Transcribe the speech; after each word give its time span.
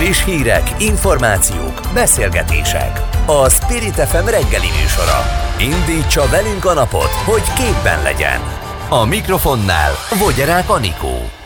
Friss 0.00 0.24
hírek, 0.24 0.74
információk, 0.78 1.80
beszélgetések. 1.94 3.00
A 3.26 3.48
Spirit 3.48 3.94
FM 3.94 4.24
reggeli 4.24 4.66
műsora. 4.80 5.20
Indítsa 5.58 6.28
velünk 6.28 6.64
a 6.64 6.72
napot, 6.72 7.10
hogy 7.24 7.42
képben 7.42 8.02
legyen. 8.02 8.40
A 8.88 9.04
mikrofonnál 9.04 9.92
Vogyerák 10.18 10.70
Anikó. 10.70 11.39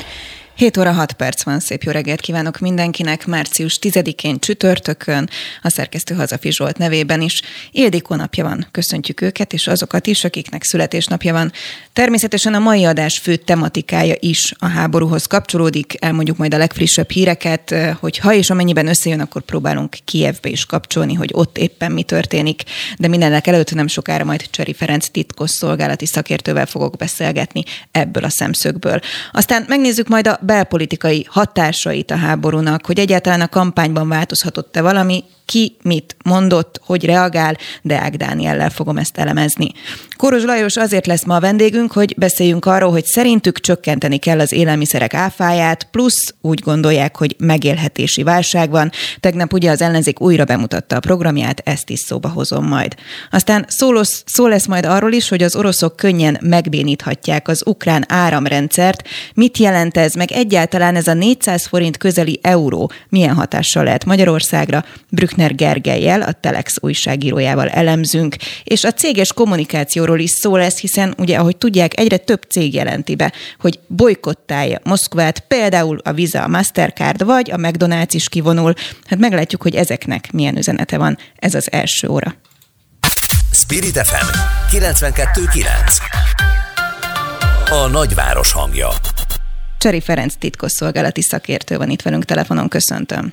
7 0.56 0.77
óra 0.77 0.93
6 0.93 1.12
perc 1.12 1.43
van, 1.43 1.61
szép 1.61 1.82
jó 1.82 1.93
reggelt 1.93 2.21
kívánok 2.21 2.59
mindenkinek, 2.59 3.27
március 3.27 3.79
10-én 3.82 4.39
csütörtökön, 4.39 5.29
a 5.62 5.70
szerkesztő 5.70 6.14
Hazafi 6.14 6.52
Zsolt 6.52 6.79
nevében 6.79 7.20
is. 7.20 7.43
Ildikó 7.70 8.14
napja 8.14 8.45
van, 8.45 8.66
köszöntjük 8.70 9.20
őket, 9.20 9.52
és 9.52 9.66
azokat 9.66 10.06
is, 10.06 10.25
akiknek 10.25 10.62
születésnapja 10.62 11.32
van. 11.32 11.52
Természetesen 11.93 12.55
a 12.55 12.59
mai 12.59 12.84
adás 12.84 13.19
fő 13.19 13.37
tematikája 13.37 14.14
is 14.19 14.55
a 14.59 14.66
háborúhoz 14.66 15.27
kapcsolódik, 15.27 15.95
elmondjuk 15.98 16.37
majd 16.37 16.55
a 16.55 16.59
legfrissebb 16.59 17.11
híreket, 17.11 17.75
hogy 18.00 18.18
ha 18.18 18.34
és 18.34 18.50
amennyiben 18.50 18.86
összejön, 18.86 19.21
akkor 19.21 19.43
próbálunk 19.43 19.96
Kievbe 20.05 20.48
is 20.48 20.66
kapcsolni, 20.66 21.15
hogy 21.15 21.30
ott 21.32 21.59
éppen 21.59 21.93
mi 21.93 22.02
történik, 22.02 22.62
de 22.98 23.09
mindenek 23.09 23.46
előtt 23.46 23.74
nem 23.74 23.87
sokára 23.87 24.24
majd 24.24 24.51
Cseri 24.51 24.74
Ferenc 24.74 25.09
titkos 25.09 25.51
szolgálati 25.51 26.07
szakértővel 26.07 26.66
fogok 26.66 26.96
beszélgetni 26.96 27.62
ebből 27.91 28.24
a 28.24 28.30
szemszögből. 28.30 29.01
Aztán 29.32 29.65
megnézzük 29.68 30.09
majd 30.09 30.27
a 30.27 30.38
belpolitikai 30.45 31.27
hatásait 31.29 32.11
a 32.11 32.16
háborúnak, 32.16 32.87
hogy 32.87 32.98
egyáltalán 32.98 33.41
a 33.41 33.48
kampányban 33.48 34.09
változhatott-e 34.09 34.83
valami, 34.83 35.25
ki 35.47 35.77
mit 35.83 36.16
mondott, 36.25 36.80
hogy 36.84 37.05
reagál, 37.05 37.57
de 37.83 37.98
Ág 38.01 38.16
Dániellel 38.16 38.71
fogom 38.71 38.97
ezt 38.97 39.19
elemezni. 39.19 39.73
Kóros 40.16 40.43
Lajos 40.43 40.77
azért 40.77 41.07
lesz 41.07 41.25
ma 41.25 41.37
a 41.37 41.41
vendégünk, 41.41 41.93
hogy 41.93 42.15
beszéljünk 42.16 42.65
arról, 42.65 42.91
hogy 42.91 43.05
szerintük 43.05 43.61
csökkenteni 43.61 44.16
kell 44.16 44.41
az 44.41 44.52
élelmiszerek 44.52 45.15
áfáját, 45.15 45.88
plusz 45.91 46.35
úgy 46.41 46.61
gondolják, 46.61 47.16
hogy 47.16 47.37
megélhetési 47.38 48.23
válság 48.23 48.71
van. 48.71 48.91
Tegnap 49.21 49.52
ugye 49.52 49.71
az 49.71 49.80
ellenzék 49.80 50.21
újra 50.21 50.45
bemutatta 50.45 50.97
a 50.97 51.01
programját, 51.01 51.61
ezt 51.65 51.90
is 51.90 51.99
szóba 51.99 52.29
hozom 52.29 52.66
majd. 52.66 52.95
Aztán 53.30 53.65
szó 53.68 53.93
lesz, 53.93 54.23
szó 54.27 54.46
lesz 54.46 54.66
majd 54.66 54.85
arról 54.85 55.13
is, 55.13 55.29
hogy 55.29 55.43
az 55.43 55.57
oroszok 55.57 55.96
könnyen 55.96 56.38
megbéníthatják 56.40 57.49
az 57.49 57.63
ukrán 57.66 58.05
áramrendszert. 58.09 59.09
Mit 59.35 59.59
jelent 59.59 59.96
ez, 59.96 60.15
meg 60.15 60.33
egyáltalán 60.33 60.96
ez 60.96 61.07
a 61.07 61.15
400 61.15 61.66
forint 61.66 61.96
közeli 61.96 62.38
euró 62.43 62.90
milyen 63.09 63.35
hatással 63.35 63.85
lehet 63.85 64.05
Magyarországra? 64.05 64.84
Brück 65.09 65.34
Bruckner 65.34 65.54
Gergelyel, 65.54 66.22
a 66.22 66.32
Telex 66.32 66.77
újságírójával 66.81 67.69
elemzünk, 67.69 68.37
és 68.65 68.84
a 68.84 68.93
céges 68.93 69.32
kommunikációról 69.32 70.19
is 70.19 70.31
szó 70.31 70.56
lesz, 70.56 70.81
hiszen 70.81 71.15
ugye, 71.19 71.38
ahogy 71.38 71.56
tudják, 71.56 71.99
egyre 71.99 72.16
több 72.16 72.43
cég 72.49 72.75
jelenti 72.75 73.15
be, 73.15 73.32
hogy 73.59 73.78
bolykottálja 73.87 74.81
Moszkvát, 74.84 75.41
például 75.41 75.99
a 76.03 76.12
Visa, 76.12 76.43
a 76.43 76.49
Mastercard, 76.49 77.25
vagy 77.25 77.50
a 77.50 77.56
McDonald's 77.56 78.10
is 78.10 78.28
kivonul. 78.28 78.75
Hát 79.05 79.19
meglátjuk, 79.19 79.62
hogy 79.62 79.75
ezeknek 79.75 80.32
milyen 80.32 80.56
üzenete 80.56 80.99
van. 80.99 81.19
Ez 81.37 81.55
az 81.55 81.72
első 81.72 82.09
óra. 82.09 82.34
Spirit 83.53 83.99
FM 83.99 84.27
92.9 84.77 85.66
A 87.71 87.88
nagyváros 87.88 88.53
hangja. 88.53 88.88
Cseri 89.78 90.00
Ferenc 90.00 90.34
titkosszolgálati 90.34 91.22
szakértő 91.22 91.77
van 91.77 91.91
itt 91.91 92.03
velünk 92.03 92.25
telefonon, 92.25 92.69
köszöntöm. 92.69 93.32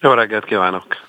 Jó 0.00 0.12
reggelt 0.12 0.44
kívánok! 0.44 1.08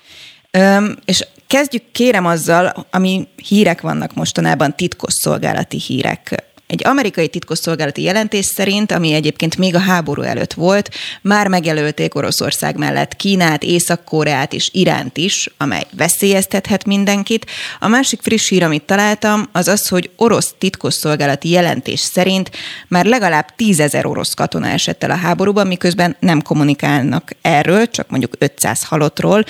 Öm, 0.58 0.96
és 1.04 1.26
kezdjük 1.46 1.82
kérem 1.92 2.26
azzal, 2.26 2.86
ami 2.90 3.28
hírek 3.36 3.80
vannak 3.80 4.14
mostanában, 4.14 4.76
titkosszolgálati 4.76 5.78
hírek. 5.78 6.51
Egy 6.72 6.86
amerikai 6.86 7.28
titkosszolgálati 7.28 8.02
jelentés 8.02 8.44
szerint, 8.44 8.92
ami 8.92 9.12
egyébként 9.12 9.56
még 9.56 9.74
a 9.74 9.78
háború 9.78 10.22
előtt 10.22 10.52
volt, 10.52 10.90
már 11.22 11.48
megjelölték 11.48 12.14
Oroszország 12.14 12.76
mellett 12.76 13.16
Kínát, 13.16 13.62
Észak-Koreát 13.62 14.52
és 14.52 14.68
Iránt 14.72 15.16
is, 15.16 15.48
amely 15.56 15.86
veszélyeztethet 15.96 16.84
mindenkit. 16.84 17.46
A 17.80 17.88
másik 17.88 18.20
friss 18.22 18.48
hír, 18.48 18.62
amit 18.62 18.82
találtam, 18.82 19.48
az 19.52 19.68
az, 19.68 19.88
hogy 19.88 20.10
orosz 20.16 20.54
titkosszolgálati 20.58 21.48
jelentés 21.48 22.00
szerint 22.00 22.50
már 22.88 23.04
legalább 23.04 23.54
tízezer 23.56 24.06
orosz 24.06 24.34
katona 24.34 24.66
esett 24.66 25.02
el 25.04 25.10
a 25.10 25.16
háborúban, 25.16 25.66
miközben 25.66 26.16
nem 26.20 26.42
kommunikálnak 26.42 27.30
erről, 27.42 27.90
csak 27.90 28.10
mondjuk 28.10 28.34
500 28.38 28.84
halottról. 28.84 29.44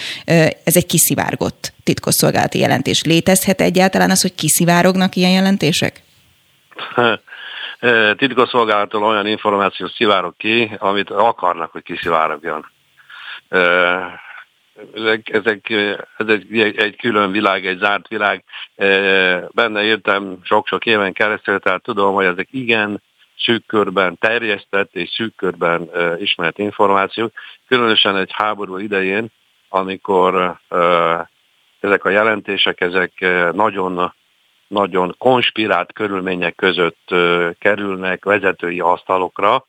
Ez 0.65 0.77
egy 0.77 0.87
kiszivárgott 0.87 1.73
titkosszolgálati 1.83 2.59
jelentés. 2.59 3.03
Létezhet 3.03 3.61
egyáltalán 3.61 4.11
az, 4.11 4.21
hogy 4.21 4.35
kiszivárognak 4.35 5.17
ilyen 5.17 5.31
jelentések? 5.31 6.03
Titkosszolgálattól 8.17 9.05
olyan 9.05 9.27
információ 9.27 9.87
szivárok 9.87 10.37
ki, 10.37 10.71
amit 10.79 11.11
akarnak, 11.11 11.73
hogy 11.73 11.83
kiszivárogjon. 11.83 12.67
Ezek, 14.95 15.29
ezek, 15.29 15.71
ez 16.17 16.27
egy, 16.27 16.59
egy 16.77 16.97
külön 16.97 17.31
világ, 17.31 17.67
egy 17.67 17.79
zárt 17.79 18.09
világ. 18.09 18.45
Benne 19.51 19.83
értem 19.83 20.39
sok-sok 20.43 20.87
éven 20.87 21.13
keresztül, 21.13 21.59
tehát 21.59 21.83
tudom, 21.83 22.15
hogy 22.15 22.25
ezek 22.25 22.49
igen 22.51 23.03
szűk 23.39 23.67
körben 23.67 24.19
terjesztett 24.19 24.95
és 24.95 25.11
szűk 25.11 25.35
körben 25.37 25.91
ismert 26.19 26.59
információk, 26.59 27.33
különösen 27.69 28.17
egy 28.17 28.31
háború 28.33 28.77
idején, 28.79 29.27
amikor 29.69 30.59
ezek 31.81 32.05
a 32.05 32.11
jelentések, 32.11 32.81
ezek 32.81 33.13
nagyon 33.53 34.15
nagyon 34.73 35.15
konspirált 35.19 35.93
körülmények 35.93 36.55
között 36.55 37.15
kerülnek 37.59 38.25
vezetői 38.25 38.81
asztalokra, 38.81 39.67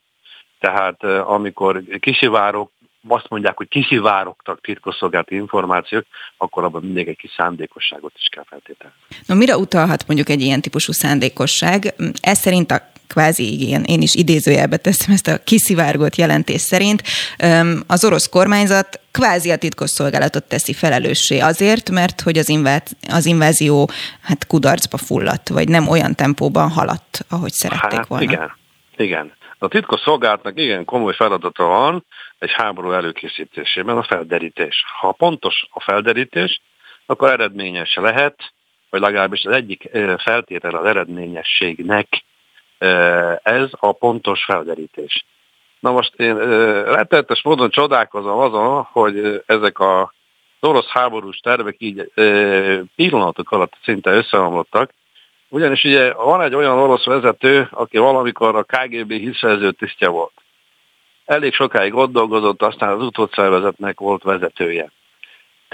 tehát 0.58 1.04
amikor 1.04 1.82
kisivárok, 2.00 2.70
azt 3.08 3.28
mondják, 3.28 3.56
hogy 3.56 3.68
kiszivárogtak 3.68 4.60
titkosszolgálati 4.60 5.34
információk, 5.34 6.04
akkor 6.36 6.64
abban 6.64 6.82
mindig 6.82 7.08
egy 7.08 7.16
kis 7.16 7.30
szándékosságot 7.36 8.12
is 8.16 8.26
kell 8.30 8.44
feltételezni. 8.48 8.98
Na 9.26 9.34
mire 9.34 9.56
utalhat 9.56 10.06
mondjuk 10.06 10.28
egy 10.28 10.40
ilyen 10.40 10.60
típusú 10.60 10.92
szándékosság? 10.92 11.94
Ez 12.20 12.38
szerint 12.38 12.70
a 12.70 12.92
kvázi 13.14 13.62
igen, 13.62 13.82
én 13.84 14.02
is 14.02 14.14
idézőjelbe 14.14 14.76
teszem 14.76 15.14
ezt 15.14 15.28
a 15.28 15.38
kiszivárgott 15.44 16.16
jelentés 16.16 16.60
szerint, 16.60 17.02
az 17.86 18.04
orosz 18.04 18.28
kormányzat 18.28 19.00
kvázi 19.10 19.50
a 19.50 19.56
titkosszolgálatot 19.56 20.44
teszi 20.44 20.72
felelőssé 20.72 21.38
azért, 21.38 21.90
mert 21.90 22.20
hogy 22.20 22.38
az, 22.38 22.48
inváz, 22.48 22.96
az 23.08 23.26
invázió 23.26 23.90
hát 24.22 24.46
kudarcba 24.46 24.96
fulladt, 24.96 25.48
vagy 25.48 25.68
nem 25.68 25.88
olyan 25.88 26.14
tempóban 26.14 26.70
haladt, 26.70 27.24
ahogy 27.30 27.52
szerették 27.52 27.98
hát, 27.98 28.06
volna. 28.06 28.24
Igen, 28.24 28.56
igen. 28.96 29.32
A 29.58 29.68
titkosszolgálatnak 29.68 30.58
igen 30.58 30.84
komoly 30.84 31.14
feladata 31.14 31.64
van 31.64 32.04
egy 32.38 32.52
háború 32.52 32.92
előkészítésében 32.92 33.96
a 33.96 34.02
felderítés. 34.02 34.84
Ha 35.00 35.12
pontos 35.12 35.66
a 35.70 35.80
felderítés, 35.80 36.60
akkor 37.06 37.30
eredményes 37.30 37.94
lehet, 37.94 38.52
vagy 38.90 39.00
legalábbis 39.00 39.44
az 39.44 39.54
egyik 39.54 39.88
feltétel 40.18 40.74
az 40.74 40.84
eredményességnek 40.84 42.06
ez 43.42 43.68
a 43.70 43.92
pontos 43.92 44.44
felderítés. 44.44 45.24
Na 45.80 45.90
most 45.90 46.14
én 46.16 46.36
rettenetes 46.84 47.42
módon 47.42 47.70
csodálkozom 47.70 48.38
azon, 48.38 48.82
hogy 48.82 49.42
ezek 49.46 49.78
a 49.78 50.12
orosz 50.60 50.88
háborús 50.88 51.36
tervek 51.36 51.76
így 51.78 52.12
pillanatok 52.96 53.50
alatt 53.50 53.72
szinte 53.84 54.10
összeomlottak, 54.10 54.90
ugyanis 55.48 55.84
ugye 55.84 56.12
van 56.12 56.42
egy 56.42 56.54
olyan 56.54 56.78
orosz 56.78 57.04
vezető, 57.04 57.68
aki 57.70 57.98
valamikor 57.98 58.56
a 58.56 58.62
KGB 58.62 59.12
hiszerző 59.12 59.70
tisztje 59.70 60.08
volt. 60.08 60.32
Elég 61.24 61.52
sokáig 61.52 61.94
ott 61.94 62.12
dolgozott, 62.12 62.62
aztán 62.62 62.88
az 62.88 63.02
utódszervezetnek 63.02 63.98
volt 63.98 64.22
vezetője. 64.22 64.90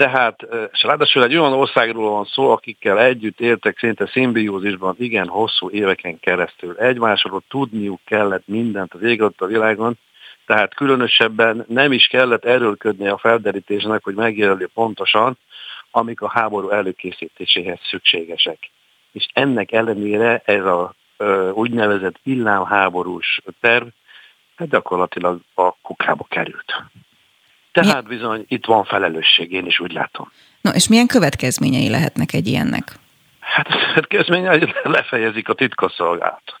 Tehát, 0.01 0.47
és 0.71 0.83
ráadásul 0.83 1.23
egy 1.23 1.37
olyan 1.37 1.53
országról 1.53 2.09
van 2.09 2.25
szó, 2.25 2.49
akikkel 2.49 2.99
együtt 2.99 3.39
éltek 3.39 3.77
szinte 3.77 4.07
szimbiózisban 4.07 4.95
igen 4.97 5.27
hosszú 5.27 5.69
éveken 5.69 6.19
keresztül. 6.19 6.77
Egymásról 6.77 7.43
tudniuk 7.49 7.99
kellett 8.05 8.47
mindent 8.47 8.93
az 8.93 9.01
ég 9.01 9.21
a 9.21 9.45
világon, 9.45 9.97
tehát 10.45 10.75
különösebben 10.75 11.65
nem 11.67 11.91
is 11.91 12.07
kellett 12.07 12.45
erőlködni 12.45 13.07
a 13.07 13.17
felderítésnek, 13.17 14.03
hogy 14.03 14.15
megjelöli 14.15 14.67
pontosan, 14.73 15.37
amik 15.91 16.21
a 16.21 16.29
háború 16.29 16.69
előkészítéséhez 16.69 17.79
szükségesek. 17.89 18.69
És 19.11 19.27
ennek 19.33 19.71
ellenére 19.71 20.41
ez 20.45 20.65
a 20.65 20.93
ö, 21.17 21.49
úgynevezett 21.49 22.19
villámháborús 22.23 23.41
terv 23.59 23.87
hát 24.55 24.69
gyakorlatilag 24.69 25.39
a 25.55 25.71
kukába 25.81 26.25
került. 26.29 26.83
Tehát 27.71 28.07
bizony 28.07 28.45
itt 28.47 28.65
van 28.65 28.83
felelősség, 28.83 29.51
én 29.51 29.65
is 29.65 29.79
úgy 29.79 29.91
látom. 29.91 30.31
No, 30.61 30.71
és 30.71 30.87
milyen 30.87 31.07
következményei 31.07 31.89
lehetnek 31.89 32.33
egy 32.33 32.47
ilyennek? 32.47 32.83
Hát 33.39 33.67
a 33.67 33.77
következményei 33.93 34.73
lefejezik 34.83 35.49
a 35.49 35.53
titkosszolgálatot. 35.53 36.59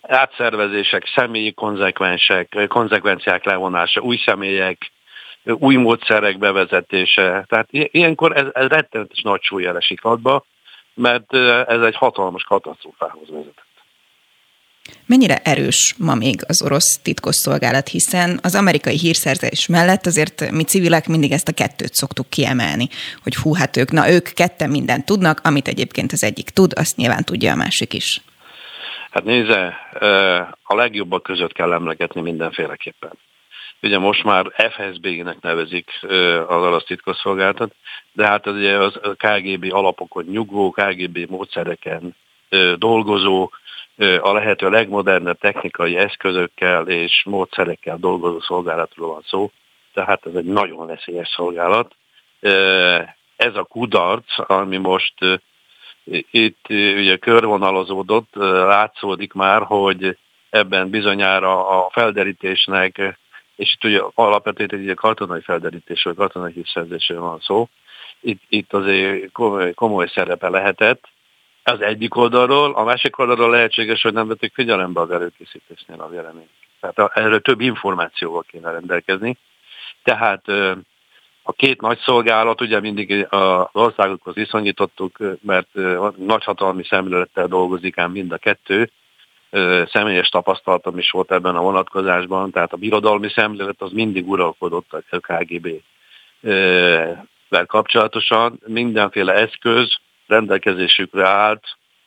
Átszervezések, 0.00 1.10
személyi 1.14 1.52
konzekvensek, 1.52 2.66
konzekvenciák 2.68 3.44
levonása, 3.44 4.00
új 4.00 4.16
személyek, 4.24 4.90
új 5.44 5.76
módszerek 5.76 6.38
bevezetése. 6.38 7.44
Tehát 7.48 7.68
ilyenkor 7.70 8.36
ez, 8.36 8.46
ez 8.52 8.66
rettenetes 8.68 9.22
nagy 9.22 9.42
súly 9.42 9.66
esik 9.66 10.04
adba, 10.04 10.44
mert 10.94 11.34
ez 11.66 11.80
egy 11.80 11.96
hatalmas 11.96 12.42
katasztrófához 12.42 13.30
vezetett. 13.30 13.71
Mennyire 15.06 15.36
erős 15.36 15.94
ma 15.98 16.14
még 16.14 16.40
az 16.46 16.62
orosz 16.62 17.00
titkosszolgálat, 17.02 17.88
hiszen 17.88 18.38
az 18.42 18.54
amerikai 18.54 18.98
hírszerzés 18.98 19.66
mellett 19.66 20.06
azért 20.06 20.50
mi 20.50 20.62
civilek 20.62 21.06
mindig 21.08 21.32
ezt 21.32 21.48
a 21.48 21.52
kettőt 21.52 21.94
szoktuk 21.94 22.30
kiemelni, 22.30 22.88
hogy 23.22 23.34
hú, 23.34 23.54
hát 23.54 23.76
ők, 23.76 23.90
na 23.90 24.10
ők 24.10 24.28
ketten 24.28 24.70
mindent 24.70 25.04
tudnak, 25.04 25.40
amit 25.44 25.68
egyébként 25.68 26.12
az 26.12 26.22
egyik 26.24 26.48
tud, 26.50 26.72
azt 26.74 26.96
nyilván 26.96 27.24
tudja 27.24 27.52
a 27.52 27.56
másik 27.56 27.92
is. 27.94 28.20
Hát 29.10 29.24
nézze, 29.24 29.76
a 30.62 30.74
legjobbak 30.74 31.22
között 31.22 31.52
kell 31.52 31.72
emlegetni 31.72 32.20
mindenféleképpen. 32.20 33.12
Ugye 33.82 33.98
most 33.98 34.24
már 34.24 34.46
FSB-nek 34.56 35.40
nevezik 35.40 35.90
az 36.46 36.62
orosz 36.62 36.84
titkosszolgáltat, 36.84 37.74
de 38.12 38.26
hát 38.26 38.46
az, 38.46 38.54
ugye 38.54 38.76
az 38.76 39.00
KGB 39.16 39.72
alapokon 39.72 40.24
nyugvó, 40.24 40.70
KGB 40.70 41.30
módszereken 41.30 42.16
dolgozó, 42.76 43.50
a 43.96 44.32
lehető 44.32 44.70
legmodernebb 44.70 45.38
technikai 45.38 45.96
eszközökkel 45.96 46.88
és 46.88 47.22
módszerekkel 47.24 47.96
dolgozó 47.96 48.40
szolgálatról 48.40 49.08
van 49.08 49.22
szó, 49.26 49.50
tehát 49.92 50.26
ez 50.26 50.34
egy 50.34 50.44
nagyon 50.44 50.86
veszélyes 50.86 51.28
szolgálat. 51.28 51.94
Ez 53.36 53.54
a 53.54 53.64
kudarc, 53.68 54.50
ami 54.50 54.76
most 54.76 55.14
itt 56.30 56.66
ugye 56.68 57.16
körvonalazódott, 57.16 58.34
látszódik 58.34 59.32
már, 59.32 59.62
hogy 59.62 60.16
ebben 60.50 60.90
bizonyára 60.90 61.68
a 61.68 61.90
felderítésnek, 61.90 63.18
és 63.56 63.74
itt 63.74 63.84
ugye 63.84 64.00
alapvetően 64.14 64.88
egy 64.88 64.94
katonai 64.94 65.40
felderítésről, 65.40 66.14
katonai 66.14 66.52
hívszerzésről 66.52 67.20
van 67.20 67.40
szó, 67.40 67.68
itt, 68.20 68.42
itt 68.48 68.72
azért 68.72 69.32
komoly, 69.32 69.74
komoly 69.74 70.08
szerepe 70.14 70.48
lehetett, 70.48 71.08
az 71.64 71.80
egyik 71.80 72.16
oldalról, 72.16 72.74
a 72.74 72.84
másik 72.84 73.18
oldalról 73.18 73.50
lehetséges, 73.50 74.02
hogy 74.02 74.12
nem 74.12 74.28
vették 74.28 74.54
figyelembe 74.54 75.00
az 75.00 75.10
előkészítésnél 75.10 76.00
a 76.00 76.08
véleményt. 76.08 76.50
Tehát 76.80 77.16
erről 77.16 77.40
több 77.40 77.60
információval 77.60 78.44
kéne 78.48 78.70
rendelkezni. 78.70 79.36
Tehát 80.02 80.48
a 81.42 81.52
két 81.52 81.80
nagy 81.80 81.98
szolgálat, 81.98 82.60
ugye 82.60 82.80
mindig 82.80 83.26
az 83.30 83.66
országokhoz 83.72 84.34
viszonyítottuk, 84.34 85.18
mert 85.40 85.68
nagyhatalmi 86.16 86.84
szemlélettel 86.84 87.46
dolgozik 87.46 87.98
ám 87.98 88.10
mind 88.10 88.32
a 88.32 88.36
kettő, 88.36 88.90
személyes 89.92 90.28
tapasztalatom 90.28 90.98
is 90.98 91.10
volt 91.10 91.32
ebben 91.32 91.56
a 91.56 91.60
vonatkozásban, 91.60 92.50
tehát 92.50 92.72
a 92.72 92.76
birodalmi 92.76 93.30
szemlélet 93.30 93.82
az 93.82 93.92
mindig 93.92 94.28
uralkodott 94.28 94.92
a 94.92 95.18
KGB-vel 95.18 95.86
kapcsolatosan. 97.66 98.60
Mindenféle 98.66 99.32
eszköz, 99.32 99.96
rendelkezésükre 100.32 101.28
állt 101.28 101.64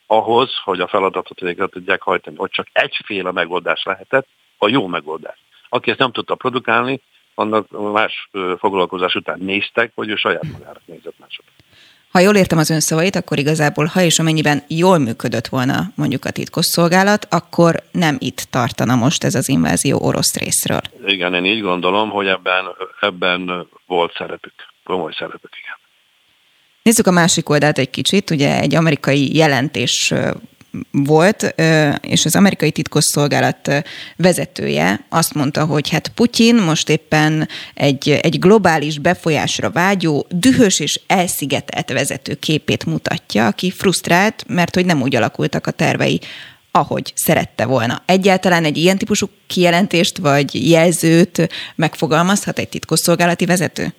ahhoz, 0.08 0.50
hogy 0.64 0.80
a 0.80 0.88
feladatot 0.88 1.40
végre 1.40 1.68
tudják 1.68 2.02
hajtani. 2.02 2.36
Ott 2.40 2.52
csak 2.52 2.68
egyféle 2.72 3.32
megoldás 3.32 3.84
lehetett, 3.84 4.28
a 4.58 4.68
jó 4.68 4.88
megoldás. 4.88 5.38
Aki 5.70 5.90
ezt 5.90 6.00
nem 6.00 6.12
tudta 6.12 6.36
produkálni, 6.36 7.02
annak 7.36 7.92
más 7.92 8.30
foglalkozás 8.58 9.16
után 9.16 9.40
néztek, 9.40 9.92
hogy 9.96 10.10
ő 10.10 10.16
saját 10.16 10.44
magára 10.52 10.80
nézett 10.86 11.20
másodra. 11.20 11.52
Ha 12.12 12.20
jól 12.22 12.36
értem 12.36 12.58
az 12.58 12.70
ön 12.70 12.80
szavait, 12.80 13.16
akkor 13.16 13.38
igazából, 13.38 13.86
ha 13.86 14.02
és 14.02 14.20
amennyiben 14.20 14.64
jól 14.68 14.98
működött 14.98 15.48
volna 15.48 15.92
mondjuk 15.96 16.26
a 16.26 16.32
titkosszolgálat, 16.32 17.28
akkor 17.30 17.84
nem 17.92 18.16
itt 18.20 18.48
tartana 18.50 18.96
most 18.96 19.24
ez 19.24 19.36
az 19.36 19.50
invázió 19.50 20.00
orosz 20.02 20.36
részről. 20.36 20.82
Igen, 21.06 21.34
én 21.34 21.46
így 21.46 21.62
gondolom, 21.62 22.10
hogy 22.10 22.28
ebben, 22.28 22.66
ebben 23.00 23.68
volt 23.86 24.14
szerepük, 24.14 24.54
komoly 24.84 25.14
szerepük, 25.18 25.52
igen. 25.64 25.78
Nézzük 26.86 27.08
a 27.08 27.12
másik 27.12 27.50
oldalt 27.50 27.78
egy 27.78 27.90
kicsit. 27.90 28.32
Ugye 28.32 28.60
egy 28.60 28.76
amerikai 28.76 29.36
jelentés 29.36 30.14
volt, 30.92 31.56
és 32.02 32.26
az 32.26 32.36
amerikai 32.36 32.72
titkosszolgálat 32.72 33.84
vezetője 34.16 35.06
azt 35.10 35.34
mondta, 35.34 35.66
hogy 35.66 35.90
hát 35.90 36.08
Putyin 36.08 36.56
most 36.56 36.90
éppen 36.90 37.48
egy, 37.74 38.10
egy 38.22 38.40
globális 38.40 39.00
befolyásra 39.00 39.70
vágyó, 39.70 40.28
dühös 40.30 40.80
és 40.80 41.00
elszigetelt 41.08 41.92
vezető 41.92 42.34
képét 42.34 42.86
mutatja, 42.86 43.48
aki 43.48 43.72
frusztrált, 43.72 44.46
mert 44.48 44.76
hogy 44.76 44.86
nem 44.86 45.02
úgy 45.02 45.16
alakultak 45.16 45.68
a 45.68 45.72
tervei, 45.72 46.20
ahogy 46.72 47.14
szerette 47.16 47.66
volna. 47.66 48.04
Egyáltalán 48.06 48.66
egy 48.66 48.78
ilyen 48.78 48.98
típusú 48.98 49.30
kijelentést 49.48 50.18
vagy 50.18 50.70
jelzőt 50.70 51.50
megfogalmazhat 51.76 52.60
egy 52.60 52.70
titkosszolgálati 52.70 53.46
vezető? 53.46 53.94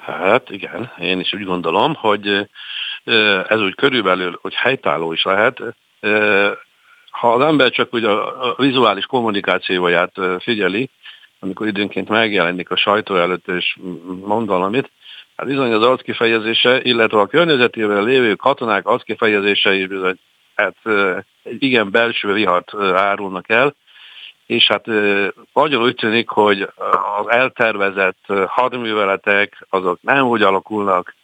Hát 0.00 0.50
igen, 0.50 0.92
én 0.98 1.20
is 1.20 1.32
úgy 1.32 1.44
gondolom, 1.44 1.94
hogy 1.94 2.48
ez 3.48 3.60
úgy 3.60 3.74
körülbelül, 3.74 4.38
hogy 4.42 4.54
helytálló 4.54 5.12
is 5.12 5.22
lehet. 5.22 5.60
Ha 7.10 7.32
az 7.32 7.40
ember 7.42 7.70
csak 7.70 7.94
úgy 7.94 8.04
a 8.04 8.54
vizuális 8.56 9.04
kommunikációját 9.04 10.12
figyeli, 10.38 10.90
amikor 11.38 11.66
időnként 11.66 12.08
megjelenik 12.08 12.70
a 12.70 12.76
sajtó 12.76 13.16
előtt 13.16 13.48
és 13.48 13.76
mond 14.24 14.46
valamit, 14.46 14.90
hát 15.36 15.46
bizony 15.46 15.72
az 15.72 15.82
arckifejezése, 15.82 16.82
illetve 16.82 17.18
a 17.18 17.26
környezetével 17.26 18.04
lévő 18.04 18.34
katonák 18.34 18.86
arckifejezései 18.86 19.86
bizony 19.86 20.18
hát 20.54 20.76
egy 21.42 21.62
igen 21.62 21.90
belső 21.90 22.32
vihart 22.32 22.74
árulnak 22.94 23.48
el, 23.48 23.74
és 24.50 24.66
hát 24.66 24.86
nagyon 25.52 25.82
úgy 25.82 25.94
tűnik, 25.94 26.28
hogy 26.28 26.68
az 27.18 27.28
eltervezett 27.28 28.24
hadműveletek 28.46 29.66
azok 29.68 29.98
nem 30.02 30.26
úgy 30.26 30.42
alakulnak, 30.42 31.14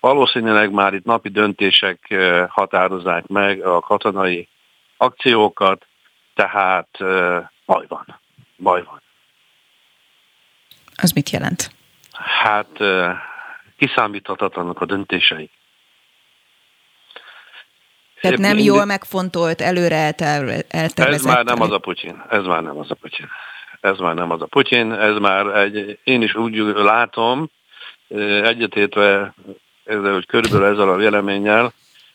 valószínűleg 0.00 0.70
már 0.70 0.94
itt 0.94 1.04
napi 1.04 1.28
döntések 1.28 2.14
határozzák 2.48 3.26
meg 3.26 3.64
a 3.66 3.80
katonai 3.80 4.48
akciókat, 4.96 5.86
tehát 6.34 6.88
baj 7.66 7.84
van. 7.88 8.20
Baj 8.62 8.82
van. 8.82 9.02
Az 10.96 11.10
mit 11.10 11.30
jelent? 11.30 11.70
Hát 12.12 12.78
kiszámíthatatlanok 13.76 14.80
a 14.80 14.84
döntései. 14.84 15.50
Tehát 18.20 18.38
nem 18.38 18.58
jól 18.58 18.84
megfontolt, 18.84 19.60
előre 19.60 19.96
eltervezett. 19.96 20.98
Ez 20.98 21.22
már 21.22 21.44
nem 21.44 21.60
az 21.60 21.70
a 21.70 21.78
Putyin. 21.78 22.22
Ez 22.30 22.44
már 22.44 22.62
nem 22.62 22.78
az 22.78 22.90
a 22.90 22.94
Putyin. 22.94 23.28
Ez 23.80 23.98
már 23.98 24.14
nem 24.14 24.30
az 24.30 24.42
a 24.42 24.46
Putyin. 24.46 24.92
Ez 24.92 25.16
már 25.16 25.46
egy, 25.46 25.98
én 26.04 26.22
is 26.22 26.34
úgy 26.34 26.56
látom, 26.74 27.50
egyetétve 28.42 29.34
ezzel, 29.84 30.12
hogy 30.12 30.26
körülbelül 30.26 30.66
ezzel 30.66 30.88
a 30.88 30.96
véleménnyel, 30.96 31.72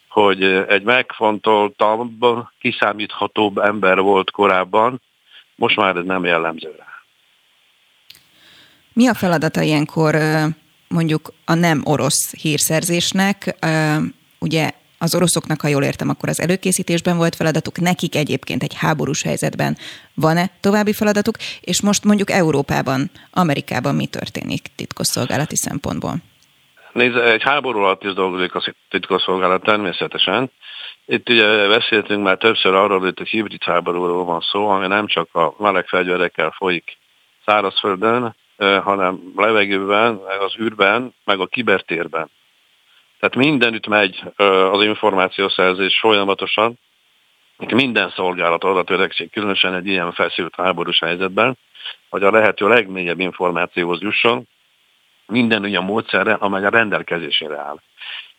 hogy 0.08 0.42
egy 0.44 0.82
megfontoltabb, 0.82 2.24
kiszámíthatóbb 2.60 3.58
ember 3.58 4.00
volt 4.00 4.30
korábban, 4.30 5.02
most 5.54 5.76
már 5.76 5.96
ez 5.96 6.04
nem 6.04 6.24
jellemző 6.24 6.74
rá. 6.78 6.86
Mi 8.92 9.08
a 9.08 9.14
feladata 9.14 9.62
ilyenkor 9.62 10.16
mondjuk 10.88 11.32
a 11.44 11.54
nem 11.54 11.82
orosz 11.84 12.34
hírszerzésnek? 12.40 13.56
Ugye 14.38 14.70
az 15.04 15.14
oroszoknak, 15.14 15.60
ha 15.60 15.68
jól 15.68 15.82
értem, 15.82 16.08
akkor 16.08 16.28
az 16.28 16.40
előkészítésben 16.40 17.16
volt 17.16 17.36
feladatuk, 17.36 17.80
nekik 17.80 18.14
egyébként 18.14 18.62
egy 18.62 18.74
háborús 18.74 19.22
helyzetben 19.22 19.76
van-e 20.14 20.50
további 20.60 20.92
feladatuk, 20.92 21.36
és 21.60 21.82
most 21.82 22.04
mondjuk 22.04 22.30
Európában, 22.30 23.10
Amerikában 23.30 23.94
mi 23.94 24.06
történik 24.06 24.62
titkosszolgálati 24.76 25.56
szempontból? 25.56 26.14
Nézd, 26.92 27.16
egy 27.16 27.42
háború 27.42 27.78
alatt 27.78 28.04
is 28.04 28.12
dolgozik 28.12 28.54
a 28.54 28.74
titkosszolgálat 28.90 29.62
természetesen. 29.62 30.50
Itt 31.06 31.28
ugye 31.28 31.68
beszéltünk 31.68 32.22
már 32.22 32.36
többször 32.36 32.74
arról, 32.74 33.00
hogy 33.00 33.14
egy 33.16 33.28
hibrid 33.28 33.62
háborúról 33.62 34.24
van 34.24 34.40
szó, 34.40 34.68
ami 34.68 34.86
nem 34.86 35.06
csak 35.06 35.34
a 35.34 35.54
meleg 35.58 35.86
fegyverekkel 35.86 36.54
folyik 36.56 36.98
szárazföldön, 37.46 38.36
hanem 38.82 39.32
levegőben, 39.36 40.20
az 40.46 40.54
űrben, 40.60 41.14
meg 41.24 41.40
a 41.40 41.46
kibertérben. 41.46 42.30
Tehát 43.24 43.48
mindenütt 43.48 43.86
megy 43.86 44.22
az 44.72 44.84
információszerzés 44.84 45.98
folyamatosan, 45.98 46.78
minden 47.74 48.10
szolgálat 48.10 48.64
arra 48.64 49.08
különösen 49.30 49.74
egy 49.74 49.86
ilyen 49.86 50.12
feszült 50.12 50.54
háborús 50.54 50.98
helyzetben, 50.98 51.58
hogy 52.08 52.22
a 52.22 52.30
lehető 52.30 52.68
legmélyebb 52.68 53.20
információhoz 53.20 54.00
jusson, 54.00 54.48
minden 55.26 55.62
olyan 55.62 55.84
módszerre, 55.84 56.32
amely 56.32 56.64
a 56.64 56.68
rendelkezésére 56.68 57.56
áll. 57.56 57.80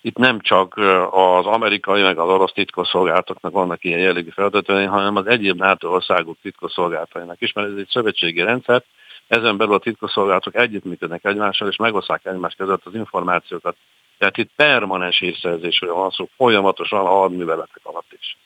Itt 0.01 0.17
nem 0.17 0.39
csak 0.39 0.77
az 1.11 1.45
amerikai, 1.45 2.01
meg 2.01 2.17
az 2.17 2.29
orosz 2.29 2.53
titkosszolgálatoknak 2.53 3.51
vannak 3.51 3.83
ilyen 3.83 3.99
jellegű 3.99 4.29
feladatai, 4.29 4.85
hanem 4.85 5.15
az 5.15 5.25
egyéb 5.27 5.57
NATO 5.57 5.89
országok 5.89 6.37
titkosszolgálatainak 6.41 7.41
is, 7.41 7.53
mert 7.53 7.67
ez 7.67 7.77
egy 7.77 7.89
szövetségi 7.89 8.41
rendszer, 8.41 8.83
ezen 9.27 9.57
belül 9.57 9.73
a 9.73 9.79
titkosszolgálatok 9.79 10.55
együttműködnek 10.55 11.25
egymással, 11.25 11.67
és 11.67 11.75
megosztják 11.75 12.25
egymás 12.25 12.53
között 12.55 12.85
az 12.85 12.95
információkat. 12.95 13.75
Tehát 14.17 14.37
itt 14.37 14.51
permanens 14.55 15.19
hírszerzésről 15.19 15.93
van 15.93 16.09
szó, 16.09 16.29
folyamatosan 16.35 16.99
a 16.99 17.09
hadműveletek 17.09 17.79
alatt 17.83 18.13
is. 18.19 18.37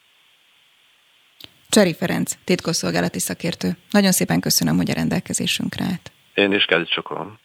Cseri 1.69 1.93
Ferenc, 1.93 2.31
titkosszolgálati 2.43 3.19
szakértő. 3.19 3.77
Nagyon 3.91 4.11
szépen 4.11 4.39
köszönöm, 4.39 4.75
hogy 4.75 4.89
a 4.89 4.93
rendelkezésünkre 4.93 5.83
állt. 5.83 6.11
Én 6.33 6.51
is 6.53 6.65
kezdj 6.65 6.93
csokolom. 6.93 7.39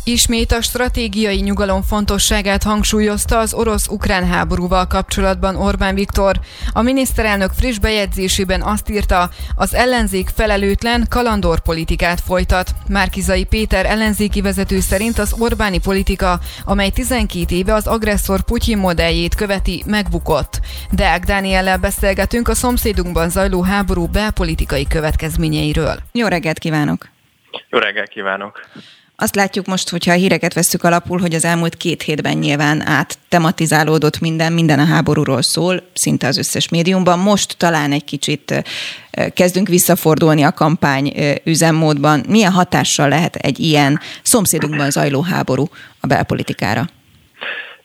Ismét 0.07 0.51
a 0.51 0.61
stratégiai 0.61 1.39
nyugalom 1.39 1.81
fontosságát 1.81 2.63
hangsúlyozta 2.63 3.39
az 3.39 3.53
orosz-ukrán 3.53 4.27
háborúval 4.27 4.87
kapcsolatban 4.87 5.55
Orbán 5.55 5.95
Viktor. 5.95 6.39
A 6.73 6.81
miniszterelnök 6.81 7.51
friss 7.51 7.77
bejegyzésében 7.77 8.61
azt 8.61 8.89
írta, 8.89 9.29
az 9.55 9.73
ellenzék 9.73 10.27
felelőtlen 10.35 11.05
kalandor 11.09 11.59
politikát 11.59 12.21
folytat. 12.21 12.71
Márkizai 12.89 13.43
Péter 13.43 13.85
ellenzéki 13.85 14.41
vezető 14.41 14.79
szerint 14.79 15.17
az 15.17 15.35
Orbáni 15.39 15.79
politika, 15.79 16.39
amely 16.65 16.89
12 16.89 17.55
éve 17.55 17.73
az 17.73 17.87
agresszor 17.87 18.41
Putyin 18.41 18.77
modelljét 18.77 19.35
követi, 19.35 19.83
megbukott. 19.85 20.59
Deák 20.91 21.23
Dániellel 21.23 21.77
beszélgetünk 21.77 22.47
a 22.47 22.53
szomszédunkban 22.53 23.29
zajló 23.29 23.61
háború 23.61 24.05
belpolitikai 24.05 24.87
következményeiről. 24.87 25.95
Jó 26.11 26.27
reggelt 26.27 26.59
kívánok! 26.59 27.09
Jó 27.69 27.79
reggelt 27.79 28.09
kívánok! 28.09 28.59
Azt 29.19 29.35
látjuk 29.35 29.65
most, 29.65 29.89
hogyha 29.89 30.11
a 30.11 30.15
híreket 30.15 30.53
veszük 30.53 30.83
alapul, 30.83 31.19
hogy 31.19 31.33
az 31.33 31.45
elmúlt 31.45 31.75
két 31.75 32.01
hétben 32.01 32.37
nyilván 32.37 32.87
át 32.87 33.17
tematizálódott 33.29 34.19
minden, 34.19 34.53
minden 34.53 34.79
a 34.79 34.85
háborúról 34.85 35.41
szól, 35.41 35.89
szinte 35.93 36.27
az 36.27 36.37
összes 36.37 36.69
médiumban. 36.69 37.19
Most 37.19 37.57
talán 37.57 37.91
egy 37.91 38.03
kicsit 38.03 38.63
kezdünk 39.33 39.67
visszafordulni 39.67 40.43
a 40.43 40.51
kampány 40.51 41.13
üzemmódban. 41.43 42.23
Milyen 42.27 42.51
hatással 42.51 43.09
lehet 43.09 43.35
egy 43.35 43.59
ilyen 43.59 43.99
szomszédunkban 44.21 44.91
zajló 44.91 45.21
háború 45.21 45.65
a 45.99 46.07
belpolitikára? 46.07 46.85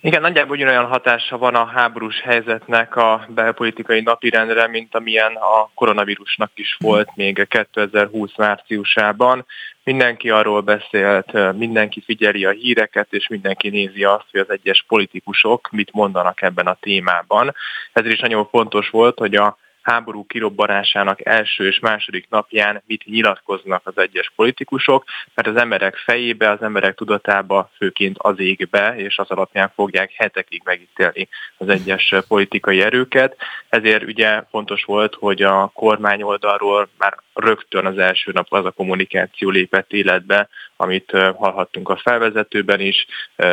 Igen, 0.01 0.21
nagyjából 0.21 0.57
ugyanolyan 0.57 0.87
hatása 0.87 1.39
van 1.39 1.55
a 1.55 1.65
háborús 1.67 2.21
helyzetnek 2.21 2.97
a 2.97 3.27
belpolitikai 3.29 4.01
napirendre, 4.01 4.69
mint 4.69 4.95
amilyen 4.95 5.33
a 5.35 5.71
koronavírusnak 5.75 6.51
is 6.55 6.77
volt 6.81 7.09
még 7.15 7.47
2020 7.49 8.31
márciusában. 8.37 9.47
Mindenki 9.85 10.31
arról 10.31 10.61
beszélt, 10.61 11.57
mindenki 11.57 12.01
figyeli 12.01 12.45
a 12.45 12.51
híreket, 12.51 13.07
és 13.11 13.29
mindenki 13.29 13.69
nézi 13.69 14.05
azt, 14.05 14.27
hogy 14.31 14.41
az 14.41 14.51
egyes 14.51 14.85
politikusok 14.89 15.69
mit 15.71 15.93
mondanak 15.93 16.43
ebben 16.43 16.67
a 16.67 16.77
témában. 16.81 17.55
Ezért 17.93 18.15
is 18.15 18.21
nagyon 18.21 18.47
fontos 18.47 18.89
volt, 18.91 19.19
hogy 19.19 19.35
a 19.35 19.57
háború 19.83 20.27
kirobbanásának 20.27 21.27
első 21.27 21.67
és 21.67 21.79
második 21.79 22.27
napján 22.31 22.83
mit 22.87 23.05
nyilatkoznak 23.05 23.83
az 23.85 23.99
egyes 23.99 24.33
politikusok, 24.37 25.05
mert 25.35 25.49
az 25.49 25.57
emberek 25.57 25.97
fejébe, 25.97 26.51
az 26.51 26.63
emberek 26.63 26.95
tudatába 26.95 27.71
főként 27.77 28.17
az 28.19 28.39
ég 28.41 28.69
és 28.97 29.19
az 29.19 29.31
alapján 29.31 29.73
fogják 29.75 30.13
hetekig 30.17 30.63
megítélni 30.65 31.29
az 31.57 31.69
egyes 31.69 32.15
politikai 32.29 32.81
erőket. 32.81 33.37
Ezért 33.69 34.03
ugye 34.03 34.43
fontos 34.51 34.85
volt, 34.85 35.15
hogy 35.15 35.43
a 35.43 35.71
kormány 35.75 36.23
oldalról 36.23 36.89
már 36.99 37.17
rögtön 37.35 37.87
az 37.87 37.99
első 37.99 38.31
nap 38.35 38.47
az 38.49 38.65
a 38.65 38.71
kommunikáció 38.71 39.51
lépett 39.51 39.93
életbe, 39.93 40.49
amit 40.83 41.11
hallhattunk 41.37 41.89
a 41.89 41.97
felvezetőben 41.97 42.81
is. 42.81 43.07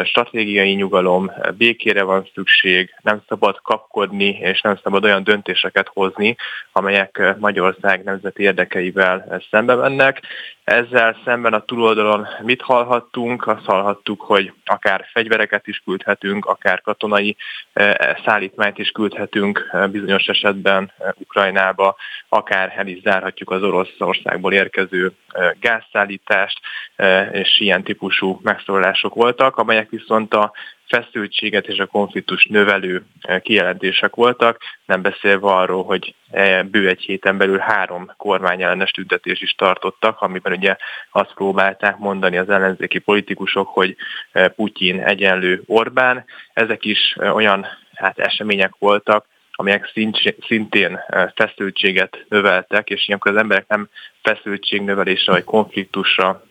Stratégiai 0.03 0.73
nyugalom, 0.73 1.31
békére 1.57 2.03
van 2.03 2.29
szükség, 2.33 2.95
nem 3.01 3.21
szabad 3.27 3.59
kapkodni, 3.61 4.27
és 4.27 4.61
nem 4.61 4.79
szabad 4.83 5.03
olyan 5.03 5.23
döntéseket 5.23 5.87
hozni, 5.93 6.35
amelyek 6.71 7.35
Magyarország 7.39 8.03
nemzeti 8.03 8.43
érdekeivel 8.43 9.41
szembe 9.49 9.75
mennek. 9.75 10.21
Ezzel 10.63 11.17
szemben 11.25 11.53
a 11.53 11.65
túloldalon 11.65 12.27
mit 12.41 12.61
hallhattunk? 12.61 13.47
Azt 13.47 13.65
hallhattuk, 13.65 14.21
hogy 14.21 14.53
akár 14.65 15.05
fegyvereket 15.11 15.67
is 15.67 15.81
küldhetünk, 15.85 16.45
akár 16.45 16.81
katonai 16.81 17.35
szállítmányt 18.25 18.77
is 18.77 18.89
küldhetünk 18.89 19.77
bizonyos 19.91 20.25
esetben 20.25 20.91
Ukrajnába, 21.13 21.95
akár 22.29 22.73
el 22.77 22.87
is 22.87 23.01
zárhatjuk 23.01 23.51
az 23.51 23.63
Oroszországból 23.63 24.53
érkező 24.53 25.11
gázszállítást, 25.59 26.59
és 27.31 27.59
ilyen 27.59 27.83
típusú 27.83 28.39
megszólalások 28.43 29.13
voltak, 29.13 29.57
amelyek 29.57 29.89
viszont 29.89 30.33
a 30.33 30.51
feszültséget 30.87 31.67
és 31.67 31.77
a 31.77 31.85
konfliktus 31.85 32.45
növelő 32.45 33.05
kijelentések 33.41 34.15
voltak, 34.15 34.61
nem 34.85 35.01
beszélve 35.01 35.47
arról, 35.47 35.83
hogy 35.83 36.15
bő 36.65 36.87
egy 36.87 37.01
héten 37.01 37.37
belül 37.37 37.57
három 37.57 38.11
kormányellenes 38.17 38.91
tüntetés 38.91 39.41
is 39.41 39.51
tartottak, 39.51 40.21
amiben 40.21 40.53
ugye 40.53 40.75
azt 41.11 41.33
próbálták 41.33 41.97
mondani 41.97 42.37
az 42.37 42.49
ellenzéki 42.49 42.99
politikusok, 42.99 43.67
hogy 43.67 43.95
Putyin 44.55 44.99
egyenlő 44.99 45.61
Orbán. 45.65 46.25
Ezek 46.53 46.85
is 46.85 47.15
olyan 47.19 47.65
hát 47.93 48.19
események 48.19 48.71
voltak, 48.79 49.25
amelyek 49.59 49.91
szintén 50.47 50.99
feszültséget 51.35 52.25
növeltek, 52.29 52.89
és 52.89 53.07
ilyenkor 53.07 53.31
az 53.31 53.37
emberek 53.37 53.67
nem 53.67 53.89
feszültségnövelésre 54.21 55.31
vagy 55.31 55.43
konfliktusra 55.43 56.43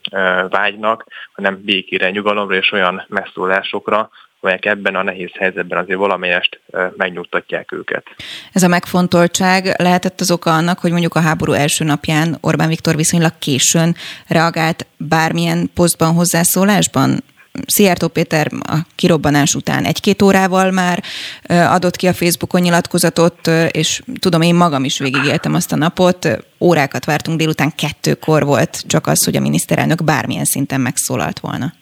vágynak, 0.49 1.05
hanem 1.33 1.63
békére, 1.65 2.11
nyugalomra 2.11 2.55
és 2.55 2.73
olyan 2.73 3.05
megszólásokra, 3.09 4.11
amelyek 4.41 4.65
ebben 4.65 4.95
a 4.95 5.03
nehéz 5.03 5.31
helyzetben 5.33 5.79
azért 5.79 5.99
valamelyest 5.99 6.61
megnyugtatják 6.97 7.73
őket. 7.73 8.07
Ez 8.53 8.63
a 8.63 8.69
megfontoltság 8.69 9.75
lehetett 9.77 10.21
az 10.21 10.31
oka 10.31 10.55
annak, 10.55 10.79
hogy 10.79 10.91
mondjuk 10.91 11.15
a 11.15 11.21
háború 11.21 11.53
első 11.53 11.85
napján 11.85 12.39
Orbán 12.41 12.69
Viktor 12.69 12.97
viszonylag 12.97 13.33
későn 13.39 13.95
reagált 14.27 14.87
bármilyen 14.97 15.71
posztban, 15.75 16.15
hozzászólásban? 16.15 17.23
Szijjártó 17.67 18.09
Péter 18.09 18.47
a 18.53 18.77
kirobbanás 18.95 19.55
után 19.55 19.85
egy-két 19.85 20.23
órával 20.23 20.71
már 20.71 21.03
adott 21.49 21.97
ki 21.97 22.07
a 22.07 22.13
Facebookon 22.13 22.61
nyilatkozatot, 22.61 23.47
és 23.71 24.03
tudom, 24.21 24.43
én 24.43 24.55
magam 24.55 24.85
is 24.85 24.99
végigéltem 24.99 25.55
azt 25.55 25.73
a 25.73 25.77
napot, 25.77 26.29
órákat 26.61 27.05
vártunk, 27.05 27.39
délután 27.39 27.73
kettőkor 27.75 28.45
volt 28.45 28.87
csak 28.87 29.07
az, 29.07 29.25
hogy 29.25 29.37
a 29.37 29.41
miniszterelnök 29.41 30.05
bármilyen 30.05 30.45
szinten 30.45 30.81
megszólalt 30.81 31.41
volna. 31.41 31.73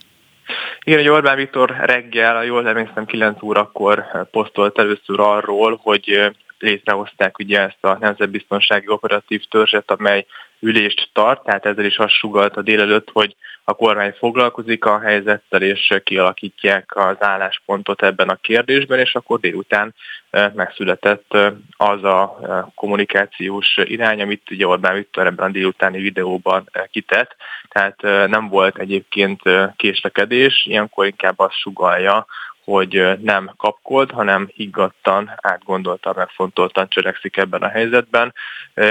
Igen, 0.85 0.99
hogy 0.99 1.09
Orbán 1.09 1.37
Viktor 1.37 1.77
reggel, 1.81 2.45
jól 2.45 2.69
emlékszem 2.69 3.07
9 3.07 3.43
órakor 3.43 4.05
posztolt 4.31 4.79
először 4.79 5.21
arról, 5.21 5.81
hogy 5.83 6.33
létrehozták 6.59 7.39
ugye 7.39 7.61
ezt 7.61 7.85
a 7.85 7.97
Nemzetbiztonsági 8.01 8.89
Operatív 8.89 9.43
Törzset, 9.51 9.91
amely 9.91 10.27
ülést 10.61 11.11
tart, 11.13 11.45
tehát 11.45 11.67
ezzel 11.67 11.85
is 11.85 11.97
azt 11.97 12.13
sugalt 12.13 12.57
a 12.57 12.63
délelőtt, 12.63 13.09
hogy 13.13 13.37
a 13.69 13.75
kormány 13.75 14.15
foglalkozik 14.19 14.85
a 14.85 15.01
helyzettel, 15.01 15.63
és 15.63 16.01
kialakítják 16.05 16.97
az 16.97 17.17
álláspontot 17.19 18.03
ebben 18.03 18.29
a 18.29 18.35
kérdésben, 18.35 18.99
és 18.99 19.15
akkor 19.15 19.41
délután 19.41 19.95
megszületett 20.31 21.37
az 21.77 22.05
a 22.05 22.39
kommunikációs 22.75 23.77
irány, 23.77 24.23
amit 24.23 24.51
ugye 24.51 24.67
Orbán 24.67 24.95
Viktor 24.95 25.27
ebben 25.27 25.49
a 25.49 25.53
délutáni 25.53 26.01
videóban 26.01 26.71
kitett, 26.91 27.37
tehát 27.69 28.29
nem 28.29 28.49
volt 28.49 28.79
egyébként 28.79 29.43
késlekedés, 29.77 30.67
ilyenkor 30.67 31.07
inkább 31.07 31.39
azt 31.39 31.59
sugalja, 31.59 32.27
hogy 32.67 33.23
nem 33.23 33.51
kapkod, 33.57 34.11
hanem 34.11 34.49
higgadtan, 34.55 35.33
átgondoltan, 35.37 36.15
megfontoltan 36.17 36.89
cselekszik 36.89 37.37
ebben 37.37 37.63
a 37.63 37.69
helyzetben, 37.69 38.35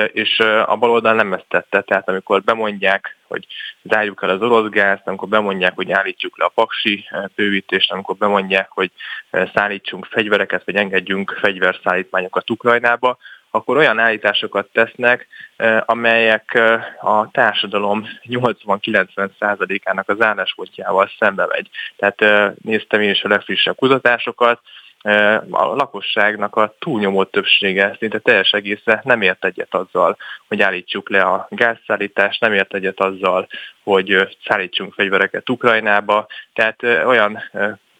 és 0.07 0.39
a 0.65 0.75
baloldal 0.75 1.13
nem 1.13 1.33
ezt 1.33 1.45
tette, 1.47 1.81
tehát 1.81 2.09
amikor 2.09 2.43
bemondják, 2.43 3.17
hogy 3.27 3.47
zárjuk 3.83 4.23
el 4.23 4.29
az 4.29 4.41
orosz 4.41 4.69
gázt, 4.69 5.07
amikor 5.07 5.27
bemondják, 5.27 5.75
hogy 5.75 5.91
állítsuk 5.91 6.37
le 6.37 6.45
a 6.45 6.51
paksi 6.55 7.09
bővítést, 7.35 7.91
amikor 7.91 8.15
bemondják, 8.15 8.69
hogy 8.69 8.91
szállítsunk 9.53 10.05
fegyvereket, 10.05 10.65
vagy 10.65 10.75
engedjünk 10.75 11.37
fegyverszállítmányokat 11.41 12.49
Ukrajnába, 12.49 13.17
akkor 13.55 13.77
olyan 13.77 13.99
állításokat 13.99 14.67
tesznek, 14.71 15.27
amelyek 15.85 16.59
a 17.01 17.31
társadalom 17.31 18.07
80-90%-ának 18.23 20.09
az 20.09 20.21
álláspontjával 20.21 21.11
szembe 21.19 21.45
megy. 21.49 21.69
Tehát 21.97 22.53
néztem 22.61 23.01
én 23.01 23.09
is 23.09 23.23
a 23.23 23.27
legfrissebb 23.27 23.75
kutatásokat, 23.75 24.59
a 25.49 25.65
lakosságnak 25.65 26.55
a 26.55 26.75
túlnyomó 26.79 27.23
többsége 27.23 27.95
szinte 27.99 28.19
teljes 28.19 28.51
egésze 28.51 29.01
nem 29.03 29.21
ért 29.21 29.45
egyet 29.45 29.73
azzal, 29.73 30.17
hogy 30.47 30.61
állítsuk 30.61 31.09
le 31.09 31.21
a 31.21 31.47
gázszállítást, 31.49 32.41
nem 32.41 32.53
ért 32.53 32.73
egyet 32.73 32.99
azzal, 32.99 33.47
hogy 33.83 34.37
szállítsunk 34.45 34.93
fegyvereket 34.93 35.49
Ukrajnába, 35.49 36.27
tehát 36.53 36.83
olyan 36.83 37.43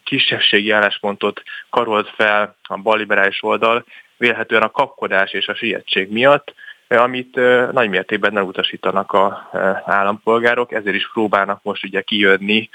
kisebbségi 0.06 0.70
álláspontot 0.70 1.42
karolt 1.70 2.08
fel 2.08 2.56
a 2.62 2.76
balliberális 2.76 3.42
oldal, 3.42 3.84
vélhetően 4.16 4.62
a 4.62 4.70
kapkodás 4.70 5.32
és 5.32 5.48
a 5.48 5.54
sietség 5.54 6.10
miatt, 6.10 6.54
amit 6.88 7.34
nagy 7.72 7.88
mértékben 7.88 8.32
nem 8.32 8.44
utasítanak 8.44 9.12
a 9.12 9.50
állampolgárok, 9.84 10.72
ezért 10.72 10.96
is 10.96 11.10
próbálnak 11.12 11.62
most 11.62 11.84
ugye 11.84 12.00
kijönni 12.00 12.68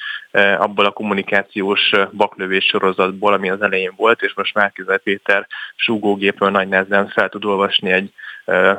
abból 0.58 0.86
a 0.86 0.92
kommunikációs 0.92 1.92
baklövés 2.12 2.66
sorozatból, 2.66 3.34
ami 3.34 3.50
az 3.50 3.62
elején 3.62 3.94
volt, 3.96 4.22
és 4.22 4.34
most 4.34 4.54
Márkizaj 4.54 5.00
Péter 5.00 5.48
súgógépről 5.76 6.50
nagy 6.50 6.68
nehezen 6.68 7.08
fel 7.08 7.30
tud 7.30 7.46
olvasni 7.46 7.92
egy 7.92 8.14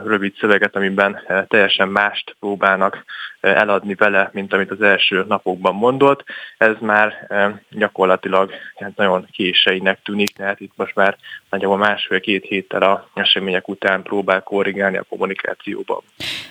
rövid 0.04 0.34
szöveget, 0.38 0.76
amiben 0.76 1.20
teljesen 1.48 1.88
mást 1.88 2.36
próbálnak 2.40 3.04
eladni 3.42 3.94
vele, 3.94 4.30
mint 4.32 4.52
amit 4.52 4.70
az 4.70 4.82
első 4.82 5.24
napokban 5.28 5.74
mondott. 5.74 6.24
Ez 6.58 6.74
már 6.80 7.12
gyakorlatilag 7.70 8.50
hát 8.76 8.96
nagyon 8.96 9.28
késeinek 9.32 9.98
tűnik, 10.04 10.36
tehát 10.36 10.60
itt 10.60 10.72
most 10.76 10.94
már 10.94 11.16
nagyjából 11.50 11.76
másfél-két 11.76 12.44
héttel 12.44 12.82
a 12.82 13.08
események 13.14 13.68
után 13.68 14.02
próbál 14.02 14.42
korrigálni 14.42 14.96
a 14.96 15.06
kommunikációban. 15.08 16.02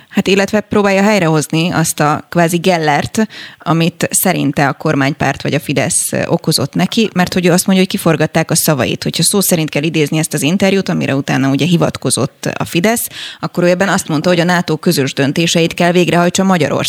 Hát 0.09 0.27
illetve 0.27 0.59
próbálja 0.59 1.01
helyrehozni 1.01 1.71
azt 1.71 1.99
a 1.99 2.25
kvázi 2.29 2.57
gellert, 2.57 3.27
amit 3.59 4.07
szerinte 4.09 4.67
a 4.67 4.73
kormánypárt 4.73 5.41
vagy 5.41 5.53
a 5.53 5.59
Fidesz 5.59 6.11
okozott 6.25 6.73
neki, 6.73 7.09
mert 7.13 7.33
hogy 7.33 7.45
ő 7.45 7.51
azt 7.51 7.65
mondja, 7.65 7.85
hogy 7.85 7.93
kiforgatták 7.93 8.51
a 8.51 8.55
szavait. 8.55 9.03
Hogyha 9.03 9.23
szó 9.23 9.39
szerint 9.39 9.69
kell 9.69 9.83
idézni 9.83 10.17
ezt 10.17 10.33
az 10.33 10.41
interjút, 10.41 10.89
amire 10.89 11.15
utána 11.15 11.49
ugye 11.49 11.65
hivatkozott 11.65 12.45
a 12.57 12.65
Fidesz, 12.65 13.07
akkor 13.39 13.63
ő 13.63 13.67
ebben 13.67 13.89
azt 13.89 14.07
mondta, 14.07 14.29
hogy 14.29 14.39
a 14.39 14.43
NATO 14.43 14.77
közös 14.77 15.13
döntéseit 15.13 15.73
kell 15.73 15.91
végrehajtsa 15.91 16.43
Magyarország. 16.43 16.80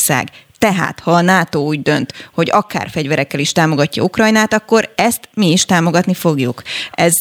Tehát, 0.59 1.01
ha 1.01 1.11
a 1.11 1.21
NATO 1.21 1.59
úgy 1.59 1.83
dönt, 1.83 2.31
hogy 2.33 2.51
akár 2.51 2.89
fegyverekkel 2.91 3.41
is 3.41 3.53
támogatja 3.53 4.03
Ukrajnát, 4.03 4.53
akkor 4.53 4.93
ezt 4.97 5.29
mi 5.35 5.51
is 5.51 5.65
támogatni 5.65 6.15
fogjuk. 6.15 6.63
Ez, 6.91 7.13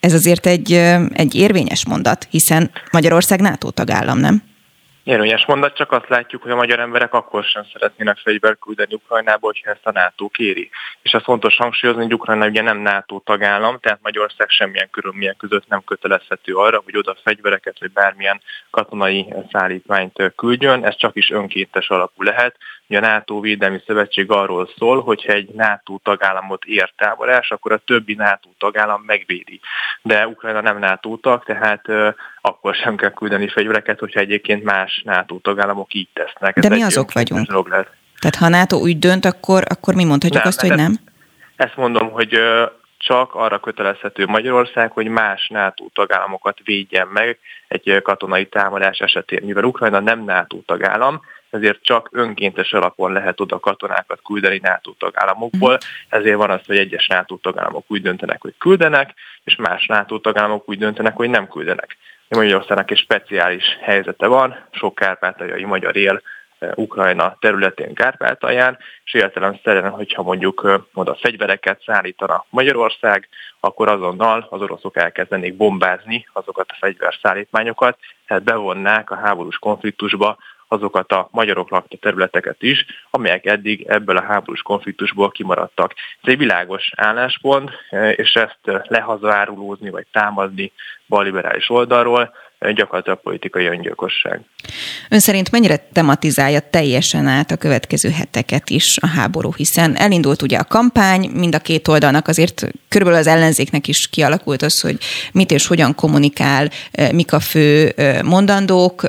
ez 0.00 0.12
azért 0.12 0.46
egy, 0.46 0.72
egy 1.12 1.34
érvényes 1.34 1.86
mondat, 1.86 2.26
hiszen 2.30 2.70
Magyarország 2.90 3.40
NATO 3.40 3.70
tagállam, 3.70 4.18
nem? 4.18 4.42
Érvényes 5.08 5.46
mondat, 5.46 5.76
csak 5.76 5.92
azt 5.92 6.08
látjuk, 6.08 6.42
hogy 6.42 6.50
a 6.50 6.56
magyar 6.56 6.78
emberek 6.78 7.14
akkor 7.14 7.44
sem 7.44 7.64
szeretnének 7.72 8.18
fegyvert 8.18 8.58
küldeni 8.58 8.94
Ukrajnába, 8.94 9.46
hogyha 9.46 9.70
ezt 9.70 9.86
a 9.86 9.92
NATO 9.92 10.28
kéri. 10.28 10.70
És 11.02 11.12
az 11.12 11.22
fontos 11.22 11.56
hangsúlyozni, 11.56 12.02
hogy 12.02 12.14
Ukrajna 12.14 12.46
ugye 12.46 12.62
nem 12.62 12.78
NATO 12.78 13.20
tagállam, 13.24 13.78
tehát 13.78 13.98
Magyarország 14.02 14.48
semmilyen 14.48 14.90
körülmények 14.90 15.36
között 15.36 15.68
nem 15.68 15.84
kötelezhető 15.84 16.54
arra, 16.54 16.80
hogy 16.84 16.96
oda 16.96 17.16
fegyvereket 17.22 17.78
vagy 17.78 17.92
bármilyen 17.92 18.40
katonai 18.70 19.34
szállítmányt 19.52 20.32
küldjön. 20.36 20.84
Ez 20.84 20.96
csak 20.96 21.16
is 21.16 21.30
önkéntes 21.30 21.88
alapú 21.88 22.22
lehet. 22.22 22.56
Ugye 22.88 22.98
a 22.98 23.00
NATO 23.00 23.40
Védelmi 23.40 23.82
Szövetség 23.86 24.30
arról 24.30 24.70
szól, 24.76 25.02
hogy 25.02 25.24
ha 25.24 25.32
egy 25.32 25.48
NATO 25.48 25.98
tagállamot 26.02 26.64
ér 26.64 26.92
távolás, 26.96 27.50
akkor 27.50 27.72
a 27.72 27.80
többi 27.86 28.14
NATO 28.14 28.48
tagállam 28.58 29.02
megvédi. 29.06 29.60
De 30.02 30.26
Ukrajna 30.26 30.60
nem 30.60 30.78
NATO 30.78 31.16
tag, 31.16 31.44
tehát 31.44 31.84
akkor 32.40 32.74
sem 32.74 32.96
kell 32.96 33.12
küldeni 33.12 33.48
fegyvereket, 33.48 33.98
hogyha 33.98 34.20
egyébként 34.20 34.64
más 34.64 35.02
NATO 35.04 35.38
tagállamok 35.38 35.94
így 35.94 36.08
tesznek. 36.12 36.58
De 36.58 36.68
Ez 36.68 36.76
mi 36.76 36.82
azok 36.82 37.12
vagyunk? 37.12 37.46
Tehát 38.18 38.36
ha 38.38 38.48
NATO 38.48 38.76
úgy 38.76 38.98
dönt, 38.98 39.24
akkor, 39.24 39.62
akkor 39.68 39.94
mi 39.94 40.04
mondhatjuk 40.04 40.42
nem, 40.42 40.48
azt, 40.48 40.60
hogy 40.60 40.74
nem? 40.74 40.94
Ezt 41.56 41.76
mondom, 41.76 42.10
hogy 42.10 42.40
csak 42.98 43.34
arra 43.34 43.58
kötelezhető 43.58 44.26
Magyarország, 44.26 44.90
hogy 44.90 45.06
más 45.06 45.48
NATO 45.48 45.86
tagállamokat 45.92 46.58
védjen 46.64 47.06
meg 47.06 47.38
egy 47.68 48.00
katonai 48.02 48.46
támadás 48.46 48.98
esetén. 48.98 49.42
Mivel 49.44 49.64
Ukrajna 49.64 50.00
nem 50.00 50.24
NATO 50.24 50.56
tagállam, 50.66 51.20
ezért 51.50 51.82
csak 51.82 52.08
önkéntes 52.12 52.72
alapon 52.72 53.12
lehet 53.12 53.40
oda 53.40 53.58
katonákat 53.58 54.20
küldeni 54.24 54.60
NATO 54.62 54.92
tagállamokból, 54.98 55.78
ezért 56.08 56.36
van 56.36 56.50
az, 56.50 56.60
hogy 56.66 56.76
egyes 56.76 57.06
NATO 57.06 57.36
tagállamok 57.36 57.84
úgy 57.86 58.02
döntenek, 58.02 58.40
hogy 58.40 58.54
küldenek, 58.58 59.14
és 59.44 59.56
más 59.56 59.86
NATO 59.86 60.18
tagállamok 60.18 60.68
úgy 60.68 60.78
döntenek, 60.78 61.16
hogy 61.16 61.30
nem 61.30 61.48
küldenek. 61.48 61.96
Magyarországnak 62.28 62.90
egy 62.90 62.98
speciális 62.98 63.64
helyzete 63.80 64.26
van, 64.26 64.56
sok 64.70 64.94
kárpátaljai 64.94 65.64
magyar 65.64 65.96
él 65.96 66.22
e, 66.58 66.72
Ukrajna 66.74 67.36
területén 67.40 67.94
Kárpátalján, 67.94 68.78
és 69.04 69.14
értelemszerűen, 69.14 69.90
hogyha 69.90 70.22
mondjuk 70.22 70.62
e, 70.66 70.80
oda 70.94 71.14
fegyvereket 71.14 71.82
szállítana 71.86 72.44
Magyarország, 72.50 73.28
akkor 73.60 73.88
azonnal 73.88 74.46
az 74.50 74.60
oroszok 74.60 74.96
elkezdenék 74.96 75.56
bombázni 75.56 76.26
azokat 76.32 76.70
a 76.70 76.76
fegyverszállítmányokat, 76.78 77.98
tehát 78.26 78.42
bevonnák 78.42 79.10
a 79.10 79.16
háborús 79.16 79.58
konfliktusba 79.58 80.38
azokat 80.68 81.12
a 81.12 81.28
magyarok 81.30 81.70
lakta 81.70 81.96
területeket 81.96 82.62
is, 82.62 82.84
amelyek 83.10 83.46
eddig 83.46 83.86
ebből 83.88 84.16
a 84.16 84.24
háborús 84.24 84.62
konfliktusból 84.62 85.30
kimaradtak. 85.30 85.94
Ez 86.22 86.32
egy 86.32 86.38
világos 86.38 86.90
álláspont, 86.96 87.70
és 88.16 88.34
ezt 88.34 88.58
lehazárulózni 88.88 89.90
vagy 89.90 90.06
támadni 90.12 90.72
balliberális 91.06 91.70
oldalról 91.70 92.34
gyakorlatilag 92.74 93.20
politikai 93.20 93.66
öngyilkosság. 93.66 94.40
Ön 95.08 95.18
szerint 95.18 95.50
mennyire 95.50 95.76
tematizálja 95.92 96.60
teljesen 96.60 97.26
át 97.26 97.50
a 97.50 97.56
következő 97.56 98.10
heteket 98.10 98.70
is 98.70 98.98
a 99.00 99.06
háború, 99.06 99.52
hiszen 99.56 99.96
elindult 99.96 100.42
ugye 100.42 100.58
a 100.58 100.64
kampány, 100.64 101.30
mind 101.34 101.54
a 101.54 101.58
két 101.58 101.88
oldalnak 101.88 102.28
azért 102.28 102.66
körülbelül 102.88 103.20
az 103.20 103.26
ellenzéknek 103.26 103.88
is 103.88 104.08
kialakult 104.08 104.62
az, 104.62 104.80
hogy 104.80 104.98
mit 105.32 105.50
és 105.50 105.66
hogyan 105.66 105.94
kommunikál, 105.94 106.70
mik 107.12 107.32
a 107.32 107.40
fő 107.40 107.94
mondandók, 108.24 109.02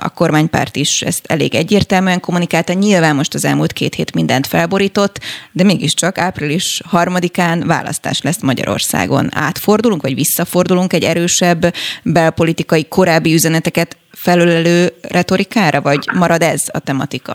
a 0.00 0.08
kormánypárt 0.14 0.76
is 0.76 1.02
ezt 1.02 1.26
elég 1.26 1.54
egyértelműen 1.54 2.20
kommunikálta. 2.20 2.72
Nyilván 2.72 3.16
most 3.16 3.34
az 3.34 3.44
elmúlt 3.44 3.72
két 3.72 3.94
hét 3.94 4.14
mindent 4.14 4.46
felborított, 4.46 5.20
de 5.52 5.64
mégiscsak 5.64 6.18
április 6.18 6.80
harmadikán 6.84 7.66
választás 7.66 8.20
lesz 8.22 8.40
Magyarországon. 8.40 9.28
Átfordulunk, 9.32 10.02
vagy 10.02 10.14
visszafordulunk 10.14 10.92
egy 10.92 11.04
erősebb 11.04 11.74
belpolitikai 12.02 12.88
korábbi 12.94 13.32
üzeneteket 13.32 13.96
felülelő 14.12 14.88
retorikára, 15.08 15.80
vagy 15.80 16.08
marad 16.12 16.42
ez 16.42 16.62
a 16.72 16.78
tematika? 16.78 17.32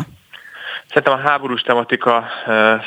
Szerintem 0.87 1.13
a 1.13 1.29
háborús 1.29 1.61
tematika 1.61 2.25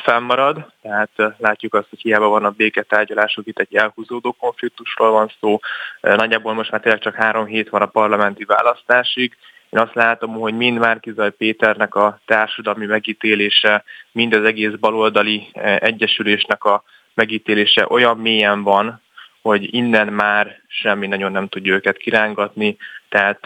fennmarad, 0.05 0.73
tehát 0.83 1.11
látjuk 1.39 1.75
azt, 1.75 1.87
hogy 1.91 2.01
hiába 2.01 2.29
van 2.29 2.45
a 2.45 2.51
béketárgyalások, 2.51 3.47
itt 3.47 3.59
egy 3.59 3.75
elhúzódó 3.75 4.33
konfliktusról 4.33 5.11
van 5.11 5.33
szó. 5.41 5.59
Nagyjából 6.01 6.55
most 6.55 6.71
már 6.71 6.81
tényleg 6.81 7.01
csak 7.01 7.15
három 7.15 7.47
hét 7.47 7.69
van 7.69 7.83
a 7.83 7.87
parlamenti 7.87 8.45
választásig. 8.45 9.37
Én 9.71 9.81
azt 9.81 9.95
látom, 9.95 10.33
hogy 10.35 10.55
mind 10.55 10.79
Márkizaj 10.79 11.31
Péternek 11.31 11.95
a 11.95 12.21
társadalmi 12.27 12.87
megítélése, 12.87 13.85
mind 14.13 14.35
az 14.35 14.45
egész 14.45 14.75
baloldali 14.81 15.49
egyesülésnek 15.79 16.65
a 16.65 16.83
megítélése 17.15 17.87
olyan 17.89 18.17
mélyen 18.17 18.63
van, 18.63 19.01
hogy 19.43 19.75
innen 19.75 20.09
már 20.09 20.61
semmi 20.69 21.07
nagyon 21.07 21.33
nem 21.33 21.49
tudja 21.49 21.75
őket 21.75 21.97
kirángatni, 21.97 22.77
tehát 23.09 23.41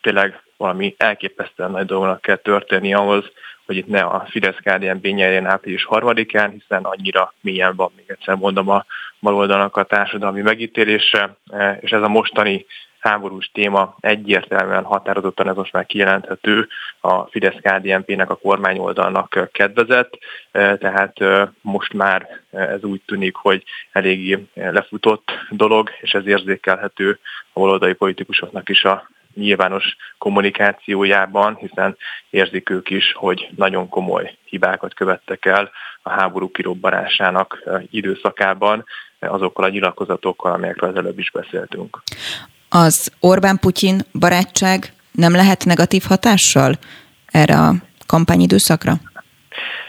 tényleg 0.00 0.42
valami 0.56 0.94
elképesztően 0.98 1.70
nagy 1.70 1.86
dolognak 1.86 2.20
kell 2.20 2.36
történni 2.36 2.94
ahhoz, 2.94 3.24
hogy 3.66 3.76
itt 3.76 3.86
ne 3.86 4.00
a 4.00 4.26
fidesz 4.28 4.56
KDNP 4.56 5.06
nyerjen 5.06 5.46
április 5.46 5.84
harmadikán, 5.84 6.50
hiszen 6.50 6.82
annyira 6.82 7.34
mélyen 7.40 7.76
van, 7.76 7.90
még 7.96 8.04
egyszer 8.08 8.34
mondom, 8.34 8.68
a 8.68 8.84
baloldalnak 9.20 9.76
a 9.76 9.84
társadalmi 9.84 10.40
megítélése, 10.40 11.36
és 11.80 11.90
ez 11.90 12.02
a 12.02 12.08
mostani 12.08 12.66
háborús 13.04 13.50
téma 13.52 13.96
egyértelműen 14.00 14.84
határozottan 14.84 15.48
ez 15.48 15.56
most 15.56 15.72
már 15.72 15.86
kijelenthető. 15.86 16.68
A 17.00 17.24
fidesz 17.24 17.54
kdnp 17.60 18.16
nek 18.16 18.30
a 18.30 18.36
kormányoldalnak 18.36 19.48
kedvezett, 19.52 20.18
tehát 20.52 21.16
most 21.60 21.92
már 21.92 22.40
ez 22.50 22.84
úgy 22.84 23.00
tűnik, 23.06 23.34
hogy 23.34 23.64
eléggé 23.92 24.46
lefutott 24.54 25.30
dolog, 25.50 25.90
és 26.00 26.12
ez 26.12 26.26
érzékelhető 26.26 27.18
a 27.52 27.60
baloldali 27.60 27.92
politikusoknak 27.92 28.68
is 28.68 28.84
a 28.84 29.10
nyilvános 29.34 29.96
kommunikációjában, 30.18 31.56
hiszen 31.56 31.96
érzik 32.30 32.70
ők 32.70 32.90
is, 32.90 33.12
hogy 33.12 33.48
nagyon 33.56 33.88
komoly 33.88 34.36
hibákat 34.44 34.94
követtek 34.94 35.44
el 35.44 35.70
a 36.02 36.10
háború 36.10 36.50
kirobbanásának 36.50 37.62
időszakában, 37.90 38.84
azokkal 39.18 39.64
a 39.64 39.68
nyilatkozatokkal, 39.68 40.52
amelyekről 40.52 40.90
az 40.90 40.96
előbb 40.96 41.18
is 41.18 41.30
beszéltünk 41.30 42.02
az 42.76 43.12
Orbán-Putin 43.20 44.00
barátság 44.18 44.92
nem 45.12 45.32
lehet 45.32 45.64
negatív 45.64 46.02
hatással 46.08 46.72
erre 47.26 47.54
a 47.54 47.72
kampányidőszakra? 48.06 48.92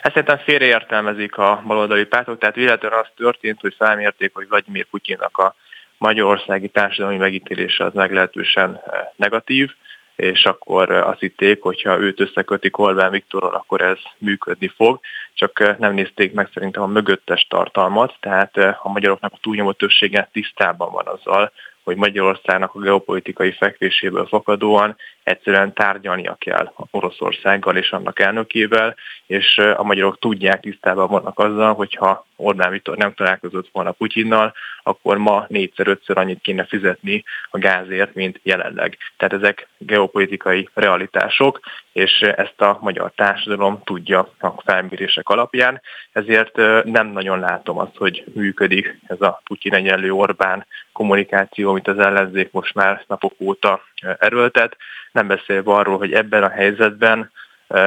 Ezt 0.01 0.13
szerintem 0.13 0.37
félreértelmezik 0.37 1.37
a 1.37 1.63
baloldali 1.67 2.05
pártok, 2.05 2.39
tehát 2.39 2.55
véletlenül 2.55 2.97
az 2.97 3.07
történt, 3.15 3.61
hogy 3.61 3.75
felmérték, 3.77 4.33
hogy 4.33 4.47
Vladimir 4.47 4.85
Putyinnak 4.85 5.37
a 5.37 5.55
magyarországi 5.97 6.67
társadalmi 6.67 7.17
megítélése 7.17 7.83
az 7.83 7.93
meglehetősen 7.93 8.81
eh, 8.85 8.99
negatív, 9.15 9.71
és 10.15 10.43
akkor 10.45 10.91
eh, 10.91 11.07
azt 11.07 11.19
hitték, 11.19 11.61
hogyha 11.61 11.99
őt 11.99 12.19
összekötik 12.19 12.77
Orbán 12.77 13.11
Viktorral, 13.11 13.53
akkor 13.53 13.81
ez 13.81 13.97
működni 14.17 14.71
fog, 14.75 14.99
csak 15.33 15.59
eh, 15.59 15.75
nem 15.79 15.93
nézték 15.93 16.33
meg 16.33 16.49
szerintem 16.53 16.83
a 16.83 16.87
mögöttes 16.87 17.47
tartalmat, 17.49 18.15
tehát 18.19 18.57
a 18.57 18.89
magyaroknak 18.89 19.33
a 19.33 19.39
túlnyomó 19.41 19.71
többsége 19.71 20.29
tisztában 20.31 20.91
van 20.91 21.07
azzal, 21.07 21.51
hogy 21.85 21.95
Magyarországnak 21.95 22.75
a 22.75 22.79
geopolitikai 22.79 23.51
fekvéséből 23.51 24.25
fakadóan 24.25 24.95
egyszerűen 25.23 25.73
tárgyalnia 25.73 26.35
kell 26.39 26.71
Oroszországgal 26.91 27.75
és 27.75 27.91
annak 27.91 28.19
elnökével, 28.19 28.95
és 29.25 29.57
a 29.57 29.83
magyarok 29.83 30.19
tudják, 30.19 30.59
tisztában 30.59 31.07
vannak 31.07 31.39
azzal, 31.39 31.73
hogyha 31.73 32.25
Orbán 32.35 32.71
Viktor 32.71 32.97
nem 32.97 33.13
találkozott 33.13 33.69
volna 33.71 33.91
Putyinnal, 33.91 34.53
akkor 34.83 35.17
ma 35.17 35.45
négyszer-ötször 35.47 36.17
annyit 36.17 36.41
kéne 36.41 36.65
fizetni 36.65 37.23
a 37.49 37.57
gázért, 37.57 38.13
mint 38.13 38.39
jelenleg. 38.43 38.97
Tehát 39.17 39.33
ezek 39.33 39.67
geopolitikai 39.77 40.69
realitások, 40.73 41.59
és 41.91 42.11
ezt 42.21 42.61
a 42.61 42.77
magyar 42.81 43.11
társadalom 43.15 43.81
tudja 43.83 44.29
a 44.39 44.61
felmérések 44.65 45.29
alapján, 45.29 45.81
ezért 46.11 46.55
nem 46.83 47.07
nagyon 47.07 47.39
látom 47.39 47.77
azt, 47.77 47.95
hogy 47.95 48.23
működik 48.33 48.97
ez 49.07 49.21
a 49.21 49.41
Putyin 49.43 49.73
egyenlő 49.73 50.11
Orbán 50.11 50.65
kommunikáció, 50.91 51.71
amit 51.75 51.87
az 51.87 51.99
ellenzék 51.99 52.51
most 52.51 52.73
már 52.73 53.03
napok 53.07 53.33
óta 53.39 53.83
erőltet, 54.19 54.77
nem 55.11 55.27
beszélve 55.27 55.71
arról, 55.71 55.97
hogy 55.97 56.13
ebben 56.13 56.43
a 56.43 56.49
helyzetben 56.49 57.31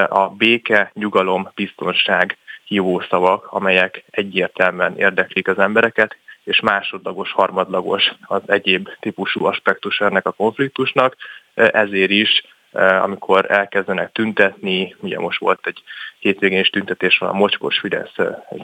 a 0.09 0.29
béke, 0.29 0.91
nyugalom, 0.95 1.51
biztonság 1.55 2.37
hívószavak, 2.65 3.47
amelyek 3.47 4.05
egyértelműen 4.11 4.97
érdeklik 4.97 5.49
az 5.49 5.59
embereket, 5.59 6.17
és 6.45 6.61
másodlagos, 6.61 7.33
harmadlagos 7.33 8.13
az 8.27 8.43
egyéb 8.47 8.89
típusú 9.01 9.45
aspektus 9.45 10.01
ennek 10.01 10.27
a 10.27 10.33
konfliktusnak, 10.33 11.17
ezért 11.55 12.11
is 12.11 12.43
amikor 12.73 13.51
elkezdenek 13.51 14.13
tüntetni, 14.13 14.97
ugye 15.01 15.19
most 15.19 15.39
volt 15.41 15.67
egy 15.67 15.83
hétvégén 16.19 16.61
is 16.61 16.71
tüntetés 16.71 17.19
van, 17.19 17.29
a 17.29 17.33
mocskos 17.33 17.79
Fidesz 17.79 18.15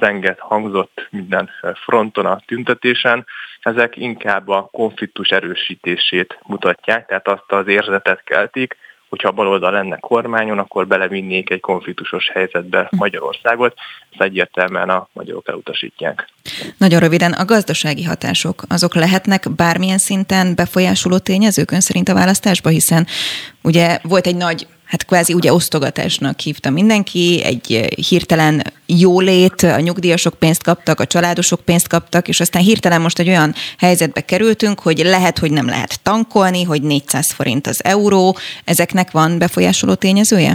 zenget 0.00 0.38
hangzott 0.38 1.08
minden 1.10 1.50
fronton 1.74 2.26
a 2.26 2.40
tüntetésen, 2.46 3.26
ezek 3.60 3.96
inkább 3.96 4.48
a 4.48 4.68
konfliktus 4.72 5.28
erősítését 5.28 6.38
mutatják, 6.46 7.06
tehát 7.06 7.28
azt 7.28 7.52
az 7.52 7.66
érzetet 7.66 8.24
keltik, 8.24 8.76
hogyha 9.14 9.28
a 9.28 9.32
baloldal 9.32 9.72
lenne 9.72 9.96
kormányon, 9.96 10.58
akkor 10.58 10.86
belevinnék 10.86 11.50
egy 11.50 11.60
konfliktusos 11.60 12.30
helyzetbe 12.32 12.88
Magyarországot. 12.90 13.74
Ezt 14.10 14.22
egyértelműen 14.22 14.88
a 14.88 15.08
magyarok 15.12 15.48
elutasítják. 15.48 16.28
Nagyon 16.76 17.00
röviden, 17.00 17.32
a 17.32 17.44
gazdasági 17.44 18.04
hatások, 18.04 18.62
azok 18.68 18.94
lehetnek 18.94 19.50
bármilyen 19.56 19.98
szinten 19.98 20.54
befolyásoló 20.54 21.18
tényezők 21.18 21.70
ön 21.70 21.80
szerint 21.80 22.08
a 22.08 22.14
választásba, 22.14 22.68
hiszen 22.68 23.06
ugye 23.62 23.98
volt 24.02 24.26
egy 24.26 24.36
nagy 24.36 24.66
hát 24.84 25.04
kvázi 25.04 25.32
ugye 25.32 25.52
osztogatásnak 25.52 26.40
hívta 26.40 26.70
mindenki, 26.70 27.42
egy 27.44 27.72
eh, 27.72 27.86
hirtelen 27.86 28.62
jólét, 28.86 29.62
a 29.62 29.80
nyugdíjasok 29.80 30.34
pénzt 30.34 30.62
kaptak, 30.62 31.00
a 31.00 31.06
családosok 31.06 31.60
pénzt 31.60 31.88
kaptak, 31.88 32.28
és 32.28 32.40
aztán 32.40 32.62
hirtelen 32.62 33.00
most 33.00 33.18
egy 33.18 33.28
olyan 33.28 33.52
helyzetbe 33.78 34.20
kerültünk, 34.20 34.80
hogy 34.80 34.98
lehet, 34.98 35.38
hogy 35.38 35.50
nem 35.50 35.66
lehet 35.66 36.02
tankolni, 36.02 36.64
hogy 36.64 36.82
400 36.82 37.32
forint 37.32 37.66
az 37.66 37.84
euró, 37.84 38.36
ezeknek 38.64 39.10
van 39.10 39.38
befolyásoló 39.38 39.94
tényezője? 39.94 40.54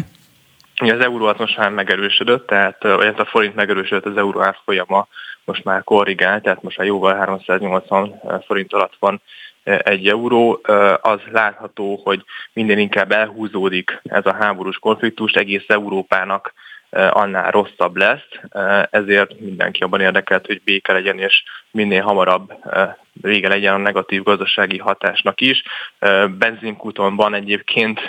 Az 0.75 0.99
euró 0.99 1.33
most 1.37 1.57
már 1.57 1.69
megerősödött, 1.69 2.47
tehát 2.47 2.77
hát 2.83 3.19
a 3.19 3.25
forint 3.25 3.55
megerősödött, 3.55 4.05
az 4.05 4.17
euró 4.17 4.41
árfolyama 4.41 5.07
most 5.45 5.63
már 5.63 5.83
korrigál, 5.83 6.41
tehát 6.41 6.63
most 6.63 6.77
már 6.77 6.87
jóval 6.87 7.15
380 7.15 8.21
forint 8.45 8.73
alatt 8.73 8.93
van 8.99 9.21
egy 9.77 10.07
euró, 10.07 10.61
az 11.01 11.19
látható, 11.31 12.01
hogy 12.03 12.23
minden 12.53 12.77
inkább 12.77 13.11
elhúzódik 13.11 14.01
ez 14.03 14.25
a 14.25 14.35
háborús 14.39 14.77
konfliktus, 14.77 15.33
egész 15.33 15.65
Európának 15.67 16.53
annál 16.89 17.51
rosszabb 17.51 17.95
lesz, 17.95 18.27
ezért 18.89 19.39
mindenki 19.39 19.83
abban 19.83 20.01
érdekelt, 20.01 20.45
hogy 20.45 20.61
béke 20.63 20.93
legyen, 20.93 21.19
és 21.19 21.43
minél 21.71 22.01
hamarabb 22.01 22.53
vége 23.21 23.47
legyen 23.47 23.73
a 23.73 23.77
negatív 23.77 24.23
gazdasági 24.23 24.77
hatásnak 24.77 25.41
is. 25.41 25.63
Benzinkúton 26.37 27.15
van 27.15 27.33
egyébként 27.33 27.99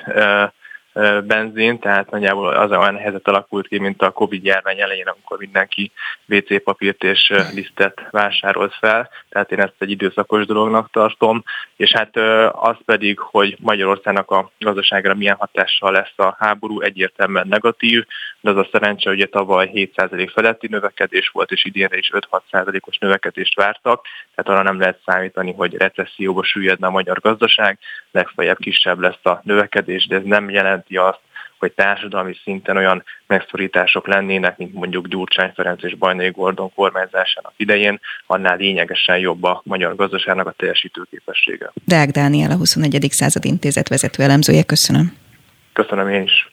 benzin, 1.24 1.78
tehát 1.78 2.10
nagyjából 2.10 2.48
az 2.48 2.70
olyan 2.70 2.96
helyzet 2.96 3.28
alakult 3.28 3.68
ki, 3.68 3.78
mint 3.78 4.02
a 4.02 4.10
Covid 4.10 4.44
járvány 4.44 4.80
elején, 4.80 5.06
amikor 5.06 5.38
mindenki 5.38 5.92
WC 6.28 6.62
papírt 6.62 7.04
és 7.04 7.32
lisztet 7.54 8.00
vásárolt 8.10 8.74
fel, 8.74 9.10
tehát 9.28 9.52
én 9.52 9.60
ezt 9.60 9.74
egy 9.78 9.90
időszakos 9.90 10.46
dolognak 10.46 10.90
tartom, 10.90 11.44
és 11.76 11.92
hát 11.92 12.16
az 12.52 12.76
pedig, 12.84 13.18
hogy 13.18 13.56
Magyarországnak 13.60 14.30
a 14.30 14.50
gazdaságra 14.58 15.14
milyen 15.14 15.36
hatással 15.38 15.92
lesz 15.92 16.12
a 16.16 16.36
háború, 16.38 16.80
egyértelműen 16.80 17.48
negatív, 17.48 18.04
de 18.40 18.50
az 18.50 18.56
a 18.56 18.68
szerencse, 18.72 19.08
hogy 19.08 19.28
tavaly 19.28 19.70
7% 19.74 20.30
feletti 20.32 20.66
növekedés 20.70 21.28
volt, 21.28 21.50
és 21.50 21.64
idénre 21.64 21.96
is 21.96 22.10
5-6%-os 22.50 22.98
növekedést 22.98 23.54
vártak, 23.54 24.04
tehát 24.34 24.60
arra 24.60 24.70
nem 24.70 24.80
lehet 24.80 25.00
számítani, 25.04 25.52
hogy 25.52 25.74
recesszióba 25.74 26.44
süllyedne 26.44 26.86
a 26.86 26.90
magyar 26.90 27.20
gazdaság, 27.20 27.78
legfeljebb 28.10 28.58
kisebb 28.58 28.98
lesz 28.98 29.24
a 29.24 29.40
növekedés, 29.44 30.06
de 30.06 30.16
ez 30.16 30.22
nem 30.24 30.48
jelenti 30.90 30.96
azt, 30.96 31.28
hogy 31.58 31.72
társadalmi 31.72 32.36
szinten 32.42 32.76
olyan 32.76 33.04
megszorítások 33.26 34.06
lennének, 34.06 34.56
mint 34.56 34.74
mondjuk 34.74 35.06
Gyurcsány 35.06 35.52
Ferenc 35.54 35.82
és 35.82 35.96
Bajnai 35.96 36.30
Gordon 36.30 36.72
kormányzásának 36.74 37.52
idején, 37.56 38.00
annál 38.26 38.56
lényegesen 38.56 39.18
jobb 39.18 39.42
a 39.42 39.60
magyar 39.64 39.96
gazdaságnak 39.96 40.46
a 40.46 40.54
teljesítőképessége. 40.56 41.72
Deák 41.86 42.10
Dániel, 42.10 42.50
a 42.50 42.56
21. 42.56 43.06
század 43.10 43.44
intézet 43.44 43.88
vezető 43.88 44.22
elemzője, 44.22 44.62
köszönöm. 44.62 45.16
Köszönöm 45.72 46.08
én 46.08 46.22
is. 46.22 46.48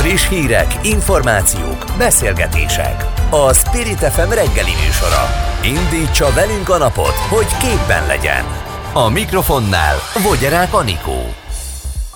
Friss 0.00 0.28
hírek, 0.28 0.70
információk, 0.84 1.84
beszélgetések. 1.98 2.96
A 3.30 3.52
Spirit 3.52 4.02
FM 4.14 4.30
reggeli 4.40 4.74
műsora. 4.84 5.22
Indítsa 5.62 6.28
velünk 6.34 6.68
a 6.68 6.78
napot, 6.78 7.16
hogy 7.34 7.50
képben 7.64 8.06
legyen. 8.06 8.44
A 8.92 9.08
mikrofonnál 9.08 9.96
Vogyerák 10.28 10.72
Anikó. 10.72 11.45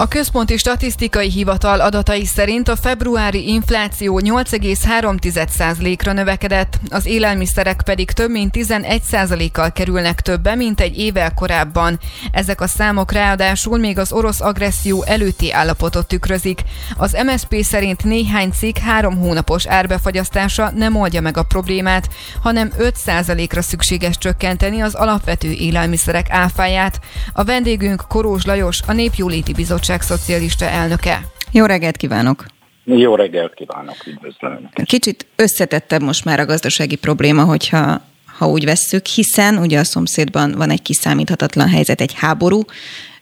A 0.01 0.09
Központi 0.09 0.57
Statisztikai 0.57 1.31
Hivatal 1.31 1.81
adatai 1.81 2.25
szerint 2.25 2.69
a 2.69 2.77
februári 2.77 3.49
infláció 3.49 4.21
8,3%-ra 4.25 6.13
növekedett, 6.13 6.81
az 6.91 7.07
élelmiszerek 7.07 7.83
pedig 7.85 8.11
több 8.11 8.31
mint 8.31 8.55
11%-kal 8.59 9.73
kerülnek 9.73 10.21
többe, 10.21 10.55
mint 10.55 10.81
egy 10.81 10.99
évvel 10.99 11.35
korábban. 11.35 11.99
Ezek 12.33 12.61
a 12.61 12.67
számok 12.67 13.13
ráadásul 13.13 13.79
még 13.79 13.99
az 13.99 14.13
orosz 14.13 14.41
agresszió 14.41 15.05
előtti 15.05 15.53
állapotot 15.53 16.07
tükrözik. 16.07 16.63
Az 16.97 17.17
MSP 17.27 17.63
szerint 17.63 18.05
néhány 18.05 18.51
cikk 18.51 18.77
három 18.77 19.17
hónapos 19.17 19.67
árbefagyasztása 19.67 20.71
nem 20.75 20.97
oldja 20.97 21.21
meg 21.21 21.37
a 21.37 21.43
problémát, 21.43 22.09
hanem 22.43 22.73
5%-ra 22.79 23.63
szükséges 23.63 24.19
csökkenteni 24.19 24.81
az 24.81 24.95
alapvető 24.95 25.51
élelmiszerek 25.51 26.31
áfáját. 26.31 27.01
A 27.33 27.45
vendégünk 27.45 28.05
Korós 28.09 28.45
Lajos, 28.45 28.81
a 28.87 28.93
Népjóléti 28.93 29.53
Bizottság 29.53 29.89
szocialista 29.99 30.65
elnöke. 30.65 31.21
Jó 31.51 31.65
reggelt 31.65 31.97
kívánok! 31.97 32.47
Jó 32.85 33.15
reggelt 33.15 33.55
kívánok, 33.55 33.97
üdvözlöm! 34.07 34.71
Kicsit 34.85 35.27
összetettebb 35.37 36.03
most 36.03 36.25
már 36.25 36.41
a 36.41 36.47
gazdasági 36.47 36.97
probléma, 36.97 37.45
hogyha 37.45 38.01
ha 38.39 38.49
úgy 38.49 38.65
vesszük, 38.65 39.07
hiszen 39.07 39.59
ugye 39.59 39.79
a 39.79 39.85
szomszédban 39.85 40.55
van 40.57 40.71
egy 40.71 40.83
kiszámíthatatlan 40.83 41.69
helyzet, 41.69 42.01
egy 42.01 42.15
háború, 42.15 42.63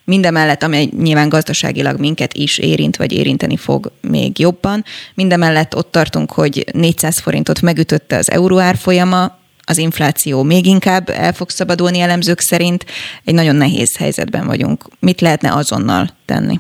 mindemellett, 0.05 0.63
amely 0.63 0.89
nyilván 0.99 1.29
gazdaságilag 1.29 1.99
minket 1.99 2.35
is 2.35 2.59
érint, 2.59 2.97
vagy 2.97 3.13
érinteni 3.13 3.57
fog 3.57 3.93
még 4.01 4.39
jobban. 4.39 4.85
Mindemellett 5.15 5.77
ott 5.77 5.91
tartunk, 5.91 6.33
hogy 6.33 6.65
400 6.73 7.19
forintot 7.19 7.61
megütötte 7.61 8.17
az 8.17 8.31
euró 8.31 8.59
árfolyama, 8.59 9.39
az 9.69 9.79
infláció 9.79 10.43
még 10.43 10.67
inkább 10.67 11.09
el 11.09 11.33
fog 11.33 11.51
szabadulni 11.51 12.01
elemzők 12.01 12.41
szerint. 12.41 12.85
Egy 13.25 13.35
nagyon 13.35 13.57
nehéz 13.57 13.97
helyzetben 13.99 14.47
vagyunk. 14.47 14.85
Mit 15.01 15.21
lehetne 15.21 15.53
azonnal 15.53 16.07
tenni? 16.25 16.59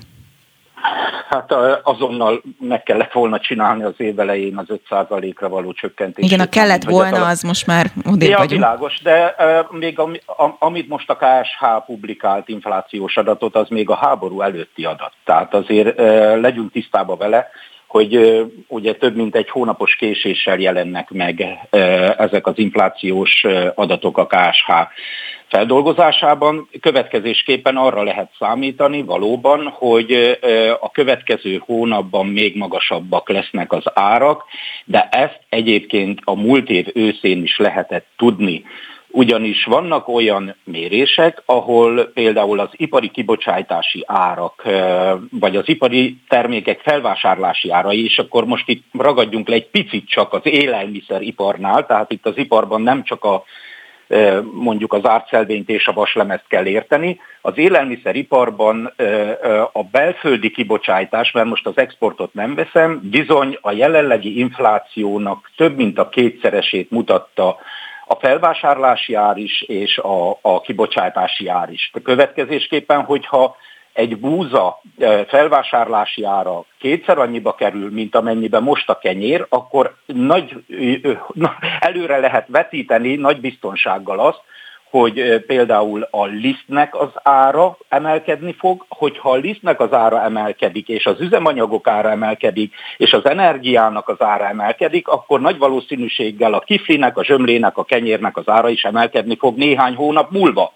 Hát 1.28 1.52
azonnal 1.82 2.42
meg 2.58 2.82
kellett 2.82 3.12
volna 3.12 3.40
csinálni 3.40 3.82
az 3.82 3.94
év 3.96 4.18
elején 4.18 4.56
az 4.56 4.66
5%-ra 4.90 5.48
való 5.48 5.72
csökkentést. 5.72 6.28
Igen, 6.28 6.40
a 6.40 6.48
kellett 6.48 6.84
volna, 6.84 7.26
az 7.26 7.42
most 7.42 7.66
már 7.66 7.86
odébb 8.10 8.28
ja, 8.28 8.36
vagyunk. 8.36 8.60
világos, 8.60 9.00
de 9.02 9.34
uh, 9.38 9.78
még 9.78 9.98
ami, 9.98 10.20
amit 10.58 10.88
most 10.88 11.10
a 11.10 11.16
KSH 11.16 11.84
publikált 11.86 12.48
inflációs 12.48 13.16
adatot, 13.16 13.56
az 13.56 13.68
még 13.68 13.90
a 13.90 13.94
háború 13.94 14.40
előtti 14.40 14.84
adat. 14.84 15.12
Tehát 15.24 15.54
azért 15.54 16.00
uh, 16.00 16.40
legyünk 16.40 16.72
tisztába 16.72 17.16
vele, 17.16 17.50
hogy 17.88 18.42
ugye 18.66 18.94
több 18.94 19.16
mint 19.16 19.36
egy 19.36 19.50
hónapos 19.50 19.96
késéssel 19.96 20.58
jelennek 20.58 21.10
meg 21.10 21.58
ezek 22.18 22.46
az 22.46 22.58
inflációs 22.58 23.44
adatok 23.74 24.18
a 24.18 24.26
KSH 24.26 24.70
feldolgozásában. 25.48 26.68
Következésképpen 26.80 27.76
arra 27.76 28.02
lehet 28.02 28.30
számítani 28.38 29.02
valóban, 29.02 29.68
hogy 29.68 30.38
a 30.80 30.90
következő 30.90 31.62
hónapban 31.64 32.26
még 32.26 32.56
magasabbak 32.56 33.28
lesznek 33.28 33.72
az 33.72 33.84
árak, 33.94 34.44
de 34.84 35.08
ezt 35.10 35.40
egyébként 35.48 36.20
a 36.24 36.34
múlt 36.34 36.70
év 36.70 36.86
őszén 36.94 37.42
is 37.42 37.58
lehetett 37.58 38.06
tudni 38.16 38.64
ugyanis 39.18 39.64
vannak 39.64 40.08
olyan 40.08 40.54
mérések, 40.64 41.42
ahol 41.44 42.04
például 42.04 42.60
az 42.60 42.68
ipari 42.72 43.08
kibocsátási 43.08 44.04
árak, 44.06 44.62
vagy 45.30 45.56
az 45.56 45.68
ipari 45.68 46.16
termékek 46.28 46.80
felvásárlási 46.80 47.70
árai, 47.70 48.04
és 48.04 48.18
akkor 48.18 48.44
most 48.44 48.68
itt 48.68 48.84
ragadjunk 48.92 49.48
le 49.48 49.54
egy 49.54 49.68
picit 49.68 50.08
csak 50.08 50.32
az 50.32 50.40
élelmiszeriparnál, 50.42 51.86
tehát 51.86 52.12
itt 52.12 52.26
az 52.26 52.36
iparban 52.36 52.82
nem 52.82 53.02
csak 53.02 53.24
a 53.24 53.44
mondjuk 54.52 54.92
az 54.92 55.06
ártszelvényt 55.06 55.68
és 55.68 55.86
a 55.86 55.92
vaslemezt 55.92 56.44
kell 56.48 56.66
érteni. 56.66 57.20
Az 57.40 57.52
élelmiszeriparban 57.58 58.94
a 59.72 59.82
belföldi 59.82 60.50
kibocsátás, 60.50 61.30
mert 61.30 61.46
most 61.46 61.66
az 61.66 61.76
exportot 61.78 62.34
nem 62.34 62.54
veszem, 62.54 63.00
bizony 63.02 63.58
a 63.60 63.72
jelenlegi 63.72 64.38
inflációnak 64.38 65.50
több 65.56 65.76
mint 65.76 65.98
a 65.98 66.08
kétszeresét 66.08 66.90
mutatta 66.90 67.56
a 68.08 68.14
felvásárlási 68.14 69.14
ár 69.14 69.36
is 69.36 69.62
és 69.62 69.98
a, 69.98 70.38
a 70.40 70.60
kibocsátási 70.60 71.48
ár 71.48 71.70
is. 71.70 71.90
A 71.92 72.00
következésképpen, 72.02 73.02
hogyha 73.02 73.56
egy 73.92 74.16
búza 74.16 74.80
felvásárlási 75.26 76.24
ára 76.24 76.64
kétszer 76.78 77.18
annyiba 77.18 77.54
kerül, 77.54 77.90
mint 77.90 78.14
amennyibe 78.14 78.60
most 78.60 78.88
a 78.90 78.98
kenyér, 78.98 79.46
akkor 79.48 79.96
nagy, 80.06 80.64
előre 81.80 82.18
lehet 82.18 82.46
vetíteni 82.48 83.14
nagy 83.14 83.40
biztonsággal 83.40 84.18
azt, 84.18 84.40
hogy 84.90 85.44
például 85.46 86.08
a 86.10 86.24
lisztnek 86.24 86.94
az 86.94 87.08
ára 87.22 87.76
emelkedni 87.88 88.54
fog, 88.58 88.84
hogyha 88.88 89.30
a 89.30 89.36
lisztnek 89.36 89.80
az 89.80 89.92
ára 89.92 90.22
emelkedik, 90.22 90.88
és 90.88 91.06
az 91.06 91.20
üzemanyagok 91.20 91.86
ára 91.86 92.10
emelkedik, 92.10 92.74
és 92.96 93.12
az 93.12 93.26
energiának 93.26 94.08
az 94.08 94.20
ára 94.22 94.48
emelkedik, 94.48 95.08
akkor 95.08 95.40
nagy 95.40 95.58
valószínűséggel 95.58 96.54
a 96.54 96.60
kiflinek, 96.60 97.16
a 97.16 97.24
zsömlének, 97.24 97.76
a 97.76 97.84
kenyérnek 97.84 98.36
az 98.36 98.48
ára 98.48 98.68
is 98.68 98.84
emelkedni 98.84 99.36
fog 99.36 99.56
néhány 99.56 99.94
hónap 99.94 100.30
múlva. 100.30 100.72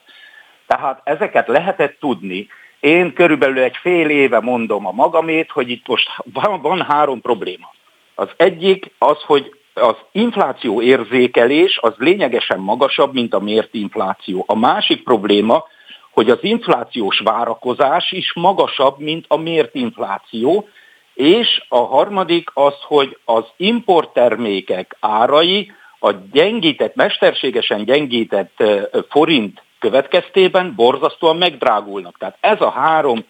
Tehát 0.67 1.01
ezeket 1.05 1.49
lehetett 1.49 1.97
tudni. 2.01 2.47
Én 2.81 3.13
körülbelül 3.13 3.59
egy 3.59 3.77
fél 3.77 4.09
éve 4.09 4.41
mondom 4.41 4.87
a 4.87 4.93
magamét, 4.93 5.51
hogy 5.51 5.71
itt 5.71 5.87
most 5.87 6.09
van, 6.33 6.61
van 6.61 6.83
három 6.83 7.21
probléma. 7.21 7.71
Az 8.15 8.29
egyik 8.37 8.91
az, 8.99 9.23
hogy 9.23 9.62
az 9.75 9.97
infláció 10.13 10.83
érzékelés 10.83 11.79
az 11.81 11.93
lényegesen 11.97 12.59
magasabb, 12.59 13.13
mint 13.13 13.35
a 13.35 13.41
mért 13.41 13.75
infláció. 13.75 14.45
A 14.47 14.57
másik 14.57 15.03
probléma, 15.03 15.65
hogy 16.11 16.31
az 16.31 16.39
inflációs 16.41 17.19
várakozás 17.19 18.13
is 18.13 18.33
magasabb, 18.35 18.99
mint 18.99 19.25
a 19.29 19.37
mért 19.37 19.75
infláció, 19.75 20.69
és 21.15 21.63
a 21.69 21.79
harmadik 21.79 22.51
az, 22.55 22.75
hogy 22.83 23.19
az 23.25 23.45
importtermékek 23.57 24.97
árai 25.01 25.73
a 25.99 26.13
gyengített, 26.33 26.95
mesterségesen 26.95 27.85
gyengített 27.85 28.63
forint 29.09 29.63
következtében 29.79 30.75
borzasztóan 30.77 31.37
megdrágulnak. 31.37 32.19
Tehát 32.19 32.37
ez 32.41 32.61
a 32.61 32.71
három 32.71 33.25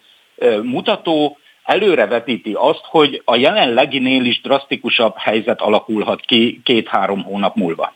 mutató 0.61 1.37
előrevetíti 1.63 2.53
azt, 2.53 2.83
hogy 2.83 3.21
a 3.25 3.35
jelenleginél 3.35 4.25
is 4.25 4.41
drasztikusabb 4.41 5.13
helyzet 5.17 5.61
alakulhat 5.61 6.21
ki 6.21 6.61
két-három 6.63 7.23
hónap 7.23 7.55
múlva. 7.55 7.93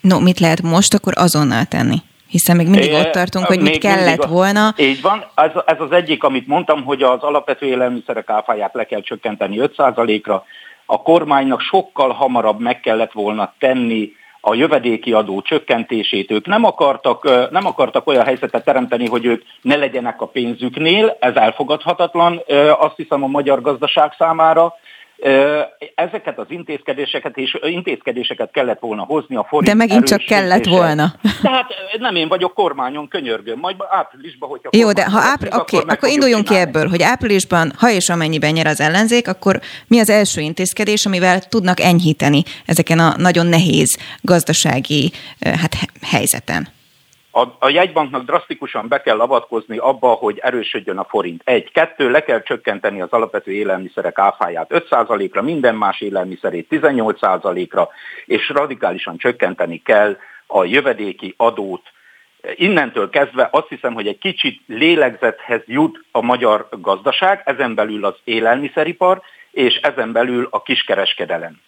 No, 0.00 0.20
mit 0.20 0.40
lehet 0.40 0.62
most 0.62 0.94
akkor 0.94 1.12
azonnal 1.16 1.64
tenni? 1.64 1.96
Hiszen 2.28 2.56
még 2.56 2.68
mindig 2.68 2.90
é, 2.90 2.94
ott 2.94 3.10
tartunk, 3.10 3.46
hogy 3.46 3.60
mit 3.60 3.78
kellett 3.78 4.22
a, 4.22 4.26
volna. 4.26 4.74
Így 4.76 5.00
van, 5.00 5.24
ez, 5.34 5.50
ez 5.66 5.80
az 5.80 5.92
egyik, 5.92 6.24
amit 6.24 6.46
mondtam, 6.46 6.84
hogy 6.84 7.02
az 7.02 7.20
alapvető 7.20 7.66
élelmiszerek 7.66 8.30
áfáját 8.30 8.74
le 8.74 8.84
kell 8.84 9.00
csökkenteni 9.00 9.56
5%-ra. 9.60 10.44
A 10.86 11.02
kormánynak 11.02 11.60
sokkal 11.60 12.12
hamarabb 12.12 12.60
meg 12.60 12.80
kellett 12.80 13.12
volna 13.12 13.54
tenni 13.58 14.12
a 14.46 14.54
jövedéki 14.54 15.12
adó 15.12 15.40
csökkentését. 15.40 16.30
Ők 16.30 16.46
nem 16.46 16.64
akartak, 16.64 17.50
nem 17.50 17.66
akartak 17.66 18.06
olyan 18.06 18.24
helyzetet 18.24 18.64
teremteni, 18.64 19.08
hogy 19.08 19.24
ők 19.24 19.42
ne 19.62 19.76
legyenek 19.76 20.20
a 20.20 20.26
pénzüknél, 20.26 21.16
ez 21.20 21.34
elfogadhatatlan, 21.34 22.42
azt 22.78 22.96
hiszem 22.96 23.22
a 23.22 23.26
magyar 23.26 23.60
gazdaság 23.60 24.14
számára, 24.18 24.74
Ezeket 25.94 26.38
az 26.38 26.46
intézkedéseket 26.48 27.36
és 27.36 27.58
intézkedéseket 27.62 28.50
kellett 28.50 28.78
volna 28.78 29.02
hozni 29.02 29.36
a 29.36 29.46
forint 29.48 29.70
De 29.70 29.76
megint 29.76 30.04
csak 30.04 30.24
kellett 30.24 30.64
volna. 30.64 31.14
Tehát 31.42 31.66
nem 31.98 32.14
én 32.14 32.28
vagyok 32.28 32.54
kormányon, 32.54 33.08
könyörgöm, 33.08 33.58
majd 33.58 33.76
áprilisban, 33.90 34.48
hogyha 34.48 34.70
Jó, 34.72 34.92
de 34.92 35.04
ha 35.04 35.18
ápr- 35.18 35.42
lesz, 35.42 35.60
okay, 35.60 35.78
akkor, 35.78 35.92
akkor 35.92 36.08
induljunk 36.08 36.46
csinálni. 36.46 36.70
ki 36.70 36.78
ebből, 36.78 36.88
hogy 36.88 37.02
áprilisban, 37.02 37.72
ha 37.78 37.90
és 37.90 38.08
amennyiben 38.08 38.52
nyer 38.52 38.66
az 38.66 38.80
ellenzék, 38.80 39.28
akkor 39.28 39.60
mi 39.86 39.98
az 39.98 40.10
első 40.10 40.40
intézkedés, 40.40 41.06
amivel 41.06 41.40
tudnak 41.40 41.80
enyhíteni 41.80 42.42
ezeken 42.66 42.98
a 42.98 43.14
nagyon 43.16 43.46
nehéz 43.46 43.98
gazdasági 44.20 45.12
hát, 45.40 45.76
helyzeten? 46.02 46.68
A, 47.36 47.46
a 47.58 47.68
jegybanknak 47.68 48.24
drasztikusan 48.24 48.88
be 48.88 49.00
kell 49.00 49.20
avatkozni 49.20 49.76
abba, 49.76 50.08
hogy 50.08 50.38
erősödjön 50.38 50.98
a 50.98 51.04
forint. 51.04 51.42
Egy. 51.44 51.72
Kettő, 51.72 52.10
le 52.10 52.22
kell 52.22 52.42
csökkenteni 52.42 53.00
az 53.00 53.10
alapvető 53.10 53.52
élelmiszerek 53.52 54.18
áfáját 54.18 54.70
5%-ra, 54.70 55.42
minden 55.42 55.74
más 55.74 56.00
élelmiszerét 56.00 56.66
18%-ra, 56.70 57.88
és 58.24 58.48
radikálisan 58.48 59.16
csökkenteni 59.16 59.82
kell 59.82 60.16
a 60.46 60.64
jövedéki 60.64 61.34
adót. 61.36 61.82
Innentől 62.54 63.10
kezdve 63.10 63.48
azt 63.52 63.68
hiszem, 63.68 63.94
hogy 63.94 64.06
egy 64.06 64.18
kicsit 64.18 64.60
lélegzethez 64.66 65.62
jut 65.66 66.04
a 66.10 66.22
magyar 66.22 66.68
gazdaság, 66.70 67.42
ezen 67.44 67.74
belül 67.74 68.04
az 68.04 68.14
élelmiszeripar, 68.24 69.22
és 69.50 69.74
ezen 69.74 70.12
belül 70.12 70.46
a 70.50 70.62
kiskereskedelem 70.62 71.60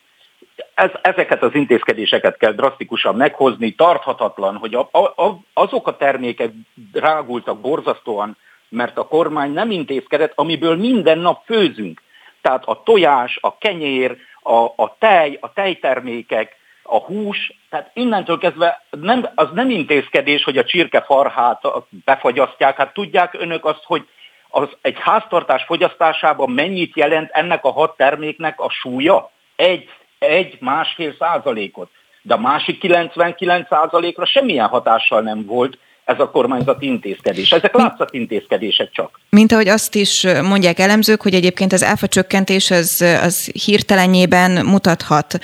ez, 0.75 0.91
ezeket 1.03 1.43
az 1.43 1.55
intézkedéseket 1.55 2.37
kell 2.37 2.53
drasztikusan 2.53 3.15
meghozni. 3.15 3.75
Tarthatatlan, 3.75 4.57
hogy 4.57 4.75
a, 4.75 4.89
a, 4.93 5.39
azok 5.53 5.87
a 5.87 5.97
termékek 5.97 6.51
drágultak 6.93 7.61
borzasztóan, 7.61 8.37
mert 8.69 8.99
a 8.99 9.07
kormány 9.07 9.53
nem 9.53 9.71
intézkedett, 9.71 10.33
amiből 10.35 10.77
minden 10.77 11.19
nap 11.19 11.45
főzünk. 11.45 12.03
Tehát 12.41 12.65
a 12.65 12.83
tojás, 12.85 13.39
a 13.41 13.59
kenyér, 13.59 14.17
a, 14.43 14.65
a 14.77 14.97
tej, 14.99 15.39
a 15.41 15.53
tejtermékek, 15.53 16.57
a 16.83 16.99
hús, 16.99 17.53
tehát 17.71 17.91
innentől 17.95 18.39
kezdve 18.39 18.85
nem, 18.91 19.29
az 19.35 19.49
nem 19.53 19.71
intézkedés, 19.71 20.45
hogy 20.45 20.59
a 20.59 20.65
csirkefarhát 20.65 21.63
befagyasztják. 22.05 22.77
Hát 22.77 22.93
tudják 22.93 23.35
önök 23.35 23.65
azt, 23.65 23.83
hogy 23.85 24.09
az 24.49 24.69
egy 24.81 24.97
háztartás 24.99 25.65
fogyasztásában 25.65 26.51
mennyit 26.51 26.97
jelent 26.97 27.31
ennek 27.31 27.65
a 27.65 27.73
hat 27.73 27.97
terméknek 27.97 28.61
a 28.61 28.71
súlya? 28.71 29.31
Egy 29.57 29.91
egy-másfél 30.19 31.15
százalékot. 31.19 31.91
De 32.23 32.35
a 32.35 32.39
másik 32.39 32.79
99 32.79 33.69
százalékra 33.69 34.27
semmilyen 34.27 34.69
hatással 34.69 35.21
nem 35.21 35.45
volt 35.45 35.79
ez 36.07 36.21
a 36.21 36.31
kormányzati 36.31 36.87
intézkedés. 36.87 37.53
Ezek 37.53 37.75
látszat 37.75 38.13
intézkedések 38.13 38.91
csak. 38.93 39.21
Mint 39.31 39.53
ahogy 39.53 39.69
azt 39.69 39.95
is 39.95 40.27
mondják 40.43 40.79
elemzők, 40.79 41.23
hogy 41.23 41.35
egyébként 41.35 41.73
az 41.73 41.85
áfa 41.85 42.07
csökkentés 42.07 42.71
az, 42.71 43.05
az 43.23 43.45
hirtelenjében 43.65 44.67
mutathat 44.67 45.39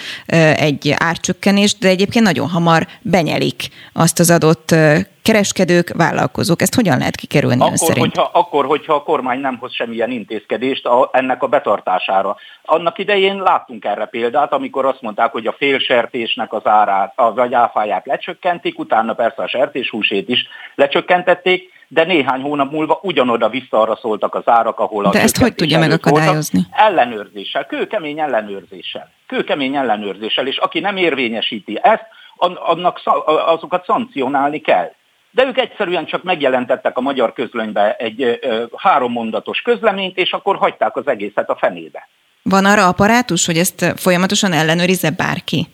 egy 0.57 0.95
árcsökkenést, 0.97 1.79
de 1.79 1.89
egyébként 1.89 2.25
nagyon 2.25 2.49
hamar 2.49 2.87
benyelik 3.03 3.69
azt 3.93 4.19
az 4.19 4.31
adott 4.31 4.75
kereskedők, 5.23 5.93
vállalkozók. 5.97 6.63
Ezt 6.63 6.75
hogyan 6.75 6.99
lehet 6.99 7.17
kikerülni 7.17 7.61
akkor, 7.61 7.71
ön 7.71 7.77
szerint? 7.77 8.15
Hogyha, 8.15 8.31
akkor, 8.33 8.67
hogyha 8.67 8.95
a 8.95 9.03
kormány 9.03 9.41
nem 9.41 9.57
hoz 9.59 9.75
semmilyen 9.75 10.11
intézkedést 10.11 10.87
a, 10.87 11.11
ennek 11.13 11.43
a 11.43 11.47
betartására. 11.47 12.37
Annak 12.63 12.99
idején 12.99 13.37
láttunk 13.37 13.85
erre 13.85 14.05
példát, 14.05 14.53
amikor 14.53 14.85
azt 14.85 15.03
mondták, 15.03 15.33
hogy 15.33 15.47
a 15.47 15.53
félsertésnek 15.53 16.53
az 16.53 16.67
árát, 16.67 17.13
a, 17.17 17.35
vagy 17.35 17.55
áfáját 17.55 18.07
lecsökkentik, 18.07 18.79
utána 18.79 19.13
persze 19.13 19.43
a 19.43 19.49
sertéshúsét 19.49 20.29
is 20.29 20.47
lecsökkentették, 20.75 21.71
de 21.89 22.05
néhány 22.05 22.41
hónap 22.41 22.71
múlva 22.71 22.99
ugyanoda 23.03 23.49
vissza 23.49 23.81
arra 23.81 23.97
szóltak 23.97 24.35
az 24.35 24.43
árak, 24.49 24.79
ahol 24.79 25.05
a 25.05 25.11
De 25.11 25.21
ezt 25.21 25.39
hogy 25.39 25.55
tudja 25.55 25.79
megakadályozni? 25.79 26.61
Voltak, 26.71 26.87
ellenőrzéssel, 26.87 27.67
kőkemény 27.67 28.21
ellenőrzéssel. 28.21 29.11
Kőkemény 29.27 29.77
ellenőrzéssel, 29.77 30.47
és 30.47 30.57
aki 30.57 30.81
nem 30.81 30.97
érvényesíti 30.97 31.79
ezt, 31.83 32.07
annak 32.55 33.01
azokat 33.47 33.85
szankcionálni 33.85 34.61
kell 34.61 34.93
de 35.33 35.45
ők 35.45 35.59
egyszerűen 35.59 36.07
csak 36.07 36.23
megjelentettek 36.23 36.97
a 36.97 37.01
magyar 37.01 37.33
közlönybe 37.33 37.95
egy 37.97 38.23
ö, 38.23 38.65
három 38.77 39.13
mondatos 39.13 39.61
közleményt, 39.61 40.17
és 40.17 40.33
akkor 40.33 40.57
hagyták 40.57 40.97
az 40.97 41.07
egészet 41.07 41.49
a 41.49 41.57
fenébe. 41.57 42.09
Van 42.43 42.65
arra 42.65 42.87
apparátus, 42.87 43.47
hogy 43.47 43.59
ezt 43.59 43.93
folyamatosan 43.97 44.53
ellenőrizze 44.53 45.11
bárki? 45.11 45.67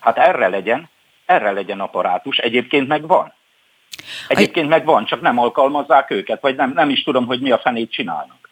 Hát 0.00 0.18
erre 0.18 0.48
legyen, 0.48 0.88
erre 1.26 1.50
legyen 1.50 1.80
apparátus, 1.80 2.36
egyébként 2.36 2.88
meg 2.88 3.06
van. 3.06 3.32
Egyébként 4.28 4.68
meg 4.68 4.84
van, 4.84 5.04
csak 5.04 5.20
nem 5.20 5.38
alkalmazzák 5.38 6.10
őket, 6.10 6.40
vagy 6.40 6.56
nem, 6.56 6.72
nem 6.74 6.90
is 6.90 7.02
tudom, 7.02 7.26
hogy 7.26 7.40
mi 7.40 7.50
a 7.50 7.58
fenét 7.58 7.92
csinálnak. 7.92 8.50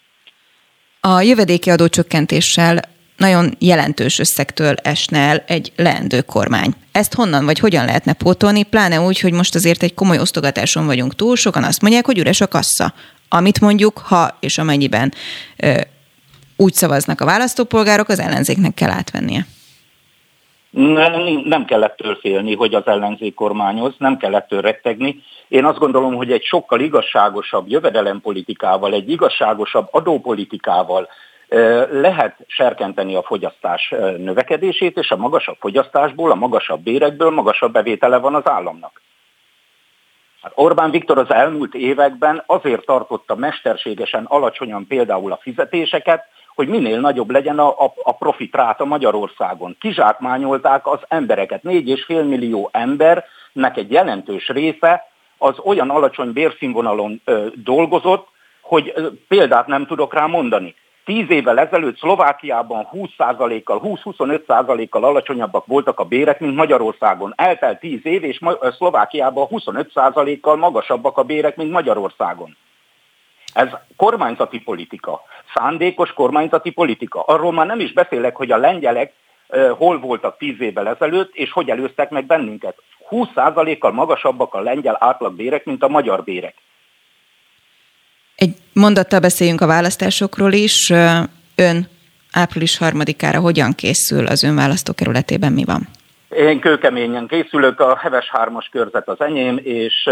A 1.00 1.20
jövedéki 1.20 1.70
adócsökkentéssel 1.70 2.80
nagyon 3.16 3.54
jelentős 3.58 4.18
összegtől 4.18 4.74
esne 4.82 5.18
el 5.18 5.44
egy 5.46 5.72
leendő 5.76 6.20
kormány. 6.20 6.72
Ezt 6.92 7.14
honnan 7.14 7.44
vagy 7.44 7.58
hogyan 7.58 7.84
lehetne 7.84 8.12
pótolni, 8.12 8.62
pláne 8.62 9.00
úgy, 9.00 9.20
hogy 9.20 9.32
most 9.32 9.54
azért 9.54 9.82
egy 9.82 9.94
komoly 9.94 10.18
osztogatáson 10.18 10.86
vagyunk 10.86 11.14
túl, 11.14 11.36
sokan 11.36 11.64
azt 11.64 11.82
mondják, 11.82 12.06
hogy 12.06 12.18
üres 12.18 12.40
a 12.40 12.48
kassa. 12.48 12.92
Amit 13.28 13.60
mondjuk, 13.60 13.98
ha 13.98 14.36
és 14.40 14.58
amennyiben 14.58 15.12
ö, 15.56 15.80
úgy 16.56 16.72
szavaznak 16.72 17.20
a 17.20 17.24
választópolgárok, 17.24 18.08
az 18.08 18.20
ellenzéknek 18.20 18.74
kell 18.74 18.90
átvennie. 18.90 19.46
Nem, 20.70 21.12
nem 21.44 21.64
kellett 21.64 21.96
től 21.96 22.18
félni, 22.20 22.54
hogy 22.54 22.74
az 22.74 22.86
ellenzék 22.86 23.34
kormányoz, 23.34 23.94
nem 23.98 24.16
kellett 24.16 24.48
től 24.48 24.60
rettegni. 24.60 25.22
Én 25.48 25.64
azt 25.64 25.78
gondolom, 25.78 26.14
hogy 26.14 26.32
egy 26.32 26.44
sokkal 26.44 26.80
igazságosabb 26.80 27.68
jövedelempolitikával, 27.68 28.92
egy 28.92 29.10
igazságosabb 29.10 29.88
adópolitikával, 29.90 31.08
lehet 31.90 32.36
serkenteni 32.46 33.14
a 33.14 33.22
fogyasztás 33.22 33.88
növekedését, 34.16 34.98
és 34.98 35.10
a 35.10 35.16
magasabb 35.16 35.56
fogyasztásból, 35.60 36.30
a 36.30 36.34
magasabb 36.34 36.80
bérekből 36.80 37.30
magasabb 37.30 37.72
bevétele 37.72 38.16
van 38.16 38.34
az 38.34 38.48
államnak. 38.48 39.00
Hát 40.42 40.52
Orbán 40.54 40.90
Viktor 40.90 41.18
az 41.18 41.30
elmúlt 41.30 41.74
években 41.74 42.42
azért 42.46 42.86
tartotta 42.86 43.34
mesterségesen 43.34 44.24
alacsonyan 44.24 44.86
például 44.86 45.32
a 45.32 45.38
fizetéseket, 45.42 46.24
hogy 46.54 46.68
minél 46.68 47.00
nagyobb 47.00 47.30
legyen 47.30 47.58
a, 47.58 47.68
a, 47.68 47.92
a 48.02 48.12
profitráta 48.12 48.84
Magyarországon. 48.84 49.76
Kizsákmányolták 49.80 50.86
az 50.86 50.98
embereket. 51.08 51.62
4,5 51.62 52.28
millió 52.28 52.68
embernek 52.72 53.76
egy 53.76 53.90
jelentős 53.90 54.48
része 54.48 55.10
az 55.38 55.58
olyan 55.58 55.90
alacsony 55.90 56.32
bérszínvonalon 56.32 57.20
ö, 57.24 57.46
dolgozott, 57.54 58.28
hogy 58.60 58.92
ö, 58.94 59.08
példát 59.28 59.66
nem 59.66 59.86
tudok 59.86 60.14
rá 60.14 60.26
mondani 60.26 60.74
Tíz 61.06 61.30
évvel 61.30 61.58
ezelőtt 61.58 61.98
Szlovákiában 61.98 62.88
20%-kal, 62.92 63.80
20-25%-kal 63.84 65.04
alacsonyabbak 65.04 65.66
voltak 65.66 66.00
a 66.00 66.04
bérek, 66.04 66.40
mint 66.40 66.54
Magyarországon. 66.54 67.32
Eltelt 67.36 67.80
10 67.80 68.00
év, 68.02 68.24
és 68.24 68.40
Szlovákiában 68.76 69.46
25%-kal 69.50 70.56
magasabbak 70.56 71.18
a 71.18 71.22
bérek, 71.22 71.56
mint 71.56 71.70
Magyarországon. 71.70 72.56
Ez 73.52 73.68
kormányzati 73.96 74.60
politika, 74.60 75.22
szándékos 75.54 76.12
kormányzati 76.12 76.70
politika. 76.70 77.20
Arról 77.20 77.52
már 77.52 77.66
nem 77.66 77.80
is 77.80 77.92
beszélek, 77.92 78.36
hogy 78.36 78.50
a 78.50 78.56
lengyelek 78.56 79.12
hol 79.78 79.98
voltak 79.98 80.38
10 80.38 80.60
évvel 80.60 80.88
ezelőtt, 80.88 81.34
és 81.34 81.52
hogy 81.52 81.70
előztek 81.70 82.10
meg 82.10 82.24
bennünket. 82.24 82.76
20%-kal 83.10 83.92
magasabbak 83.92 84.54
a 84.54 84.60
lengyel 84.60 84.96
átlagbérek, 85.00 85.64
mint 85.64 85.82
a 85.82 85.88
magyar 85.88 86.24
bérek. 86.24 86.54
Egy 88.36 88.54
mondattal 88.72 89.20
beszéljünk 89.20 89.60
a 89.60 89.66
választásokról 89.66 90.52
is. 90.52 90.92
Ön 91.54 91.88
április 92.32 92.78
harmadikára 92.78 93.40
hogyan 93.40 93.72
készül 93.72 94.26
az 94.26 94.42
ön 94.42 94.54
választókerületében, 94.54 95.52
mi 95.52 95.64
van? 95.64 95.88
Én 96.28 96.60
kőkeményen 96.60 97.26
készülök, 97.26 97.80
a 97.80 97.96
Heves 97.96 98.28
hármas 98.30 98.68
körzet 98.72 99.08
az 99.08 99.20
enyém, 99.20 99.60
és 99.62 100.10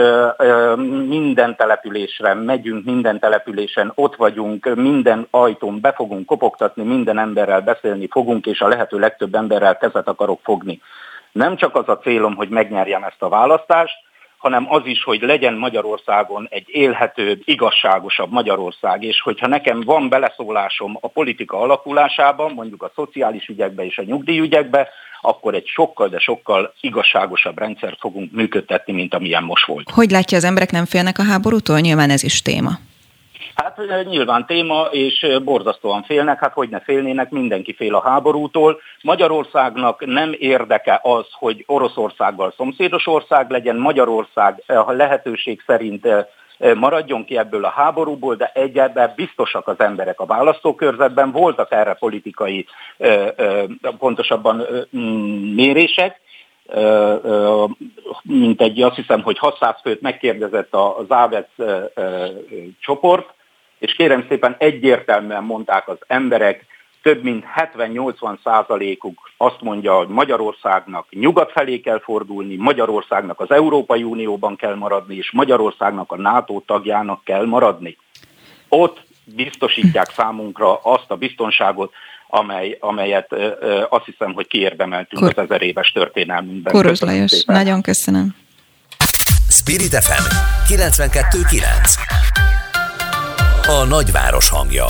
minden 1.08 1.56
településre 1.56 2.34
megyünk, 2.34 2.84
minden 2.84 3.18
településen 3.18 3.92
ott 3.94 4.16
vagyunk, 4.16 4.74
minden 4.74 5.26
ajtón 5.30 5.80
be 5.80 5.92
fogunk 5.92 6.26
kopogtatni, 6.26 6.82
minden 6.82 7.18
emberrel 7.18 7.60
beszélni 7.60 8.08
fogunk, 8.10 8.46
és 8.46 8.60
a 8.60 8.68
lehető 8.68 8.98
legtöbb 8.98 9.34
emberrel 9.34 9.76
kezet 9.76 10.08
akarok 10.08 10.40
fogni. 10.42 10.80
Nem 11.32 11.56
csak 11.56 11.76
az 11.76 11.88
a 11.88 11.98
célom, 11.98 12.34
hogy 12.34 12.48
megnyerjem 12.48 13.02
ezt 13.02 13.22
a 13.22 13.28
választást, 13.28 13.96
hanem 14.44 14.66
az 14.68 14.82
is, 14.84 15.02
hogy 15.02 15.22
legyen 15.22 15.54
Magyarországon 15.54 16.46
egy 16.50 16.64
élhetőbb, 16.66 17.42
igazságosabb 17.44 18.30
Magyarország, 18.30 19.02
és 19.02 19.20
hogyha 19.20 19.46
nekem 19.46 19.80
van 19.80 20.08
beleszólásom 20.08 20.98
a 21.00 21.08
politika 21.08 21.60
alakulásában, 21.60 22.52
mondjuk 22.52 22.82
a 22.82 22.92
szociális 22.94 23.46
ügyekbe 23.46 23.84
és 23.84 23.98
a 23.98 24.02
nyugdíjügyekbe, 24.02 24.88
akkor 25.20 25.54
egy 25.54 25.66
sokkal, 25.66 26.08
de 26.08 26.18
sokkal 26.18 26.74
igazságosabb 26.80 27.58
rendszert 27.58 27.98
fogunk 27.98 28.32
működtetni, 28.32 28.92
mint 28.92 29.14
amilyen 29.14 29.42
most 29.42 29.66
volt. 29.66 29.90
Hogy 29.90 30.10
látja, 30.10 30.36
az 30.36 30.44
emberek 30.44 30.70
nem 30.70 30.84
félnek 30.84 31.18
a 31.18 31.24
háborútól? 31.24 31.78
Nyilván 31.78 32.10
ez 32.10 32.22
is 32.22 32.42
téma. 32.42 32.70
Hát 33.54 33.80
nyilván 34.04 34.46
téma, 34.46 34.82
és 34.90 35.26
borzasztóan 35.44 36.02
félnek, 36.02 36.40
hát 36.40 36.52
hogy 36.52 36.68
ne 36.68 36.80
félnének, 36.80 37.30
mindenki 37.30 37.74
fél 37.74 37.94
a 37.94 38.02
háborútól. 38.02 38.80
Magyarországnak 39.02 40.06
nem 40.06 40.34
érdeke 40.38 41.00
az, 41.02 41.26
hogy 41.30 41.64
Oroszországgal 41.66 42.52
szomszédos 42.56 43.06
ország 43.06 43.50
legyen, 43.50 43.76
Magyarország 43.76 44.62
a 44.66 44.92
lehetőség 44.92 45.62
szerint 45.66 46.08
maradjon 46.74 47.24
ki 47.24 47.36
ebből 47.36 47.64
a 47.64 47.68
háborúból, 47.68 48.34
de 48.34 48.50
egyebben 48.54 49.12
biztosak 49.16 49.68
az 49.68 49.80
emberek 49.80 50.20
a 50.20 50.26
választókörzetben, 50.26 51.30
voltak 51.30 51.72
erre 51.72 51.94
politikai, 51.94 52.66
pontosabban 53.98 54.66
mérések, 55.54 56.20
mint 58.22 58.60
egy, 58.60 58.82
azt 58.82 58.96
hiszem, 58.96 59.22
hogy 59.22 59.38
600 59.38 59.74
főt 59.82 60.00
megkérdezett 60.00 60.74
a 60.74 60.96
Závec 61.08 61.48
csoport, 62.80 63.34
és 63.78 63.94
kérem 63.94 64.24
szépen 64.28 64.56
egyértelműen 64.58 65.44
mondták 65.44 65.88
az 65.88 65.98
emberek, 66.06 66.66
több 67.02 67.22
mint 67.22 67.44
70-80 67.76 68.38
százalékuk 68.44 69.30
azt 69.36 69.60
mondja, 69.60 69.96
hogy 69.96 70.08
Magyarországnak 70.08 71.06
nyugat 71.10 71.50
felé 71.50 71.80
kell 71.80 72.00
fordulni, 72.00 72.56
Magyarországnak 72.56 73.40
az 73.40 73.50
Európai 73.50 74.02
Unióban 74.02 74.56
kell 74.56 74.74
maradni, 74.74 75.16
és 75.16 75.32
Magyarországnak 75.32 76.12
a 76.12 76.16
NATO 76.16 76.62
tagjának 76.66 77.24
kell 77.24 77.46
maradni. 77.46 77.96
Ott 78.68 79.00
biztosítják 79.24 80.10
számunkra 80.10 80.76
azt 80.76 81.04
a 81.10 81.16
biztonságot, 81.16 81.92
amely, 82.28 82.76
amelyet 82.80 83.32
ö, 83.32 83.50
ö, 83.60 83.84
azt 83.88 84.04
hiszem, 84.04 84.32
hogy 84.32 84.46
kiérdemeltünk 84.46 85.22
Kor- 85.22 85.38
az 85.38 85.44
ezer 85.44 85.62
éves 85.62 85.92
történelmünkben. 85.92 86.72
Koros 86.72 87.00
Lajos, 87.00 87.44
nagyon 87.44 87.82
köszönöm. 87.82 88.34
Spirit 89.48 89.94
FM 89.94 90.24
92.9 90.74 92.53
A 93.66 93.84
nagyváros 93.84 94.48
hangja 94.48 94.84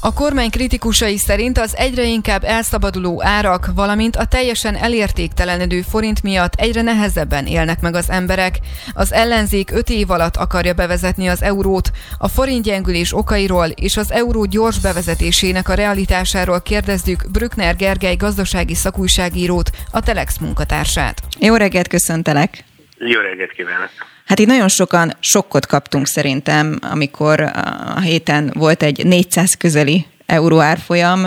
a 0.00 0.12
kormány 0.12 0.50
kritikusai 0.50 1.16
szerint 1.16 1.58
az 1.58 1.76
egyre 1.76 2.04
inkább 2.04 2.44
elszabaduló 2.44 3.22
árak, 3.22 3.70
valamint 3.74 4.16
a 4.16 4.24
teljesen 4.24 4.76
elértéktelenedő 4.76 5.82
forint 5.82 6.22
miatt 6.22 6.54
egyre 6.54 6.82
nehezebben 6.82 7.46
élnek 7.46 7.80
meg 7.80 7.94
az 7.94 8.10
emberek. 8.10 8.58
Az 8.94 9.12
ellenzék 9.12 9.70
öt 9.70 9.88
év 9.88 10.10
alatt 10.10 10.36
akarja 10.36 10.72
bevezetni 10.72 11.28
az 11.28 11.42
eurót. 11.42 11.90
A 12.18 12.28
forint 12.28 12.64
gyengülés 12.64 13.16
okairól 13.16 13.66
és 13.66 13.96
az 13.96 14.12
euró 14.12 14.44
gyors 14.44 14.80
bevezetésének 14.80 15.68
a 15.68 15.74
realitásáról 15.74 16.62
kérdezzük 16.62 17.30
Brückner 17.30 17.76
Gergely 17.76 18.16
gazdasági 18.16 18.74
szakújságírót, 18.74 19.70
a 19.90 20.00
Telex 20.00 20.38
munkatársát. 20.38 21.22
Jó 21.38 21.54
reggelt, 21.54 21.88
köszöntelek! 21.88 22.64
Jó 22.98 23.20
reggelt 23.20 23.52
kívánok! 23.52 24.13
Hát 24.24 24.38
itt 24.38 24.46
nagyon 24.46 24.68
sokan 24.68 25.12
sokkot 25.20 25.66
kaptunk 25.66 26.06
szerintem, 26.06 26.78
amikor 26.90 27.40
a 27.96 28.00
héten 28.00 28.50
volt 28.54 28.82
egy 28.82 29.06
400 29.06 29.54
közeli 29.54 30.06
euró 30.26 30.60
árfolyam. 30.60 31.26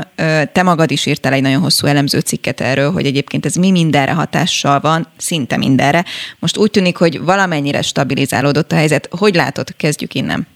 Te 0.52 0.64
magad 0.64 0.92
is 0.92 1.06
írtál 1.06 1.34
egy 1.34 1.42
nagyon 1.42 1.62
hosszú 1.62 1.88
elemző 1.88 2.20
cikket 2.20 2.62
erről, 2.62 2.92
hogy 2.92 3.06
egyébként 3.06 3.46
ez 3.46 3.56
mi 3.56 3.72
mindenre 3.72 4.14
hatással 4.14 4.80
van, 4.80 5.08
szinte 5.18 5.58
mindenre. 5.58 6.04
Most 6.40 6.58
úgy 6.58 6.72
tűnik, 6.72 6.98
hogy 6.98 7.22
valamennyire 7.22 7.82
stabilizálódott 7.82 8.72
a 8.72 8.76
helyzet. 8.76 9.08
Hogy 9.20 9.36
látod, 9.36 9.76
kezdjük 9.76 10.14
innen? 10.14 10.48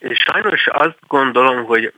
Sajnos 0.00 0.66
azt 0.66 0.98
gondolom, 1.06 1.64
hogy 1.64 1.92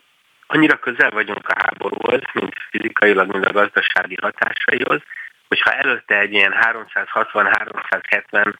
annyira 0.46 0.76
közel 0.76 1.10
vagyunk 1.10 1.48
a 1.48 1.54
háborúhoz, 1.56 2.20
mint 2.32 2.54
fizikailag, 2.70 3.32
mint 3.32 3.44
a 3.44 3.52
gazdasági 3.52 4.16
hatásaihoz, 4.20 5.00
hogyha 5.48 5.70
előtte 5.70 6.18
egy 6.18 6.32
ilyen 6.32 6.54
360-370 6.94 8.54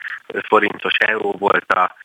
forintos 0.47 0.95
euró 0.99 1.33
volt 1.39 1.73
a 1.73 1.97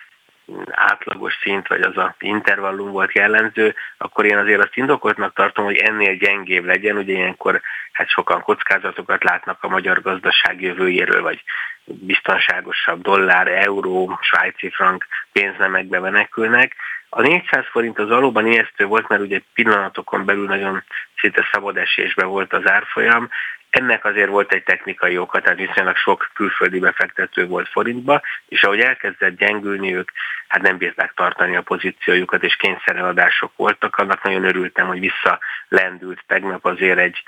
átlagos 0.71 1.33
szint, 1.41 1.67
vagy 1.67 1.81
az 1.81 1.97
a 1.97 2.15
intervallum 2.19 2.91
volt 2.91 3.13
jellemző, 3.13 3.75
akkor 3.97 4.25
én 4.25 4.37
azért 4.37 4.63
azt 4.63 4.75
indokoltnak 4.75 5.33
tartom, 5.33 5.65
hogy 5.65 5.75
ennél 5.75 6.15
gyengébb 6.15 6.65
legyen, 6.65 6.97
ugye 6.97 7.13
ilyenkor 7.13 7.61
hát 7.91 8.09
sokan 8.09 8.41
kockázatokat 8.41 9.23
látnak 9.23 9.57
a 9.63 9.67
magyar 9.67 10.01
gazdaság 10.01 10.61
jövőjéről, 10.61 11.21
vagy 11.21 11.43
biztonságosabb 11.85 13.01
dollár, 13.01 13.47
euró, 13.47 14.19
svájci 14.21 14.69
frank 14.69 15.07
pénznemekbe 15.31 15.99
menekülnek. 15.99 16.75
A 17.09 17.21
400 17.21 17.65
forint 17.71 17.99
az 17.99 18.09
valóban 18.09 18.47
ijesztő 18.47 18.85
volt, 18.85 19.07
mert 19.07 19.21
ugye 19.21 19.41
pillanatokon 19.53 20.25
belül 20.25 20.45
nagyon 20.45 20.83
szinte 21.17 21.49
szabad 21.51 21.77
esésbe 21.77 22.23
volt 22.23 22.53
az 22.53 22.69
árfolyam, 22.69 23.29
ennek 23.75 24.05
azért 24.05 24.29
volt 24.29 24.53
egy 24.53 24.63
technikai 24.63 25.17
oka, 25.17 25.41
tehát 25.41 25.57
viszonylag 25.59 25.95
sok 25.95 26.29
külföldi 26.33 26.79
befektető 26.79 27.47
volt 27.47 27.67
forintba, 27.67 28.21
és 28.47 28.63
ahogy 28.63 28.79
elkezdett 28.79 29.37
gyengülni, 29.37 29.95
ők 29.95 30.11
hát 30.47 30.61
nem 30.61 30.77
bírták 30.77 31.13
tartani 31.13 31.55
a 31.55 31.61
pozíciójukat, 31.61 32.43
és 32.43 32.55
kényszereladások 32.55 33.51
voltak. 33.55 33.95
Annak 33.95 34.23
nagyon 34.23 34.43
örültem, 34.43 34.87
hogy 34.87 34.99
visszalendült 34.99 36.23
tegnap 36.27 36.65
azért 36.65 36.99
egy 36.99 37.23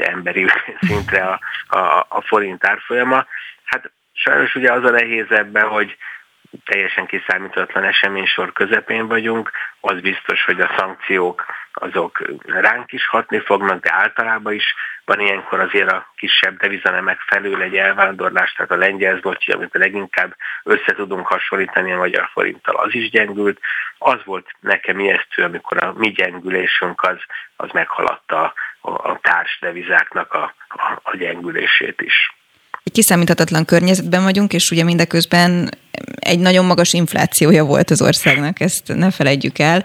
emberi 0.00 0.46
szintre 0.86 1.22
a, 1.24 1.40
a, 1.78 2.06
a 2.08 2.20
forint 2.20 2.66
árfolyama. 2.66 3.26
Hát 3.64 3.90
sajnos 4.12 4.54
ugye 4.54 4.72
az 4.72 4.84
a 4.84 4.90
nehéz 4.90 5.30
ebben, 5.30 5.68
hogy 5.68 5.96
teljesen 6.64 7.06
kiszámíthatatlan 7.06 7.84
eseménysor 7.84 8.52
közepén 8.52 9.06
vagyunk, 9.06 9.50
az 9.80 10.00
biztos, 10.00 10.44
hogy 10.44 10.60
a 10.60 10.74
szankciók 10.76 11.44
azok 11.72 12.22
ránk 12.44 12.92
is 12.92 13.06
hatni 13.06 13.38
fognak, 13.38 13.82
de 13.82 13.92
általában 13.92 14.52
is 14.52 14.74
van 15.04 15.20
ilyenkor 15.20 15.60
azért 15.60 15.90
a 15.92 16.12
kisebb 16.16 16.56
devizanemek 16.56 17.20
felül 17.20 17.62
egy 17.62 17.76
elvándorlás, 17.76 18.52
tehát 18.52 18.70
a 18.70 18.76
lengyel 18.76 19.18
zlotyi, 19.18 19.52
amit 19.52 19.74
leginkább 19.74 20.36
össze 20.62 20.94
tudunk 20.94 21.26
hasonlítani 21.26 21.92
a 21.92 21.96
magyar 21.96 22.28
forinttal, 22.32 22.76
az 22.76 22.94
is 22.94 23.10
gyengült. 23.10 23.60
Az 23.98 24.24
volt 24.24 24.48
nekem 24.60 24.98
ijesztő, 24.98 25.42
amikor 25.42 25.82
a 25.82 25.92
mi 25.92 26.10
gyengülésünk 26.10 27.02
az, 27.02 27.18
az 27.56 27.70
meghaladta 27.72 28.54
a, 28.80 28.90
a 28.90 29.18
társ 29.22 29.58
devizáknak 29.60 30.32
a, 30.32 30.54
a, 30.68 31.00
a 31.02 31.16
gyengülését 31.16 32.00
is 32.00 32.35
egy 32.86 32.92
kiszámíthatatlan 32.92 33.64
környezetben 33.64 34.22
vagyunk, 34.22 34.52
és 34.52 34.70
ugye 34.70 34.84
mindeközben 34.84 35.70
egy 36.18 36.38
nagyon 36.38 36.64
magas 36.64 36.92
inflációja 36.92 37.64
volt 37.64 37.90
az 37.90 38.02
országnak, 38.02 38.60
ezt 38.60 38.94
ne 38.94 39.10
felejtjük 39.10 39.58
el, 39.58 39.82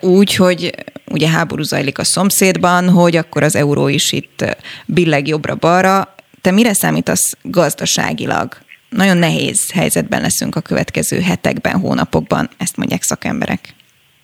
úgy, 0.00 0.34
hogy 0.34 0.74
ugye 1.06 1.28
háború 1.28 1.62
zajlik 1.62 1.98
a 1.98 2.04
szomszédban, 2.04 2.88
hogy 2.88 3.16
akkor 3.16 3.42
az 3.42 3.56
euró 3.56 3.88
is 3.88 4.12
itt 4.12 4.44
billeg 4.86 5.28
jobbra-balra. 5.28 6.14
Te 6.40 6.50
mire 6.50 6.72
számítasz 6.72 7.36
gazdaságilag? 7.42 8.56
Nagyon 8.88 9.16
nehéz 9.16 9.72
helyzetben 9.72 10.20
leszünk 10.20 10.56
a 10.56 10.60
következő 10.60 11.20
hetekben, 11.20 11.80
hónapokban, 11.80 12.48
ezt 12.58 12.76
mondják 12.76 13.02
szakemberek. 13.02 13.60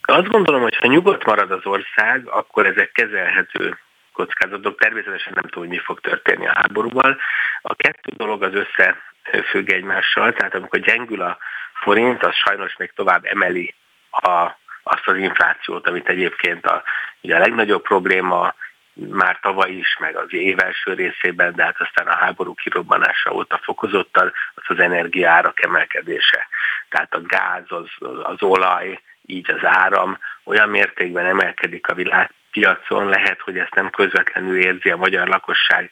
Azt 0.02 0.28
gondolom, 0.28 0.62
hogy 0.62 0.76
ha 0.76 0.87
nyugodt 0.87 1.24
marad 1.24 1.50
az 1.50 1.64
ország, 1.64 2.28
akkor 2.30 2.66
ezek 2.66 2.92
kezelhető 2.92 3.78
kockázatok. 4.12 4.79
Természetesen 4.79 5.33
nem 5.35 5.42
tudom, 5.42 5.68
hogy 5.68 5.77
mi 5.77 5.83
fog 5.85 6.01
történni 6.01 6.46
a 6.46 6.55
háborúval. 6.55 7.21
A 7.63 7.75
kettő 7.75 8.13
dolog 8.17 8.42
az 8.42 8.52
összefügg 8.54 9.71
egymással, 9.71 10.33
tehát 10.33 10.54
amikor 10.54 10.79
gyengül 10.79 11.23
a 11.23 11.38
forint, 11.75 12.25
az 12.25 12.35
sajnos 12.35 12.77
még 12.77 12.92
tovább 12.94 13.25
emeli 13.25 13.75
a, 14.11 14.50
azt 14.83 15.06
az 15.06 15.17
inflációt, 15.17 15.87
amit 15.87 16.08
egyébként 16.08 16.67
a, 16.67 16.83
ugye 17.21 17.37
a 17.37 17.38
legnagyobb 17.38 17.83
probléma 17.83 18.54
már 18.94 19.38
tavaly 19.40 19.71
is, 19.71 19.96
meg 19.98 20.17
az 20.17 20.33
év 20.33 20.58
első 20.58 20.92
részében, 20.92 21.54
de 21.54 21.65
hát 21.65 21.81
aztán 21.81 22.06
a 22.06 22.17
háború 22.17 22.54
kirobbanása 22.54 23.33
óta 23.33 23.61
fokozottan, 23.63 24.33
az 24.54 24.63
az 24.67 24.79
energiárak 24.79 25.63
emelkedése. 25.63 26.48
Tehát 26.88 27.15
a 27.15 27.23
gáz, 27.23 27.65
az, 27.69 27.88
az 28.23 28.42
olaj, 28.42 29.00
így 29.27 29.50
az 29.50 29.65
áram 29.65 30.19
olyan 30.44 30.69
mértékben 30.69 31.27
emelkedik 31.27 31.88
a 31.88 31.94
világpiacon, 32.53 33.09
lehet, 33.09 33.40
hogy 33.40 33.59
ezt 33.59 33.75
nem 33.75 33.90
közvetlenül 33.90 34.63
érzi 34.63 34.90
a 34.90 34.96
magyar 34.96 35.29
lakosság, 35.29 35.90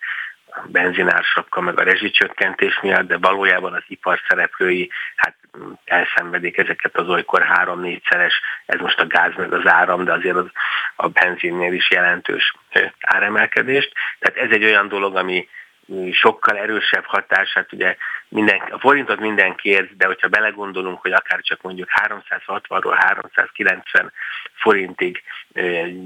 benzinársakkal, 0.67 1.63
meg 1.63 1.79
a 1.79 1.83
rezsicsökkentés 1.83 2.81
miatt, 2.83 3.07
de 3.07 3.17
valójában 3.17 3.73
az 3.73 3.83
ipar 3.87 4.21
szereplői 4.29 4.91
hát 5.17 5.37
elszenvedik 5.85 6.59
ezeket 6.59 6.97
az 6.97 7.09
olykor 7.09 7.43
három-négyszeres, 7.43 8.41
ez 8.67 8.81
most 8.81 9.01
a 9.01 9.07
gáz 9.07 9.33
meg 9.37 9.53
az 9.53 9.67
áram, 9.67 10.05
de 10.05 10.13
azért 10.13 10.37
az, 10.37 10.51
a 10.97 11.09
benzinnél 11.09 11.73
is 11.73 11.91
jelentős 11.91 12.55
áremelkedést. 13.01 13.93
Tehát 14.19 14.37
ez 14.37 14.51
egy 14.51 14.65
olyan 14.65 14.89
dolog, 14.89 15.17
ami 15.17 15.49
sokkal 16.12 16.57
erősebb 16.57 17.05
hatását, 17.05 17.72
ugye 17.72 17.97
minden, 18.28 18.59
a 18.59 18.78
forintot 18.78 19.20
mindenki 19.20 19.68
érzi, 19.68 19.95
de 19.97 20.07
hogyha 20.07 20.28
belegondolunk, 20.28 21.01
hogy 21.01 21.12
akár 21.12 21.41
csak 21.41 21.62
mondjuk 21.62 21.89
360-ról 22.03 22.97
390 22.99 24.12
forintig 24.55 25.22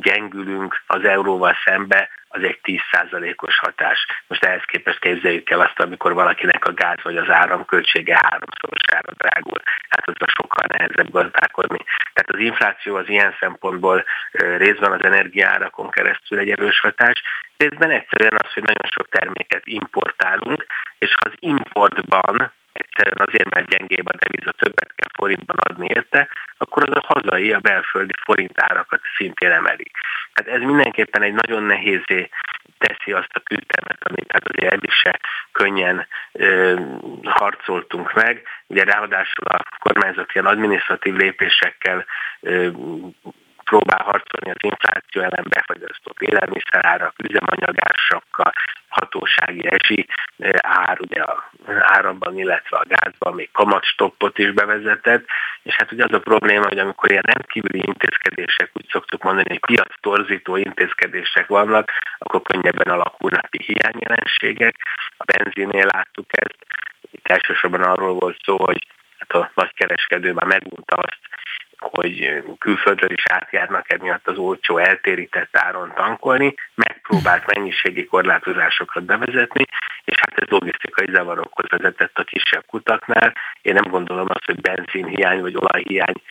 gyengülünk 0.01 0.83
az 0.87 1.05
euróval 1.05 1.57
szembe, 1.65 2.09
az 2.33 2.43
egy 2.43 2.61
10%-os 2.63 3.59
hatás. 3.59 4.07
Most 4.27 4.45
ehhez 4.45 4.65
képest 4.65 4.99
képzeljük 4.99 5.51
el 5.51 5.61
azt, 5.61 5.81
amikor 5.81 6.15
valakinek 6.15 6.65
a 6.65 6.73
gáz 6.73 6.99
vagy 7.03 7.17
az 7.17 7.31
áram 7.31 7.65
költsége 7.65 8.21
háromszorosára 8.23 9.13
drágul. 9.17 9.61
Hát 9.89 10.09
az 10.09 10.15
sokkal 10.27 10.65
nehezebb 10.69 11.11
gazdálkodni. 11.11 11.79
Tehát 12.13 12.31
az 12.31 12.39
infláció 12.39 12.97
az 12.97 13.09
ilyen 13.09 13.35
szempontból 13.41 14.05
részben 14.57 14.93
az 14.93 15.05
energiárakon 15.05 15.91
keresztül 15.91 16.39
egy 16.39 16.51
erős 16.51 16.81
hatás, 16.81 17.23
részben 17.57 17.91
egyszerűen 17.91 18.41
az, 18.45 18.53
hogy 18.53 18.63
nagyon 18.63 18.91
sok 18.95 19.09
terméket 19.09 19.63
importálunk, 19.65 20.67
és 20.99 21.15
ha 21.15 21.31
az 21.31 21.37
importban 21.39 22.53
egyszerűen 22.73 23.29
azért, 23.29 23.55
mert 23.55 23.69
gyengébb 23.69 24.09
a 24.09 24.17
deviza, 24.17 24.53
többet 24.53 24.93
kell 24.95 25.11
forintban 25.15 25.57
adni 25.57 25.87
érte, 25.95 26.29
akkor 26.57 26.89
az 26.89 26.97
a 26.97 27.15
hazai, 27.15 27.53
a 27.53 27.59
belföldi 27.59 28.15
forintárakat 28.25 29.01
szintén 29.17 29.51
emeli. 29.51 29.91
Hát 30.33 30.49
ez 30.49 30.61
mindenképpen 30.61 31.23
egy 31.23 31.35
nagyon 31.35 31.63
nehézé 31.63 32.29
teszi 32.79 33.13
azt 33.13 33.33
a 33.33 33.41
küzdelmet, 33.41 33.99
amit 34.01 34.33
hát 34.33 34.49
azért 34.49 34.73
eddig 34.73 34.91
se 34.91 35.21
könnyen 35.53 36.07
ö, 36.33 36.81
harcoltunk 37.25 38.13
meg. 38.15 38.43
Ugye 38.67 38.85
ráadásul 38.85 39.47
a 39.47 39.65
kormányzat 39.79 40.31
ilyen 40.35 40.47
adminisztratív 40.47 41.15
lépésekkel 41.15 42.05
ö, 42.41 42.69
próbál 43.65 44.03
harcolni 44.03 44.51
az 44.51 44.63
infláció 44.71 45.23
ellen 45.23 45.47
befagyasztott 45.49 46.21
élelmiszerárak, 46.21 47.15
üzemanyagársakkal, 47.23 48.53
hatósági 48.89 49.67
esi 49.71 50.07
eh, 50.39 50.51
ár, 50.63 51.01
ugye 51.01 51.23
a 51.23 51.51
áramban, 51.81 52.39
illetve 52.39 52.77
a 52.77 52.85
gázban 52.89 53.35
még 53.35 53.49
kamatstoppot 53.53 54.39
is 54.39 54.51
bevezetett, 54.51 55.25
és 55.63 55.75
hát 55.75 55.93
ugye 55.93 56.05
az 56.05 56.13
a 56.13 56.21
probléma, 56.21 56.67
hogy 56.69 56.79
amikor 56.79 57.11
ilyen 57.11 57.23
rendkívüli 57.27 57.83
intézkedések, 57.87 58.71
úgy 58.73 58.87
szoktuk 58.91 59.23
mondani, 59.23 59.49
hogy 59.49 59.61
piac 59.61 59.93
torzító 60.01 60.57
intézkedések 60.57 61.47
vannak, 61.47 61.91
akkor 62.19 62.43
könnyebben 62.43 62.93
alakulnak 62.93 63.51
ki 63.51 63.63
hiányjelenségek. 63.67 64.77
A 65.17 65.25
benzinnél 65.25 65.87
láttuk 65.93 66.27
ezt, 66.29 66.57
itt 67.11 67.29
elsősorban 67.29 67.83
arról 67.83 68.15
volt 68.15 68.39
szó, 68.45 68.57
hogy 68.65 68.87
hát 69.19 69.43
a 69.43 69.51
nagykereskedő 69.55 70.33
már 70.33 70.47
megunta 70.47 70.97
azt, 70.97 71.21
hogy 71.83 72.43
külföldről 72.59 73.11
is 73.11 73.23
átjárnak 73.27 73.93
emiatt 73.93 74.29
az 74.29 74.39
olcsó 74.39 74.79
eltérített 74.79 75.57
áron 75.57 75.93
tankolni, 75.95 76.55
megpróbált 76.75 77.55
mennyiségi 77.55 78.05
korlátozásokat 78.05 79.05
bevezetni, 79.05 79.65
és 80.05 80.17
hát 80.21 80.39
ez 80.39 80.49
logisztikai 80.49 81.07
zavarokhoz 81.13 81.67
vezetett 81.69 82.19
a 82.19 82.25
kisebb 82.25 82.65
kutaknál. 82.67 83.35
Én 83.63 83.75
nem 83.75 83.91
gondolom 83.91 84.27
azt, 84.29 84.45
hogy 84.45 84.61
benzinhiány 84.61 85.41
vagy 85.41 85.57
olajhiány 85.57 86.23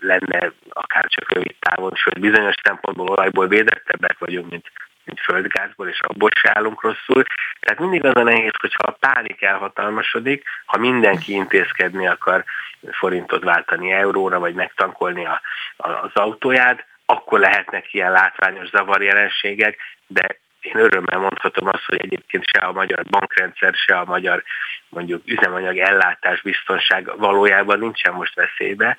lenne 0.00 0.52
akár 0.68 1.06
csak 1.06 1.32
rövid 1.32 1.54
távon, 1.58 1.92
sőt 1.94 2.20
bizonyos 2.20 2.54
szempontból 2.62 3.08
olajból 3.08 3.48
védettebbek 3.48 4.18
vagyunk, 4.18 4.50
mint 4.50 4.72
mint 5.08 5.20
földgázból, 5.20 5.88
és 5.88 6.00
abból 6.00 6.30
se 6.34 6.50
állunk 6.54 6.82
rosszul. 6.82 7.24
Tehát 7.60 7.78
mindig 7.78 8.04
az 8.04 8.14
a 8.14 8.22
nehéz, 8.22 8.52
hogyha 8.60 8.82
a 8.86 8.96
pánik 9.00 9.42
elhatalmasodik, 9.42 10.44
ha 10.64 10.78
mindenki 10.78 11.32
intézkedni 11.32 12.06
akar 12.06 12.44
forintot 12.90 13.44
váltani 13.44 13.92
euróra, 13.92 14.38
vagy 14.38 14.54
megtankolni 14.54 15.26
a, 15.26 15.40
a, 15.76 15.88
az 15.88 16.10
autóját, 16.14 16.86
akkor 17.06 17.38
lehetnek 17.40 17.94
ilyen 17.94 18.12
látványos 18.12 18.68
zavarjelenségek, 18.68 19.78
de 20.06 20.38
én 20.60 20.76
örömmel 20.76 21.18
mondhatom 21.18 21.68
azt, 21.68 21.84
hogy 21.84 22.00
egyébként 22.00 22.44
se 22.44 22.58
a 22.58 22.72
magyar 22.72 23.04
bankrendszer, 23.04 23.74
se 23.74 23.98
a 23.98 24.04
magyar 24.04 24.42
mondjuk 24.88 25.22
üzemanyag 25.24 25.78
ellátás 25.78 26.42
biztonság 26.42 27.18
valójában 27.18 27.78
nincsen 27.78 28.14
most 28.14 28.34
veszélybe. 28.34 28.96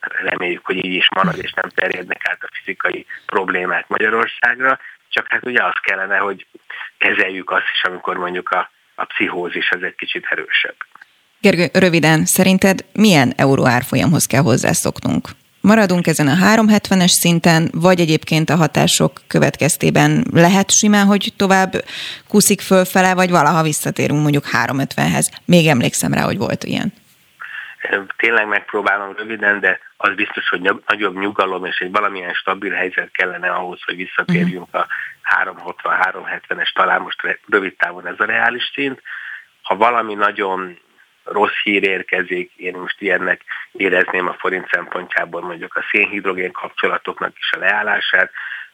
Reméljük, 0.00 0.66
hogy 0.66 0.84
így 0.84 0.92
is 0.92 1.08
marad, 1.14 1.38
és 1.38 1.52
nem 1.52 1.68
terjednek 1.68 2.28
át 2.28 2.42
a 2.42 2.48
fizikai 2.52 3.06
problémák 3.26 3.88
Magyarországra, 3.88 4.78
csak 5.08 5.26
hát 5.28 5.46
ugye 5.46 5.64
az 5.64 5.74
kellene, 5.82 6.16
hogy 6.16 6.46
kezeljük 6.98 7.50
azt 7.50 7.70
is, 7.74 7.82
amikor 7.82 8.16
mondjuk 8.16 8.48
a, 8.48 8.70
a 8.94 9.04
pszichózis 9.04 9.70
az 9.70 9.82
egy 9.82 9.94
kicsit 9.94 10.26
erősebb. 10.30 10.76
Gergő, 11.40 11.68
röviden, 11.72 12.24
szerinted 12.24 12.84
milyen 12.92 13.32
euró 13.36 13.66
árfolyamhoz 13.66 14.26
kell 14.26 14.42
hozzászoknunk? 14.42 15.28
Maradunk 15.60 16.06
ezen 16.06 16.28
a 16.28 16.34
370-es 16.34 17.08
szinten, 17.08 17.70
vagy 17.72 18.00
egyébként 18.00 18.50
a 18.50 18.56
hatások 18.56 19.20
következtében 19.26 20.26
lehet 20.32 20.70
simán, 20.70 21.06
hogy 21.06 21.32
tovább 21.36 21.84
kuszik 22.28 22.60
fölfele, 22.60 23.14
vagy 23.14 23.30
valaha 23.30 23.62
visszatérünk 23.62 24.22
mondjuk 24.22 24.44
350-hez. 24.52 25.26
Még 25.44 25.66
emlékszem 25.66 26.12
rá, 26.12 26.22
hogy 26.22 26.38
volt 26.38 26.64
ilyen. 26.64 26.92
Tényleg 28.16 28.46
megpróbálom 28.46 29.14
röviden, 29.16 29.60
de 29.60 29.80
az 29.96 30.14
biztos, 30.14 30.48
hogy 30.48 30.70
nagyobb 30.86 31.18
nyugalom 31.18 31.64
és 31.64 31.78
egy 31.78 31.90
valamilyen 31.90 32.34
stabil 32.34 32.72
helyzet 32.72 33.10
kellene 33.10 33.50
ahhoz, 33.50 33.82
hogy 33.84 33.96
visszatérjünk 33.96 34.74
a 34.74 34.86
360-370-es, 35.44 36.72
talán 36.74 37.00
most 37.00 37.38
rövid 37.48 37.76
távon 37.76 38.06
ez 38.06 38.20
a 38.20 38.24
reális 38.24 38.70
szint. 38.74 39.02
Ha 39.62 39.76
valami 39.76 40.14
nagyon 40.14 40.78
rossz 41.24 41.62
hír 41.62 41.82
érkezik, 41.82 42.52
én 42.56 42.76
most 42.76 43.00
ilyennek 43.00 43.42
érezném 43.72 44.28
a 44.28 44.36
forint 44.38 44.68
szempontjából 44.70 45.40
mondjuk 45.40 45.76
a 45.76 45.84
szénhidrogén 45.90 46.52
kapcsolatoknak 46.52 47.38
is 47.38 47.52
a 47.52 47.58
leállását, 47.58 48.30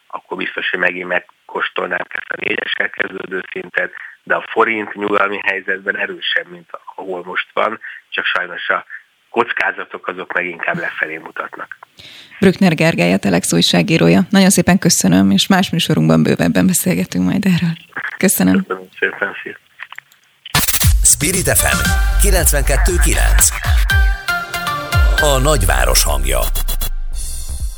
akkor 0.06 0.36
biztos, 0.36 0.70
hogy 0.70 0.78
megint 0.78 1.08
megkóstolnánk 1.54 2.14
ezt 2.14 2.30
a 2.30 2.36
négyeskel 2.40 2.90
kezdődő 2.90 3.44
szintet, 3.52 3.92
de 4.22 4.34
a 4.34 4.44
forint 4.50 4.94
nyugalmi 4.94 5.40
helyzetben 5.42 5.96
erősebb, 5.96 6.50
mint 6.50 6.68
ahol 6.94 7.24
most 7.24 7.46
van, 7.52 7.80
csak 8.08 8.24
sajnos 8.24 8.68
a 8.68 8.84
kockázatok 9.30 10.08
azok 10.08 10.32
meg 10.32 10.46
inkább 10.46 10.76
lefelé 10.76 11.16
mutatnak. 11.16 11.78
Brückner 12.40 12.74
Gergely, 12.74 13.12
a 13.12 13.18
Telex 13.18 13.52
újságírója. 13.52 14.20
Nagyon 14.30 14.50
szépen 14.50 14.78
köszönöm, 14.78 15.30
és 15.30 15.46
más 15.46 15.70
műsorunkban 15.70 16.22
bővebben 16.22 16.66
beszélgetünk 16.66 17.24
majd 17.24 17.44
erről. 17.44 17.74
Köszönöm. 18.18 18.64
Köszönöm 18.66 18.88
szépen, 18.98 19.36
szia. 19.42 19.56
Spirit 21.02 21.48
FM 21.58 21.80
92.9 22.26 23.62
A 25.20 25.38
nagyváros 25.38 26.04
hangja 26.04 26.40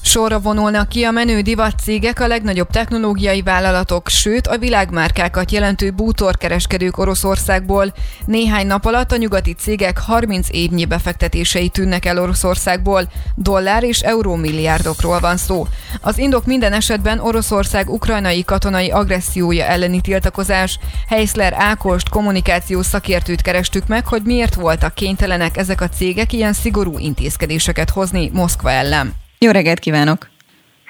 Sorra 0.07 0.41
vonulnak 0.41 0.89
ki 0.89 1.05
a 1.05 1.11
menő 1.11 1.41
divat 1.41 1.79
cégek, 1.83 2.21
a 2.21 2.27
legnagyobb 2.27 2.71
technológiai 2.71 3.43
vállalatok, 3.43 4.09
sőt 4.09 4.47
a 4.47 4.59
világmárkákat 4.59 5.51
jelentő 5.51 5.91
bútorkereskedők 5.91 6.99
Oroszországból. 6.99 7.95
Néhány 8.27 8.67
nap 8.67 8.85
alatt 8.85 9.13
a 9.13 9.17
nyugati 9.17 9.53
cégek 9.53 9.99
30 9.99 10.49
évnyi 10.51 10.85
befektetései 10.85 11.69
tűnnek 11.69 12.05
el 12.05 12.19
Oroszországból. 12.19 13.09
Dollár 13.35 13.83
és 13.83 14.01
euró 14.01 14.35
milliárdokról 14.35 15.21
van 15.21 15.37
szó. 15.37 15.67
Az 16.01 16.19
indok 16.19 16.47
minden 16.47 16.73
esetben 16.73 17.19
Oroszország 17.19 17.91
ukrajnai 17.91 18.45
katonai 18.45 18.91
agressziója 18.91 19.65
elleni 19.65 20.01
tiltakozás. 20.01 20.79
Heiszler 21.09 21.55
Ákost 21.57 22.09
kommunikációs 22.09 22.87
szakértőt 22.87 23.43
kerestük 23.43 23.87
meg, 23.87 24.07
hogy 24.07 24.23
miért 24.23 24.55
voltak 24.55 24.95
kénytelenek 24.95 25.57
ezek 25.57 25.81
a 25.81 25.89
cégek 25.89 26.33
ilyen 26.33 26.53
szigorú 26.53 26.99
intézkedéseket 26.99 27.91
hozni 27.91 28.31
Moszkva 28.33 28.71
ellen. 28.71 29.26
Jó 29.47 29.53
reggelt 29.53 29.79
kívánok! 29.79 30.29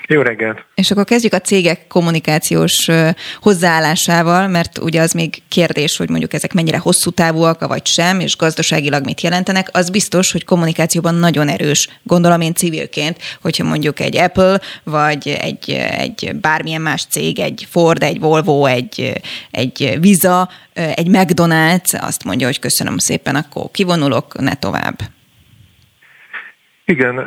Jó 0.06 0.22
reggelt! 0.22 0.64
És 0.74 0.90
akkor 0.90 1.04
kezdjük 1.04 1.32
a 1.32 1.40
cégek 1.40 1.86
kommunikációs 1.86 2.90
hozzáállásával, 3.40 4.48
mert 4.48 4.78
ugye 4.78 5.00
az 5.00 5.12
még 5.12 5.42
kérdés, 5.48 5.96
hogy 5.96 6.08
mondjuk 6.08 6.32
ezek 6.32 6.52
mennyire 6.52 6.78
hosszú 6.78 7.10
távúak, 7.10 7.66
vagy 7.66 7.86
sem, 7.86 8.20
és 8.20 8.36
gazdaságilag 8.36 9.04
mit 9.04 9.20
jelentenek. 9.20 9.68
Az 9.72 9.90
biztos, 9.90 10.32
hogy 10.32 10.44
kommunikációban 10.44 11.14
nagyon 11.14 11.48
erős, 11.48 11.88
gondolom 12.02 12.40
én 12.40 12.54
civilként, 12.54 13.18
hogyha 13.42 13.64
mondjuk 13.64 14.00
egy 14.00 14.16
Apple, 14.16 14.60
vagy 14.84 15.28
egy, 15.28 15.70
egy 15.98 16.36
bármilyen 16.40 16.82
más 16.82 17.06
cég, 17.10 17.38
egy 17.38 17.66
Ford, 17.70 18.02
egy 18.02 18.20
Volvo, 18.20 18.66
egy, 18.66 19.20
egy 19.50 19.96
Visa, 20.00 20.48
egy 20.72 21.08
McDonald's 21.10 22.00
azt 22.00 22.24
mondja, 22.24 22.46
hogy 22.46 22.58
köszönöm 22.58 22.98
szépen, 22.98 23.34
akkor 23.34 23.70
kivonulok, 23.70 24.40
ne 24.40 24.54
tovább. 24.54 25.14
Igen, 26.88 27.18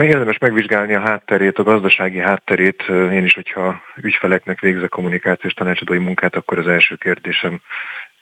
érdemes 0.00 0.38
megvizsgálni 0.38 0.94
a 0.94 1.00
hátterét, 1.00 1.58
a 1.58 1.62
gazdasági 1.62 2.18
hátterét. 2.18 2.82
Én 2.88 3.24
is, 3.24 3.34
hogyha 3.34 3.82
ügyfeleknek 3.96 4.60
végzek 4.60 4.88
kommunikációs 4.88 5.52
tanácsadói 5.52 5.98
munkát, 5.98 6.36
akkor 6.36 6.58
az 6.58 6.66
első 6.66 6.94
kérdésem 6.94 7.60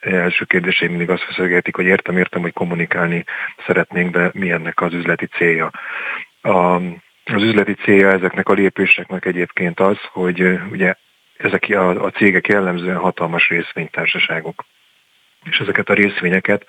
első 0.00 0.44
kérdéseim 0.44 0.90
mindig 0.90 1.10
azt 1.10 1.22
feszegetik, 1.22 1.76
hogy 1.76 1.84
értem, 1.84 2.16
értem, 2.16 2.40
hogy 2.40 2.52
kommunikálni 2.52 3.24
szeretnénk, 3.66 4.14
de 4.14 4.30
mi 4.34 4.50
ennek 4.50 4.80
az 4.80 4.92
üzleti 4.92 5.26
célja. 5.26 5.70
A, 6.40 6.74
az 7.24 7.42
üzleti 7.42 7.74
célja 7.74 8.10
ezeknek 8.10 8.48
a 8.48 8.52
lépéseknek 8.52 9.24
egyébként 9.24 9.80
az, 9.80 9.98
hogy 10.12 10.58
ugye 10.70 10.94
ezek 11.36 11.66
a, 11.68 12.04
a 12.04 12.10
cégek 12.10 12.46
jellemzően 12.46 12.96
hatalmas 12.96 13.48
részvénytársaságok. 13.48 14.64
És 15.50 15.58
ezeket 15.58 15.88
a 15.88 15.94
részvényeket 15.94 16.66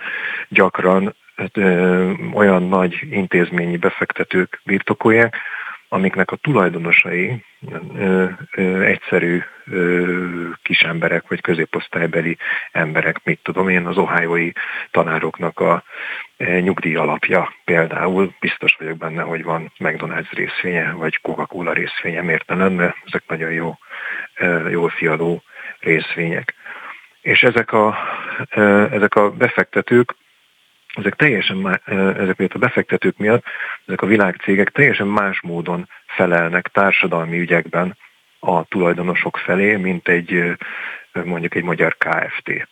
gyakran 0.48 1.16
ö, 1.54 2.12
olyan 2.34 2.64
nagy 2.64 3.00
intézményi 3.10 3.78
befektetők 3.78 4.62
birtokolják, 4.64 5.36
amiknek 5.90 6.32
a 6.32 6.36
tulajdonosai 6.36 7.44
ö, 7.96 8.26
ö, 8.52 8.82
egyszerű 8.82 9.42
ö, 9.66 10.50
kis 10.62 10.82
emberek, 10.82 11.28
vagy 11.28 11.42
középosztálybeli 11.42 12.38
emberek, 12.72 13.22
mit 13.24 13.40
tudom 13.44 13.70
én, 13.70 13.86
az 13.86 13.98
ohájói 13.98 14.52
tanároknak 14.92 15.60
a 15.60 15.84
e, 16.38 16.60
nyugdíj 16.60 16.96
alapja 16.96 17.54
például. 17.66 18.34
Biztos 18.40 18.76
vagyok 18.80 18.98
benne, 18.98 19.22
hogy 19.22 19.44
van 19.44 19.72
McDonald's 19.80 20.32
részvénye, 20.32 20.92
vagy 20.92 21.22
Coca-Cola 21.22 21.74
részvénye, 21.74 22.22
miért 22.22 22.48
ne 22.48 22.56
lenne, 22.56 22.96
ezek 23.06 23.24
nagyon 23.28 23.52
jó, 23.52 23.78
e, 24.34 24.48
jól 24.48 24.90
fiadó 24.90 25.44
részvények. 25.80 26.54
És 27.22 27.44
ezek 27.44 27.72
a, 27.74 27.98
ezek 28.92 29.16
a 29.16 29.32
befektetők 29.32 30.16
ezek 30.96 31.16
teljesen, 31.16 31.82
ezek 32.18 32.40
a 32.54 32.58
befektetők 32.58 33.18
miatt, 33.18 33.44
ezek 33.86 34.02
a 34.02 34.06
világcégek 34.06 34.70
teljesen 34.70 35.08
más 35.08 35.42
módon 35.42 35.90
felelnek 36.06 36.68
társadalmi 36.68 37.40
ügyekben 37.40 37.98
a 38.40 38.64
tulajdonosok 38.64 39.38
felé, 39.38 39.76
mint 39.76 40.08
egy 40.08 40.58
mondjuk 41.24 41.56
egy 41.56 41.64
magyar 41.64 41.98
KFT. 41.98 42.68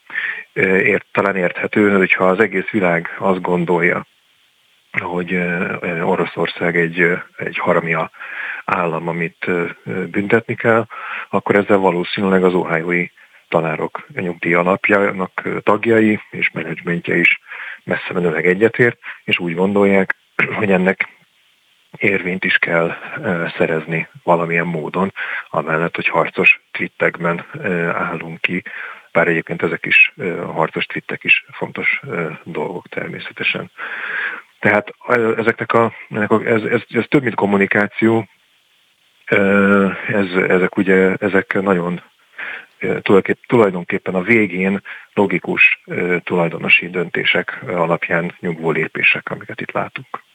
Ért, 0.53 1.05
talán 1.11 1.36
érthető, 1.36 1.97
hogyha 1.97 2.28
az 2.28 2.39
egész 2.39 2.70
világ 2.70 3.15
azt 3.18 3.41
gondolja, 3.41 4.05
hogy 4.91 5.36
Oroszország 6.01 6.78
egy, 6.78 7.18
egy 7.38 7.57
haramia 7.57 8.11
állam, 8.65 9.07
amit 9.07 9.45
büntetni 10.11 10.55
kell, 10.55 10.86
akkor 11.30 11.55
ezzel 11.55 11.78
valószínűleg 11.78 12.43
az 12.43 12.53
ohio 12.53 13.05
tanárok 13.49 14.07
nyugdíj 14.13 14.53
alapjának 14.53 15.43
tagjai 15.63 16.19
és 16.29 16.51
menedzsmentje 16.53 17.15
is 17.15 17.39
messze 17.83 18.13
menőleg 18.13 18.45
egyetért, 18.45 18.99
és 19.23 19.39
úgy 19.39 19.55
gondolják, 19.55 20.15
hogy 20.59 20.71
ennek 20.71 21.07
érvényt 21.97 22.43
is 22.43 22.57
kell 22.57 22.95
szerezni 23.57 24.07
valamilyen 24.23 24.67
módon, 24.67 25.13
amellett, 25.49 25.95
hogy 25.95 26.07
harcos 26.07 26.61
twittekben 26.71 27.45
állunk 27.93 28.41
ki, 28.41 28.63
bár 29.11 29.27
egyébként 29.27 29.63
ezek 29.63 29.85
is, 29.85 30.13
a 30.17 30.51
harcos 30.51 30.85
twittek 30.85 31.23
is 31.23 31.45
fontos 31.51 32.01
dolgok 32.43 32.87
természetesen. 32.87 33.71
Tehát 34.59 34.93
ezeknek 35.37 35.73
a, 35.73 35.93
ez, 36.45 36.61
ez, 36.61 36.81
ez 36.89 37.05
több, 37.07 37.23
mint 37.23 37.35
kommunikáció, 37.35 38.27
ez, 40.07 40.31
ezek 40.47 40.77
ugye, 40.77 41.15
ezek 41.15 41.61
nagyon 41.61 42.01
tulajdonképpen 43.47 44.15
a 44.15 44.21
végén 44.21 44.82
logikus 45.13 45.84
tulajdonosi 46.23 46.89
döntések 46.89 47.63
alapján 47.67 48.36
nyugvó 48.39 48.71
lépések, 48.71 49.30
amiket 49.30 49.61
itt 49.61 49.71
látunk. 49.71 50.25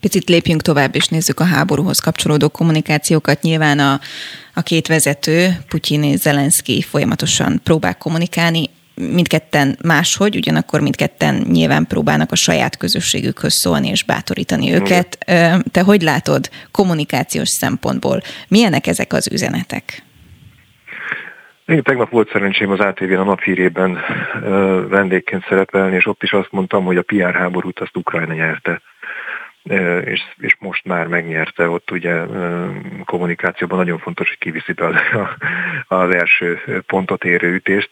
Picit 0.00 0.28
lépjünk 0.28 0.62
tovább, 0.62 0.94
és 0.94 1.06
nézzük 1.06 1.40
a 1.40 1.44
háborúhoz 1.44 1.98
kapcsolódó 1.98 2.48
kommunikációkat. 2.48 3.42
Nyilván 3.42 3.78
a, 3.78 4.00
a 4.54 4.62
két 4.62 4.86
vezető, 4.86 5.48
Putyin 5.68 6.02
és 6.02 6.18
Zelenszky 6.18 6.82
folyamatosan 6.82 7.60
próbál 7.64 7.98
kommunikálni, 7.98 8.64
mindketten 8.94 9.78
máshogy, 9.82 10.36
ugyanakkor 10.36 10.80
mindketten 10.80 11.46
nyilván 11.50 11.86
próbálnak 11.86 12.32
a 12.32 12.36
saját 12.36 12.76
közösségükhöz 12.76 13.54
szólni 13.54 13.88
és 13.88 14.02
bátorítani 14.02 14.72
őket. 14.72 15.18
Te 15.70 15.82
hogy 15.84 16.02
látod 16.02 16.50
kommunikációs 16.70 17.48
szempontból? 17.48 18.22
Milyenek 18.48 18.86
ezek 18.86 19.12
az 19.12 19.28
üzenetek? 19.32 20.02
Én 21.68 21.82
tegnap 21.82 22.10
volt 22.10 22.30
szerencsém 22.30 22.70
az 22.70 22.80
ATV-n 22.80 23.14
a 23.14 23.24
naphírében 23.24 23.98
vendégként 24.88 25.46
szerepelni, 25.48 25.96
és 25.96 26.06
ott 26.06 26.22
is 26.22 26.32
azt 26.32 26.52
mondtam, 26.52 26.84
hogy 26.84 26.96
a 26.96 27.02
PR 27.02 27.34
háborút 27.34 27.80
azt 27.80 27.96
Ukrajna 27.96 28.34
nyerte. 28.34 28.80
És, 30.04 30.22
és 30.36 30.56
most 30.58 30.84
már 30.84 31.06
megnyerte. 31.06 31.68
Ott 31.68 31.90
ugye 31.90 32.22
kommunikációban 33.04 33.78
nagyon 33.78 33.98
fontos, 33.98 34.28
hogy 34.28 34.38
kiviszi 34.38 34.72
be 34.72 34.86
az 35.88 36.14
első 36.14 36.60
pontot 36.86 37.24
érő 37.24 37.54
ütést, 37.54 37.88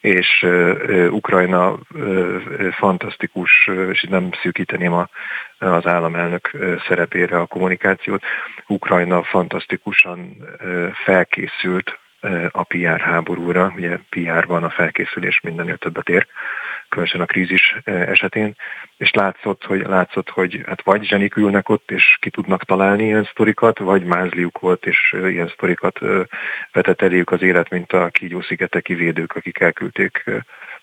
és 0.00 0.46
Ukrajna 1.10 1.78
fantasztikus, 2.70 3.70
és 3.90 4.02
nem 4.02 4.28
szűkíteném 4.42 4.92
a, 4.92 5.08
az 5.58 5.86
államelnök 5.86 6.50
szerepére 6.88 7.38
a 7.38 7.46
kommunikációt, 7.46 8.22
Ukrajna 8.66 9.22
fantasztikusan 9.22 10.36
felkészült 11.04 11.98
a 12.50 12.62
PR 12.62 13.00
háborúra, 13.00 13.72
ugye 13.76 13.98
PR 14.08 14.46
van 14.46 14.64
a 14.64 14.70
felkészülés 14.70 15.40
mindennél 15.40 15.76
többet 15.76 16.08
ér, 16.08 16.26
különösen 16.88 17.20
a 17.20 17.24
krízis 17.24 17.76
esetén, 17.84 18.54
és 18.96 19.10
látszott, 19.10 19.64
hogy, 19.64 19.80
látszott, 19.86 20.28
hogy 20.28 20.62
hát 20.66 20.82
vagy 20.82 21.04
zsenik 21.04 21.36
ülnek 21.36 21.68
ott, 21.68 21.90
és 21.90 22.16
ki 22.20 22.30
tudnak 22.30 22.64
találni 22.64 23.04
ilyen 23.04 23.28
sztorikat, 23.30 23.78
vagy 23.78 24.04
mázliuk 24.04 24.58
volt, 24.58 24.86
és 24.86 25.16
ilyen 25.22 25.48
sztorikat 25.48 25.98
vetett 26.72 27.02
eléjük 27.02 27.30
az 27.30 27.42
élet, 27.42 27.70
mint 27.70 27.92
a 27.92 28.08
kígyószigeteki 28.08 28.94
védők, 28.94 29.36
akik 29.36 29.60
elküldték 29.60 30.24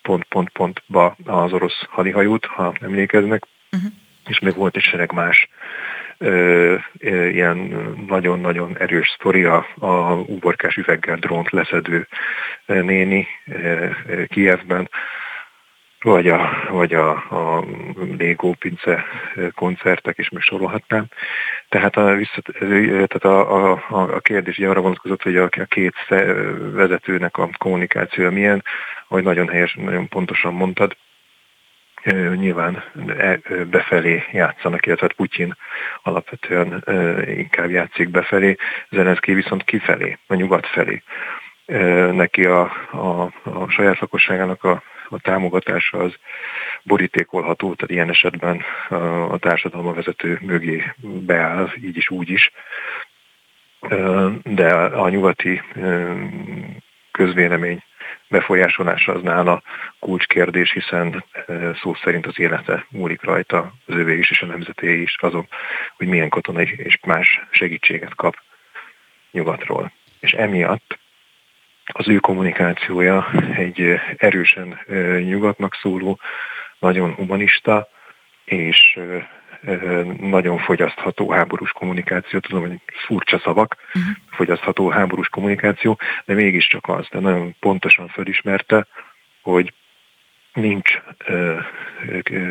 pont-pont-pontba 0.02 1.16
az 1.24 1.52
orosz 1.52 1.84
hadihajót, 1.88 2.44
ha 2.44 2.74
emlékeznek, 2.80 3.42
uh-huh. 3.72 3.90
és 4.26 4.38
még 4.38 4.54
volt 4.54 4.76
egy 4.76 4.82
sereg 4.82 5.12
más 5.12 5.48
ilyen 7.00 7.56
nagyon-nagyon 8.06 8.78
erős 8.78 9.08
sztori 9.08 9.44
a, 9.44 9.66
a 9.78 10.12
uborkás 10.14 10.76
üveggel 10.76 11.16
drónt 11.16 11.50
leszedő 11.50 12.08
néni 12.66 13.26
Kievben, 14.28 14.88
vagy 16.00 16.28
a, 16.28 16.66
vagy 16.70 16.94
a, 16.94 17.10
a 17.10 17.64
Lego 18.18 18.52
pince 18.52 19.04
koncertek 19.54 20.18
is 20.18 20.28
még 20.28 20.42
sorolhatnám. 20.42 21.06
Tehát 21.68 21.96
a, 21.96 22.14
vissza, 22.14 22.40
tehát 22.60 23.24
a, 23.24 23.72
a, 23.72 23.80
a 24.14 24.20
kérdés 24.20 24.58
arra 24.58 24.80
vonatkozott, 24.80 25.22
hogy 25.22 25.36
a, 25.36 25.44
a 25.44 25.64
két 25.64 25.94
vezetőnek 26.72 27.36
a 27.36 27.48
kommunikációja 27.58 28.30
milyen, 28.30 28.64
ahogy 29.08 29.22
nagyon 29.22 29.48
helyes, 29.48 29.74
nagyon 29.74 30.08
pontosan 30.08 30.54
mondtad, 30.54 30.96
nyilván 32.34 32.84
e, 33.18 33.38
befelé 33.70 34.24
játszanak, 34.32 34.86
illetve 34.86 35.06
hát 35.06 35.16
Putyin 35.16 35.56
alapvetően 36.02 36.84
inkább 37.26 37.70
játszik 37.70 38.08
befelé, 38.08 38.56
Zelenszky 38.90 39.34
viszont 39.34 39.64
kifelé, 39.64 40.18
a 40.26 40.34
nyugat 40.34 40.66
felé. 40.66 41.02
Neki 42.12 42.44
a, 42.44 42.60
a, 42.90 43.22
a 43.42 43.68
saját 43.68 43.98
lakosságának 43.98 44.64
a, 44.64 44.82
a 45.08 45.20
támogatása 45.20 45.98
az 45.98 46.14
borítékolható, 46.82 47.74
tehát 47.74 47.90
ilyen 47.90 48.10
esetben 48.10 48.62
a, 49.28 49.38
társadalma 49.38 49.92
vezető 49.92 50.38
mögé 50.42 50.92
beáll, 51.02 51.68
így 51.82 51.96
is, 51.96 52.10
úgy 52.10 52.30
is. 52.30 52.50
De 54.42 54.74
a 54.74 55.08
nyugati 55.08 55.62
közvélemény 57.10 57.82
befolyásolása 58.28 59.12
az 59.12 59.22
nála 59.22 59.62
kulcskérdés, 59.98 60.72
hiszen 60.72 61.24
szó 61.82 61.94
szerint 61.94 62.26
az 62.26 62.38
élete 62.38 62.86
múlik 62.88 63.22
rajta, 63.22 63.72
az 63.86 63.94
övé 63.94 64.18
is 64.18 64.30
és 64.30 64.42
a 64.42 64.46
nemzeté 64.46 65.00
is 65.00 65.16
azon, 65.20 65.48
hogy 65.96 66.06
milyen 66.06 66.28
katonai 66.28 66.74
és 66.76 66.98
más 67.06 67.40
segítséget 67.50 68.14
kap 68.14 68.36
nyugatról. 69.30 69.92
És 70.20 70.32
emiatt 70.32 70.98
az 71.84 72.08
ő 72.08 72.16
kommunikációja 72.16 73.30
egy 73.56 74.00
erősen 74.16 74.78
nyugatnak 75.24 75.74
szóló, 75.74 76.20
nagyon 76.78 77.14
humanista 77.14 77.88
és 78.44 78.98
nagyon 80.20 80.58
fogyasztható 80.58 81.30
háborús 81.30 81.70
kommunikáció, 81.70 82.38
tudom, 82.38 82.60
hogy 82.60 82.80
furcsa 83.06 83.38
szavak, 83.38 83.76
uh-huh. 83.94 84.12
fogyasztható 84.30 84.88
háborús 84.88 85.28
kommunikáció, 85.28 85.98
de 86.24 86.34
mégiscsak 86.34 86.88
az, 86.88 87.06
de 87.10 87.18
nagyon 87.18 87.56
pontosan 87.60 88.08
felismerte, 88.08 88.86
hogy 89.42 89.72
nincs 90.52 91.00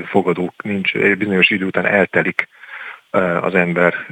fogadók, 0.05 0.63
nincs 0.63 0.97
bizonyos 0.97 1.49
idő 1.49 1.65
után 1.65 1.85
eltelik 1.85 2.47
az 3.41 3.55
ember 3.55 4.05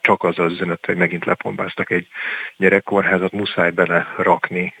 csak 0.00 0.22
az 0.22 0.38
az 0.38 0.52
üzenet, 0.52 0.86
hogy 0.86 0.96
megint 0.96 1.24
lepombáztak 1.24 1.90
egy 1.90 2.08
gyerekkorházat, 2.56 3.32
muszáj 3.32 3.70
bele 3.70 4.14
rakni 4.16 4.74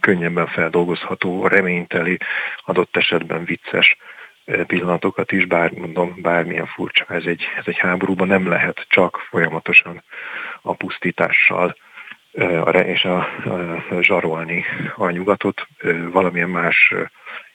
könnyebben 0.00 0.46
feldolgozható, 0.46 1.46
reményteli, 1.46 2.18
adott 2.64 2.96
esetben 2.96 3.44
vicces 3.44 3.96
pillanatokat 4.66 5.32
is, 5.32 5.46
bár 5.46 5.70
mondom, 5.70 6.14
bármilyen 6.22 6.66
furcsa, 6.66 7.04
ez 7.08 7.24
egy, 7.24 7.42
ez 7.56 7.64
egy 7.66 7.78
háborúban 7.78 8.26
nem 8.26 8.48
lehet 8.48 8.86
csak 8.88 9.16
folyamatosan 9.30 10.02
a 10.62 10.74
pusztítással 10.74 11.76
és 12.84 13.04
a, 13.04 13.16
a, 13.18 14.00
zsarolni 14.00 14.64
a 14.96 15.10
nyugatot, 15.10 15.66
valamilyen 16.12 16.48
más 16.48 16.94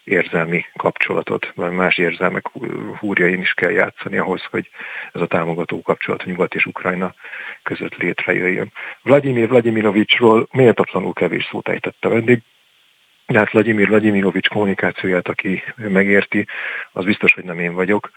érzelmi 0.03 0.65
kapcsolatot, 0.75 1.51
vagy 1.55 1.71
más 1.71 1.97
érzelmek 1.97 2.47
húrjain 2.99 3.41
is 3.41 3.53
kell 3.53 3.71
játszani 3.71 4.17
ahhoz, 4.17 4.43
hogy 4.49 4.69
ez 5.13 5.21
a 5.21 5.27
támogató 5.27 5.81
kapcsolat 5.81 6.21
a 6.21 6.29
Nyugat 6.29 6.55
és 6.55 6.65
Ukrajna 6.65 7.13
között 7.63 7.95
létrejöjjön. 7.95 8.71
Vladimir 9.01 9.47
Vladimirovicsról 9.47 10.47
méltatlanul 10.51 11.13
kevés 11.13 11.47
szót 11.51 11.69
ejtette 11.69 12.09
eddig, 12.09 12.41
de 13.28 13.38
hát 13.38 13.51
Vladimir 13.51 13.88
Vladimirovics 13.88 14.47
kommunikációját, 14.47 15.28
aki 15.28 15.63
megérti, 15.75 16.47
az 16.91 17.05
biztos, 17.05 17.34
hogy 17.34 17.43
nem 17.43 17.59
én 17.59 17.73
vagyok. 17.73 18.11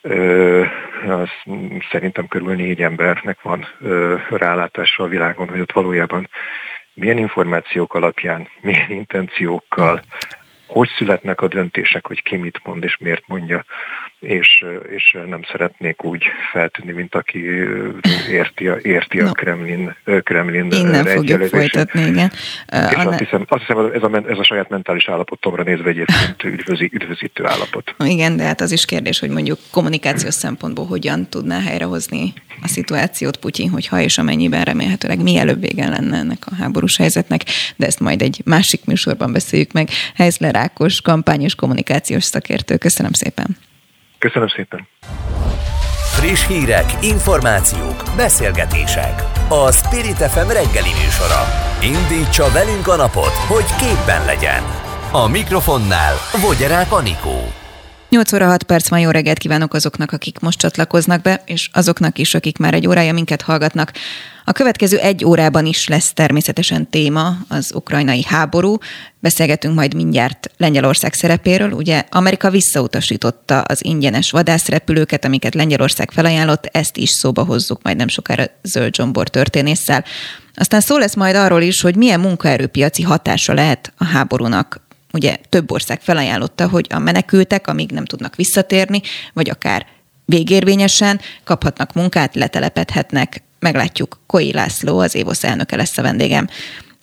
Ö, 0.00 0.64
az 1.06 1.28
szerintem 1.90 2.26
körül 2.26 2.54
négy 2.54 2.82
embernek 2.82 3.42
van 3.42 3.66
ö, 3.80 4.16
rálátása 4.30 5.02
a 5.02 5.08
világon, 5.08 5.48
hogy 5.48 5.60
ott 5.60 5.72
valójában 5.72 6.28
milyen 6.94 7.18
információk 7.18 7.94
alapján, 7.94 8.48
milyen 8.60 8.90
intenciókkal 8.90 10.02
hogy 10.66 10.88
születnek 10.88 11.40
a 11.40 11.48
döntések, 11.48 12.06
hogy 12.06 12.22
ki 12.22 12.36
mit 12.36 12.60
mond 12.64 12.84
és 12.84 12.96
miért 12.96 13.26
mondja, 13.26 13.64
és, 14.24 14.64
és 14.96 15.16
nem 15.28 15.40
szeretnék 15.50 16.04
úgy 16.04 16.24
feltűnni, 16.52 16.92
mint 16.92 17.14
aki 17.14 17.38
érti 18.30 18.68
a, 18.68 18.76
érti 18.82 19.18
no. 19.18 19.28
a 19.28 19.32
Kremlin, 19.32 19.96
Kremlin 20.22 20.70
Innen 20.70 21.04
fogjuk 21.04 21.42
folytatni, 21.42 22.00
igen. 22.00 22.30
És 22.66 22.94
Anna... 22.94 23.10
azt 23.10 23.18
hiszem, 23.18 23.44
azt 23.48 23.64
hiszem 23.66 23.90
ez, 23.94 24.02
a, 24.02 24.30
ez 24.30 24.38
a 24.38 24.44
saját 24.44 24.68
mentális 24.68 25.08
állapotomra 25.08 25.62
nézve 25.62 25.88
egyébként 25.88 26.44
üdvözi, 26.58 26.90
üdvözítő 26.92 27.46
állapot. 27.46 27.94
Igen, 28.04 28.36
de 28.36 28.42
hát 28.42 28.60
az 28.60 28.72
is 28.72 28.84
kérdés, 28.84 29.18
hogy 29.18 29.30
mondjuk 29.30 29.58
kommunikációs 29.70 30.34
szempontból 30.34 30.86
hogyan 30.86 31.28
tudná 31.28 31.60
helyrehozni 31.60 32.32
a 32.62 32.68
szituációt 32.68 33.36
Putyin, 33.36 33.70
hogyha 33.70 34.00
és 34.00 34.18
amennyiben 34.18 34.64
remélhetőleg 34.64 35.22
mielőbb 35.22 35.60
vége 35.60 35.88
lenne 35.88 36.16
ennek 36.16 36.46
a 36.46 36.54
háborús 36.54 36.96
helyzetnek, 36.96 37.40
de 37.76 37.86
ezt 37.86 38.00
majd 38.00 38.22
egy 38.22 38.40
másik 38.44 38.84
műsorban 38.84 39.32
beszéljük 39.32 39.72
meg. 39.72 39.88
Heizler 40.14 40.56
Ákos, 40.56 41.00
kampány 41.00 41.42
és 41.42 41.54
kommunikációs 41.54 42.24
szakértő. 42.24 42.76
Köszönöm 42.76 43.12
szépen. 43.12 43.56
Köszönöm 44.24 44.48
szépen. 44.48 44.88
Friss 46.16 46.46
hírek, 46.46 46.84
információk, 47.00 48.02
beszélgetések. 48.16 49.22
A 49.48 49.72
Spirit 49.72 50.16
FM 50.16 50.48
reggeli 50.48 50.92
műsora. 51.02 51.42
Indítsa 51.82 52.50
velünk 52.52 52.88
a 52.88 52.96
napot, 52.96 53.34
hogy 53.48 53.64
képben 53.78 54.24
legyen. 54.24 54.62
A 55.12 55.28
mikrofonnál 55.28 56.14
Vogyerák 56.42 56.92
Anikó. 56.92 57.63
8 58.14 58.32
óra 58.32 58.46
6 58.46 58.62
perc 58.62 58.88
van, 58.88 59.00
jó 59.00 59.10
reggelt 59.10 59.38
kívánok 59.38 59.74
azoknak, 59.74 60.12
akik 60.12 60.38
most 60.38 60.58
csatlakoznak 60.58 61.22
be, 61.22 61.42
és 61.46 61.70
azoknak 61.72 62.18
is, 62.18 62.34
akik 62.34 62.58
már 62.58 62.74
egy 62.74 62.86
órája 62.86 63.12
minket 63.12 63.42
hallgatnak. 63.42 63.92
A 64.44 64.52
következő 64.52 64.98
egy 64.98 65.24
órában 65.24 65.66
is 65.66 65.88
lesz 65.88 66.12
természetesen 66.12 66.90
téma 66.90 67.36
az 67.48 67.72
ukrajnai 67.74 68.24
háború. 68.24 68.76
Beszélgetünk 69.18 69.74
majd 69.74 69.94
mindjárt 69.94 70.50
Lengyelország 70.56 71.14
szerepéről. 71.14 71.70
Ugye 71.70 72.04
Amerika 72.10 72.50
visszautasította 72.50 73.60
az 73.60 73.84
ingyenes 73.84 74.30
vadászrepülőket, 74.30 75.24
amiket 75.24 75.54
Lengyelország 75.54 76.10
felajánlott, 76.10 76.68
ezt 76.72 76.96
is 76.96 77.10
szóba 77.10 77.44
hozzuk 77.44 77.82
majd 77.82 77.96
nem 77.96 78.08
sokára 78.08 78.44
Zöld 78.62 78.94
Zsombor 78.94 79.28
történésszel. 79.28 80.04
Aztán 80.54 80.80
szó 80.80 80.98
lesz 80.98 81.14
majd 81.14 81.34
arról 81.34 81.62
is, 81.62 81.80
hogy 81.80 81.96
milyen 81.96 82.20
munkaerőpiaci 82.20 83.02
hatása 83.02 83.54
lehet 83.54 83.92
a 83.96 84.04
háborúnak 84.04 84.80
ugye 85.14 85.36
több 85.48 85.72
ország 85.72 86.00
felajánlotta, 86.00 86.68
hogy 86.68 86.86
a 86.90 86.98
menekültek, 86.98 87.66
amíg 87.66 87.90
nem 87.90 88.04
tudnak 88.04 88.36
visszatérni, 88.36 89.02
vagy 89.32 89.50
akár 89.50 89.86
végérvényesen 90.24 91.20
kaphatnak 91.44 91.92
munkát, 91.92 92.34
letelepedhetnek. 92.34 93.42
Meglátjuk, 93.58 94.20
Koi 94.26 94.52
László, 94.52 94.98
az 94.98 95.14
Évosz 95.14 95.44
elnöke 95.44 95.76
lesz 95.76 95.98
a 95.98 96.02
vendégem. 96.02 96.48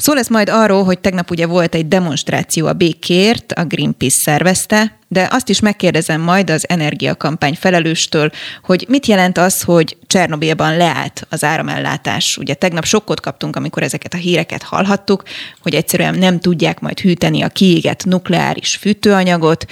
Szó 0.02 0.14
lesz 0.14 0.30
majd 0.30 0.49
arról, 0.49 0.84
hogy 0.84 0.99
tegnap 0.99 1.32
ugye 1.32 1.45
volt 1.45 1.76
egy 1.76 1.88
demonstráció 1.88 2.68
a 2.68 2.74
békért, 2.74 3.52
a 3.52 3.66
Greenpeace 3.66 4.20
szervezte, 4.22 4.97
de 5.08 5.28
azt 5.32 5.49
is 5.49 5.60
megkérdezem 5.60 6.22
majd 6.22 6.49
az 6.49 6.70
energiakampány 6.70 7.56
felelőstől, 7.60 8.32
hogy 8.64 8.86
mit 8.88 9.06
jelent 9.06 9.38
az, 9.38 9.62
hogy 9.62 9.97
Csernobilban 10.08 10.78
leállt 10.78 11.28
az 11.30 11.43
áramellátás. 11.43 12.38
Ugye 12.38 12.54
tegnap 12.54 12.86
sokkot 12.86 13.20
kaptunk, 13.20 13.56
amikor 13.56 13.84
ezeket 13.84 14.14
a 14.14 14.18
híreket 14.18 14.64
hallhattuk, 14.64 15.24
hogy 15.62 15.76
egyszerűen 15.76 16.18
nem 16.18 16.39
tudják 16.39 16.80
majd 16.80 16.99
hűteni 16.99 17.41
a 17.41 17.49
kiégett 17.49 18.06
nukleáris 18.06 18.76
fűtőanyagot. 18.76 19.66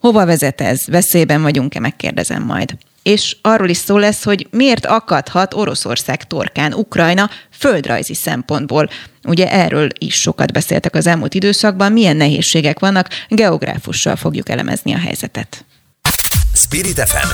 Hova 0.00 0.26
vezet 0.26 0.60
ez? 0.60 0.86
Veszélyben 0.86 1.42
vagyunk-e? 1.42 1.80
Megkérdezem 1.80 2.42
majd 2.42 2.76
és 3.06 3.36
arról 3.40 3.68
is 3.68 3.76
szó 3.76 3.98
lesz, 3.98 4.24
hogy 4.24 4.46
miért 4.50 4.86
akadhat 4.86 5.54
Oroszország 5.54 6.24
torkán 6.24 6.74
Ukrajna 6.74 7.30
földrajzi 7.50 8.14
szempontból. 8.14 8.88
Ugye 9.22 9.50
erről 9.50 9.88
is 9.98 10.14
sokat 10.14 10.52
beszéltek 10.52 10.94
az 10.94 11.06
elmúlt 11.06 11.34
időszakban, 11.34 11.92
milyen 11.92 12.16
nehézségek 12.16 12.78
vannak, 12.78 13.08
geográfussal 13.28 14.16
fogjuk 14.16 14.48
elemezni 14.48 14.94
a 14.94 14.98
helyzetet. 14.98 15.64
Spirit 16.54 17.00
FM 17.08 17.28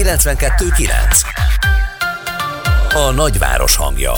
92.9 0.00 0.88
A 2.94 3.10
nagyváros 3.10 3.76
hangja 3.76 4.12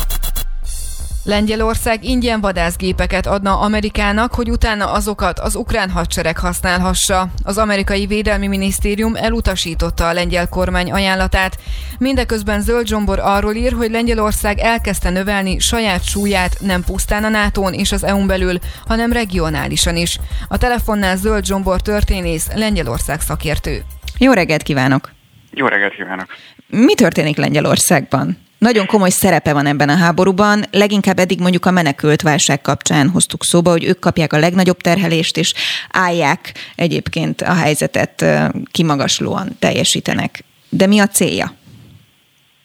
Lengyelország 1.24 2.04
ingyen 2.04 2.40
vadászgépeket 2.40 3.26
adna 3.26 3.58
Amerikának, 3.58 4.34
hogy 4.34 4.50
utána 4.50 4.92
azokat 4.92 5.38
az 5.38 5.54
ukrán 5.54 5.90
hadsereg 5.90 6.38
használhassa. 6.38 7.28
Az 7.44 7.58
amerikai 7.58 8.06
védelmi 8.06 8.46
minisztérium 8.46 9.16
elutasította 9.16 10.08
a 10.08 10.12
lengyel 10.12 10.48
kormány 10.48 10.92
ajánlatát. 10.92 11.58
Mindeközben 11.98 12.60
Zöld 12.60 12.86
Zsombor 12.86 13.18
arról 13.18 13.54
ír, 13.54 13.72
hogy 13.72 13.90
Lengyelország 13.90 14.58
elkezdte 14.58 15.10
növelni 15.10 15.58
saját 15.58 16.04
súlyát 16.04 16.56
nem 16.60 16.84
pusztán 16.84 17.24
a 17.24 17.28
nato 17.28 17.70
és 17.70 17.92
az 17.92 18.04
EU-n 18.04 18.26
belül, 18.26 18.58
hanem 18.86 19.12
regionálisan 19.12 19.96
is. 19.96 20.18
A 20.48 20.58
telefonnál 20.58 21.16
Zöld 21.16 21.44
Zsombor 21.44 21.80
történész, 21.80 22.48
Lengyelország 22.54 23.20
szakértő. 23.20 23.82
Jó 24.18 24.32
reggelt 24.32 24.62
kívánok! 24.62 25.10
Jó 25.50 25.66
reggelt 25.66 25.94
kívánok! 25.94 26.26
Mi 26.66 26.94
történik 26.94 27.36
Lengyelországban? 27.36 28.48
Nagyon 28.61 28.86
komoly 28.86 29.11
szerepe 29.11 29.52
van 29.52 29.66
ebben 29.66 29.88
a 29.88 29.96
háborúban, 29.96 30.64
leginkább 30.70 31.18
eddig 31.18 31.40
mondjuk 31.40 31.66
a 31.66 31.70
menekült 31.70 32.22
válság 32.22 32.61
kapcsán 32.61 33.08
hoztuk 33.08 33.44
szóba, 33.44 33.70
hogy 33.70 33.84
ők 33.84 33.98
kapják 33.98 34.32
a 34.32 34.38
legnagyobb 34.38 34.76
terhelést, 34.76 35.36
és 35.36 35.54
állják 35.90 36.52
egyébként 36.74 37.40
a 37.40 37.54
helyzetet 37.54 38.24
kimagaslóan 38.70 39.48
teljesítenek. 39.58 40.44
De 40.68 40.86
mi 40.86 41.00
a 41.00 41.06
célja? 41.06 41.46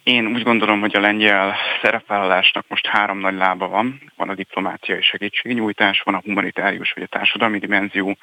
Én 0.04 0.28
úgy 0.28 0.44
gondolom, 0.44 0.80
hogy 0.80 0.96
a 0.96 1.00
lengyel 1.00 1.56
szerepvállalásnak 1.82 2.66
most 2.68 2.88
három 2.88 3.20
nagy 3.20 3.36
lába 3.36 3.68
van. 3.68 4.02
Van 4.16 4.30
a 4.30 4.36
diplomáciai 4.36 5.02
segítségnyújtás, 5.02 6.02
van 6.06 6.16
a 6.16 6.22
humanitárius 6.26 6.92
vagy 6.92 7.04
a 7.04 7.18
társadalmi 7.18 7.60
dimenzió, 7.60 8.18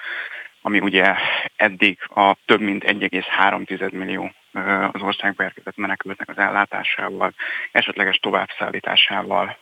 ami 0.63 0.81
ugye 0.81 1.15
eddig 1.57 1.99
a 2.15 2.37
több 2.47 2.61
mint 2.61 2.85
1,3 2.85 3.93
millió 3.93 4.33
az 4.93 5.03
országba 5.03 5.43
érkezett 5.43 5.77
menekültnek 5.77 6.29
az 6.29 6.39
ellátásával, 6.39 7.35
esetleges 7.73 8.17
továbbszállításával 8.17 9.59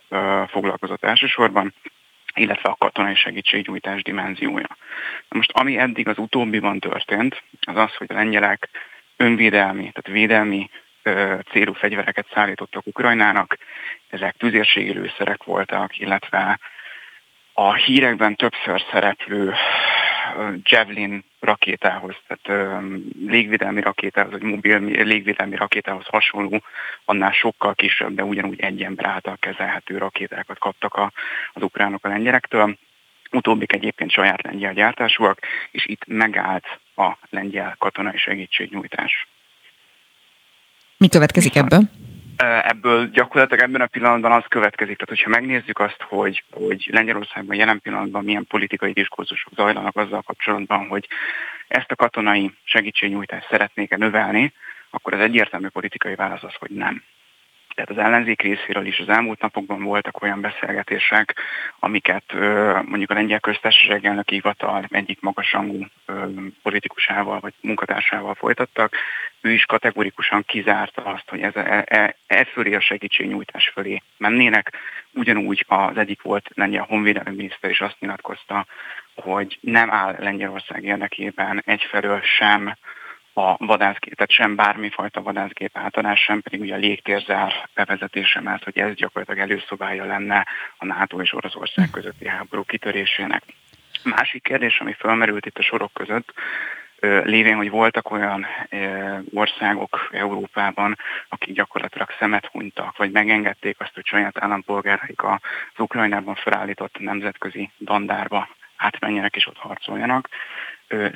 foglalkozott 0.49 1.05
elsősorban 1.05 1.75
illetve 2.35 2.69
a 2.69 2.77
katonai 2.79 3.15
segítségnyújtás 3.15 4.03
dimenziója. 4.03 4.77
Na 5.29 5.37
most 5.37 5.51
ami 5.53 5.79
eddig 5.79 6.09
az 6.09 6.19
utóbbiban 6.19 6.79
történt, 6.79 7.43
az 7.67 7.77
az, 7.77 7.95
hogy 7.95 8.07
a 8.11 8.15
lengyelek 8.15 8.69
önvédelmi, 9.17 9.93
tehát 9.93 10.19
védelmi 10.19 10.71
célú 11.51 11.73
fegyvereket 11.73 12.27
szállítottak 12.35 12.87
Ukrajnának, 12.87 13.59
ezek 14.09 14.37
tüzérségi 14.37 14.93
lőszerek 14.93 15.45
voltak, 15.45 15.99
illetve 15.99 16.59
a 17.63 17.75
hírekben 17.75 18.37
többször 18.37 18.83
szereplő 18.93 19.55
Javelin 20.63 21.25
rakétához, 21.41 22.15
tehát 22.27 22.73
légvédelmi 23.27 23.81
rakétához, 23.81 24.31
vagy 24.31 24.43
mobil 24.43 24.79
légvédelmi 24.81 25.57
rakétához 25.57 26.07
hasonló, 26.07 26.63
annál 27.05 27.33
sokkal 27.33 27.75
kisebb, 27.75 28.15
de 28.15 28.25
ugyanúgy 28.25 28.61
egy 28.61 28.83
ember 28.83 29.07
által 29.07 29.37
kezelhető 29.41 29.99
rakétákat 29.99 30.59
kaptak 30.59 30.95
a, 30.95 31.13
az 31.53 31.63
ukránok 31.63 32.05
a 32.05 32.09
lengyelektől. 32.09 32.77
Utóbbik 33.31 33.73
egyébként 33.73 34.11
saját 34.11 34.43
lengyel 34.43 34.73
gyártásúak, 34.73 35.39
és 35.71 35.87
itt 35.87 36.03
megállt 36.07 36.67
a 36.97 37.11
lengyel 37.31 37.77
katonai 37.79 38.17
segítségnyújtás. 38.17 39.29
Mi 40.97 41.09
következik 41.09 41.57
ebből? 41.57 41.81
Ebből 42.43 43.11
gyakorlatilag 43.11 43.65
ebben 43.65 43.81
a 43.81 43.87
pillanatban 43.87 44.33
az 44.33 44.45
következik, 44.49 44.99
tehát 44.99 45.09
hogyha 45.09 45.41
megnézzük 45.41 45.79
azt, 45.79 46.03
hogy, 46.03 46.45
hogy 46.51 46.89
Lengyelországban 46.93 47.57
jelen 47.57 47.81
pillanatban 47.81 48.25
milyen 48.25 48.47
politikai 48.47 48.93
diskurzusok 48.93 49.53
zajlanak 49.57 49.97
azzal 49.97 50.23
kapcsolatban, 50.23 50.87
hogy 50.87 51.09
ezt 51.69 51.91
a 51.91 51.97
katonai 51.97 52.53
segítségnyújtást 52.65 53.49
szeretnék-e 53.51 53.97
növelni, 53.97 54.53
akkor 54.91 55.15
az 55.15 55.21
egyértelmű 55.21 55.69
politikai 55.69 56.15
válasz 56.15 56.43
az, 56.43 56.55
hogy 56.59 56.71
nem. 56.71 57.03
Tehát 57.75 57.91
az 57.91 57.99
ellenzék 57.99 58.43
részéről 58.43 58.87
is 58.87 58.99
az 58.99 59.09
elmúlt 59.09 59.41
napokban 59.41 59.83
voltak 59.83 60.23
olyan 60.23 60.41
beszélgetések, 60.41 61.35
amiket 61.79 62.25
mondjuk 62.85 63.11
a 63.11 63.15
lengyel 63.15 63.41
köztársaság 63.41 64.05
elnöki 64.05 64.35
hivatal 64.35 64.85
egyik 64.91 65.21
magasrangú 65.21 65.87
politikusával 66.63 67.41
vagy 67.41 67.55
munkatársával 67.61 68.35
folytattak. 68.35 68.95
Ő 69.41 69.51
is 69.51 69.65
kategorikusan 69.65 70.43
kizárta 70.47 71.03
azt, 71.03 71.29
hogy 71.29 71.41
ez, 71.41 71.57
e, 71.57 71.85
e, 71.87 72.17
ez 72.27 72.47
fölé 72.53 72.75
a 72.75 72.81
segítségnyújtás 72.81 73.69
fölé 73.69 74.03
mennének. 74.17 74.73
Ugyanúgy 75.13 75.65
az 75.69 75.97
egyik 75.97 76.23
volt 76.23 76.51
lengyel 76.55 76.87
honvédelmi 76.89 77.37
miniszter 77.37 77.71
is 77.71 77.81
azt 77.81 78.01
nyilatkozta, 78.01 78.67
hogy 79.15 79.59
nem 79.61 79.91
áll 79.91 80.17
Lengyelország 80.19 80.85
érdekében 80.85 81.63
egyfelől 81.67 82.21
sem 82.23 82.77
a 83.33 83.67
vadászgép, 83.67 84.15
tehát 84.15 84.31
sem 84.31 84.57
bármifajta 84.57 85.23
vadászgép 85.23 85.77
átadás, 85.77 86.21
sem 86.21 86.41
pedig 86.41 86.61
ugye 86.61 86.75
a 86.75 86.79
légtérzár 86.79 87.69
bevezetése, 87.75 88.41
mert 88.41 88.65
hogy 88.65 88.79
ez 88.79 88.95
gyakorlatilag 88.95 89.51
előszobája 89.51 90.05
lenne 90.05 90.47
a 90.77 90.85
NATO 90.85 91.21
és 91.21 91.33
Oroszország 91.33 91.91
közötti 91.91 92.29
háború 92.29 92.65
kitörésének. 92.65 93.43
Másik 94.05 94.43
kérdés, 94.43 94.81
ami 94.81 94.93
felmerült 94.93 95.47
itt 95.47 95.59
a 95.59 95.63
sorok 95.63 95.93
között, 95.93 96.33
lévén, 97.01 97.57
hogy 97.57 97.71
voltak 97.71 98.11
olyan 98.11 98.47
országok 99.35 100.09
Európában, 100.13 100.99
akik 101.29 101.55
gyakorlatilag 101.55 102.09
szemet 102.19 102.47
hunytak, 102.47 102.97
vagy 102.97 103.11
megengedték 103.11 103.81
azt, 103.81 103.95
hogy 103.95 104.07
saját 104.07 104.39
állampolgáraik 104.39 105.23
az 105.23 105.39
Ukrajnában 105.79 106.35
felállított 106.35 106.99
nemzetközi 106.99 107.71
dandárba 107.79 108.49
átmenjenek 108.77 109.37
és 109.37 109.47
ott 109.47 109.57
harcoljanak. 109.57 110.29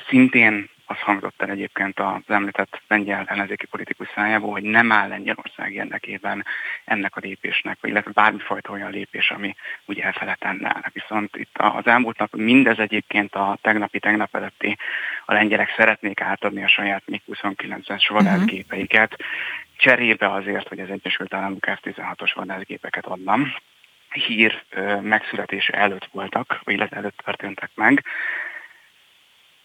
Szintén 0.09 0.69
az 0.87 0.99
hangzott 0.99 1.43
el 1.43 1.51
egyébként 1.51 1.99
az 2.01 2.23
említett 2.27 2.81
lengyel 2.89 3.25
ellenzéki 3.29 3.67
politikus 3.67 4.09
szájából, 4.15 4.51
hogy 4.53 4.63
nem 4.63 4.93
áll 4.93 5.09
Lengyelország 5.09 5.73
érdekében 5.73 6.45
ennek 6.85 7.17
a 7.17 7.21
lépésnek, 7.21 7.79
illetve 7.83 8.11
bármifajta 8.15 8.73
olyan 8.73 8.91
lépés, 8.91 9.31
ami 9.31 9.55
ugye 9.85 10.05
elfele 10.05 10.37
tenne. 10.41 10.83
Viszont 10.93 11.37
itt 11.37 11.57
az 11.59 11.87
elmúlt 11.87 12.19
nap 12.19 12.35
mindez 12.37 12.79
egyébként 12.79 13.35
a 13.35 13.59
tegnapi, 13.63 13.99
tegnap 13.99 14.35
előtti 14.35 14.77
a 15.25 15.33
lengyelek 15.33 15.75
szeretnék 15.77 16.21
átadni 16.21 16.65
a 16.65 16.69
saját 16.69 17.03
MiG-29-es 17.07 18.07
vadászgépeiket, 18.09 19.13
uh-huh. 19.13 19.27
cserébe 19.77 20.33
azért, 20.33 20.69
hogy 20.69 20.81
az 20.81 20.91
Egyesült 20.91 21.35
Államok 21.35 21.67
F-16-os 21.67 22.33
vadászgépeket 22.35 23.07
adnam. 23.07 23.55
Hír 24.11 24.63
megszületése 25.01 25.73
előtt 25.73 26.09
voltak, 26.13 26.61
vagy 26.65 26.75
illetve 26.75 26.97
előtt 26.97 27.23
történtek 27.25 27.71
meg 27.75 28.05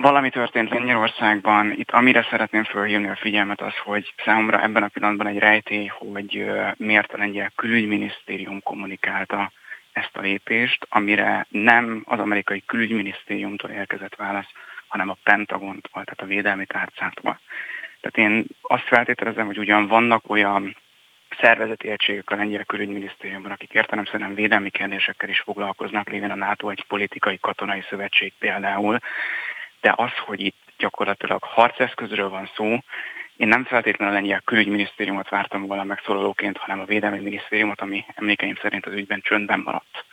valami 0.01 0.29
történt 0.29 0.69
Lengyelországban. 0.69 1.71
Itt 1.71 1.91
amire 1.91 2.27
szeretném 2.29 2.63
felhívni 2.63 3.07
a 3.07 3.15
figyelmet 3.15 3.61
az, 3.61 3.77
hogy 3.83 4.13
számomra 4.25 4.61
ebben 4.61 4.83
a 4.83 4.87
pillanatban 4.87 5.27
egy 5.27 5.37
rejtély, 5.37 5.85
hogy 5.87 6.51
miért 6.77 7.13
a 7.13 7.17
lengyel 7.17 7.51
külügyminisztérium 7.55 8.61
kommunikálta 8.63 9.51
ezt 9.91 10.17
a 10.17 10.21
lépést, 10.21 10.85
amire 10.89 11.45
nem 11.49 12.03
az 12.05 12.19
amerikai 12.19 12.63
külügyminisztériumtól 12.65 13.69
érkezett 13.69 14.15
válasz, 14.15 14.51
hanem 14.87 15.09
a 15.09 15.17
Pentagontól, 15.23 16.03
tehát 16.03 16.21
a 16.21 16.25
védelmi 16.25 16.65
tárcától. 16.65 17.39
Tehát 18.01 18.31
én 18.31 18.45
azt 18.61 18.87
feltételezem, 18.87 19.45
hogy 19.45 19.57
ugyan 19.57 19.87
vannak 19.87 20.29
olyan 20.29 20.75
szervezeti 21.39 21.89
egységek 21.89 22.31
a 22.31 22.35
lengyel 22.35 22.63
külügyminisztériumban, 22.63 23.51
akik 23.51 23.73
értelemszerűen 23.73 24.33
védelmi 24.33 24.69
kérdésekkel 24.69 25.29
is 25.29 25.39
foglalkoznak, 25.39 26.09
lévén 26.09 26.31
a 26.31 26.35
NATO 26.35 26.69
egy 26.69 26.85
politikai 26.87 27.37
katonai 27.41 27.83
szövetség 27.89 28.33
például, 28.39 28.99
de 29.81 29.93
az, 29.95 30.11
hogy 30.25 30.39
itt 30.39 30.57
gyakorlatilag 30.77 31.43
harceszközről 31.43 32.29
van 32.29 32.49
szó, 32.55 32.77
én 33.37 33.47
nem 33.47 33.65
feltétlenül 33.65 34.13
a 34.13 34.17
lengyel 34.17 34.41
külügyminisztériumot 34.41 35.29
vártam 35.29 35.65
volna 35.65 35.83
megszólalóként, 35.83 36.57
hanem 36.57 36.79
a 36.79 36.85
védelmi 36.85 37.19
minisztériumot, 37.19 37.81
ami 37.81 38.05
emlékeim 38.15 38.55
szerint 38.61 38.85
az 38.85 38.93
ügyben 38.93 39.21
csöndben 39.21 39.59
maradt. 39.59 40.05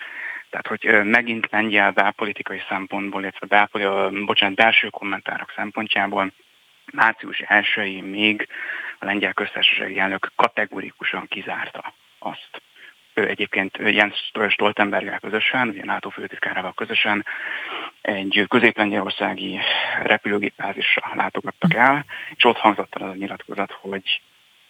Tehát, 0.50 0.66
hogy 0.66 1.04
megint 1.04 1.50
lengyel 1.50 1.90
belpolitikai 1.90 2.62
szempontból, 2.68 3.20
illetve 3.22 3.46
belpoli, 3.46 3.84
bocsánat, 4.24 4.56
belső 4.56 4.88
kommentárok 4.88 5.52
szempontjából 5.56 6.32
március 6.92 7.38
1 7.38 8.02
még 8.02 8.48
a 8.98 9.04
lengyel 9.04 9.32
köztársasági 9.32 9.98
elnök 9.98 10.32
kategorikusan 10.36 11.26
kizárta 11.28 11.94
azt, 12.18 12.62
egyébként 13.24 13.78
Jens 13.78 14.32
Stoltenberggel 14.48 15.18
közösen, 15.18 15.68
ugye 15.68 15.84
NATO 15.84 16.10
főtitkárával 16.10 16.72
közösen 16.74 17.24
egy 18.00 18.44
közép-lengyelországi 18.48 19.58
repülőgépbázisra 20.02 21.12
látogattak 21.14 21.74
el, 21.74 22.04
és 22.36 22.44
ott 22.44 22.56
hangzott 22.56 22.94
el 22.94 23.08
az 23.08 23.14
a 23.14 23.18
nyilatkozat, 23.18 23.72
hogy 23.80 24.20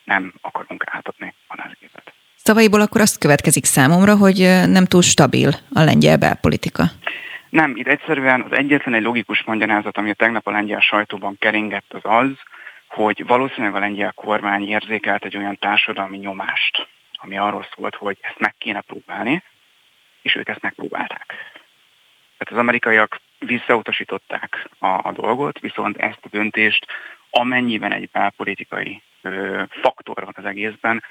nem 0.04 0.32
akarunk 0.40 0.84
átadni 0.86 1.34
a 1.46 1.56
názgépet. 1.56 2.12
Szavaiból 2.34 2.80
akkor 2.80 3.00
azt 3.00 3.18
következik 3.18 3.64
számomra, 3.64 4.16
hogy 4.16 4.38
nem 4.66 4.84
túl 4.84 5.02
stabil 5.02 5.50
a 5.72 5.80
lengyel 5.80 6.16
belpolitika. 6.16 6.84
Nem, 7.48 7.76
itt 7.76 7.86
egyszerűen 7.86 8.40
az 8.40 8.56
egyetlen 8.56 8.94
egy 8.94 9.02
logikus 9.02 9.42
magyarázat, 9.44 9.98
ami 9.98 10.10
a 10.10 10.14
tegnap 10.14 10.46
a 10.46 10.50
lengyel 10.50 10.80
sajtóban 10.80 11.36
keringett, 11.38 11.92
az 11.92 12.00
az, 12.02 12.30
hogy 12.88 13.26
valószínűleg 13.26 13.74
a 13.74 13.78
lengyel 13.78 14.12
kormány 14.12 14.68
érzékelt 14.68 15.24
egy 15.24 15.36
olyan 15.36 15.58
társadalmi 15.58 16.16
nyomást, 16.16 16.88
ami 17.18 17.38
arról 17.38 17.66
szólt, 17.74 17.94
hogy 17.94 18.18
ezt 18.20 18.38
meg 18.38 18.54
kéne 18.58 18.80
próbálni, 18.80 19.42
és 20.22 20.34
ők 20.34 20.48
ezt 20.48 20.62
megpróbálták. 20.62 21.26
Tehát 22.36 22.52
az 22.52 22.58
amerikaiak 22.58 23.20
visszautasították 23.38 24.68
a, 24.78 24.86
a 24.86 25.12
dolgot, 25.12 25.58
viszont 25.58 25.96
ezt 25.96 26.18
a 26.22 26.28
döntést, 26.28 26.86
amennyiben 27.30 27.92
egy 27.92 28.10
belpolitikai 28.10 29.02
ö, 29.22 29.62
faktor 29.68 30.24
van 30.24 30.34
az 30.36 30.44
egészben, 30.44 31.02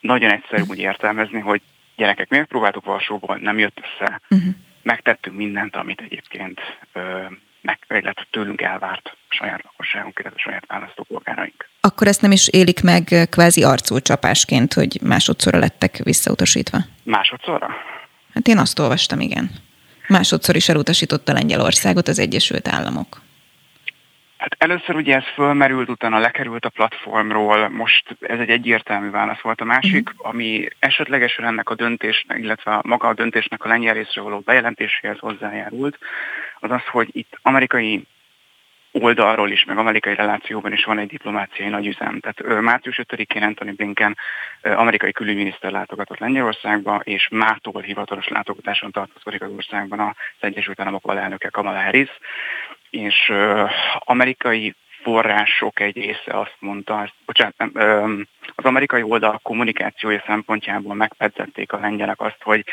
nagyon 0.00 0.30
egyszerű 0.30 0.62
úgy 0.68 0.78
értelmezni, 0.78 1.40
hogy 1.40 1.62
gyerekek, 1.96 2.28
mi 2.28 2.36
megpróbáltuk 2.36 2.84
Varsóból, 2.84 3.36
nem 3.36 3.58
jött 3.58 3.78
össze, 3.78 4.20
uh-huh. 4.30 4.54
megtettünk 4.82 5.36
mindent, 5.36 5.76
amit 5.76 6.00
egyébként 6.00 6.60
ö, 6.92 7.24
meg, 7.60 7.78
illetve 7.88 8.26
tőlünk 8.30 8.60
elvárt 8.60 9.16
saját 9.28 9.62
lakosságunk, 9.64 10.18
illetve 10.20 10.38
saját 10.40 10.64
választópolgáraink. 10.66 11.68
Akkor 11.80 12.06
ezt 12.06 12.22
nem 12.22 12.32
is 12.32 12.48
élik 12.48 12.82
meg 12.82 13.04
kvázi 13.30 13.64
arculcsapásként, 13.64 14.72
hogy 14.72 14.98
másodszorra 15.02 15.58
lettek 15.58 15.96
visszautasítva? 15.96 16.78
Másodszorra? 17.02 17.68
Hát 18.34 18.48
én 18.48 18.58
azt 18.58 18.78
olvastam, 18.78 19.20
igen. 19.20 19.50
Másodszor 20.08 20.56
is 20.56 20.68
elutasította 20.68 21.32
Lengyelországot 21.32 22.08
az 22.08 22.18
Egyesült 22.18 22.68
Államok. 22.68 23.20
Hát 24.38 24.54
először 24.58 24.94
ugye 24.94 25.16
ez 25.16 25.24
fölmerült, 25.34 25.88
utána 25.88 26.18
lekerült 26.18 26.64
a 26.64 26.68
platformról, 26.68 27.68
most 27.68 28.16
ez 28.20 28.38
egy 28.38 28.50
egyértelmű 28.50 29.10
válasz 29.10 29.40
volt. 29.40 29.60
A 29.60 29.64
másik, 29.64 30.08
uh-huh. 30.08 30.28
ami 30.28 30.68
esetlegesen 30.78 31.44
ennek 31.44 31.70
a 31.70 31.74
döntésnek, 31.74 32.38
illetve 32.38 32.80
maga 32.82 33.08
a 33.08 33.14
döntésnek 33.14 33.64
a 33.64 33.68
lengyel 33.68 33.94
részről 33.94 34.24
való 34.24 34.38
bejelentéséhez 34.38 35.18
hozzájárult, 35.18 35.98
az 36.60 36.70
az, 36.70 36.86
hogy 36.86 37.08
itt 37.12 37.38
amerikai 37.42 38.06
oldalról 38.92 39.50
is, 39.50 39.64
meg 39.64 39.78
amerikai 39.78 40.14
relációban 40.14 40.72
is 40.72 40.84
van 40.84 40.98
egy 40.98 41.08
diplomáciai 41.08 41.68
nagyüzem. 41.68 42.20
Tehát 42.20 42.60
március 42.60 43.00
5-én 43.02 43.42
Anthony 43.42 43.74
Blinken 43.74 44.16
amerikai 44.62 45.12
külügyminiszter 45.12 45.70
látogatott 45.70 46.18
Lengyelországba, 46.18 47.00
és 47.04 47.28
mától 47.30 47.82
hivatalos 47.82 48.28
látogatáson 48.28 48.90
tartózkodik 48.90 49.42
az 49.42 49.50
országban 49.56 50.00
az 50.00 50.14
Egyesült 50.40 50.80
Államok 50.80 51.06
alelnöke 51.06 51.48
Kamala 51.48 51.82
Harris, 51.82 52.10
és 52.90 53.32
amerikai 53.98 54.74
források 55.02 55.80
egy 55.80 55.96
része 55.96 56.38
azt 56.38 56.56
mondta, 56.58 57.12
bocsánat, 57.26 57.54
az 58.54 58.64
amerikai 58.64 59.02
oldal 59.02 59.40
kommunikációja 59.42 60.22
szempontjából 60.26 60.94
megpedzették 60.94 61.72
a 61.72 61.78
lengyelek 61.78 62.20
azt, 62.20 62.42
hogy 62.42 62.64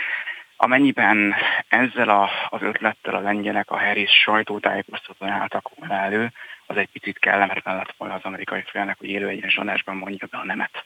amennyiben 0.58 1.36
ezzel 1.68 2.10
a, 2.10 2.30
az 2.50 2.62
ötlettel 2.62 3.16
a 3.16 3.20
lengyelek 3.20 3.72
a 3.72 3.80
Harris 3.80 4.12
sajtótájékoztatón 4.12 5.30
álltak 5.30 5.70
volna 5.76 5.94
elő, 5.94 6.32
az 6.66 6.78
egy 6.78 6.90
picit 6.92 7.20
kellemetlen 7.20 7.76
lett 7.76 7.94
volna 7.98 8.14
az 8.14 8.24
amerikai 8.24 8.64
félnek, 8.66 8.98
hogy 8.98 9.10
élő 9.10 9.28
egyenes 9.28 9.58
adásban 9.58 9.96
mondja 9.96 10.28
be 10.32 10.38
a 10.38 10.46
nemet. 10.46 10.86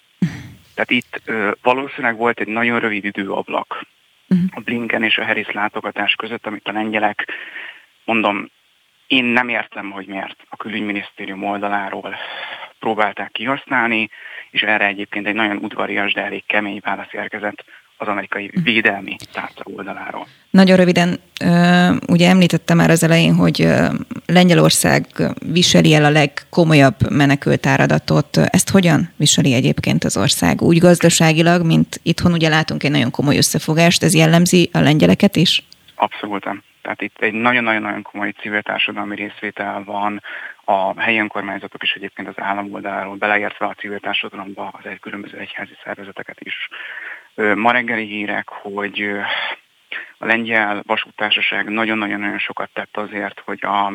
Tehát 0.73 0.91
itt 0.91 1.21
ö, 1.25 1.51
valószínűleg 1.61 2.15
volt 2.15 2.39
egy 2.39 2.47
nagyon 2.47 2.79
rövid 2.79 3.05
időablak 3.05 3.85
a 4.51 4.59
Blinken 4.59 5.03
és 5.03 5.17
a 5.17 5.25
Harris 5.25 5.51
látogatás 5.51 6.15
között, 6.15 6.45
amit 6.45 6.67
a 6.67 6.71
lengyelek, 6.71 7.27
mondom, 8.05 8.49
én 9.07 9.25
nem 9.25 9.49
értem, 9.49 9.91
hogy 9.91 10.07
miért 10.07 10.45
a 10.49 10.55
külügyminisztérium 10.55 11.43
oldaláról 11.43 12.15
próbálták 12.79 13.31
kihasználni, 13.31 14.09
és 14.49 14.61
erre 14.61 14.85
egyébként 14.85 15.27
egy 15.27 15.33
nagyon 15.33 15.57
udvarias, 15.57 16.13
de 16.13 16.23
elég 16.23 16.45
kemény 16.45 16.79
válasz 16.83 17.13
érkezett 17.13 17.63
az 18.01 18.07
amerikai 18.07 18.51
védelmi 18.63 19.15
tárca 19.33 19.61
oldaláról. 19.63 20.27
Nagyon 20.49 20.77
röviden, 20.77 21.19
ugye 22.07 22.29
említettem 22.29 22.77
már 22.77 22.89
az 22.89 23.03
elején, 23.03 23.35
hogy 23.35 23.67
Lengyelország 24.25 25.05
viseli 25.51 25.93
el 25.93 26.05
a 26.05 26.09
legkomolyabb 26.09 26.95
menekült 27.09 27.65
áradatot. 27.65 28.37
Ezt 28.37 28.69
hogyan 28.69 29.09
viseli 29.15 29.53
egyébként 29.53 30.03
az 30.03 30.17
ország? 30.17 30.61
Úgy 30.61 30.77
gazdaságilag, 30.77 31.65
mint 31.65 31.99
itthon 32.03 32.31
ugye 32.31 32.49
látunk 32.49 32.83
egy 32.83 32.91
nagyon 32.91 33.11
komoly 33.11 33.37
összefogást, 33.37 34.03
ez 34.03 34.15
jellemzi 34.15 34.69
a 34.73 34.79
lengyeleket 34.79 35.35
is? 35.35 35.63
Abszolút. 35.95 36.47
Tehát 36.81 37.01
itt 37.01 37.15
egy 37.19 37.33
nagyon-nagyon-nagyon 37.33 38.01
komoly 38.01 38.31
civil 38.31 38.61
társadalmi 38.61 39.15
részvétel 39.15 39.83
van, 39.83 40.21
a 40.65 41.01
helyi 41.01 41.19
önkormányzatok 41.19 41.83
is 41.83 41.91
egyébként 41.91 42.27
az 42.27 42.33
állam 42.37 42.73
oldaláról, 42.73 43.15
beleértve 43.15 43.65
a 43.65 43.73
civil 43.73 43.99
társadalomba 43.99 44.73
az 44.77 44.89
egy 44.89 44.99
különböző 44.99 45.37
egyházi 45.37 45.77
szervezeteket 45.83 46.37
is. 46.39 46.69
Ma 47.55 47.71
reggeli 47.71 48.05
hírek, 48.05 48.49
hogy 48.49 49.11
a 50.17 50.25
lengyel 50.25 50.83
vasútársaság 50.85 51.69
nagyon-nagyon-nagyon 51.69 52.39
sokat 52.39 52.69
tett 52.73 52.97
azért, 52.97 53.39
hogy 53.45 53.65
a 53.65 53.93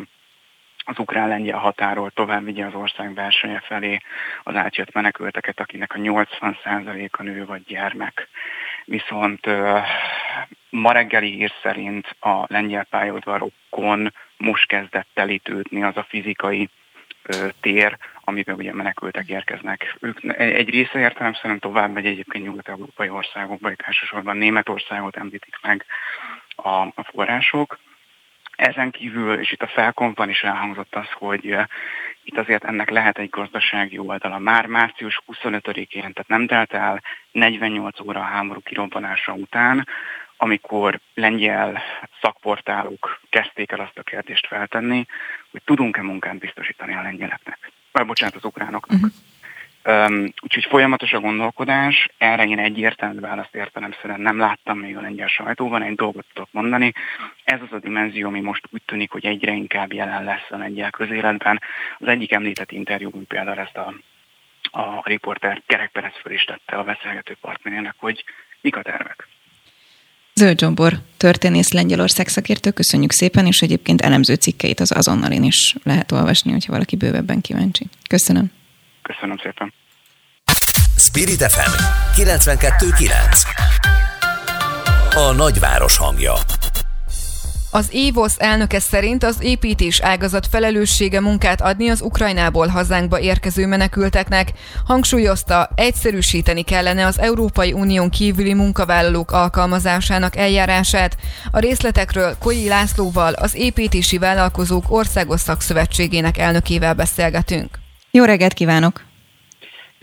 az 0.87 0.99
ukrán-lengyel 0.99 1.57
határól 1.57 2.11
tovább 2.11 2.43
vigye 2.43 2.65
az 2.65 2.73
ország 2.73 3.13
versenye 3.13 3.59
felé 3.59 3.99
az 4.43 4.55
átjött 4.55 4.93
menekülteket, 4.93 5.59
akinek 5.59 5.93
a 5.93 5.97
80%-a 5.97 7.23
nő 7.23 7.45
vagy 7.45 7.63
gyermek. 7.63 8.27
Viszont 8.85 9.47
ma 10.69 10.91
reggeli 10.91 11.29
hír 11.31 11.51
szerint 11.61 12.15
a 12.19 12.45
lengyel 12.47 12.83
pályaudvarokon 12.83 14.13
most 14.37 14.67
kezdett 14.67 15.07
telítődni 15.13 15.83
az 15.83 15.97
a 15.97 16.05
fizikai 16.09 16.69
tér, 17.61 17.97
amiben 18.25 18.55
ugye 18.55 18.73
menekültek 18.73 19.27
érkeznek. 19.27 19.95
Ők 19.99 20.23
egy 20.37 20.69
része 20.69 20.99
értelemszerűen 20.99 21.59
tovább 21.59 21.93
megy 21.93 22.05
egyébként 22.05 22.45
nyugat-európai 22.45 23.09
országokba, 23.09 23.71
itt 23.71 23.81
elsősorban 23.81 24.37
Németországot 24.37 25.15
említik 25.15 25.57
meg 25.61 25.85
a, 26.55 26.69
a 26.69 27.03
források. 27.11 27.79
Ezen 28.55 28.91
kívül, 28.91 29.39
és 29.39 29.51
itt 29.51 29.61
a 29.61 29.67
felkonban 29.67 30.29
is 30.29 30.43
elhangzott 30.43 30.95
az, 30.95 31.07
hogy 31.11 31.53
uh, 31.53 31.63
itt 32.25 32.37
azért 32.37 32.63
ennek 32.63 32.89
lehet 32.89 33.17
egy 33.17 33.29
gazdasági 33.29 33.97
oldala. 33.97 34.37
Már 34.39 34.65
március 34.65 35.21
25-én, 35.27 36.01
tehát 36.01 36.27
nem 36.27 36.47
telt 36.47 36.73
el 36.73 37.01
48 37.31 37.99
óra 37.99 38.19
a 38.19 38.23
háború 38.23 38.59
kirobbanása 38.61 39.33
után, 39.33 39.87
amikor 40.37 40.99
lengyel 41.13 41.81
szakportálok 42.21 43.19
kezdték 43.29 43.71
el 43.71 43.79
azt 43.79 43.97
a 43.97 44.03
kérdést 44.03 44.47
feltenni, 44.47 45.05
hogy 45.51 45.61
tudunk-e 45.65 46.01
munkát 46.01 46.37
biztosítani 46.37 46.93
a 46.95 47.01
lengyeleknek, 47.01 47.71
vagy 47.95 48.05
bocsánat, 48.05 48.35
az 48.35 48.43
ukránoknak. 48.43 48.99
Uh-huh. 48.99 49.11
Um, 49.87 50.33
úgyhogy 50.41 50.65
folyamatos 50.69 51.13
a 51.13 51.19
gondolkodás, 51.19 52.09
erre 52.17 52.43
én 52.43 52.59
egyértelmű 52.59 53.19
választ 53.19 53.55
értelemszerűen 53.55 54.21
nem 54.21 54.37
láttam 54.37 54.77
még 54.77 54.97
a 54.97 55.01
lengyel 55.01 55.27
sajtóban, 55.27 55.81
egy 55.81 55.95
dolgot 55.95 56.25
tudok 56.33 56.49
mondani. 56.51 56.93
Ez 57.43 57.59
az 57.61 57.71
a 57.71 57.79
dimenzió, 57.79 58.27
ami 58.27 58.41
most 58.41 58.67
úgy 58.71 58.81
tűnik, 58.85 59.11
hogy 59.11 59.25
egyre 59.25 59.51
inkább 59.51 59.93
jelen 59.93 60.23
lesz 60.23 60.49
a 60.49 60.57
lengyel 60.57 60.89
közéletben. 60.89 61.61
Az 61.99 62.07
egyik 62.07 62.31
említett 62.31 62.71
interjúban 62.71 63.27
például 63.27 63.59
ezt 63.59 63.77
a, 63.77 63.93
a 64.79 65.01
riporter 65.03 65.61
Kerek 65.65 65.91
Perez 65.91 66.15
föl 66.21 66.33
is 66.33 66.43
tette 66.43 66.75
a 66.75 66.83
beszélgető 66.83 67.35
partnerének, 67.41 67.95
hogy 67.97 68.23
mik 68.61 68.75
a 68.75 68.81
tervek. 68.81 69.27
Zöld 70.39 70.59
Zsombor, 70.59 70.93
történész 71.17 71.71
Lengyelország 71.71 72.27
szakértő, 72.27 72.71
köszönjük 72.71 73.11
szépen, 73.11 73.45
és 73.45 73.61
egyébként 73.61 74.01
elemző 74.01 74.33
cikkeit 74.33 74.79
az 74.79 74.91
azonnalin 74.91 75.43
is 75.43 75.75
lehet 75.83 76.11
olvasni, 76.11 76.51
hogyha 76.51 76.71
valaki 76.71 76.95
bővebben 76.95 77.41
kíváncsi. 77.41 77.87
Köszönöm. 78.09 78.51
Köszönöm 79.01 79.37
szépen. 79.43 79.73
Spirit 80.97 81.43
FM 81.43 81.71
92.9 82.21 85.15
A 85.15 85.31
nagyváros 85.31 85.97
hangja 85.97 86.33
az 87.75 87.91
EVOS 87.93 88.33
elnöke 88.37 88.79
szerint 88.79 89.23
az 89.23 89.37
építés 89.39 89.99
ágazat 89.99 90.47
felelőssége 90.47 91.19
munkát 91.19 91.61
adni 91.61 91.89
az 91.89 92.01
Ukrajnából 92.01 92.67
hazánkba 92.67 93.19
érkező 93.19 93.67
menekülteknek. 93.67 94.51
Hangsúlyozta, 94.85 95.69
egyszerűsíteni 95.75 96.61
kellene 96.61 97.05
az 97.05 97.19
Európai 97.19 97.73
Unión 97.73 98.09
kívüli 98.09 98.53
munkavállalók 98.53 99.31
alkalmazásának 99.31 100.35
eljárását. 100.35 101.17
A 101.51 101.59
részletekről 101.59 102.35
Koi 102.39 102.67
Lászlóval, 102.67 103.33
az 103.33 103.55
Építési 103.55 104.17
Vállalkozók 104.17 104.83
Országos 104.87 105.39
Szakszövetségének 105.39 106.37
elnökével 106.37 106.93
beszélgetünk. 106.93 107.79
Jó 108.11 108.23
reggelt 108.23 108.53
kívánok! 108.53 109.14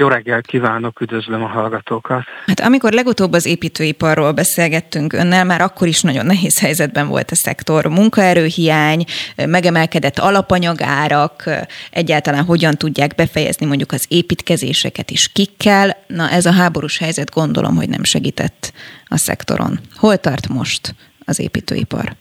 Jó 0.02 0.08
reggelt 0.08 0.46
kívánok, 0.46 1.00
üdvözlöm 1.00 1.42
a 1.42 1.46
hallgatókat. 1.46 2.24
Hát 2.46 2.60
amikor 2.60 2.92
legutóbb 2.92 3.32
az 3.32 3.46
építőiparról 3.46 4.32
beszélgettünk 4.32 5.12
önnel, 5.12 5.44
már 5.44 5.60
akkor 5.60 5.88
is 5.88 6.00
nagyon 6.00 6.26
nehéz 6.26 6.60
helyzetben 6.60 7.08
volt 7.08 7.30
a 7.30 7.34
szektor. 7.34 7.86
Munkaerőhiány, 7.86 9.04
megemelkedett 9.36 10.18
alapanyagárak, 10.18 11.44
egyáltalán 11.90 12.44
hogyan 12.44 12.74
tudják 12.74 13.14
befejezni 13.14 13.66
mondjuk 13.66 13.92
az 13.92 14.06
építkezéseket 14.08 15.10
is 15.10 15.32
kikkel. 15.32 15.96
Na 16.06 16.30
ez 16.30 16.46
a 16.46 16.52
háborús 16.52 16.98
helyzet 16.98 17.30
gondolom, 17.30 17.76
hogy 17.76 17.88
nem 17.88 18.04
segített 18.04 18.72
a 19.04 19.16
szektoron. 19.16 19.78
Hol 19.96 20.16
tart 20.16 20.48
most 20.48 20.94
az 21.24 21.40
építőipar? 21.40 22.12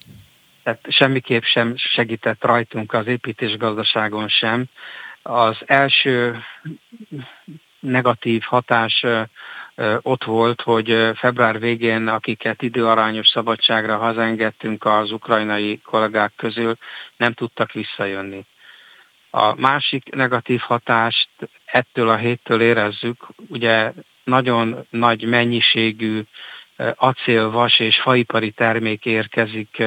Tehát 0.64 0.80
semmiképp 0.90 1.44
sem 1.44 1.74
segített 1.76 2.44
rajtunk 2.44 2.94
az 2.94 3.08
építésgazdaságon 3.08 4.28
sem 4.28 4.66
az 5.24 5.58
első 5.66 6.36
negatív 7.82 8.42
hatás 8.42 9.06
ott 10.02 10.24
volt, 10.24 10.62
hogy 10.62 11.12
február 11.16 11.60
végén, 11.60 12.08
akiket 12.08 12.62
időarányos 12.62 13.28
szabadságra 13.28 13.98
hazaengedtünk 13.98 14.86
az 14.86 15.12
ukrajnai 15.12 15.82
kollégák 15.84 16.32
közül, 16.36 16.78
nem 17.18 17.34
tudtak 17.34 17.72
visszajönni. 17.72 18.46
A 19.30 19.60
másik 19.60 20.16
negatív 20.16 20.60
hatást 20.60 21.30
ettől 21.66 22.10
a 22.10 22.16
héttől 22.16 22.62
érezzük, 22.62 23.28
ugye 23.48 23.92
nagyon 24.24 24.88
nagy 24.90 25.24
mennyiségű 25.24 26.22
acél, 26.96 27.50
vas 27.50 27.80
és 27.80 28.02
faipari 28.02 28.52
termék 28.52 29.06
érkezik 29.06 29.84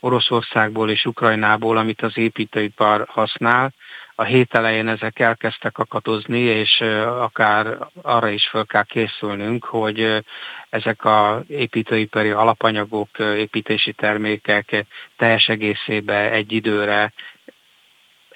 Oroszországból 0.00 0.90
és 0.90 1.04
Ukrajnából, 1.04 1.76
amit 1.76 2.02
az 2.02 2.16
építőipar 2.18 3.04
használ, 3.08 3.72
a 4.18 4.24
hét 4.24 4.54
elején 4.54 4.88
ezek 4.88 5.18
elkezdtek 5.18 5.78
akadozni, 5.78 6.38
és 6.38 6.80
akár 7.20 7.78
arra 8.02 8.28
is 8.28 8.48
fel 8.48 8.64
kell 8.64 8.84
készülnünk, 8.84 9.64
hogy 9.64 10.24
ezek 10.70 11.04
a 11.04 11.44
építőipari 11.48 12.30
alapanyagok, 12.30 13.08
építési 13.18 13.92
termékek 13.92 14.86
teljes 15.16 15.46
egészébe 15.46 16.30
egy 16.30 16.52
időre 16.52 17.12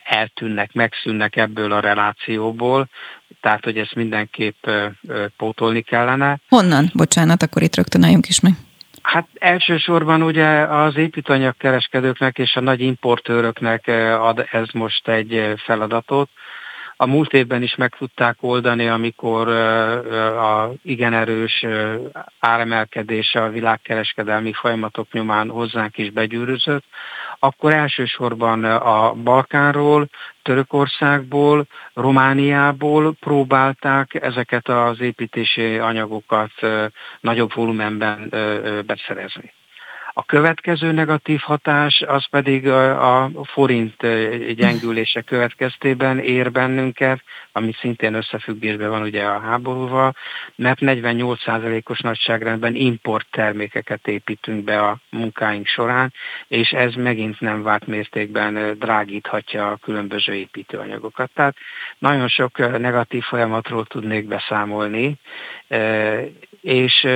eltűnnek, 0.05 0.73
megszűnnek 0.73 1.37
ebből 1.37 1.73
a 1.73 1.81
relációból, 1.81 2.89
tehát 3.41 3.65
hogy 3.65 3.79
ezt 3.79 3.95
mindenképp 3.95 4.67
pótolni 5.37 5.81
kellene. 5.83 6.39
Honnan? 6.49 6.91
Bocsánat, 6.93 7.43
akkor 7.43 7.63
itt 7.63 7.77
rögtön 7.77 8.03
álljunk 8.03 8.29
is 8.29 8.41
meg. 8.41 8.53
Hát 9.11 9.29
elsősorban 9.39 10.23
ugye 10.23 10.49
az 10.61 10.97
építőanyagkereskedőknek 10.97 12.39
és 12.39 12.57
a 12.57 12.61
nagy 12.61 12.81
importőröknek 12.81 13.87
eh, 13.87 14.25
ad 14.25 14.47
ez 14.51 14.69
most 14.73 15.09
egy 15.09 15.35
eh, 15.35 15.57
feladatot. 15.57 16.31
A 16.97 17.07
múlt 17.07 17.33
évben 17.33 17.63
is 17.63 17.75
meg 17.75 17.95
tudták 17.99 18.37
oldani, 18.41 18.89
amikor 18.89 19.49
eh, 19.49 20.53
a 20.53 20.73
igen 20.83 21.13
erős 21.13 21.67
áremelkedése 22.39 23.43
a 23.43 23.51
világkereskedelmi 23.51 24.53
folyamatok 24.53 25.13
nyomán 25.13 25.49
hozzánk 25.49 25.99
is 25.99 26.11
begyűrözött, 26.11 26.85
akkor 27.41 27.73
elsősorban 27.73 28.65
a 28.65 29.13
Balkánról, 29.13 30.09
Törökországból, 30.43 31.67
Romániából 31.95 33.15
próbálták 33.21 34.15
ezeket 34.15 34.69
az 34.69 35.01
építési 35.01 35.79
anyagokat 35.79 36.53
nagyobb 37.21 37.55
volumenben 37.55 38.29
beszerezni. 38.87 39.53
A 40.21 40.25
következő 40.25 40.93
negatív 40.93 41.41
hatás 41.41 42.03
az 42.07 42.27
pedig 42.31 42.69
a 42.69 43.31
forint 43.45 43.97
gyengülése 44.55 45.21
következtében 45.21 46.19
ér 46.19 46.53
bennünket, 46.53 47.23
ami 47.53 47.73
szintén 47.79 48.15
összefüggésben 48.15 48.91
van 48.91 49.03
ugye 49.03 49.25
a 49.25 49.41
háborúval, 49.41 50.15
mert 50.57 50.79
48%-os 50.81 52.01
nagyságrendben 52.01 52.75
import 52.75 53.27
termékeket 53.31 54.09
építünk 54.09 54.65
be 54.65 54.81
a 54.81 54.97
munkáink 55.11 55.67
során, 55.67 56.13
és 56.49 56.71
ez 56.71 56.95
megint 56.95 57.41
nem 57.41 57.63
várt 57.63 57.87
mértékben 57.87 58.79
drágíthatja 58.79 59.71
a 59.71 59.77
különböző 59.77 60.35
építőanyagokat. 60.35 61.31
Tehát 61.35 61.57
nagyon 61.99 62.29
sok 62.29 62.79
negatív 62.79 63.23
folyamatról 63.23 63.85
tudnék 63.85 64.27
beszámolni, 64.27 65.17
és 66.61 67.07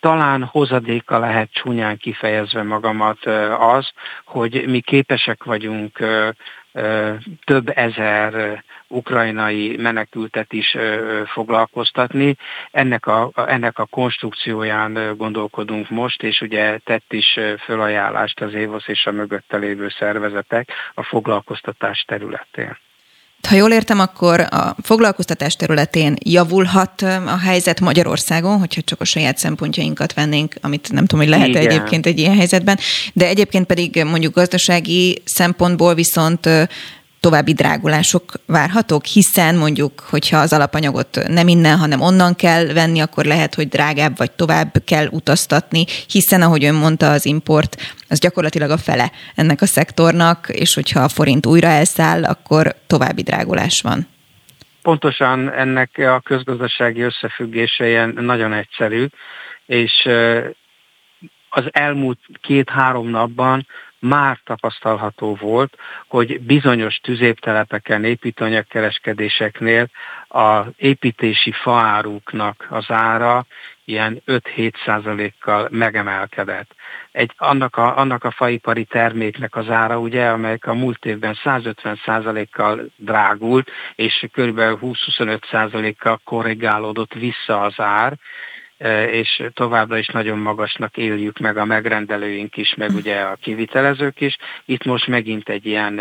talán 0.00 0.44
hozadéka 0.44 1.18
lehet 1.18 1.52
csúnyán 1.52 1.96
kifejezve 1.96 2.62
magamat 2.62 3.26
az, 3.58 3.90
hogy 4.24 4.64
mi 4.66 4.80
képesek 4.80 5.44
vagyunk 5.44 5.98
több 7.44 7.68
ezer 7.74 8.64
ukrajnai 8.88 9.76
menekültet 9.76 10.52
is 10.52 10.76
foglalkoztatni. 11.26 12.36
Ennek 12.70 13.06
a, 13.06 13.30
ennek 13.34 13.78
a 13.78 13.84
konstrukcióján 13.84 15.16
gondolkodunk 15.16 15.90
most, 15.90 16.22
és 16.22 16.40
ugye 16.40 16.78
tett 16.78 17.12
is 17.12 17.38
fölajánlást 17.64 18.40
az 18.40 18.54
ÉVOSZ 18.54 18.88
és 18.88 19.06
a 19.06 19.12
mögötte 19.12 19.56
lévő 19.56 19.88
szervezetek 19.88 20.72
a 20.94 21.02
foglalkoztatás 21.02 22.04
területén. 22.06 22.78
Ha 23.48 23.54
jól 23.54 23.70
értem, 23.70 24.00
akkor 24.00 24.40
a 24.40 24.76
foglalkoztatás 24.82 25.56
területén 25.56 26.16
javulhat 26.24 27.02
a 27.26 27.38
helyzet 27.42 27.80
Magyarországon, 27.80 28.58
hogyha 28.58 28.80
csak 28.82 29.00
a 29.00 29.04
saját 29.04 29.38
szempontjainkat 29.38 30.14
vennénk, 30.14 30.54
amit 30.60 30.92
nem 30.92 31.06
tudom, 31.06 31.24
hogy 31.24 31.34
lehet 31.34 31.54
egyébként 31.54 32.06
egy 32.06 32.18
ilyen 32.18 32.36
helyzetben, 32.36 32.78
de 33.12 33.26
egyébként 33.26 33.66
pedig 33.66 34.04
mondjuk 34.04 34.34
gazdasági 34.34 35.22
szempontból 35.24 35.94
viszont 35.94 36.48
további 37.20 37.52
drágulások 37.52 38.32
várhatók, 38.46 39.04
hiszen 39.04 39.56
mondjuk, 39.56 40.00
hogyha 40.00 40.38
az 40.38 40.52
alapanyagot 40.52 41.18
nem 41.28 41.48
innen, 41.48 41.78
hanem 41.78 42.00
onnan 42.00 42.34
kell 42.34 42.66
venni, 42.72 43.00
akkor 43.00 43.24
lehet, 43.24 43.54
hogy 43.54 43.68
drágább 43.68 44.16
vagy 44.16 44.30
tovább 44.30 44.72
kell 44.84 45.06
utaztatni, 45.06 45.84
hiszen 46.08 46.42
ahogy 46.42 46.64
ön 46.64 46.74
mondta, 46.74 47.10
az 47.10 47.26
import 47.26 47.76
az 48.08 48.18
gyakorlatilag 48.18 48.70
a 48.70 48.76
fele 48.76 49.10
ennek 49.34 49.60
a 49.60 49.66
szektornak, 49.66 50.48
és 50.48 50.74
hogyha 50.74 51.00
a 51.00 51.08
forint 51.08 51.46
újra 51.46 51.68
elszáll, 51.68 52.24
akkor 52.24 52.74
további 52.86 53.22
drágulás 53.22 53.80
van. 53.80 54.06
Pontosan 54.82 55.52
ennek 55.52 55.90
a 55.98 56.20
közgazdasági 56.20 57.00
összefüggése 57.00 57.88
ilyen 57.88 58.14
nagyon 58.20 58.52
egyszerű, 58.52 59.06
és 59.66 60.08
az 61.48 61.64
elmúlt 61.70 62.18
két-három 62.40 63.08
napban 63.08 63.66
már 64.00 64.40
tapasztalható 64.44 65.34
volt, 65.40 65.76
hogy 66.06 66.40
bizonyos 66.40 66.96
tüzéptelepeken, 66.96 68.04
építőanyagkereskedéseknél 68.04 69.88
a 70.28 70.62
építési 70.76 71.52
faáruknak 71.52 72.66
az 72.70 72.90
ára 72.90 73.46
ilyen 73.84 74.22
5-7 74.26 74.72
százalékkal 74.84 75.68
megemelkedett. 75.70 76.74
Egy, 77.12 77.32
annak, 77.36 77.76
a, 77.76 77.96
annak 77.96 78.24
a 78.24 78.30
faipari 78.30 78.84
terméknek 78.84 79.56
az 79.56 79.68
ára, 79.68 79.98
ugye, 79.98 80.28
amelyek 80.28 80.66
a 80.66 80.74
múlt 80.74 81.04
évben 81.04 81.38
150 81.42 82.00
százalékkal 82.04 82.90
drágult, 82.96 83.70
és 83.94 84.26
kb. 84.32 84.60
20-25 84.60 85.50
százalékkal 85.50 86.20
korrigálódott 86.24 87.14
vissza 87.14 87.60
az 87.60 87.74
ár, 87.76 88.18
és 89.10 89.42
továbbra 89.54 89.98
is 89.98 90.06
nagyon 90.06 90.38
magasnak 90.38 90.96
éljük 90.96 91.38
meg 91.38 91.56
a 91.56 91.64
megrendelőink 91.64 92.56
is, 92.56 92.74
meg 92.74 92.90
ugye 92.94 93.20
a 93.20 93.36
kivitelezők 93.40 94.20
is. 94.20 94.36
Itt 94.64 94.84
most 94.84 95.06
megint 95.06 95.48
egy 95.48 95.66
ilyen 95.66 96.00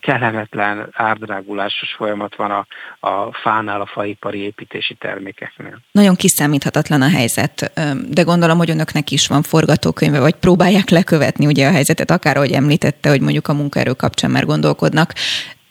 kellemetlen 0.00 0.88
árdrágulásos 0.92 1.94
folyamat 1.96 2.36
van 2.36 2.50
a, 2.50 2.66
a 3.08 3.32
fánál, 3.32 3.80
a 3.80 3.86
faipari 3.86 4.38
építési 4.38 4.94
termékeknél. 4.94 5.78
Nagyon 5.90 6.14
kiszámíthatatlan 6.14 7.02
a 7.02 7.08
helyzet, 7.08 7.72
de 8.08 8.22
gondolom, 8.22 8.58
hogy 8.58 8.70
önöknek 8.70 9.10
is 9.10 9.26
van 9.26 9.42
forgatókönyve, 9.42 10.20
vagy 10.20 10.34
próbálják 10.34 10.88
lekövetni 10.90 11.46
ugye 11.46 11.68
a 11.68 11.72
helyzetet, 11.72 12.10
akár 12.10 12.36
ahogy 12.36 12.52
említette, 12.52 13.08
hogy 13.08 13.20
mondjuk 13.20 13.48
a 13.48 13.54
munkaerő 13.54 13.92
kapcsán 13.92 14.30
már 14.30 14.44
gondolkodnak. 14.44 15.12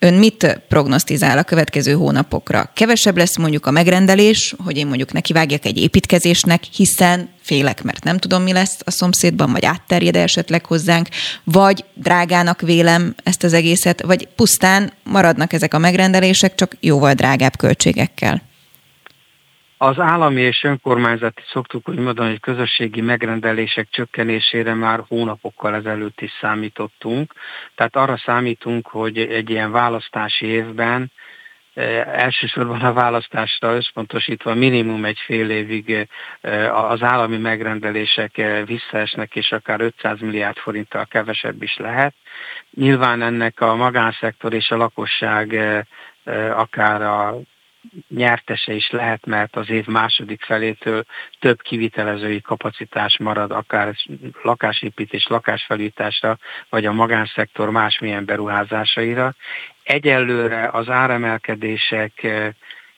Ön 0.03 0.13
mit 0.13 0.61
prognosztizál 0.67 1.37
a 1.37 1.43
következő 1.43 1.93
hónapokra? 1.93 2.71
Kevesebb 2.73 3.17
lesz 3.17 3.37
mondjuk 3.37 3.65
a 3.65 3.71
megrendelés, 3.71 4.55
hogy 4.63 4.77
én 4.77 4.87
mondjuk 4.87 5.13
nekivágjak 5.13 5.65
egy 5.65 5.77
építkezésnek, 5.77 6.63
hiszen 6.63 7.29
félek, 7.41 7.83
mert 7.83 8.03
nem 8.03 8.17
tudom, 8.17 8.43
mi 8.43 8.51
lesz 8.51 8.77
a 8.83 8.91
szomszédban, 8.91 9.51
vagy 9.51 9.65
átterjed 9.65 10.15
esetleg 10.15 10.65
hozzánk, 10.65 11.07
vagy 11.43 11.85
drágának 11.93 12.61
vélem 12.61 13.15
ezt 13.23 13.43
az 13.43 13.53
egészet, 13.53 14.01
vagy 14.01 14.27
pusztán 14.35 14.93
maradnak 15.03 15.53
ezek 15.53 15.73
a 15.73 15.77
megrendelések, 15.77 16.55
csak 16.55 16.77
jóval 16.79 17.13
drágább 17.13 17.57
költségekkel. 17.57 18.41
Az 19.83 19.99
állami 19.99 20.41
és 20.41 20.63
önkormányzati 20.63 21.41
szoktuk 21.51 21.89
úgy 21.89 21.97
mondani, 21.97 22.29
hogy 22.29 22.39
közösségi 22.39 23.01
megrendelések 23.01 23.87
csökkenésére 23.89 24.73
már 24.73 25.03
hónapokkal 25.07 25.75
ezelőtt 25.75 26.21
is 26.21 26.31
számítottunk. 26.41 27.33
Tehát 27.75 27.95
arra 27.95 28.17
számítunk, 28.17 28.87
hogy 28.87 29.17
egy 29.17 29.49
ilyen 29.49 29.71
választási 29.71 30.45
évben 30.45 31.11
eh, 31.73 32.23
elsősorban 32.23 32.81
a 32.81 32.93
választásra 32.93 33.75
összpontosítva 33.75 34.53
minimum 34.53 35.05
egy 35.05 35.19
fél 35.25 35.49
évig 35.49 36.07
eh, 36.41 36.89
az 36.91 37.01
állami 37.01 37.37
megrendelések 37.37 38.37
eh, 38.37 38.65
visszaesnek, 38.65 39.35
és 39.35 39.51
akár 39.51 39.81
500 39.81 40.19
milliárd 40.19 40.57
forinttal 40.57 41.05
kevesebb 41.05 41.63
is 41.63 41.77
lehet. 41.77 42.13
Nyilván 42.71 43.21
ennek 43.21 43.61
a 43.61 43.75
magánszektor 43.75 44.53
és 44.53 44.71
a 44.71 44.77
lakosság 44.77 45.59
akár 46.55 47.01
a 47.01 47.41
nyertese 48.07 48.73
is 48.73 48.89
lehet, 48.89 49.25
mert 49.25 49.55
az 49.55 49.69
év 49.69 49.85
második 49.85 50.43
felétől 50.43 51.03
több 51.39 51.61
kivitelezői 51.61 52.41
kapacitás 52.41 53.17
marad, 53.17 53.51
akár 53.51 53.95
lakásépítés, 54.41 55.27
lakásfelújításra, 55.27 56.37
vagy 56.69 56.85
a 56.85 56.91
magánszektor 56.91 57.69
másmilyen 57.69 58.25
beruházásaira. 58.25 59.33
Egyelőre 59.83 60.69
az 60.71 60.89
áremelkedések 60.89 62.23
eh, 62.23 62.49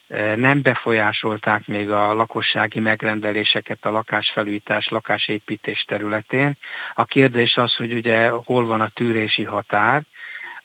eh, 0.08 0.36
nem 0.36 0.62
befolyásolták 0.62 1.68
még 1.68 1.90
a 1.90 2.14
lakossági 2.14 2.80
megrendeléseket 2.80 3.86
a 3.86 3.92
lakásfelújítás, 3.92 4.88
lakásépítés 4.88 5.86
területén. 5.88 6.58
A 6.94 7.06
kérdés 7.06 7.58
az, 7.58 7.76
hogy 7.76 7.94
ugye 7.94 8.30
hol 8.30 8.66
van 8.66 8.82
a 8.82 8.92
tűrési 8.94 9.44
határ, 9.44 10.04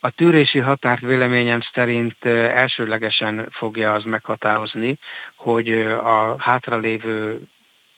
a 0.01 0.11
tűrési 0.11 0.59
határt 0.59 1.01
véleményem 1.01 1.61
szerint 1.73 2.25
elsőlegesen 2.25 3.49
fogja 3.51 3.93
az 3.93 4.05
meghatározni, 4.05 4.99
hogy 5.37 5.71
a 6.03 6.37
hátralévő 6.39 7.41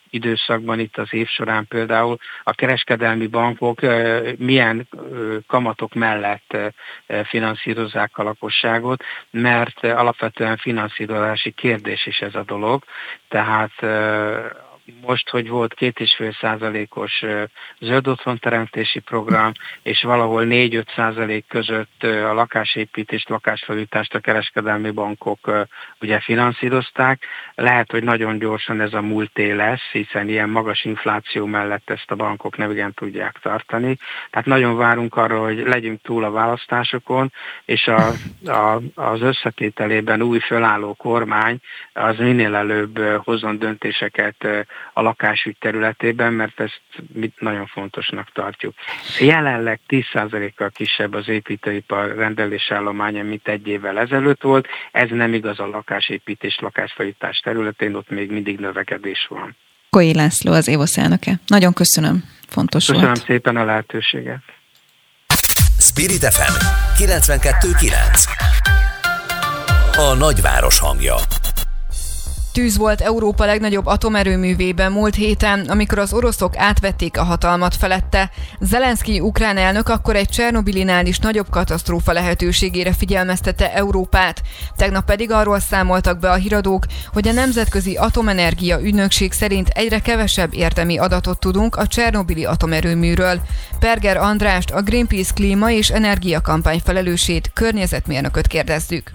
időszakban 0.09 0.79
itt 0.79 0.97
az 0.97 1.13
év 1.13 1.27
során 1.27 1.67
például 1.67 2.17
a 2.43 2.53
kereskedelmi 2.53 3.27
bankok 3.27 3.79
milyen 4.37 4.87
kamatok 5.47 5.93
mellett 5.93 6.57
finanszírozzák 7.23 8.17
a 8.17 8.23
lakosságot, 8.23 9.03
mert 9.29 9.83
alapvetően 9.83 10.57
finanszírozási 10.57 11.51
kérdés 11.51 12.05
is 12.05 12.19
ez 12.19 12.35
a 12.35 12.43
dolog, 12.43 12.83
tehát 13.27 13.71
most, 15.01 15.29
hogy 15.29 15.49
volt 15.49 15.73
két 15.73 15.99
és 15.99 16.15
fél 16.15 16.31
százalékos 16.31 17.23
zöld 17.79 18.07
otthonteremtési 18.07 18.99
program, 18.99 19.51
és 19.81 20.03
valahol 20.03 20.45
4-5 20.47 20.95
százalék 20.95 21.45
között 21.47 22.03
a 22.03 22.33
lakásépítést, 22.33 23.29
lakásfelújítást 23.29 24.15
a 24.15 24.19
kereskedelmi 24.19 24.91
bankok 24.91 25.67
ugye 26.01 26.19
finanszírozták. 26.19 27.25
Lehet, 27.55 27.91
hogy 27.91 28.03
nagyon 28.03 28.37
gyorsan 28.37 28.81
ez 28.81 28.93
a 28.93 29.01
múlté 29.01 29.51
lesz, 29.51 29.81
hiszen 29.91 30.29
ilyen 30.29 30.49
magas 30.49 30.83
infláció 30.83 31.45
mellett 31.45 31.89
ezt 31.89 32.11
a 32.11 32.15
bankok 32.15 32.57
nem 32.57 32.71
igen 32.71 32.93
tudják 32.93 33.39
tartani. 33.41 33.97
Tehát 34.29 34.47
nagyon 34.47 34.77
várunk 34.77 35.15
arra, 35.15 35.39
hogy 35.43 35.57
legyünk 35.57 36.01
túl 36.01 36.23
a 36.23 36.31
választásokon, 36.31 37.31
és 37.65 37.87
a, 37.87 38.11
a, 38.51 38.81
az 38.95 39.21
összetételében 39.21 40.21
új 40.21 40.39
fölálló 40.39 40.93
kormány 40.93 41.59
az 41.93 42.17
minél 42.17 42.55
előbb 42.55 42.99
hozzon 43.23 43.57
döntéseket 43.57 44.47
a 44.93 45.01
lakásügy 45.01 45.55
területében, 45.59 46.33
mert 46.33 46.59
ezt 46.59 46.81
mi 47.13 47.31
nagyon 47.39 47.65
fontosnak 47.65 48.31
tartjuk. 48.33 48.73
Jelenleg 49.19 49.79
10%-kal 49.87 50.69
kisebb 50.69 51.13
az 51.13 51.27
építőipar 51.27 52.15
rendelésállománya, 52.15 53.23
mint 53.23 53.47
egy 53.47 53.67
évvel 53.67 53.99
ezelőtt 53.99 54.41
volt. 54.41 54.67
Ez 54.91 55.09
nem 55.09 55.33
igaz 55.33 55.59
a 55.59 55.67
lakásépítés, 55.67 56.59
lakásfelújítás 56.59 57.37
területén, 57.37 57.95
ott 57.95 58.09
még 58.09 58.31
mindig 58.31 58.59
növekedés 58.59 59.25
van. 59.29 59.55
Koi 59.89 60.13
László 60.13 60.51
az 60.51 60.67
Évosz 60.67 60.97
elnöke. 60.97 61.39
Nagyon 61.47 61.73
köszönöm, 61.73 62.23
fontos 62.47 62.85
köszönöm 62.85 63.01
volt. 63.07 63.19
Köszönöm 63.19 63.37
szépen 63.37 63.57
a 63.57 63.65
lehetőséget. 63.65 64.41
Spirit 65.79 66.25
FM 66.33 66.53
92.9 67.03 67.91
A 69.97 70.13
nagyváros 70.17 70.79
hangja 70.79 71.15
Tűz 72.51 72.77
volt 72.77 73.01
Európa 73.01 73.45
legnagyobb 73.45 73.85
atomerőművében 73.85 74.91
múlt 74.91 75.15
héten, 75.15 75.59
amikor 75.59 75.99
az 75.99 76.13
oroszok 76.13 76.57
átvették 76.57 77.17
a 77.17 77.23
hatalmat 77.23 77.75
felette. 77.75 78.29
Zelenszky 78.59 79.19
ukrán 79.19 79.57
elnök 79.57 79.89
akkor 79.89 80.15
egy 80.15 80.29
Csernobilinál 80.29 81.05
is 81.05 81.19
nagyobb 81.19 81.49
katasztrófa 81.49 82.11
lehetőségére 82.11 82.93
figyelmeztette 82.93 83.73
Európát. 83.73 84.41
Tegnap 84.75 85.05
pedig 85.05 85.31
arról 85.31 85.59
számoltak 85.59 86.19
be 86.19 86.29
a 86.31 86.35
híradók, 86.35 86.85
hogy 87.13 87.27
a 87.27 87.31
Nemzetközi 87.31 87.95
Atomenergia 87.95 88.81
Ügynökség 88.81 89.31
szerint 89.31 89.67
egyre 89.67 89.99
kevesebb 89.99 90.53
értemi 90.53 90.97
adatot 90.97 91.39
tudunk 91.39 91.75
a 91.75 91.87
Csernobili 91.87 92.45
atomerőműről. 92.45 93.41
Perger 93.79 94.17
Andrást, 94.17 94.71
a 94.71 94.81
Greenpeace 94.81 95.33
klíma 95.33 95.71
és 95.71 95.89
energiakampány 95.89 96.81
felelősét, 96.83 97.51
környezetmérnököt 97.53 98.47
kérdezzük. 98.47 99.11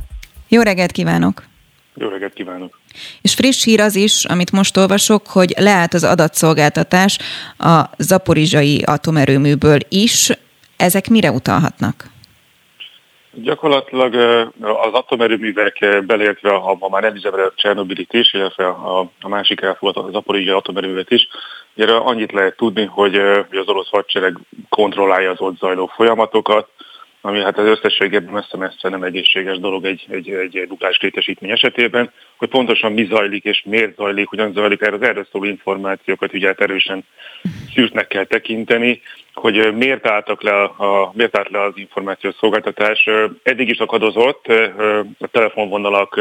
Jó 0.49 0.63
reggelt 0.63 0.93
kívánok! 0.93 1.55
Jó 1.99 2.09
reggelt 2.09 2.33
kívánok! 2.33 2.79
És 3.23 3.35
friss 3.35 3.65
hír 3.65 3.81
az 3.81 3.97
is, 3.97 4.25
amit 4.25 4.53
most 4.53 4.77
olvasok, 4.77 5.27
hogy 5.27 5.55
leállt 5.59 5.95
az 5.95 6.05
adatszolgáltatás 6.05 7.19
a 7.59 7.83
zaporizsai 7.99 8.83
atomerőműből 8.87 9.79
is. 9.89 10.31
Ezek 10.77 11.09
mire 11.09 11.31
utalhatnak? 11.31 12.05
Gyakorlatilag 13.33 14.15
az 14.61 14.93
atomerőművek 14.93 16.05
beleértve 16.07 16.51
a, 16.51 16.77
a 16.79 16.89
már 16.89 17.03
nem 17.03 17.15
üzemelő 17.15 17.53
Csernobilit 17.55 18.13
is, 18.13 18.35
illetve 18.35 18.67
a, 18.67 19.11
a 19.21 19.29
másik 19.29 19.61
elfogadott 19.61 20.07
az 20.07 20.13
zaporizsai 20.13 20.55
atomerőművet 20.55 21.11
is. 21.11 21.29
Erre 21.77 21.97
annyit 21.97 22.33
lehet 22.33 22.57
tudni, 22.57 22.85
hogy, 22.85 23.21
hogy 23.49 23.59
az 23.59 23.69
orosz 23.69 23.89
hadsereg 23.91 24.39
kontrollálja 24.69 25.31
az 25.31 25.41
ott 25.41 25.59
zajló 25.59 25.87
folyamatokat, 25.87 26.69
ami 27.21 27.43
hát 27.43 27.59
az 27.59 27.67
összességében 27.67 28.33
messze-messze 28.33 28.89
nem 28.89 29.03
egészséges 29.03 29.59
dolog 29.59 29.85
egy, 29.85 30.07
egy, 30.09 30.31
egy 30.31 30.67
nukleáris 30.69 31.01
létesítmény 31.01 31.51
esetében, 31.51 32.13
hogy 32.37 32.49
pontosan 32.49 32.93
mi 32.93 33.05
zajlik 33.05 33.45
és 33.45 33.63
miért 33.65 33.97
zajlik, 33.97 34.29
hogyan 34.29 34.53
zajlik, 34.53 34.83
erre 34.83 34.95
az 34.95 35.03
erről 35.03 35.27
szóló 35.33 35.45
információkat 35.45 36.35
ugye 36.35 36.47
hát 36.47 36.61
erősen 36.61 37.05
szűrtnek 37.75 38.07
kell 38.07 38.25
tekinteni, 38.25 39.01
hogy 39.35 39.75
miért 39.75 40.07
álltak 40.07 40.43
le 40.43 40.63
a, 40.63 41.13
miért 41.15 41.37
állt 41.37 41.51
le 41.51 41.63
az 41.63 41.73
információs 41.75 42.35
szolgáltatás. 42.35 43.09
Eddig 43.43 43.69
is 43.69 43.79
akadozott, 43.79 44.47
a 45.19 45.27
telefonvonalak 45.27 46.21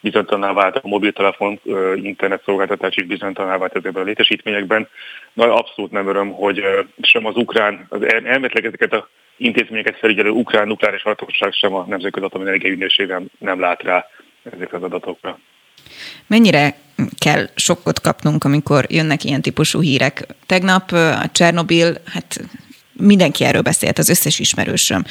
bizonytalaná 0.00 0.52
váltak, 0.52 0.84
a 0.84 0.88
mobiltelefon 0.88 1.60
internet 1.94 2.42
szolgáltatás 2.44 2.96
is 2.96 3.06
bizonytalaná 3.06 3.56
vált 3.56 3.76
ezekben 3.76 4.02
a 4.02 4.06
létesítményekben. 4.06 4.88
Na, 5.32 5.54
abszolút 5.54 5.90
nem 5.90 6.08
öröm, 6.08 6.30
hogy 6.30 6.62
sem 7.02 7.26
az 7.26 7.36
ukrán, 7.36 7.86
az 7.88 8.02
elmetleg 8.24 8.64
ezeket 8.64 8.92
a 8.92 9.08
intézményeket 9.36 9.98
felügyelő 9.98 10.30
ukrán 10.30 10.66
nukleáris 10.66 11.02
hatóság, 11.02 11.52
sem 11.52 11.74
a 11.74 11.84
Nemzetközi 11.88 12.68
Ügynökség 12.68 13.06
nem, 13.06 13.26
nem 13.38 13.60
lát 13.60 13.82
rá 13.82 14.06
ezekre 14.54 14.76
az 14.76 14.82
adatokra. 14.82 15.38
Mennyire 16.26 16.74
kell 17.18 17.46
sokkot 17.54 18.00
kapnunk, 18.00 18.44
amikor 18.44 18.84
jönnek 18.88 19.24
ilyen 19.24 19.42
típusú 19.42 19.80
hírek? 19.80 20.26
Tegnap 20.46 20.90
a 20.92 21.30
Csernobil, 21.32 21.94
hát 22.06 22.40
mindenki 22.92 23.44
erről 23.44 23.62
beszélt, 23.62 23.98
az 23.98 24.08
összes 24.08 24.38
ismerősöm. 24.38 25.04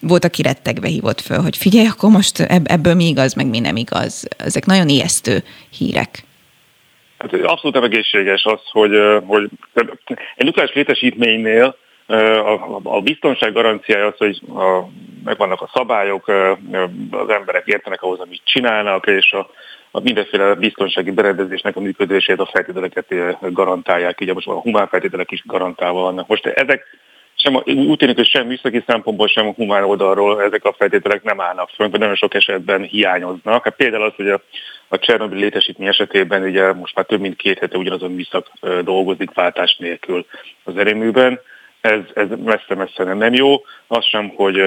Volt, 0.00 0.24
aki 0.24 0.42
rettegve 0.42 0.88
hívott 0.88 1.20
föl, 1.20 1.38
hogy 1.38 1.56
figyelj, 1.56 1.86
akkor 1.86 2.10
most 2.10 2.40
ebből 2.64 2.94
mi 2.94 3.04
igaz, 3.04 3.34
meg 3.34 3.46
mi 3.46 3.58
nem 3.58 3.76
igaz. 3.76 4.28
Ezek 4.36 4.66
nagyon 4.66 4.88
ijesztő 4.88 5.42
hírek. 5.78 6.24
Hát 7.18 7.32
abszolút 7.32 7.74
nem 7.74 7.84
egészséges 7.84 8.44
az, 8.44 8.60
hogy, 8.70 8.90
hogy 9.26 9.48
egy 10.36 10.44
nukleáris 10.44 10.74
létesítménynél 10.74 11.76
a, 12.06 12.80
a 12.82 13.00
biztonság 13.00 13.52
garanciája 13.52 14.06
az, 14.06 14.16
hogy 14.16 14.40
a, 14.48 14.88
megvannak 15.24 15.60
a 15.60 15.70
szabályok, 15.74 16.28
az 17.10 17.28
emberek 17.28 17.66
értenek 17.66 18.02
ahhoz, 18.02 18.20
amit 18.20 18.40
csinálnak, 18.44 19.06
és 19.06 19.32
a, 19.32 19.50
a 19.90 20.00
mindenféle 20.00 20.54
biztonsági 20.54 21.10
berendezésnek 21.10 21.76
a 21.76 21.80
működését, 21.80 22.38
a 22.38 22.50
feltételeket 22.52 23.14
garantálják, 23.52 24.20
így 24.20 24.34
most 24.34 24.48
a 24.48 24.60
humán 24.60 24.88
feltételek 24.88 25.30
is 25.30 25.42
garantálva 25.46 26.00
vannak. 26.00 26.26
Most 26.26 26.46
ezek 26.46 26.84
sem, 27.42 27.54
úgy 27.64 27.98
tűnik, 27.98 28.16
hogy 28.16 28.26
sem 28.26 28.46
műszaki 28.46 28.82
szempontból, 28.86 29.28
sem 29.28 29.46
a 29.46 29.52
humán 29.52 29.84
oldalról 29.84 30.42
ezek 30.42 30.64
a 30.64 30.74
feltételek 30.78 31.22
nem 31.22 31.40
állnak 31.40 31.68
föl, 31.68 31.90
vagy 31.90 32.00
nagyon 32.00 32.14
sok 32.14 32.34
esetben 32.34 32.82
hiányoznak. 32.82 33.64
Hát 33.64 33.76
például 33.76 34.02
az, 34.02 34.12
hogy 34.16 34.28
a, 34.28 34.42
a 34.88 34.98
Csernobyl 34.98 35.38
létesítmény 35.38 35.88
esetében 35.88 36.42
ugye 36.42 36.72
most 36.72 36.94
már 36.94 37.04
több 37.04 37.20
mint 37.20 37.36
két 37.36 37.58
hete 37.58 37.76
ugyanazon 37.76 38.12
műszak 38.12 38.46
dolgozik 38.84 39.34
váltás 39.34 39.76
nélkül 39.76 40.26
az 40.64 40.76
erőműben. 40.76 41.40
Ez, 41.80 42.00
ez 42.14 42.26
messze-messze 42.44 43.04
nem, 43.04 43.18
nem 43.18 43.32
jó. 43.32 43.64
Az 43.86 44.04
sem, 44.04 44.28
hogy 44.28 44.62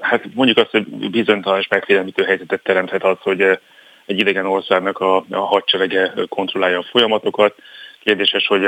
hát 0.00 0.24
mondjuk 0.34 0.58
azt, 0.58 0.70
hogy 0.70 1.10
bizonytalan 1.10 1.58
és 1.58 1.68
megfélemlítő 1.68 2.24
helyzetet 2.24 2.62
teremthet 2.62 3.04
az, 3.04 3.16
hogy 3.20 3.40
egy 4.06 4.18
idegen 4.18 4.46
országnak 4.46 4.98
a, 4.98 5.24
a 5.30 5.38
hadserege 5.38 6.12
kontrollálja 6.28 6.78
a 6.78 6.86
folyamatokat, 6.90 7.54
Kérdéses, 8.04 8.46
hogy 8.46 8.62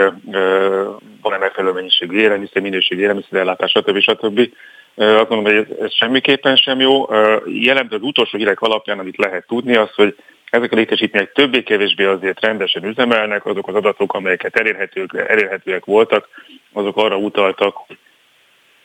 van-e 1.23 1.39
megfelelő 1.39 1.73
mennyiségű 1.73 2.17
élelmiszer, 2.19 2.63
minőségű 2.63 3.01
élelmiszerellátás, 3.01 3.71
stb. 3.71 3.99
stb. 3.99 4.51
Azt 4.97 5.29
mondom, 5.29 5.45
hogy 5.45 5.55
ez, 5.55 5.77
ez 5.81 5.95
semmiképpen 5.95 6.57
sem 6.57 6.81
jó. 6.81 7.07
Jelentő 7.47 7.97
az 7.97 8.03
utolsó 8.03 8.39
hírek 8.39 8.61
alapján, 8.61 8.99
amit 8.99 9.17
lehet 9.17 9.47
tudni, 9.47 9.77
az, 9.77 9.95
hogy 9.95 10.17
ezek 10.51 10.73
a 10.73 10.77
létesítmények 10.77 11.33
többé-kevésbé 11.33 12.05
azért 12.05 12.41
rendesen 12.41 12.85
üzemelnek, 12.85 13.47
azok 13.47 13.69
az 13.69 13.75
adatok, 13.75 14.15
amelyeket 14.15 14.57
elérhetők, 14.57 15.25
elérhetőek 15.29 15.85
voltak, 15.85 16.29
azok 16.73 16.97
arra 16.97 17.17
utaltak, 17.17 17.77
hogy 17.87 17.99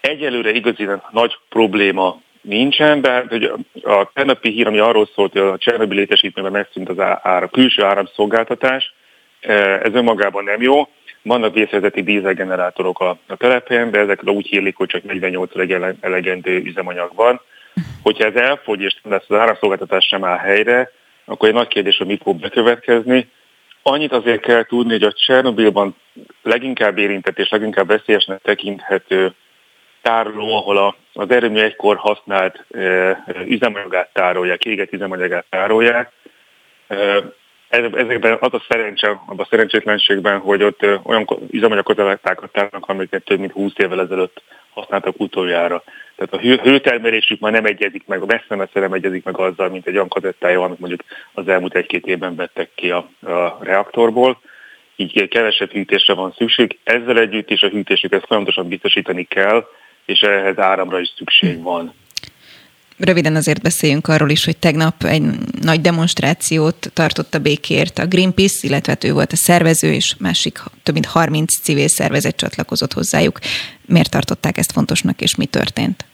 egyelőre 0.01 0.51
igazi 0.51 0.87
nagy 1.11 1.37
probléma 1.49 2.21
nincsen, 2.41 3.01
de 3.01 3.25
hogy 3.29 3.51
a 3.83 4.11
tegnapi 4.13 4.49
hír, 4.49 4.67
ami 4.67 4.79
arról 4.79 5.09
szólt, 5.15 5.31
hogy 5.31 5.41
a 5.41 5.57
Csernobyl 5.57 5.97
létesítményben 5.97 6.53
megszűnt 6.53 6.89
az 6.89 6.99
ára, 7.21 7.47
külső 7.47 7.83
áramszolgáltatás, 7.83 8.93
ez 9.41 9.93
önmagában 9.93 10.43
nem 10.43 10.61
jó. 10.61 10.87
Vannak 11.21 11.53
vészhelyzeti 11.53 12.03
dízelgenerátorok 12.03 12.99
a, 12.99 13.17
a 13.27 13.35
telepen, 13.35 13.91
de 13.91 13.99
ezekre 13.99 14.31
úgy 14.31 14.47
hírlik, 14.47 14.75
hogy 14.75 14.87
csak 14.87 15.03
48 15.03 15.51
elegendő 16.01 16.57
üzemanyag 16.57 17.11
van. 17.15 17.41
Hogyha 18.03 18.25
ez 18.25 18.35
elfogy, 18.35 18.81
és 18.81 18.95
lesz 19.03 19.25
az 19.27 19.37
áramszolgáltatás 19.37 20.05
sem 20.05 20.23
áll 20.23 20.37
helyre, 20.37 20.91
akkor 21.25 21.47
egy 21.47 21.53
nagy 21.53 21.67
kérdés, 21.67 21.97
hogy 21.97 22.07
mi 22.07 22.19
fog 22.23 22.39
bekövetkezni. 22.39 23.29
Annyit 23.81 24.11
azért 24.11 24.41
kell 24.41 24.63
tudni, 24.63 24.91
hogy 24.91 25.03
a 25.03 25.11
Csernobilban 25.11 25.95
leginkább 26.43 26.97
érintett 26.97 27.39
és 27.39 27.49
leginkább 27.49 27.87
veszélyesnek 27.87 28.41
tekinthető 28.41 29.33
tároló, 30.01 30.55
ahol 30.55 30.95
az 31.13 31.29
erőmű 31.31 31.59
egykor 31.59 31.97
használt 31.97 32.65
e, 32.69 33.23
üzemanyagát 33.45 34.09
tárolják, 34.13 34.65
égett 34.65 34.93
üzemanyagát 34.93 35.45
tárolják. 35.49 36.11
Ezekben 37.69 38.37
az 38.39 38.53
a 38.53 38.63
szerencse, 38.69 39.07
abban 39.09 39.39
a 39.39 39.47
szerencsétlenségben, 39.49 40.39
hogy 40.39 40.63
ott 40.63 40.85
olyan 41.03 41.27
üzemanyagkozalátákat 41.51 42.51
tárnak, 42.51 42.85
amiket 42.87 43.23
több 43.23 43.39
mint 43.39 43.51
20 43.51 43.71
évvel 43.75 44.01
ezelőtt 44.01 44.41
használtak 44.73 45.19
utoljára. 45.19 45.83
Tehát 46.15 46.33
a 46.33 46.63
hőtermelésük 46.69 47.39
már 47.39 47.51
nem 47.51 47.65
egyezik 47.65 48.03
meg, 48.07 48.25
messze-messze 48.25 48.79
nem 48.79 48.93
egyezik 48.93 49.23
meg 49.23 49.37
azzal, 49.37 49.69
mint 49.69 49.87
egy 49.87 49.95
olyan 49.95 50.07
kazettája, 50.07 50.63
amit 50.63 50.79
mondjuk 50.79 51.03
az 51.33 51.47
elmúlt 51.47 51.75
egy-két 51.75 52.05
évben 52.05 52.35
vettek 52.35 52.69
ki 52.75 52.91
a, 52.91 53.09
a 53.21 53.57
reaktorból. 53.61 54.41
Így 54.95 55.27
kevesebb 55.27 55.71
hűtésre 55.71 56.13
van 56.13 56.33
szükség. 56.37 56.79
Ezzel 56.83 57.19
együtt 57.19 57.49
is 57.49 57.61
a 57.61 57.69
hűtésüket 57.69 58.25
folyamatosan 58.25 58.67
biztosítani 58.67 59.23
kell, 59.23 59.67
és 60.05 60.19
ehhez 60.21 60.59
áramra 60.59 60.99
is 60.99 61.13
szükség 61.17 61.61
van. 61.61 61.93
Röviden 62.99 63.35
azért 63.35 63.61
beszéljünk 63.61 64.07
arról 64.07 64.29
is, 64.29 64.45
hogy 64.45 64.57
tegnap 64.57 65.03
egy 65.03 65.23
nagy 65.61 65.81
demonstrációt 65.81 66.91
tartott 66.93 67.33
a 67.33 67.39
békért 67.39 67.97
a 67.97 68.05
Greenpeace, 68.05 68.67
illetve 68.67 68.91
hát 68.91 69.03
ő 69.03 69.13
volt 69.13 69.31
a 69.31 69.35
szervező, 69.35 69.93
és 69.93 70.15
másik 70.19 70.59
több 70.83 70.93
mint 70.93 71.05
30 71.05 71.61
civil 71.61 71.87
szervezet 71.87 72.35
csatlakozott 72.35 72.93
hozzájuk. 72.93 73.39
Miért 73.85 74.11
tartották 74.11 74.57
ezt 74.57 74.71
fontosnak, 74.71 75.21
és 75.21 75.35
mi 75.35 75.45
történt? 75.45 76.05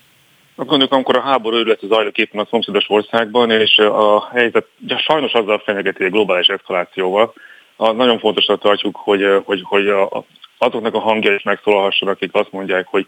Azt 0.56 0.68
gondoljuk, 0.68 0.94
amikor 0.94 1.16
a 1.16 1.22
háború 1.22 1.56
őrület 1.56 1.80
zajlok 1.88 2.18
éppen 2.18 2.42
a 2.42 2.48
szomszédos 2.50 2.86
országban, 2.88 3.52
és 3.52 3.78
a 3.78 4.30
helyzet 4.34 4.68
ja, 4.88 4.98
sajnos 4.98 5.32
azzal 5.32 5.62
fenyegeti 5.66 6.04
egy 6.04 6.12
globális 6.12 6.48
eszkalációval, 6.48 7.34
a, 7.76 7.92
nagyon 7.92 8.20
fontosnak 8.20 8.62
tartjuk, 8.62 8.96
hogy, 8.96 9.42
hogy, 9.44 9.62
hogy 9.64 9.88
a, 9.88 10.26
azoknak 10.58 10.94
a 10.94 11.00
hangja 11.00 11.34
is 11.34 11.44
megszólalhassanak, 11.44 12.16
akik 12.16 12.34
azt 12.34 12.52
mondják, 12.52 12.88
hogy 12.88 13.08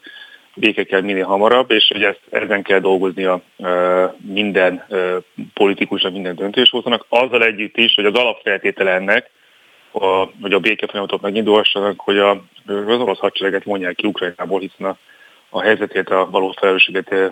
béke 0.59 0.83
kell 0.83 1.01
minél 1.01 1.25
hamarabb, 1.25 1.71
és 1.71 1.87
hogy 1.93 2.03
ezt, 2.03 2.21
ezen 2.29 2.63
kell 2.63 2.79
dolgozni 2.79 3.23
a 3.23 3.41
minden 4.33 4.85
politikusnak, 5.53 6.11
minden 6.11 6.35
döntéshozónak, 6.35 7.05
azzal 7.09 7.43
együtt 7.43 7.77
is, 7.77 7.93
hogy 7.93 8.05
az 8.05 8.13
alapfeltétele 8.13 8.91
ennek, 8.91 9.29
a, 9.91 10.29
hogy 10.41 10.53
a 10.53 10.59
béke 10.59 10.87
folyamatok 10.87 11.21
megindulhassanak, 11.21 11.99
hogy 11.99 12.17
a, 12.17 12.29
az 12.65 12.99
orosz 12.99 13.19
hadsereget 13.19 13.65
mondják 13.65 13.95
ki 13.95 14.07
Ukrajnából, 14.07 14.59
hiszen 14.59 14.85
a, 14.87 14.97
a 15.49 15.61
helyzetét, 15.61 16.09
a 16.09 16.27
valós 16.31 16.55
felelősséget 16.59 17.31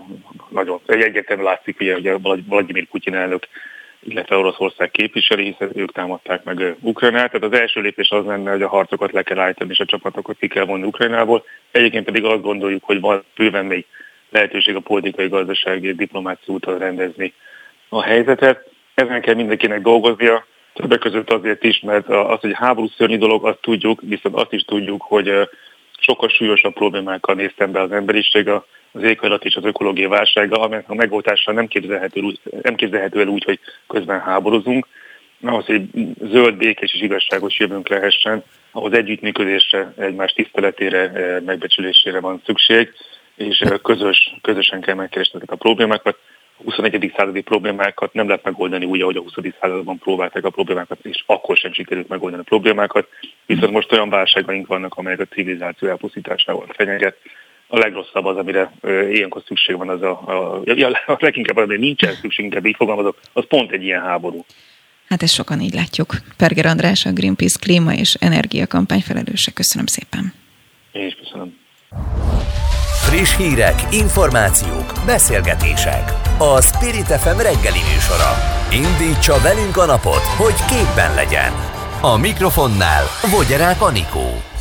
nagyon 0.49 0.79
egyértelműen 0.85 1.49
látszik, 1.49 1.79
ugye, 1.79 2.17
hogy 2.21 2.45
Vladimir 2.47 2.87
Putyin 2.87 3.15
elnök 3.15 3.47
illetve 4.07 4.35
Oroszország 4.35 4.91
képviseli, 4.91 5.43
hiszen 5.43 5.71
ők 5.73 5.91
támadták 5.91 6.43
meg 6.43 6.75
Ukrajnát. 6.81 7.31
Tehát 7.31 7.53
az 7.53 7.59
első 7.59 7.81
lépés 7.81 8.09
az 8.09 8.25
lenne, 8.25 8.51
hogy 8.51 8.61
a 8.61 8.67
harcokat 8.67 9.11
le 9.11 9.23
kell 9.23 9.39
állítani, 9.39 9.71
és 9.71 9.79
a 9.79 9.85
csapatokat 9.85 10.37
ki 10.39 10.47
kell 10.47 10.65
vonni 10.65 10.83
Ukrajnából. 10.83 11.43
Egyébként 11.71 12.05
pedig 12.05 12.23
azt 12.23 12.41
gondoljuk, 12.41 12.83
hogy 12.83 12.99
van 12.99 13.23
bőven 13.35 13.65
még 13.65 13.85
lehetőség 14.29 14.75
a 14.75 14.79
politikai, 14.79 15.27
gazdasági, 15.27 15.93
diplomáciai 15.93 16.55
úton 16.55 16.77
rendezni 16.77 17.33
a 17.89 18.01
helyzetet. 18.01 18.69
Ezen 18.93 19.21
kell 19.21 19.35
mindenkinek 19.35 19.81
dolgoznia, 19.81 20.45
többek 20.73 20.99
között 20.99 21.31
azért 21.31 21.63
is, 21.63 21.79
mert 21.79 22.07
az, 22.07 22.39
hogy 22.39 22.53
háború 22.53 22.87
szörnyű 22.87 23.17
dolog, 23.17 23.45
azt 23.45 23.61
tudjuk, 23.61 24.01
viszont 24.01 24.35
azt 24.35 24.53
is 24.53 24.63
tudjuk, 24.63 25.01
hogy 25.01 25.49
sokkal 25.99 26.29
súlyosabb 26.29 26.73
problémákkal 26.73 27.35
néz 27.35 27.51
szembe 27.57 27.81
az 27.81 27.91
emberiség 27.91 28.49
az 28.95 29.03
éghajlat 29.03 29.45
és 29.45 29.55
az 29.55 29.63
ökológiai 29.63 30.07
válsága, 30.07 30.61
amelynek 30.61 30.89
a 30.89 30.93
megoldása 30.93 31.51
nem 31.51 31.67
képzelhető, 31.67 32.21
nem 32.61 32.75
képzelhető 32.75 33.19
el 33.19 33.27
úgy, 33.27 33.43
hogy 33.43 33.59
közben 33.87 34.19
háborúzunk. 34.19 34.87
Ahhoz, 35.41 35.65
hogy 35.65 35.83
zöld, 36.21 36.55
békés 36.55 36.93
és 36.93 37.01
igazságos 37.01 37.59
jövőnk 37.59 37.87
lehessen, 37.87 38.43
ahhoz 38.71 38.93
együttműködésre, 38.93 39.93
egymás 39.97 40.33
tiszteletére, 40.33 41.11
eh, 41.11 41.41
megbecsülésére 41.41 42.19
van 42.19 42.41
szükség, 42.45 42.93
és 43.35 43.59
eh, 43.59 43.77
közös, 43.83 44.35
közösen 44.41 44.81
kell 44.81 44.95
megkeresni 44.95 45.35
ezeket 45.35 45.55
a 45.55 45.63
problémákat. 45.63 46.17
A 46.57 46.63
21. 46.63 47.13
századi 47.17 47.41
problémákat 47.41 48.13
nem 48.13 48.27
lehet 48.27 48.43
megoldani 48.43 48.85
úgy, 48.85 49.01
ahogy 49.01 49.15
a 49.15 49.21
20. 49.21 49.33
században 49.59 49.97
próbálták 49.97 50.45
a 50.45 50.49
problémákat, 50.49 50.97
és 51.01 51.23
akkor 51.25 51.57
sem 51.57 51.73
sikerült 51.73 52.07
megoldani 52.07 52.41
a 52.41 52.49
problémákat. 52.49 53.07
Viszont 53.45 53.71
most 53.71 53.91
olyan 53.91 54.09
válságaink 54.09 54.67
vannak, 54.67 54.93
amelyek 54.95 55.19
a 55.19 55.25
civilizáció 55.25 55.87
elpusztításával 55.87 56.67
fenyeget, 56.73 57.17
a 57.67 57.77
legrosszabb 57.77 58.25
az, 58.25 58.37
amire 58.37 58.71
ilyenkor 59.11 59.41
szükség 59.45 59.77
van, 59.77 59.89
az 59.89 60.01
a, 60.01 60.21
a, 60.25 60.61
a, 60.65 61.11
a 61.11 61.17
leginkább, 61.19 61.57
amire 61.57 61.79
nincsen 61.79 62.13
szükség, 62.13 62.45
inkább 62.45 62.65
így 62.65 62.75
fogalmazok, 62.75 63.19
az 63.33 63.47
pont 63.47 63.71
egy 63.71 63.83
ilyen 63.83 64.01
háború. 64.01 64.45
Hát 65.07 65.23
ezt 65.23 65.33
sokan 65.33 65.59
így 65.61 65.73
látjuk. 65.73 66.15
Perger 66.37 66.65
András, 66.65 67.05
a 67.05 67.11
Greenpeace 67.11 67.59
klíma 67.59 67.93
és 67.93 68.13
energia 68.13 68.67
kampány 68.67 69.01
felelőse. 69.01 69.51
Köszönöm 69.51 69.85
szépen. 69.85 70.33
Én 70.91 71.05
is 71.05 71.15
köszönöm. 71.15 71.57
Friss 73.09 73.37
hírek, 73.37 73.75
információk, 73.91 74.93
beszélgetések. 75.05 76.11
A 76.37 76.61
Spirit 76.61 77.05
FM 77.05 77.37
reggeli 77.37 77.83
műsora. 77.91 78.31
Indítsa 78.71 79.35
velünk 79.43 79.77
a 79.77 79.85
napot, 79.85 80.25
hogy 80.37 80.57
képben 80.71 81.15
legyen. 81.15 81.51
A 82.01 82.17
mikrofonnál 82.17 83.03
Vogyerák 83.31 83.81
Anikó. 83.81 84.54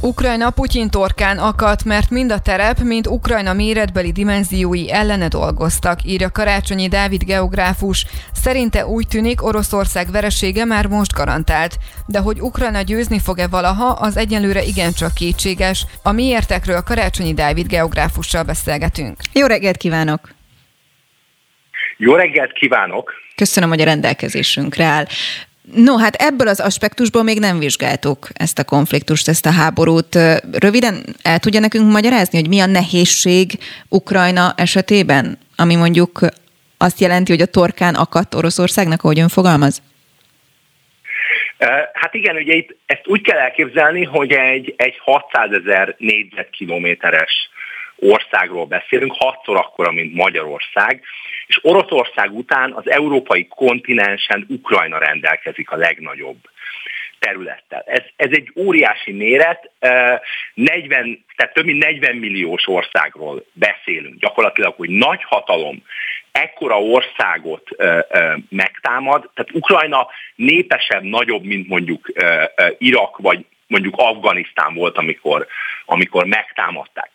Ukrajna 0.00 0.50
Putyin 0.50 0.90
torkán 0.90 1.38
akadt, 1.38 1.84
mert 1.84 2.10
mind 2.10 2.32
a 2.32 2.38
terep, 2.38 2.78
mind 2.78 3.06
Ukrajna 3.06 3.52
méretbeli 3.52 4.12
dimenziói 4.12 4.92
ellene 4.92 5.28
dolgoztak, 5.28 6.04
írja 6.04 6.30
Karácsonyi 6.30 6.88
Dávid 6.88 7.24
geográfus. 7.24 8.06
Szerinte 8.32 8.86
úgy 8.86 9.06
tűnik, 9.08 9.42
Oroszország 9.42 10.10
veresége 10.10 10.64
már 10.64 10.86
most 10.86 11.12
garantált. 11.12 11.78
De 12.06 12.18
hogy 12.18 12.40
Ukrajna 12.40 12.82
győzni 12.82 13.18
fog-e 13.18 13.46
valaha, 13.46 13.86
az 13.86 14.16
egyenlőre 14.16 14.62
igencsak 14.62 15.14
kétséges. 15.14 15.86
A 16.02 16.12
miértekről 16.12 16.80
Karácsonyi 16.80 17.34
Dávid 17.34 17.66
geográfussal 17.66 18.42
beszélgetünk. 18.42 19.16
Jó 19.32 19.46
reggelt 19.46 19.76
kívánok! 19.76 20.34
Jó 21.96 22.14
reggelt 22.14 22.52
kívánok! 22.52 23.12
Köszönöm, 23.36 23.68
hogy 23.68 23.80
a 23.80 23.84
rendelkezésünkre 23.84 24.84
áll. 24.84 25.06
No, 25.74 25.96
hát 25.96 26.14
ebből 26.14 26.48
az 26.48 26.60
aspektusból 26.60 27.22
még 27.22 27.38
nem 27.38 27.58
vizsgáltuk 27.58 28.28
ezt 28.32 28.58
a 28.58 28.64
konfliktust, 28.64 29.28
ezt 29.28 29.46
a 29.46 29.50
háborút. 29.52 30.18
Röviden 30.52 31.04
el 31.22 31.38
tudja 31.38 31.60
nekünk 31.60 31.90
magyarázni, 31.90 32.38
hogy 32.38 32.48
mi 32.48 32.60
a 32.60 32.66
nehézség 32.66 33.50
Ukrajna 33.88 34.54
esetében, 34.56 35.38
ami 35.56 35.74
mondjuk 35.74 36.20
azt 36.78 37.00
jelenti, 37.00 37.32
hogy 37.32 37.40
a 37.40 37.46
torkán 37.46 37.94
akadt 37.94 38.34
Oroszországnak, 38.34 39.02
ahogy 39.02 39.18
ön 39.18 39.28
fogalmaz? 39.28 39.82
Hát 41.92 42.14
igen, 42.14 42.36
ugye 42.36 42.54
itt 42.54 42.76
ezt 42.86 43.06
úgy 43.06 43.20
kell 43.20 43.38
elképzelni, 43.38 44.04
hogy 44.04 44.32
egy, 44.32 44.74
egy 44.76 44.98
600 44.98 45.50
ezer 45.52 45.94
négyzetkilométeres 45.98 47.50
országról 47.96 48.66
beszélünk, 48.66 49.12
hatszor 49.18 49.56
akkora, 49.56 49.92
mint 49.92 50.14
Magyarország, 50.14 51.02
és 51.46 51.58
Oroszország 51.62 52.32
után 52.32 52.72
az 52.72 52.90
európai 52.90 53.46
kontinensen 53.46 54.46
Ukrajna 54.48 54.98
rendelkezik 54.98 55.70
a 55.70 55.76
legnagyobb 55.76 56.38
területtel. 57.18 57.82
Ez, 57.86 58.02
ez 58.16 58.30
egy 58.30 58.52
óriási 58.56 59.12
méret, 59.12 59.70
40, 60.54 61.24
tehát 61.36 61.54
több 61.54 61.64
mint 61.64 61.84
40 61.84 62.16
milliós 62.16 62.68
országról 62.68 63.44
beszélünk. 63.52 64.18
Gyakorlatilag, 64.18 64.74
hogy 64.76 64.88
nagy 64.88 65.22
hatalom 65.22 65.82
ekkora 66.32 66.80
országot 66.80 67.68
megtámad, 68.48 69.30
tehát 69.34 69.52
Ukrajna 69.52 70.06
népesebb, 70.34 71.02
nagyobb, 71.02 71.44
mint 71.44 71.68
mondjuk 71.68 72.12
Irak 72.78 73.18
vagy 73.18 73.44
mondjuk 73.66 73.94
Afganisztán 73.96 74.74
volt, 74.74 74.96
amikor, 74.96 75.46
amikor 75.84 76.24
megtámadták. 76.24 77.10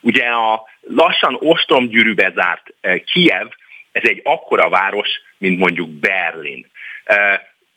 Ugye 0.00 0.24
a 0.24 0.62
lassan 0.80 1.36
ostromgyűrűbe 1.40 2.32
zárt 2.34 2.74
Kiev 3.04 3.46
ez 3.96 4.08
egy 4.08 4.20
akkora 4.24 4.68
város, 4.68 5.08
mint 5.38 5.58
mondjuk 5.58 5.90
Berlin. 5.90 6.66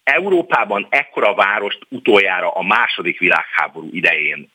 Európában 0.04 0.88
ekkora 0.90 1.34
várost 1.34 1.80
utoljára 1.90 2.50
a 2.52 2.64
második 2.64 3.20
világháború 3.20 3.90
idején 3.92 4.52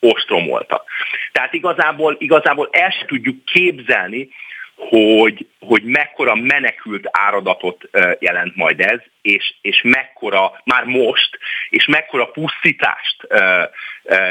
ostromoltak. 0.00 0.90
Tehát 1.32 1.52
igazából, 1.52 2.16
igazából 2.18 2.68
el 2.72 2.92
tudjuk 3.06 3.44
képzelni, 3.44 4.28
hogy, 4.74 5.46
hogy 5.60 5.82
mekkora 5.82 6.34
menekült 6.34 7.08
áradatot 7.10 7.88
jelent 8.18 8.56
majd 8.56 8.80
ez, 8.80 9.00
és, 9.22 9.54
és 9.60 9.80
mekkora, 9.84 10.60
már 10.64 10.84
most, 10.84 11.38
és 11.68 11.86
mekkora 11.86 12.26
pusztítást 12.26 13.26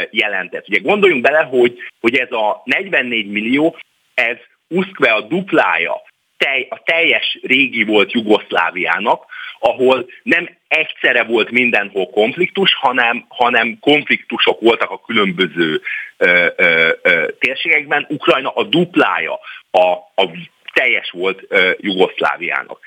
jelentett. 0.10 0.68
Ugye 0.68 0.80
gondoljunk 0.80 1.22
bele, 1.22 1.44
hogy, 1.44 1.77
hogy 1.99 2.15
ez 2.15 2.31
a 2.31 2.61
44 2.65 3.27
millió, 3.27 3.77
ez 4.14 4.38
uszkve 4.68 5.11
a 5.11 5.22
duplája 5.22 6.02
tej, 6.38 6.68
a 6.69 6.81
teljes 6.84 7.39
régi 7.41 7.84
volt 7.84 8.11
Jugoszláviának, 8.11 9.26
ahol 9.59 10.05
nem 10.23 10.49
egyszerre 10.68 11.23
volt 11.23 11.51
mindenhol 11.51 12.09
konfliktus, 12.09 12.73
hanem, 12.73 13.26
hanem 13.27 13.77
konfliktusok 13.80 14.59
voltak 14.59 14.89
a 14.91 15.01
különböző 15.05 15.81
ö, 16.18 16.47
ö, 16.55 16.89
ö, 17.01 17.27
térségekben. 17.39 18.05
Ukrajna 18.09 18.49
a 18.49 18.64
duplája 18.64 19.39
a, 19.72 19.91
a 20.22 20.31
teljes 20.73 21.09
volt 21.11 21.41
uh, 21.49 21.72
Jugoszláviának. 21.77 22.80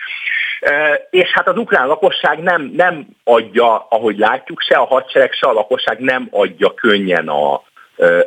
Uh, 0.60 0.94
és 1.10 1.28
hát 1.32 1.48
az 1.48 1.56
ukrán 1.56 1.86
lakosság 1.86 2.38
nem, 2.38 2.72
nem 2.76 3.06
adja, 3.24 3.86
ahogy 3.88 4.18
látjuk, 4.18 4.60
se 4.60 4.76
a 4.76 4.84
hadsereg, 4.84 5.32
se 5.32 5.46
a 5.46 5.52
lakosság 5.52 5.98
nem 5.98 6.28
adja 6.30 6.74
könnyen 6.74 7.28
a, 7.28 7.62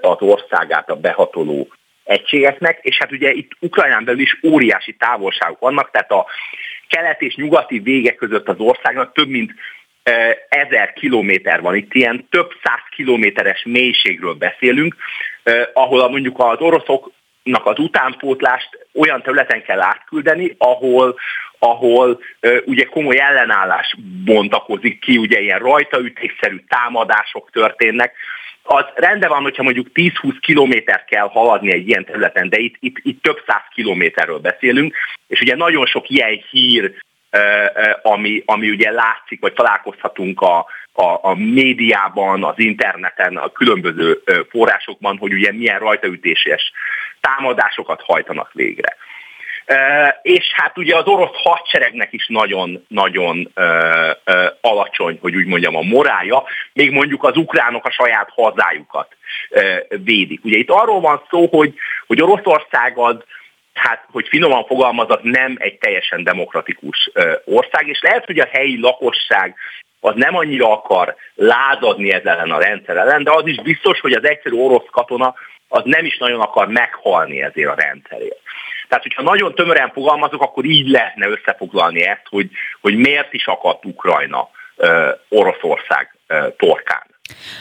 az 0.02 0.18
országát 0.20 0.90
a 0.90 0.96
behatoló 0.96 1.68
egységeknek, 2.04 2.80
és 2.82 2.98
hát 2.98 3.12
ugye 3.12 3.32
itt 3.32 3.52
Ukrajnán 3.60 4.06
belül 4.06 4.22
is 4.22 4.40
óriási 4.44 4.94
távolságok 4.94 5.60
vannak, 5.60 5.92
tehát 5.92 6.12
a 6.12 6.26
kelet 6.88 7.22
és 7.22 7.36
nyugati 7.36 7.80
vége 7.80 8.16
között 8.16 8.48
az 8.48 8.60
országnak 8.60 9.14
több 9.14 9.30
mint 9.30 9.52
ezer 10.50 10.94
kilométer 10.94 11.62
van, 11.62 11.76
itt 11.76 11.94
ilyen 11.94 12.28
több 12.30 12.52
száz 12.64 12.82
kilométeres 12.96 13.64
mélységről 13.66 14.34
beszélünk, 14.34 14.96
ahol 15.74 16.10
mondjuk 16.10 16.40
az 16.40 16.60
oroszoknak 16.60 17.66
az 17.66 17.80
utánpótlást 17.80 18.70
olyan 18.94 19.22
területen 19.22 19.64
kell 19.64 19.82
átküldeni, 19.82 20.56
ahol, 20.58 21.16
ahol 21.60 22.20
ugye 22.66 22.84
komoly 22.84 23.20
ellenállás 23.20 23.96
bontakozik 24.26 25.00
ki, 25.00 25.18
ugye 25.18 25.40
ilyen 25.40 25.60
rajtaütésszerű 25.60 26.64
támadások 26.68 27.50
történnek, 27.52 28.16
az 28.64 28.86
rendben 28.96 29.30
van, 29.30 29.42
hogyha 29.42 29.64
mondjuk 29.64 29.88
10-20 29.94 30.38
kilométer 30.42 31.06
kell 31.06 31.28
haladni 31.28 31.72
egy 31.72 31.88
ilyen 31.88 32.06
területen, 32.06 32.50
de 32.50 32.58
itt, 32.58 32.76
itt, 32.80 32.96
itt 33.02 33.22
több 33.22 33.44
száz 33.48 33.64
kilométerről 33.74 34.40
beszélünk, 34.40 34.96
és 35.28 35.42
ugye 35.42 35.56
nagyon 35.56 35.86
sok 35.86 36.10
ilyen 36.10 36.44
hír, 36.50 36.94
ami, 38.02 38.44
ami 38.46 38.70
ugye 38.70 38.92
látszik, 38.92 39.42
vagy 39.42 39.54
találkozhatunk 39.54 40.42
a, 40.42 40.66
a, 40.94 41.20
a 41.22 41.36
médiában, 41.36 42.44
az 42.44 42.60
interneten, 42.60 43.38
a 43.38 43.50
különböző 43.50 44.22
forrásokban, 44.50 45.18
hogy 45.18 45.34
ugye 45.34 45.52
milyen 45.52 45.80
rajtaütéses 45.80 46.72
támadásokat 47.22 48.02
hajtanak 48.02 48.54
végre. 48.54 48.98
És 50.22 50.52
hát 50.54 50.78
ugye 50.78 50.96
az 50.96 51.06
orosz 51.06 51.34
hadseregnek 51.34 52.14
is 52.14 52.28
nagyon-nagyon 52.28 53.54
alacsony, 54.62 55.18
hogy 55.22 55.36
úgy 55.36 55.46
mondjam, 55.46 55.76
a 55.76 55.82
morája, 55.82 56.44
még 56.74 56.92
mondjuk 56.92 57.24
az 57.24 57.38
ukránok 57.38 57.86
a 57.86 57.92
saját 57.92 58.30
hazájukat 58.36 59.16
védik. 60.04 60.44
Ugye 60.44 60.58
itt 60.58 60.70
arról 60.70 61.00
van 61.00 61.22
szó, 61.30 61.48
hogy, 61.48 61.74
hogy 62.08 62.22
Oroszország 62.22 62.98
az, 62.98 63.16
hát, 63.74 64.06
hogy 64.12 64.28
finoman 64.28 64.66
fogalmazok, 64.66 65.24
nem 65.24 65.56
egy 65.60 65.78
teljesen 65.78 66.24
demokratikus 66.24 67.12
ország, 67.46 67.88
és 67.88 68.02
lehet, 68.02 68.26
hogy 68.26 68.40
a 68.40 68.50
helyi 68.52 68.80
lakosság 68.80 69.56
az 70.00 70.14
nem 70.16 70.36
annyira 70.36 70.72
akar 70.72 71.16
lázadni 71.36 72.12
ezzel 72.12 72.38
ellen 72.38 72.52
a 72.52 72.60
rendszer 72.60 72.98
ellen, 72.98 73.24
de 73.24 73.32
az 73.32 73.48
is 73.48 73.62
biztos, 73.62 74.00
hogy 74.00 74.14
az 74.14 74.28
egyszerű 74.28 74.56
orosz 74.56 74.88
katona 74.92 75.34
az 75.68 75.82
nem 75.86 76.06
is 76.06 76.18
nagyon 76.18 76.40
akar 76.40 76.68
meghalni 76.68 77.42
ezért 77.42 77.70
a 77.70 77.76
rendszerért. 77.76 78.42
Tehát, 78.88 79.04
hogyha 79.04 79.22
nagyon 79.22 79.56
tömören 79.56 79.92
fogalmazok, 79.94 80.42
akkor 80.42 80.66
így 80.66 80.88
lehetne 80.88 81.28
összefoglalni 81.28 82.02
ezt, 82.02 82.26
hogy, 82.30 82.50
hogy 82.82 82.96
miért 82.96 83.34
is 83.34 83.48
akadt 83.48 83.86
Ukrajna 83.86 84.50
Oroszország 85.30 86.16
torkán. 86.58 87.04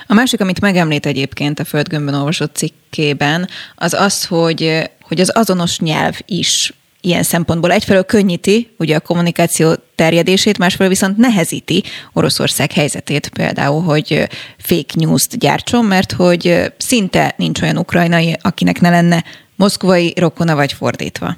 A 0.06 0.14
másik, 0.14 0.40
amit 0.40 0.60
megemlít 0.60 1.06
egyébként 1.06 1.58
a 1.58 1.64
Földgömbön 1.64 2.14
olvasott 2.14 2.56
cikkében, 2.56 3.48
az 3.74 3.94
az, 3.94 4.26
hogy, 4.26 4.90
hogy 5.02 5.20
az 5.20 5.36
azonos 5.36 5.78
nyelv 5.78 6.18
is 6.26 6.72
ilyen 7.00 7.22
szempontból 7.22 7.72
egyfelől 7.72 8.04
könnyíti 8.04 8.74
ugye 8.78 8.96
a 8.96 9.00
kommunikáció 9.00 9.74
terjedését, 9.94 10.58
másfelől 10.58 10.88
viszont 10.88 11.16
nehezíti 11.16 11.82
Oroszország 12.12 12.72
helyzetét 12.72 13.28
például, 13.28 13.82
hogy 13.82 14.26
fake 14.58 14.94
news-t 14.94 15.38
gyártson, 15.38 15.84
mert 15.84 16.12
hogy 16.12 16.72
szinte 16.76 17.34
nincs 17.36 17.62
olyan 17.62 17.78
ukrajnai, 17.78 18.36
akinek 18.42 18.80
ne 18.80 18.90
lenne 18.90 19.24
moszkvai 19.62 20.12
rokona, 20.16 20.54
vagy 20.54 20.72
fordítva? 20.72 21.36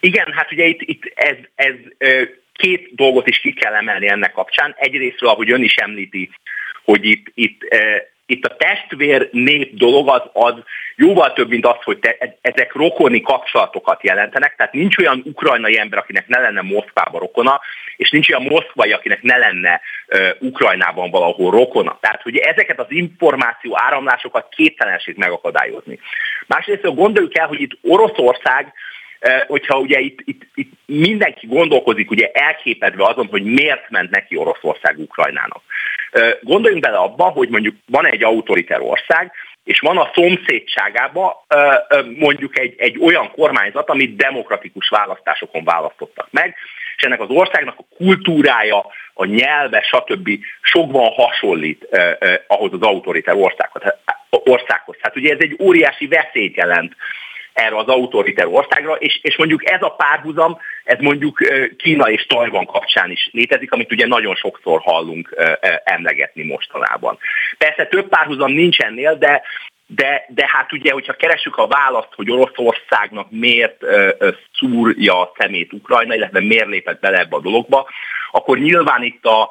Igen, 0.00 0.32
hát 0.32 0.52
ugye 0.52 0.64
itt, 0.64 0.80
itt 0.80 1.12
ez, 1.14 1.36
ez 1.54 1.74
két 2.52 2.94
dolgot 2.94 3.28
is 3.28 3.38
ki 3.38 3.52
kell 3.52 3.74
emelni 3.74 4.08
ennek 4.08 4.32
kapcsán. 4.32 4.74
Egyrésztről, 4.78 5.30
ahogy 5.30 5.50
ön 5.50 5.62
is 5.62 5.74
említi, 5.74 6.30
hogy 6.84 7.04
itt, 7.04 7.26
itt 7.34 7.60
itt 8.28 8.44
a 8.44 8.56
testvér 8.56 9.28
nép 9.32 9.74
dolog 9.74 10.08
az, 10.08 10.22
az 10.32 10.54
jóval 10.96 11.32
több, 11.32 11.48
mint 11.48 11.66
az, 11.66 11.82
hogy 11.82 11.98
te, 11.98 12.16
e, 12.18 12.36
ezek 12.40 12.74
rokoni 12.74 13.20
kapcsolatokat 13.20 14.04
jelentenek, 14.04 14.56
tehát 14.56 14.72
nincs 14.72 14.98
olyan 14.98 15.22
ukrajnai 15.24 15.78
ember, 15.78 15.98
akinek 15.98 16.28
ne 16.28 16.40
lenne 16.40 16.60
Moszkvában 16.60 17.20
rokona, 17.20 17.60
és 17.96 18.10
nincs 18.10 18.30
olyan 18.30 18.42
moszkvai, 18.42 18.92
akinek 18.92 19.22
ne 19.22 19.36
lenne 19.36 19.80
uh, 20.08 20.28
Ukrajnában 20.38 21.10
valahol 21.10 21.50
rokona. 21.50 21.98
Tehát, 22.00 22.22
hogy 22.22 22.36
ezeket 22.36 22.78
az 22.78 22.86
információ 22.88 23.72
áramlásokat 23.74 24.46
képtelenség 24.50 25.16
megakadályozni. 25.16 25.98
Másrészt 26.46 26.94
gondoljuk 26.94 27.38
el, 27.38 27.46
hogy 27.46 27.60
itt 27.60 27.78
Oroszország 27.82 28.72
hogyha 29.46 29.78
ugye 29.78 29.98
itt, 29.98 30.18
itt, 30.24 30.42
itt 30.54 30.72
mindenki 30.86 31.46
gondolkozik 31.46 32.10
ugye 32.10 32.30
elképedve 32.32 33.04
azon, 33.04 33.26
hogy 33.26 33.42
miért 33.42 33.90
ment 33.90 34.10
neki 34.10 34.36
Oroszország 34.36 34.98
Ukrajnának. 34.98 35.62
Gondoljunk 36.40 36.82
bele 36.82 36.96
abba, 36.96 37.24
hogy 37.24 37.48
mondjuk 37.48 37.74
van 37.86 38.06
egy 38.06 38.24
autoriter 38.24 38.80
ország, 38.80 39.32
és 39.64 39.80
van 39.80 39.96
a 39.96 40.10
szomszédságában 40.14 41.32
mondjuk 42.16 42.58
egy, 42.58 42.74
egy 42.78 42.98
olyan 43.00 43.30
kormányzat, 43.30 43.90
amit 43.90 44.16
demokratikus 44.16 44.88
választásokon 44.88 45.64
választottak 45.64 46.28
meg, 46.30 46.54
és 46.96 47.04
ennek 47.04 47.20
az 47.20 47.30
országnak 47.30 47.78
a 47.78 47.96
kultúrája, 47.96 48.86
a 49.14 49.24
nyelve, 49.24 49.82
stb. 49.82 50.30
sokban 50.60 51.12
hasonlít 51.12 51.86
eh, 51.90 52.16
eh, 52.18 52.38
ahhoz 52.46 52.72
az 52.72 52.82
autoriter 52.82 53.34
országhoz. 53.34 53.82
országhoz. 54.30 54.96
Hát 55.00 55.16
ugye 55.16 55.32
ez 55.32 55.40
egy 55.40 55.56
óriási 55.60 56.06
veszélyt 56.06 56.56
jelent 56.56 56.96
erre 57.58 57.76
az 57.76 57.86
autoriter 57.86 58.46
országra, 58.46 58.94
és, 58.94 59.18
és 59.22 59.36
mondjuk 59.36 59.70
ez 59.70 59.82
a 59.82 59.88
párhuzam, 59.88 60.58
ez 60.84 60.98
mondjuk 61.00 61.38
Kína 61.76 62.10
és 62.10 62.26
Tajvan 62.26 62.66
kapcsán 62.66 63.10
is 63.10 63.28
létezik, 63.32 63.72
amit 63.72 63.92
ugye 63.92 64.06
nagyon 64.06 64.34
sokszor 64.34 64.80
hallunk 64.80 65.36
emlegetni 65.84 66.44
mostanában. 66.44 67.18
Persze 67.58 67.86
több 67.86 68.08
párhuzam 68.08 68.52
nincs 68.52 68.78
ennél, 68.78 69.18
de 69.18 69.42
de, 69.90 70.24
de 70.28 70.44
hát 70.48 70.72
ugye, 70.72 70.92
hogyha 70.92 71.12
keresünk 71.12 71.56
a 71.56 71.66
választ, 71.66 72.14
hogy 72.14 72.30
Oroszországnak 72.30 73.30
miért 73.30 73.82
uh, 73.82 74.10
szúrja 74.52 75.20
a 75.20 75.32
szemét 75.38 75.72
Ukrajna, 75.72 76.14
illetve 76.14 76.40
miért 76.40 76.68
lépett 76.68 77.00
bele 77.00 77.18
ebbe 77.18 77.36
a 77.36 77.40
dologba, 77.40 77.88
akkor 78.30 78.58
nyilván 78.58 79.02
itt 79.02 79.24
a, 79.24 79.50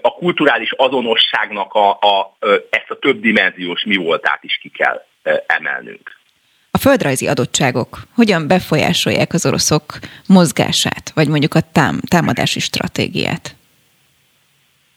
a 0.00 0.14
kulturális 0.14 0.72
azonosságnak 0.76 1.72
a, 1.72 1.90
a, 1.90 2.36
ezt 2.70 2.90
a 2.90 2.98
többdimenziós 2.98 3.84
mi 3.84 3.96
voltát 3.96 4.44
is 4.44 4.58
ki 4.62 4.68
kell 4.68 5.04
emelnünk. 5.46 6.22
A 6.84 6.86
földrajzi 6.86 7.26
adottságok 7.28 7.98
hogyan 8.14 8.48
befolyásolják 8.48 9.32
az 9.32 9.46
oroszok 9.46 9.84
mozgását, 10.28 11.10
vagy 11.14 11.28
mondjuk 11.28 11.54
a 11.54 11.60
tám, 11.72 12.00
támadási 12.08 12.60
stratégiát? 12.60 13.56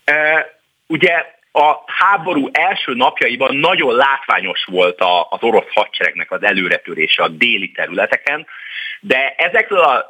E, 0.04 0.46
ugye 0.88 1.14
a 1.52 1.84
háború 1.86 2.50
első 2.52 2.94
napjaiban 2.94 3.56
nagyon 3.56 3.96
látványos 3.96 4.64
volt 4.66 5.02
az 5.30 5.42
orosz 5.42 5.74
hadseregnek 5.74 6.32
az 6.32 6.44
előretörése 6.44 7.24
a 7.24 7.28
déli 7.28 7.72
területeken, 7.72 8.48
de 9.08 9.34
ezekről 9.38 9.80
az 9.80 10.04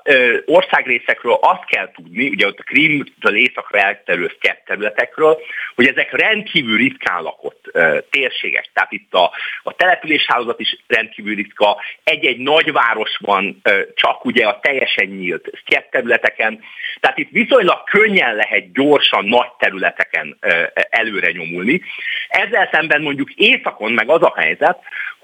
országrészekről 0.45 1.37
azt 1.41 1.65
kell 1.65 1.91
tudni, 1.91 2.27
ugye 2.27 2.47
ott 2.47 2.59
a 2.59 2.63
Krímtől 2.63 3.35
északra 3.35 3.79
elterülő 3.79 4.31
területekről, 4.65 5.37
hogy 5.75 5.87
ezek 5.87 6.11
rendkívül 6.11 6.77
ritkán 6.77 7.23
lakott 7.23 7.65
ö, 7.71 7.97
térségek. 8.09 8.69
Tehát 8.73 8.91
itt 8.91 9.13
a, 9.13 9.31
a 9.63 9.75
településhálózat 9.75 10.59
is 10.59 10.77
rendkívül 10.87 11.35
ritka, 11.35 11.81
egy-egy 12.03 12.37
nagyvárosban 12.37 13.59
ö, 13.63 13.81
csak 13.95 14.25
ugye 14.25 14.45
a 14.45 14.59
teljesen 14.59 15.05
nyílt 15.05 15.49
területeken. 15.89 16.59
Tehát 16.99 17.17
itt 17.17 17.29
viszonylag 17.31 17.83
könnyen 17.83 18.35
lehet 18.35 18.71
gyorsan 18.73 19.25
nagy 19.25 19.51
területeken 19.59 20.37
ö, 20.39 20.63
előre 20.89 21.31
nyomulni. 21.31 21.81
Ezzel 22.27 22.69
szemben 22.71 23.01
mondjuk 23.01 23.31
északon 23.33 23.91
meg 23.91 24.09
az 24.09 24.23
a 24.23 24.33
helyzet, 24.37 24.79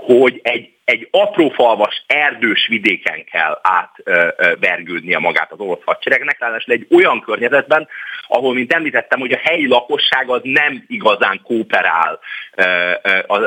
hogy 0.05 0.39
egy 0.43 0.73
egy 0.85 1.07
aprófalvas 1.11 2.03
erdős 2.07 2.67
vidéken 2.67 3.23
kell 3.23 3.59
átvergődnie 3.61 5.19
magát 5.19 5.51
az 5.51 5.59
orosz 5.59 5.83
hadseregnek, 5.85 6.39
ráadásul 6.39 6.73
egy 6.73 6.87
olyan 6.91 7.21
környezetben, 7.21 7.87
ahol, 8.27 8.53
mint 8.53 8.73
említettem, 8.73 9.19
hogy 9.19 9.31
a 9.31 9.41
helyi 9.43 9.67
lakosság 9.67 10.29
az 10.29 10.41
nem 10.43 10.83
igazán 10.87 11.41
kooperál 11.43 12.19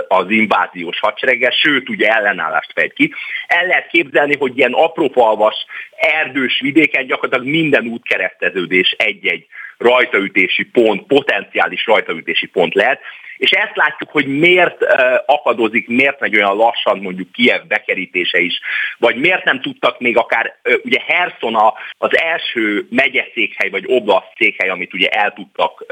az 0.08 0.30
inváziós 0.30 1.00
hadsereggel, 1.00 1.50
sőt, 1.50 1.88
ugye 1.88 2.08
ellenállást 2.08 2.72
fegy 2.74 2.92
ki. 2.92 3.12
El 3.46 3.66
lehet 3.66 3.88
képzelni, 3.88 4.36
hogy 4.36 4.58
ilyen 4.58 4.72
aprófalvas 4.72 5.66
erdős 5.96 6.60
vidéken 6.60 7.06
gyakorlatilag 7.06 7.52
minden 7.52 7.86
útkereszteződés 7.86 8.94
egy-egy 8.98 9.46
rajtaütési 9.78 10.64
pont, 10.64 11.06
potenciális 11.06 11.86
rajtaütési 11.86 12.46
pont 12.46 12.74
lehet, 12.74 13.00
és 13.36 13.50
ezt 13.50 13.76
látjuk, 13.76 14.10
hogy 14.10 14.26
miért 14.26 14.84
akadozik, 15.26 15.88
miért 15.88 16.20
megy 16.20 16.36
olyan 16.36 16.56
lassan 16.56 16.98
mondjuk 16.98 17.32
Kiev 17.32 17.62
bekerítése 17.68 18.38
is, 18.38 18.60
vagy 18.98 19.16
miért 19.16 19.44
nem 19.44 19.60
tudtak 19.60 20.00
még 20.00 20.16
akár, 20.16 20.56
ugye 20.82 21.00
Herson 21.06 21.56
az 21.98 22.18
első 22.18 22.86
megyeszékhely, 22.90 23.68
vagy 23.68 23.84
oblast 23.86 24.26
székhely, 24.36 24.68
amit 24.68 24.94
ugye 24.94 25.08
el 25.08 25.32
tudtak 25.32 25.84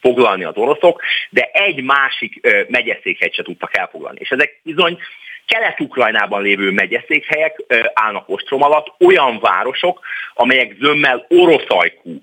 foglalni 0.00 0.44
az 0.44 0.56
oroszok, 0.56 1.02
de 1.30 1.50
egy 1.52 1.82
másik 1.82 2.40
megyeszékhelyt 2.68 3.34
se 3.34 3.42
tudtak 3.42 3.76
elfoglalni. 3.76 4.18
És 4.20 4.30
ezek 4.30 4.60
bizony 4.62 4.98
Kelet-Ukrajnában 5.46 6.42
lévő 6.42 6.70
megyeszékhelyek 6.70 7.62
állnak 7.92 8.28
ostrom 8.28 8.62
alatt, 8.62 8.94
olyan 9.00 9.38
városok, 9.38 10.00
amelyek 10.34 10.76
zömmel 10.80 11.26
oroszajkú 11.28 12.22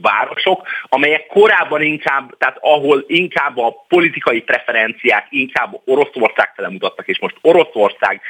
városok, 0.00 0.68
amelyek 0.88 1.26
korábban 1.26 1.82
inkább, 1.82 2.36
tehát 2.38 2.58
ahol 2.60 3.04
inkább 3.06 3.58
a 3.58 3.84
politikai 3.88 4.40
preferenciák 4.40 5.26
inkább 5.30 5.80
Oroszország 5.84 6.52
fele 6.54 6.68
mutattak, 6.68 7.08
és 7.08 7.18
most 7.18 7.36
Oroszország 7.40 8.20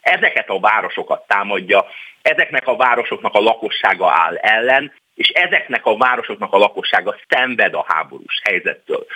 ezeket 0.00 0.48
a 0.48 0.60
városokat 0.60 1.26
támadja, 1.26 1.86
ezeknek 2.22 2.66
a 2.66 2.76
városoknak 2.76 3.34
a 3.34 3.40
lakossága 3.40 4.10
áll 4.10 4.36
ellen, 4.36 4.92
és 5.14 5.28
ezeknek 5.28 5.86
a 5.86 5.96
városoknak 5.96 6.52
a 6.52 6.58
lakossága 6.58 7.16
szenved 7.28 7.74
a 7.74 7.84
háborús 7.88 8.40
helyzettől. 8.44 9.06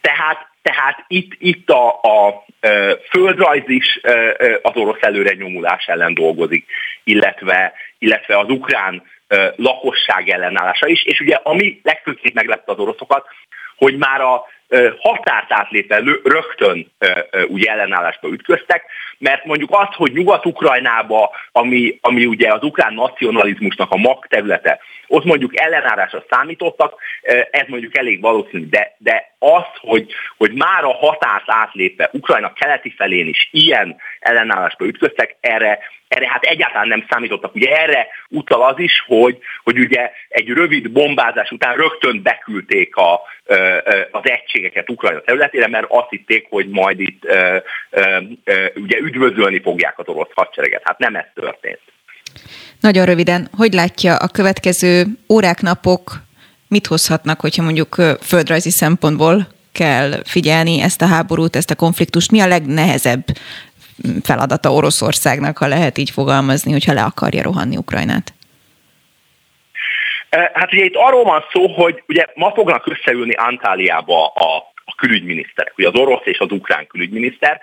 Tehát, 0.00 0.48
tehát 0.62 1.04
itt, 1.08 1.32
itt 1.38 1.70
a, 1.70 1.88
a, 1.88 2.44
földrajz 3.10 3.68
is 3.68 4.00
az 4.62 4.76
orosz 4.76 5.02
előre 5.02 5.34
nyomulás 5.34 5.86
ellen 5.86 6.14
dolgozik, 6.14 6.66
illetve, 7.04 7.72
illetve 7.98 8.38
az 8.38 8.48
ukrán 8.48 9.02
lakosság 9.56 10.28
ellenállása 10.28 10.86
is, 10.86 11.04
és 11.04 11.20
ugye 11.20 11.38
ami 11.42 11.80
legfőképp 11.82 12.34
meglepte 12.34 12.72
az 12.72 12.78
oroszokat, 12.78 13.26
hogy 13.76 13.96
már 13.96 14.20
a 14.20 14.44
határt 14.98 15.52
átlépve 15.52 16.02
rögtön 16.24 16.92
ugye 17.46 17.70
ellenállásba 17.70 18.28
ütköztek, 18.28 18.84
mert 19.18 19.44
mondjuk 19.44 19.70
az, 19.72 19.88
hogy 19.90 20.12
Nyugat-Ukrajnába, 20.12 21.30
ami, 21.52 21.98
ami 22.00 22.26
ugye 22.26 22.52
az 22.52 22.62
ukrán 22.62 22.94
nacionalizmusnak 22.94 23.90
a 23.90 23.96
magterülete, 23.96 24.80
ott 25.06 25.24
mondjuk 25.24 25.60
ellenállásra 25.60 26.24
számítottak, 26.30 27.00
ez 27.50 27.66
mondjuk 27.66 27.98
elég 27.98 28.20
valószínű, 28.20 28.68
de, 28.68 28.94
de 28.98 29.34
az, 29.38 29.64
hogy, 29.80 30.12
hogy 30.36 30.52
már 30.52 30.84
a 30.84 30.94
határt 30.94 31.44
átlépve 31.46 32.08
Ukrajna 32.12 32.52
keleti 32.52 32.94
felén 32.96 33.26
is 33.26 33.48
ilyen 33.52 33.96
ellenállásba 34.20 34.86
ütköztek, 34.86 35.36
erre, 35.40 35.78
erre 36.08 36.28
hát 36.28 36.44
egyáltalán 36.44 36.88
nem 36.88 37.06
számítottak. 37.10 37.54
Ugye 37.54 37.76
erre 37.76 38.06
utal 38.28 38.62
az 38.62 38.78
is, 38.78 39.04
hogy, 39.06 39.38
hogy 39.62 39.78
ugye 39.78 40.10
egy 40.28 40.48
rövid 40.48 40.90
bombázás 40.90 41.50
után 41.50 41.76
rögtön 41.76 42.22
beküldték 42.22 42.96
a, 42.96 43.20
az 44.10 44.22
egységeket 44.22 44.90
Ukrajna 44.90 45.20
területére, 45.20 45.68
mert 45.68 45.86
azt 45.88 46.10
hitték, 46.10 46.46
hogy 46.50 46.68
majd 46.68 47.00
itt 47.00 47.24
ugye 48.74 48.98
üdvözölni 48.98 49.60
fogják 49.60 49.98
az 49.98 50.08
orosz 50.08 50.32
hadsereget. 50.34 50.82
Hát 50.84 50.98
nem 50.98 51.16
ez 51.16 51.26
történt. 51.34 51.80
Nagyon 52.80 53.04
röviden, 53.04 53.48
hogy 53.56 53.72
látja 53.72 54.16
a 54.16 54.28
következő 54.28 55.06
órák, 55.28 55.60
napok 55.60 56.22
mit 56.68 56.86
hozhatnak, 56.86 57.40
hogyha 57.40 57.62
mondjuk 57.62 57.94
földrajzi 58.22 58.70
szempontból 58.70 59.46
kell 59.72 60.22
figyelni 60.24 60.80
ezt 60.80 61.02
a 61.02 61.06
háborút, 61.06 61.56
ezt 61.56 61.70
a 61.70 61.74
konfliktust? 61.74 62.30
Mi 62.30 62.40
a 62.40 62.46
legnehezebb 62.46 63.24
feladata 64.22 64.72
Oroszországnak, 64.72 65.58
ha 65.58 65.66
lehet 65.66 65.98
így 65.98 66.10
fogalmazni, 66.10 66.72
hogyha 66.72 66.92
le 66.92 67.02
akarja 67.02 67.42
rohanni 67.42 67.76
Ukrajnát? 67.76 68.34
Hát 70.52 70.72
ugye 70.72 70.84
itt 70.84 70.94
arról 70.94 71.24
van 71.24 71.44
szó, 71.52 71.66
hogy 71.66 72.02
ugye 72.08 72.26
ma 72.34 72.52
fognak 72.54 72.86
összeülni 72.86 73.34
Antáliába 73.34 74.26
a 74.26 74.74
külügyminiszterek, 74.96 75.72
ugye 75.78 75.88
az 75.88 75.94
orosz 75.94 76.24
és 76.26 76.38
az 76.38 76.50
ukrán 76.50 76.86
külügyminiszter, 76.86 77.60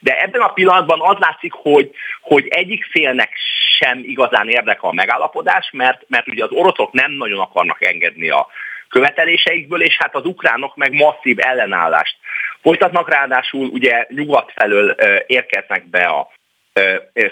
de 0.00 0.20
ebben 0.20 0.40
a 0.40 0.52
pillanatban 0.52 1.00
az 1.00 1.16
látszik, 1.18 1.52
hogy, 1.52 1.90
hogy 2.20 2.46
egyik 2.48 2.84
félnek 2.84 3.30
sem 3.78 4.00
igazán 4.02 4.48
érdekel 4.48 4.90
a 4.90 4.92
megállapodás, 4.92 5.70
mert, 5.72 6.04
mert 6.08 6.28
ugye 6.28 6.44
az 6.44 6.50
oroszok 6.50 6.92
nem 6.92 7.12
nagyon 7.12 7.38
akarnak 7.38 7.84
engedni 7.84 8.28
a 8.28 8.46
követeléseikből, 8.88 9.82
és 9.82 9.96
hát 9.98 10.14
az 10.14 10.24
ukránok 10.24 10.76
meg 10.76 10.92
masszív 10.92 11.36
ellenállást 11.40 12.16
folytatnak, 12.62 13.10
ráadásul 13.10 13.66
ugye 13.66 14.06
nyugat 14.08 14.52
felől 14.54 14.90
érkeznek 15.26 15.88
be 15.88 16.04
a 16.04 16.30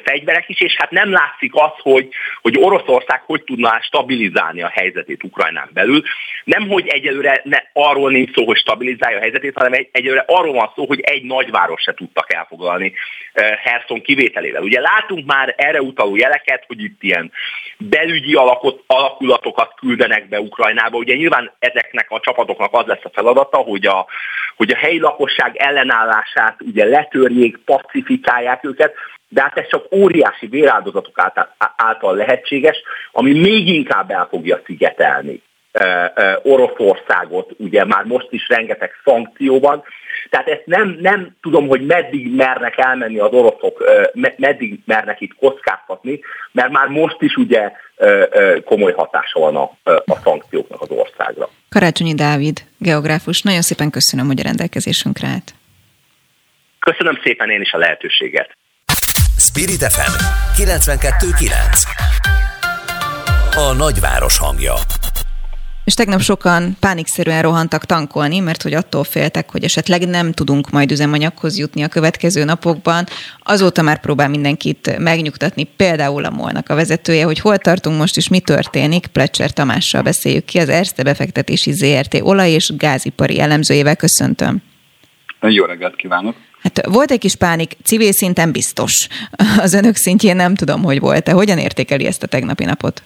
fegyverek 0.05 0.49
is, 0.49 0.61
és 0.61 0.77
hát 0.77 0.91
nem 0.91 1.13
látszik 1.13 1.55
az, 1.55 1.73
hogy, 1.77 2.09
hogy 2.43 2.59
Oroszország 2.59 3.23
hogy 3.27 3.43
tudná 3.43 3.81
stabilizálni 3.81 4.63
a 4.63 4.73
helyzetét 4.75 5.25
Ukrajnán 5.25 5.71
belül. 5.73 6.03
Nem, 6.45 6.69
hogy 6.69 6.87
egyelőre 6.87 7.41
ne, 7.45 7.59
arról 7.73 8.11
nincs 8.11 8.35
szó, 8.35 8.45
hogy 8.45 8.57
stabilizálja 8.57 9.17
a 9.17 9.21
helyzetét, 9.21 9.57
hanem 9.57 9.73
egy, 9.73 9.89
egyelőre 9.93 10.25
arról 10.27 10.53
van 10.53 10.73
szó, 10.75 10.87
hogy 10.87 11.01
egy 11.01 11.23
nagyváros 11.23 11.83
se 11.83 11.95
tudtak 11.95 12.33
elfoglalni 12.33 12.93
Herson 13.63 14.03
kivételével. 14.03 14.63
Ugye 14.63 14.81
látunk 14.81 15.27
már 15.27 15.55
erre 15.57 15.81
utaló 15.81 16.17
jeleket, 16.17 16.65
hogy 16.67 16.83
itt 16.83 17.03
ilyen 17.03 17.33
belügyi 17.79 18.35
alakot, 18.35 18.83
alakulatokat 18.87 19.75
küldenek 19.75 20.29
be 20.29 20.41
Ukrajnába. 20.41 20.97
Ugye 20.97 21.15
nyilván 21.15 21.53
ezeknek 21.59 22.07
a 22.11 22.21
csapatoknak 22.21 22.73
az 22.73 22.87
lesz 22.87 23.05
a 23.05 23.11
feladata, 23.13 23.57
hogy 23.57 23.87
a, 23.87 24.07
hogy 24.57 24.71
a 24.71 24.77
helyi 24.77 24.99
lakosság 24.99 25.57
ellenállását 25.57 26.57
ugye 26.63 26.85
letörjék, 26.85 27.57
pacifikálják 27.65 28.65
őket, 28.65 28.95
de 29.29 29.43
hát 29.43 29.59
ez 29.59 29.69
csak 29.69 29.87
óriási 29.95 30.47
véráldozatok 30.47 31.19
által, 31.19 31.55
által 31.77 32.17
lehetséges, 32.17 32.83
ami 33.13 33.33
még 33.33 33.69
inkább 33.69 34.11
el 34.11 34.27
fogja 34.31 34.61
szigetelni 34.67 35.43
Oroszországot, 36.43 37.55
ugye 37.57 37.85
már 37.85 38.05
most 38.05 38.27
is 38.31 38.49
rengeteg 38.49 38.91
szankció 39.05 39.61
van, 39.61 39.85
tehát 40.31 40.49
ezt 40.49 40.63
nem, 40.65 40.97
nem 41.01 41.37
tudom, 41.41 41.69
hogy 41.69 41.87
meddig 41.87 42.35
mernek 42.35 42.79
elmenni 42.79 43.19
az 43.19 43.33
oroszok, 43.33 43.85
meddig 44.37 44.79
mernek 44.85 45.21
itt 45.21 45.35
kockáztatni, 45.35 46.21
mert 46.53 46.71
már 46.71 46.89
most 46.89 47.17
is 47.23 47.37
ugye 47.37 47.73
komoly 48.65 48.93
hatása 48.93 49.41
van 49.41 49.57
a, 49.57 49.63
a 49.85 50.17
szankcióknak 50.25 50.81
az 50.81 50.91
országra. 50.91 51.49
Karácsonyi 51.69 52.15
Dávid, 52.15 52.61
geográfus, 52.79 53.43
nagyon 53.43 53.63
szépen 53.63 53.91
köszönöm, 53.91 54.27
hogy 54.27 54.41
a 54.41 54.43
rendelkezésünkre 54.43 55.29
állt. 55.29 55.55
Köszönöm 56.79 57.19
szépen 57.23 57.51
én 57.51 57.61
is 57.61 57.73
a 57.73 57.79
lehetőséget. 57.79 58.57
Spirit 59.39 59.83
FM 59.83 60.15
92.9 60.63 61.51
A 63.57 63.73
nagyváros 63.73 64.39
hangja 64.39 64.75
és 65.85 65.95
tegnap 65.95 66.21
sokan 66.21 66.77
pánikszerűen 66.81 67.43
rohantak 67.43 67.85
tankolni, 67.85 68.39
mert 68.39 68.63
hogy 68.63 68.75
attól 68.75 69.05
féltek, 69.05 69.51
hogy 69.51 69.65
esetleg 69.65 70.09
nem 70.09 70.33
tudunk 70.33 70.71
majd 70.71 70.91
üzemanyaghoz 70.91 71.59
jutni 71.59 71.83
a 71.83 71.89
következő 71.89 72.45
napokban. 72.45 73.05
Azóta 73.43 73.83
már 73.83 74.01
próbál 74.01 74.29
mindenkit 74.29 74.99
megnyugtatni, 74.99 75.65
például 75.65 76.25
a 76.25 76.31
molnak 76.31 76.69
a 76.69 76.75
vezetője, 76.75 77.25
hogy 77.25 77.39
hol 77.39 77.59
tartunk 77.59 77.99
most 77.99 78.17
és 78.17 78.29
mi 78.29 78.41
történik. 78.41 79.07
Plecser 79.07 79.51
Tamással 79.51 80.03
beszéljük 80.03 80.45
ki, 80.45 80.59
az 80.59 80.69
Erste 80.69 81.03
befektetési 81.03 81.73
ZRT 81.73 82.15
olaj- 82.21 82.51
és 82.51 82.73
gázipari 82.77 83.41
elemzőjével 83.41 83.97
köszöntöm. 83.97 84.63
Jó 85.41 85.65
reggelt 85.65 85.97
kívánok! 85.97 86.46
Hát 86.67 86.87
volt 86.87 87.11
egy 87.11 87.19
kis 87.19 87.37
pánik, 87.37 87.73
civil 87.83 88.13
szinten 88.13 88.53
biztos. 88.53 89.09
Az 89.59 89.75
önök 89.75 89.95
szintjén 89.95 90.37
nem 90.37 90.55
tudom, 90.55 90.83
hogy 90.83 91.01
volt-e. 91.01 91.33
Hogyan 91.33 91.59
értékeli 91.59 92.07
ezt 92.07 92.23
a 92.23 92.27
tegnapi 92.27 92.65
napot? 92.65 93.03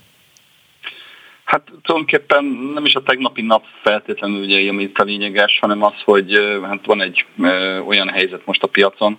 Hát 1.44 1.62
tulajdonképpen 1.82 2.44
nem 2.74 2.84
is 2.84 2.94
a 2.94 3.02
tegnapi 3.02 3.42
nap 3.42 3.64
feltétlenül 3.82 4.42
ugye, 4.42 4.68
ami 4.68 4.90
a 4.94 5.02
lényeges, 5.02 5.58
hanem 5.58 5.82
az, 5.82 5.92
hogy 6.04 6.58
hát 6.62 6.86
van 6.86 7.00
egy 7.00 7.24
ö, 7.38 7.78
olyan 7.78 8.08
helyzet 8.08 8.46
most 8.46 8.62
a 8.62 8.66
piacon, 8.66 9.18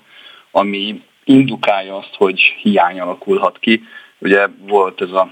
ami 0.51 1.01
indukálja 1.23 1.97
azt, 1.97 2.15
hogy 2.17 2.39
hiány 2.61 2.99
alakulhat 2.99 3.59
ki. 3.59 3.83
Ugye 4.19 4.47
volt 4.67 5.01
ez 5.01 5.11
a, 5.11 5.31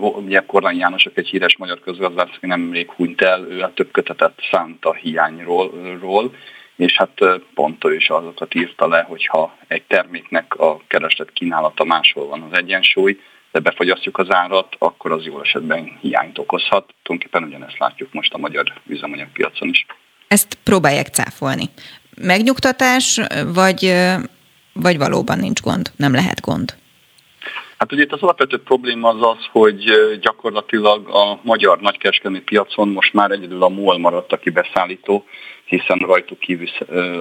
ugye 0.00 0.42
Korlány 0.46 0.78
Jánosok 0.78 1.16
egy 1.18 1.28
híres 1.28 1.56
magyar 1.56 1.80
közgazdász, 1.80 2.36
aki 2.36 2.46
nemrég 2.46 2.90
hunyt 2.90 3.22
el, 3.22 3.46
ő 3.50 3.60
a 3.60 3.72
több 3.74 3.90
kötetet 3.90 4.32
szánt 4.50 4.84
a 4.84 4.94
hiányról, 4.94 5.70
ról, 6.00 6.34
és 6.76 6.96
hát 6.96 7.40
pont 7.54 7.84
ő 7.84 7.94
is 7.94 8.08
azokat 8.08 8.54
írta 8.54 8.88
le, 8.88 9.02
hogyha 9.08 9.56
egy 9.66 9.82
terméknek 9.82 10.54
a 10.54 10.80
kereslet 10.86 11.32
kínálata 11.32 11.84
máshol 11.84 12.26
van 12.26 12.42
az 12.42 12.58
egyensúly, 12.58 13.20
de 13.52 13.60
befogyasztjuk 13.60 14.18
az 14.18 14.26
árat, 14.30 14.76
akkor 14.78 15.12
az 15.12 15.24
jó 15.24 15.40
esetben 15.40 15.98
hiányt 16.00 16.38
okozhat. 16.38 16.94
Tulajdonképpen 17.02 17.48
ugyanezt 17.48 17.78
látjuk 17.78 18.12
most 18.12 18.34
a 18.34 18.38
magyar 18.38 18.72
üzemanyagpiacon 18.86 19.68
is. 19.68 19.86
Ezt 20.28 20.58
próbálják 20.62 21.06
cáfolni. 21.06 21.70
Megnyugtatás, 22.20 23.20
vagy, 23.46 23.94
vagy 24.72 24.98
valóban 24.98 25.38
nincs 25.38 25.60
gond, 25.60 25.90
nem 25.96 26.12
lehet 26.12 26.40
gond? 26.40 26.74
Hát 27.84 27.92
ugye 27.92 28.02
itt 28.02 28.12
az 28.12 28.22
alapvető 28.22 28.62
probléma 28.62 29.08
az 29.08 29.36
az, 29.36 29.46
hogy 29.50 29.84
gyakorlatilag 30.20 31.08
a 31.08 31.38
magyar 31.42 31.80
nagykereskedelmi 31.80 32.40
piacon 32.40 32.88
most 32.88 33.12
már 33.12 33.30
egyedül 33.30 33.62
a 33.62 33.68
MOL 33.68 33.98
maradt, 33.98 34.32
aki 34.32 34.50
beszállító, 34.50 35.24
hiszen 35.64 35.98
rajtuk 35.98 36.38
kívül 36.38 36.68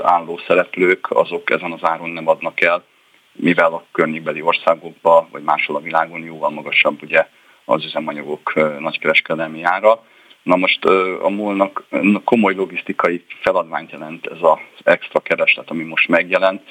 álló 0.02 0.40
szereplők 0.48 1.11
azok 1.11 1.49
ezen 1.49 1.72
az 1.72 1.80
áron 1.81 2.10
nem 2.10 2.27
adnak 2.27 2.61
el 2.61 2.84
mivel 3.31 3.73
a 3.73 3.85
környékbeli 3.91 4.41
országokban, 4.41 5.27
vagy 5.31 5.44
máshol 5.44 5.76
a 5.76 5.81
világon 5.81 6.23
jóval 6.23 6.49
magasabb 6.49 7.02
ugye 7.02 7.27
az 7.65 7.85
üzemanyagok 7.85 8.53
nagykereskedelmi 8.80 9.64
ára. 9.64 10.03
Na 10.44 10.56
most 10.56 10.85
a 11.22 11.30
múlnak 11.30 11.84
komoly 12.23 12.53
logisztikai 12.53 13.26
feladványt 13.41 13.91
jelent 13.91 14.27
ez 14.27 14.41
az 14.41 14.57
extra 14.84 15.19
kereslet, 15.19 15.69
ami 15.69 15.84
most 15.84 16.07
megjelent, 16.07 16.61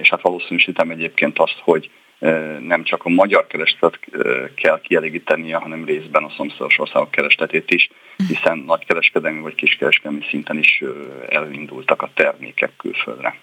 és 0.00 0.08
hát 0.08 0.22
valószínűsítem 0.22 0.90
egyébként 0.90 1.38
azt, 1.38 1.58
hogy 1.62 1.90
nem 2.60 2.82
csak 2.84 3.04
a 3.04 3.08
magyar 3.08 3.46
keresletet 3.46 3.98
kell 4.54 4.80
kielégítenie, 4.80 5.56
hanem 5.56 5.84
részben 5.84 6.24
a 6.24 6.32
szomszédos 6.36 6.78
országok 6.78 7.10
keresletét 7.10 7.70
is, 7.70 7.90
hiszen 8.28 8.58
nagykereskedelmi 8.58 9.40
vagy 9.40 9.54
kiskereskedelmi 9.54 10.24
szinten 10.28 10.58
is 10.58 10.82
elindultak 11.28 12.02
a 12.02 12.10
termékek 12.14 12.72
külföldre. 12.76 13.34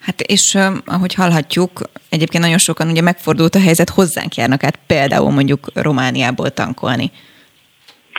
Hát 0.00 0.20
és 0.20 0.58
ahogy 0.86 1.14
hallhatjuk, 1.14 1.80
egyébként 2.08 2.42
nagyon 2.42 2.58
sokan 2.58 2.88
ugye 2.88 3.02
megfordult 3.02 3.54
a 3.54 3.60
helyzet, 3.60 3.88
hozzánk 3.88 4.34
járnak 4.34 4.64
át 4.64 4.78
például 4.86 5.30
mondjuk 5.30 5.70
Romániából 5.74 6.50
tankolni. 6.50 7.10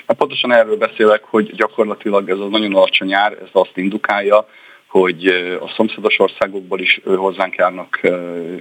Hát 0.08 0.18
pontosan 0.18 0.54
erről 0.54 0.78
beszélek, 0.78 1.24
hogy 1.24 1.56
gyakorlatilag 1.56 2.30
ez 2.30 2.38
a 2.38 2.48
nagyon 2.48 2.76
alacsony 2.76 3.14
ár, 3.14 3.32
ez 3.32 3.50
azt 3.52 3.72
indukálja, 3.78 4.48
hogy 4.92 5.26
a 5.62 5.72
szomszédos 5.76 6.20
országokból 6.20 6.80
is 6.80 7.02
hozzánk 7.04 7.56
járnak 7.56 8.00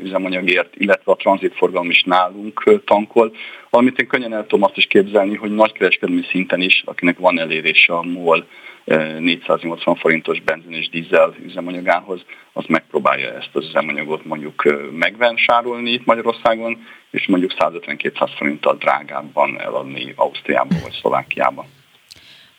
üzemanyagért, 0.03 0.77
illetve 0.77 1.13
a 1.13 1.17
tranzitforgalom 1.17 1.91
is 1.91 2.03
nálunk 2.03 2.81
tankol, 2.85 3.33
valamint 3.71 3.99
én 3.99 4.07
könnyen 4.07 4.33
el 4.33 4.47
tudom 4.47 4.63
azt 4.63 4.77
is 4.77 4.87
képzelni, 4.87 5.37
hogy 5.37 5.55
nagykereskedelmi 5.55 6.23
szinten 6.31 6.61
is, 6.61 6.83
akinek 6.87 7.19
van 7.19 7.41
elérése 7.41 7.93
a 7.93 8.03
MOL 8.03 8.47
480 8.85 9.95
forintos 9.95 10.41
benzin 10.41 10.73
és 10.73 10.89
dízel 10.89 11.35
üzemanyagához, 11.45 12.21
az 12.53 12.65
megpróbálja 12.69 13.33
ezt 13.33 13.51
az 13.53 13.65
üzemanyagot 13.65 14.25
mondjuk 14.25 14.63
megvensárolni 14.93 15.91
itt 15.91 16.05
Magyarországon, 16.05 16.87
és 17.11 17.27
mondjuk 17.27 17.53
150-200 17.59 18.31
forinttal 18.37 18.77
drágábban 18.77 19.61
eladni 19.61 20.13
Ausztriában 20.17 20.79
vagy 20.83 20.99
Szlovákiában. 21.01 21.67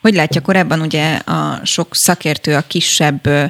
Hogy 0.02 0.14
látja, 0.14 0.42
korábban 0.42 0.82
ugye 0.82 1.16
a 1.16 1.66
sok 1.66 1.88
szakértő 1.92 2.56
a 2.56 2.68
kisebb 2.68 3.26
ö, 3.26 3.46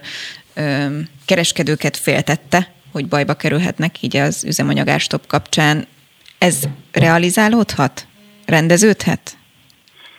kereskedőket 1.25 1.97
féltette, 1.97 2.71
hogy 2.91 3.07
bajba 3.07 3.33
kerülhetnek 3.33 4.01
így 4.01 4.17
az 4.17 4.43
üzemanyagárstop 4.43 5.27
kapcsán. 5.27 5.87
Ez 6.37 6.63
realizálódhat? 6.91 8.07
Rendeződhet? 8.45 9.37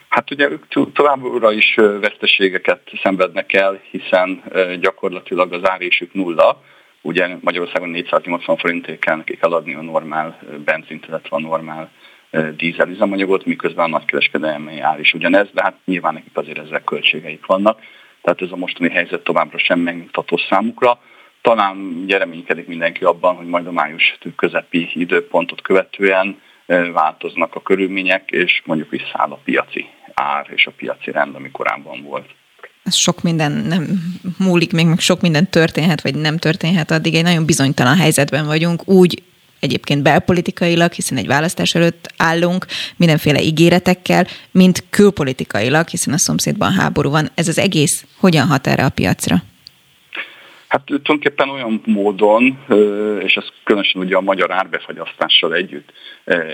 Hát 0.08 0.30
ugye 0.30 0.48
továbbra 0.92 1.52
is 1.52 1.74
veszteségeket 2.00 2.80
szenvednek 3.02 3.52
el, 3.52 3.80
hiszen 3.90 4.42
gyakorlatilag 4.80 5.52
az 5.52 5.68
árésük 5.68 6.14
nulla. 6.14 6.62
Ugye 7.00 7.36
Magyarországon 7.40 7.88
480 7.88 8.56
forintért 8.56 8.98
kell 9.00 9.16
nekik 9.16 9.42
eladni 9.42 9.74
a 9.74 9.82
normál 9.82 10.38
benzint, 10.64 11.06
illetve 11.08 11.36
a 11.36 11.40
normál 11.40 11.90
dízel 12.56 12.88
üzemanyagot, 12.88 13.44
miközben 13.44 13.84
a 13.84 13.88
nagykereskedelmi 13.88 14.80
ár 14.80 15.00
is 15.00 15.14
ugyanez, 15.14 15.46
de 15.52 15.62
hát 15.62 15.76
nyilván 15.84 16.14
nekik 16.14 16.36
azért 16.36 16.58
ezzel 16.58 16.84
költségeik 16.84 17.46
vannak. 17.46 17.80
Tehát 18.22 18.42
ez 18.42 18.50
a 18.50 18.56
mostani 18.56 18.90
helyzet 18.90 19.24
továbbra 19.24 19.58
sem 19.58 19.80
megnyugtató 19.80 20.36
számukra. 20.48 21.00
Talán 21.42 22.04
gyereménykedik 22.06 22.66
mindenki 22.66 23.04
abban, 23.04 23.36
hogy 23.36 23.46
majd 23.46 23.66
a 23.66 23.72
május 23.72 24.18
közepi 24.36 24.90
időpontot 24.94 25.62
követően 25.62 26.40
változnak 26.92 27.54
a 27.54 27.62
körülmények, 27.62 28.30
és 28.30 28.62
mondjuk 28.64 28.90
visszaáll 28.90 29.30
a 29.30 29.40
piaci 29.44 29.86
ár 30.14 30.46
és 30.54 30.66
a 30.66 30.72
piaci 30.76 31.10
rend, 31.10 31.34
ami 31.34 31.50
korábban 31.50 32.02
volt. 32.02 32.28
Ez 32.84 32.94
sok 32.94 33.22
minden 33.22 33.52
nem 33.52 33.86
múlik, 34.38 34.72
még 34.72 34.86
meg 34.86 34.98
sok 34.98 35.20
minden 35.20 35.50
történhet, 35.50 36.02
vagy 36.02 36.14
nem 36.14 36.38
történhet, 36.38 36.90
addig 36.90 37.14
egy 37.14 37.22
nagyon 37.22 37.46
bizonytalan 37.46 37.96
helyzetben 37.96 38.46
vagyunk, 38.46 38.88
úgy 38.88 39.22
egyébként 39.62 40.02
belpolitikailag, 40.02 40.92
hiszen 40.92 41.18
egy 41.18 41.26
választás 41.26 41.74
előtt 41.74 42.14
állunk, 42.16 42.66
mindenféle 42.96 43.40
ígéretekkel, 43.40 44.26
mint 44.50 44.84
külpolitikailag, 44.90 45.88
hiszen 45.88 46.14
a 46.14 46.18
szomszédban 46.18 46.72
háború 46.72 47.10
van. 47.10 47.28
Ez 47.34 47.48
az 47.48 47.58
egész 47.58 48.06
hogyan 48.18 48.46
hat 48.46 48.66
erre 48.66 48.84
a 48.84 48.90
piacra? 48.90 49.36
Hát 50.68 50.84
tulajdonképpen 50.84 51.48
olyan 51.48 51.82
módon, 51.84 52.58
és 53.20 53.34
ez 53.34 53.44
különösen 53.64 54.02
ugye 54.02 54.16
a 54.16 54.20
magyar 54.20 54.52
árbefagyasztással 54.52 55.54
együtt 55.54 55.92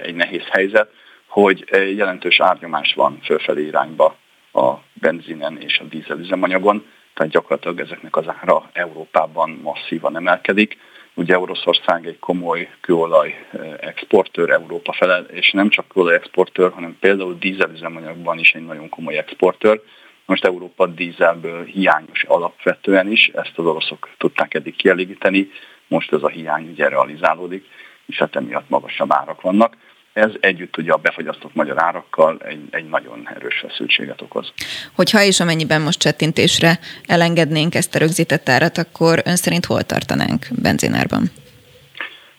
egy 0.03 0.15
nehéz 0.15 0.45
helyzet, 0.51 0.91
hogy 1.27 1.65
jelentős 1.97 2.41
árnyomás 2.41 2.93
van 2.95 3.19
fölfelé 3.25 3.67
irányba 3.67 4.17
a 4.53 4.73
benzinen 4.93 5.59
és 5.61 5.79
a 5.79 5.85
dízel 5.85 6.19
üzemanyagon, 6.19 6.85
tehát 7.15 7.33
gyakorlatilag 7.33 7.81
ezeknek 7.81 8.17
az 8.17 8.25
ára 8.41 8.71
Európában 8.73 9.61
masszívan 9.63 10.17
emelkedik. 10.17 10.77
Ugye 11.19 11.39
Oroszország 11.39 12.07
egy 12.07 12.19
komoly 12.19 12.69
kőolaj 12.81 13.47
exportőr 13.81 14.51
Európa 14.51 14.93
felel, 14.93 15.25
és 15.25 15.51
nem 15.51 15.69
csak 15.69 15.89
kőolaj 15.89 16.15
exportőr, 16.15 16.73
hanem 16.73 16.97
például 17.01 17.37
dízelüzemanyagban 17.39 18.39
is 18.39 18.55
egy 18.55 18.67
nagyon 18.67 18.89
komoly 18.89 19.17
exportőr. 19.17 19.83
Most 20.27 20.45
Európa 20.45 20.87
dízelből 20.87 21.65
hiányos 21.65 22.25
alapvetően 22.25 23.11
is, 23.11 23.29
ezt 23.29 23.53
az 23.55 23.65
oroszok 23.65 24.09
tudták 24.19 24.55
eddig 24.55 24.77
kielégíteni, 24.77 25.51
most 25.89 26.13
ez 26.13 26.23
a 26.23 26.29
hiány 26.29 26.69
ugye 26.69 26.89
realizálódik, 26.89 27.67
és 28.07 28.19
hát 28.19 28.37
emiatt 28.37 28.69
magasabb 28.69 29.13
árak 29.13 29.41
vannak. 29.41 29.77
Ez 30.19 30.31
együtt 30.41 30.77
ugye 30.77 30.93
a 30.93 30.97
befagyasztott 30.97 31.55
magyar 31.55 31.83
árakkal 31.83 32.39
egy, 32.45 32.61
egy 32.71 32.89
nagyon 32.89 33.29
erős 33.35 33.65
feszültséget 33.67 34.21
okoz. 34.21 34.53
Hogyha 34.95 35.23
és 35.23 35.41
amennyiben 35.41 35.81
most 35.81 35.99
csettintésre 35.99 36.79
elengednénk 37.07 37.75
ezt 37.75 37.95
a 37.95 37.99
rögzített 37.99 38.49
árat, 38.49 38.79
akkor 38.79 39.23
ön 39.25 39.37
szerint 39.37 39.65
hol 39.65 39.83
tartanánk 39.83 40.47
benzinárban? 40.63 41.31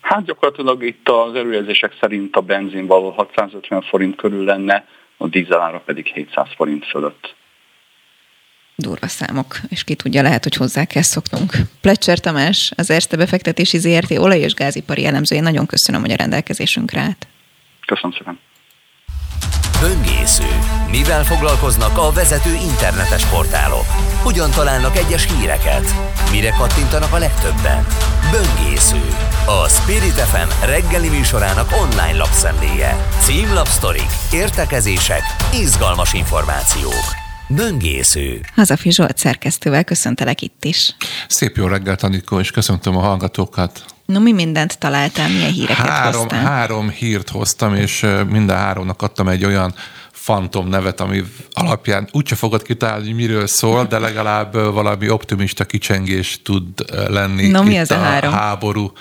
Hát 0.02 0.26
gyakorlatilag 0.26 0.84
itt 0.84 1.10
az 1.10 1.36
előjelzések 1.36 1.98
szerint 2.00 2.36
a 2.36 2.42
benzin 2.42 2.88
való 2.88 3.10
650 3.10 3.82
forint 3.82 4.16
körül 4.16 4.44
lenne, 4.44 4.86
a 5.18 5.28
dízelára 5.28 5.82
pedig 5.86 6.06
700 6.06 6.48
forint 6.56 6.86
fölött. 6.86 7.36
Durva 8.76 9.08
számok, 9.08 9.60
és 9.70 9.84
ki 9.84 9.96
tudja, 9.96 10.22
lehet, 10.22 10.44
hogy 10.44 10.56
hozzá 10.56 10.86
kell 10.86 11.02
szoknunk. 11.02 11.52
Plecser 11.82 12.20
Tamás, 12.20 12.72
az 12.76 12.90
Erste 12.90 13.18
befektetési 13.18 13.78
ZRT 13.78 14.12
olaj- 14.12 14.40
és 14.40 14.54
gázipari 14.54 15.06
elemzője, 15.06 15.42
nagyon 15.42 15.66
köszönöm, 15.66 16.02
hogy 16.02 16.12
a 16.12 16.16
rendelkezésünkre 16.16 17.00
állt. 17.00 17.28
Köszönöm 17.90 18.12
szépen. 18.18 18.40
Böngésző. 19.82 20.50
Mivel 20.92 21.24
foglalkoznak 21.24 21.98
a 21.98 22.12
vezető 22.12 22.54
internetes 22.54 23.26
portálok? 23.26 23.86
Hogyan 24.24 24.52
találnak 24.52 24.98
egyes 24.98 25.28
híreket? 25.32 25.86
Mire 26.32 26.50
kattintanak 26.50 27.14
a 27.14 27.18
legtöbben? 27.18 27.86
Böngésző. 28.32 29.04
A 29.46 29.68
Spirit 29.70 30.20
FM 30.32 30.66
reggeli 30.66 31.10
műsorának 31.10 31.70
online 31.82 32.18
lapszemléje. 32.18 33.08
Címlapsztorik, 33.22 34.12
értekezések, 34.34 35.22
izgalmas 35.54 36.14
információk. 36.14 37.06
Böngésző. 37.48 38.42
Hazafi 38.56 38.92
Zsolt 38.92 39.18
szerkesztővel 39.18 39.84
köszöntelek 39.84 40.42
itt 40.42 40.64
is. 40.64 40.96
Szép 41.28 41.56
jó 41.56 41.68
reggelt, 41.68 42.04
Anikó, 42.04 42.40
és 42.40 42.52
köszöntöm 42.52 42.98
a 42.98 43.02
hallgatókat. 43.02 43.86
No, 44.10 44.20
mi 44.20 44.32
mindent 44.32 44.78
találtál, 44.78 45.30
milyen 45.30 45.52
híreket 45.52 45.86
három, 45.86 46.22
hoztál? 46.22 46.44
Három 46.44 46.90
hírt 46.90 47.30
hoztam, 47.30 47.76
és 47.76 48.06
minden 48.30 48.58
háromnak 48.58 49.02
adtam 49.02 49.28
egy 49.28 49.46
olyan 49.46 49.74
fantom 50.12 50.68
nevet, 50.68 51.00
ami 51.00 51.24
alapján 51.52 52.08
úgyse 52.12 52.36
fogod 52.36 52.62
kitalálni, 52.62 53.06
hogy 53.06 53.16
miről 53.16 53.48
szól, 53.48 53.86
de 53.86 54.00
legalább 54.00 54.54
valami 54.54 55.10
optimista 55.10 55.66
kicsengés 55.66 56.42
tud 56.44 56.66
lenni 57.08 57.48
no, 57.48 57.64
mi 57.64 57.74
itt 57.74 57.80
az 57.80 57.92
a, 57.92 57.98
három? 57.98 58.32
háború 58.32 58.92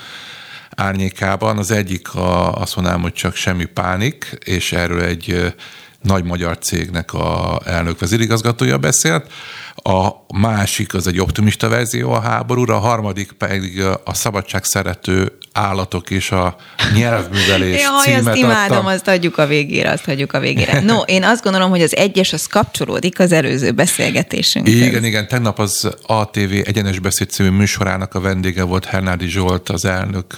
árnyékában. 0.76 1.58
Az 1.58 1.70
egyik 1.70 2.14
a, 2.14 2.54
azt 2.54 2.76
mondanám, 2.76 3.00
hogy 3.00 3.12
csak 3.12 3.34
semmi 3.34 3.64
pánik, 3.64 4.38
és 4.44 4.72
erről 4.72 5.02
egy 5.02 5.54
nagy 6.02 6.24
magyar 6.24 6.58
cégnek 6.58 7.12
a 7.12 7.60
elnök 7.64 7.98
vezérigazgatója 7.98 8.78
beszélt. 8.78 9.32
A 9.88 10.24
másik 10.34 10.94
az 10.94 11.06
egy 11.06 11.20
optimista 11.20 11.68
verzió 11.68 12.12
a 12.12 12.20
háborúra, 12.20 12.76
a 12.76 12.78
harmadik 12.78 13.32
pedig 13.32 13.82
a 14.04 14.14
szabadság 14.14 14.64
szerető 14.64 15.32
állatok 15.52 16.10
és 16.10 16.30
a 16.30 16.56
nyelvművelés 16.94 17.82
Jaj, 17.82 18.04
címet 18.04 18.26
azt 18.26 18.36
imádom, 18.36 18.76
adtam. 18.76 18.86
azt 18.86 19.08
adjuk 19.08 19.38
a 19.38 19.46
végére, 19.46 19.90
azt 19.90 20.04
hagyjuk 20.04 20.32
a 20.32 20.40
végére. 20.40 20.80
No, 20.80 21.00
én 21.00 21.24
azt 21.24 21.42
gondolom, 21.42 21.70
hogy 21.70 21.82
az 21.82 21.96
egyes 21.96 22.32
az 22.32 22.46
kapcsolódik 22.46 23.20
az 23.20 23.32
előző 23.32 23.72
beszélgetésünk. 23.72 24.68
Igen, 24.68 25.04
igen, 25.04 25.28
tegnap 25.28 25.58
az 25.58 25.88
ATV 26.06 26.52
Egyenes 26.64 26.98
Beszéd 26.98 27.30
című 27.30 27.50
műsorának 27.50 28.14
a 28.14 28.20
vendége 28.20 28.62
volt 28.62 28.84
Hernádi 28.84 29.28
Zsolt, 29.28 29.68
az 29.68 29.84
elnök 29.84 30.36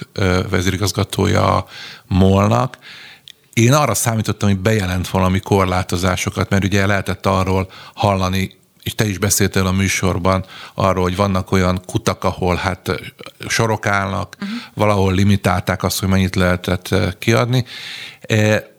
vezérigazgatója 0.51 1.57
a 1.57 1.67
MOL-nak, 2.07 2.79
én 3.53 3.73
arra 3.73 3.95
számítottam, 3.95 4.49
hogy 4.49 4.59
bejelent 4.59 5.09
valami 5.09 5.41
korlátozásokat, 5.41 6.51
mert 6.51 6.65
ugye 6.65 6.87
lehetett 6.87 7.27
arról 7.27 7.71
hallani, 7.95 8.59
és 8.83 8.95
te 8.95 9.09
is 9.09 9.19
beszéltél 9.19 9.67
a 9.67 9.73
műsorban 9.73 10.45
arról, 10.75 11.03
hogy 11.03 11.17
vannak 11.17 11.53
olyan 11.53 11.81
kutak, 11.87 12.25
ahol 12.25 12.55
hát 12.55 13.01
sorok 13.49 13.87
állnak, 13.87 14.37
uh-huh. 14.41 14.59
valahol 14.75 15.13
limitálták 15.13 15.83
azt, 15.83 16.01
hogy 16.01 16.09
mennyit 16.09 16.37
lehetett 16.37 16.95
kiadni. 17.19 17.65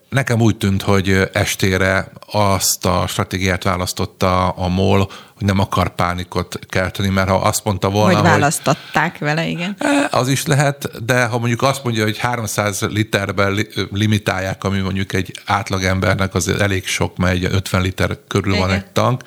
Nekem 0.09 0.41
úgy 0.41 0.57
tűnt, 0.57 0.81
hogy 0.81 1.29
estére 1.33 2.11
azt 2.31 2.85
a 2.85 3.05
stratégiát 3.07 3.63
választotta 3.63 4.49
a 4.49 4.67
MOL, 4.67 5.09
hogy 5.37 5.45
nem 5.45 5.59
akar 5.59 5.95
pánikot 5.95 6.59
kelteni, 6.69 7.09
mert 7.09 7.29
ha 7.29 7.35
azt 7.35 7.63
mondta 7.63 7.89
volna, 7.89 8.19
hogy... 8.19 8.29
választották 8.29 9.17
hogy, 9.17 9.27
vele, 9.27 9.47
igen. 9.47 9.77
Az 10.09 10.27
is 10.27 10.45
lehet, 10.45 11.05
de 11.05 11.25
ha 11.25 11.37
mondjuk 11.37 11.61
azt 11.61 11.83
mondja, 11.83 12.03
hogy 12.03 12.17
300 12.17 12.81
literben 12.81 13.67
limitálják, 13.91 14.63
ami 14.63 14.79
mondjuk 14.79 15.13
egy 15.13 15.39
átlagembernek 15.45 16.33
az 16.33 16.47
elég 16.47 16.87
sok, 16.87 17.17
mert 17.17 17.33
egy 17.33 17.43
50 17.43 17.81
liter 17.81 18.17
körül 18.27 18.53
igen. 18.53 18.67
van 18.67 18.75
egy 18.75 18.85
tank, 18.85 19.23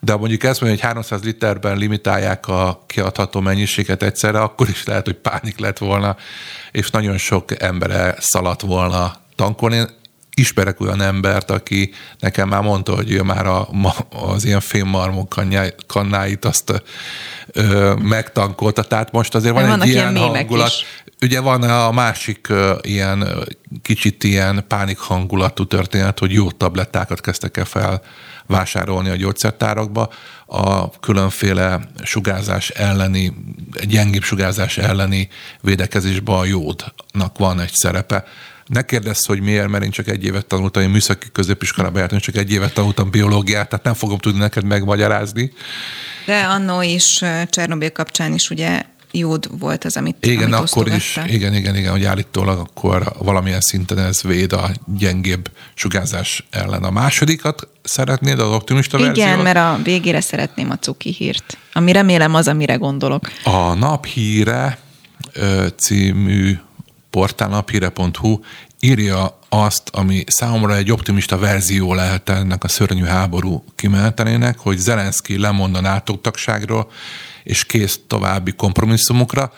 de 0.00 0.16
mondjuk 0.16 0.44
ezt 0.44 0.60
mondja, 0.60 0.78
hogy 0.78 0.88
300 0.88 1.22
literben 1.22 1.76
limitálják 1.76 2.48
a 2.48 2.84
kiadható 2.86 3.40
mennyiséget 3.40 4.02
egyszerre, 4.02 4.40
akkor 4.40 4.68
is 4.68 4.84
lehet, 4.84 5.04
hogy 5.04 5.16
pánik 5.16 5.58
lett 5.58 5.78
volna, 5.78 6.16
és 6.72 6.90
nagyon 6.90 7.18
sok 7.18 7.62
embere 7.62 8.14
szaladt 8.18 8.60
volna 8.60 9.16
tankolni 9.34 9.84
ismerek 10.38 10.80
olyan 10.80 11.00
embert, 11.00 11.50
aki 11.50 11.92
nekem 12.18 12.48
már 12.48 12.62
mondta, 12.62 12.94
hogy 12.94 13.10
ő 13.10 13.22
már 13.22 13.46
a, 13.46 13.68
az 14.10 14.44
ilyen 14.44 14.60
fémmarmok 14.60 15.34
kannáit 15.86 16.44
azt 16.44 16.82
ö, 17.46 17.94
megtankolta, 17.94 18.82
tehát 18.82 19.12
most 19.12 19.34
azért 19.34 19.54
van 19.54 19.82
egy 19.82 19.88
ilyen, 19.88 20.16
ilyen 20.16 20.34
hangulat. 20.34 20.68
Is. 20.68 21.04
Ugye 21.20 21.40
van 21.40 21.62
a 21.62 21.90
másik 21.90 22.48
ö, 22.48 22.74
ilyen 22.82 23.28
kicsit 23.82 24.24
ilyen 24.24 24.64
pánik 24.68 24.98
hangulatú 24.98 25.66
történet, 25.66 26.18
hogy 26.18 26.32
jó 26.32 26.50
tablettákat 26.50 27.20
kezdtek 27.20 27.56
el 27.56 27.64
fel 27.64 28.02
vásárolni 28.46 29.08
a 29.08 29.16
gyógyszertárakba, 29.16 30.10
a 30.46 30.90
különféle 30.90 31.80
sugárzás 32.02 32.70
elleni, 32.70 33.32
gyengébb 33.88 34.22
sugárzás 34.22 34.78
elleni 34.78 35.28
védekezésben 35.60 36.36
a 36.36 36.44
jódnak 36.44 37.38
van 37.38 37.60
egy 37.60 37.72
szerepe 37.72 38.24
ne 38.66 38.82
kérdezz, 38.82 39.26
hogy 39.26 39.40
miért, 39.40 39.68
mert 39.68 39.84
én 39.84 39.90
csak 39.90 40.08
egy 40.08 40.24
évet 40.24 40.46
tanultam, 40.46 40.82
én 40.82 40.88
műszaki 40.88 41.28
középiskolába 41.32 41.98
jártam, 41.98 42.18
csak 42.18 42.36
egy 42.36 42.52
évet 42.52 42.74
tanultam 42.74 43.10
biológiát, 43.10 43.68
tehát 43.68 43.84
nem 43.84 43.94
fogom 43.94 44.18
tudni 44.18 44.38
neked 44.38 44.64
megmagyarázni. 44.64 45.52
De 46.26 46.40
annó 46.40 46.82
is 46.82 47.24
Csernobyl 47.50 47.90
kapcsán 47.90 48.32
is 48.32 48.50
ugye 48.50 48.82
jód 49.18 49.58
volt 49.58 49.84
az, 49.84 49.96
amit 49.96 50.26
Igen, 50.26 50.52
amit 50.52 50.70
akkor 50.70 50.88
is, 50.88 51.20
igen, 51.26 51.54
igen, 51.54 51.76
igen, 51.76 51.90
hogy 51.90 52.04
állítólag 52.04 52.58
akkor 52.58 53.12
valamilyen 53.18 53.60
szinten 53.60 53.98
ez 53.98 54.22
véd 54.22 54.52
a 54.52 54.70
gyengébb 54.98 55.50
sugárzás 55.74 56.46
ellen. 56.50 56.82
A 56.82 56.90
másodikat 56.90 57.68
szeretnéd, 57.82 58.38
az 58.38 58.50
optimista 58.50 58.98
Igen, 58.98 59.12
verziót? 59.12 59.42
mert 59.42 59.56
a 59.56 59.78
végére 59.82 60.20
szeretném 60.20 60.70
a 60.70 60.78
cuki 60.78 61.12
hírt, 61.12 61.58
ami 61.72 61.92
remélem 61.92 62.34
az, 62.34 62.48
amire 62.48 62.74
gondolok. 62.74 63.30
A 63.44 63.74
naphíre 63.74 64.78
című 65.76 66.58
portál 67.10 67.48
naphíre.hu 67.48 68.38
írja 68.80 69.38
azt, 69.48 69.88
ami 69.92 70.24
számomra 70.26 70.76
egy 70.76 70.92
optimista 70.92 71.38
verzió 71.38 71.94
lehet 71.94 72.28
ennek 72.28 72.64
a 72.64 72.68
szörnyű 72.68 73.04
háború 73.04 73.64
kimenetelének, 73.76 74.58
hogy 74.58 74.76
Zelenszky 74.76 75.38
lemond 75.38 75.76
a 75.76 75.80
NATO 75.80 76.16
tagságról, 76.16 76.90
és 77.46 77.64
kész 77.64 78.00
további 78.06 78.52
kompromisszumokra. 78.52 79.52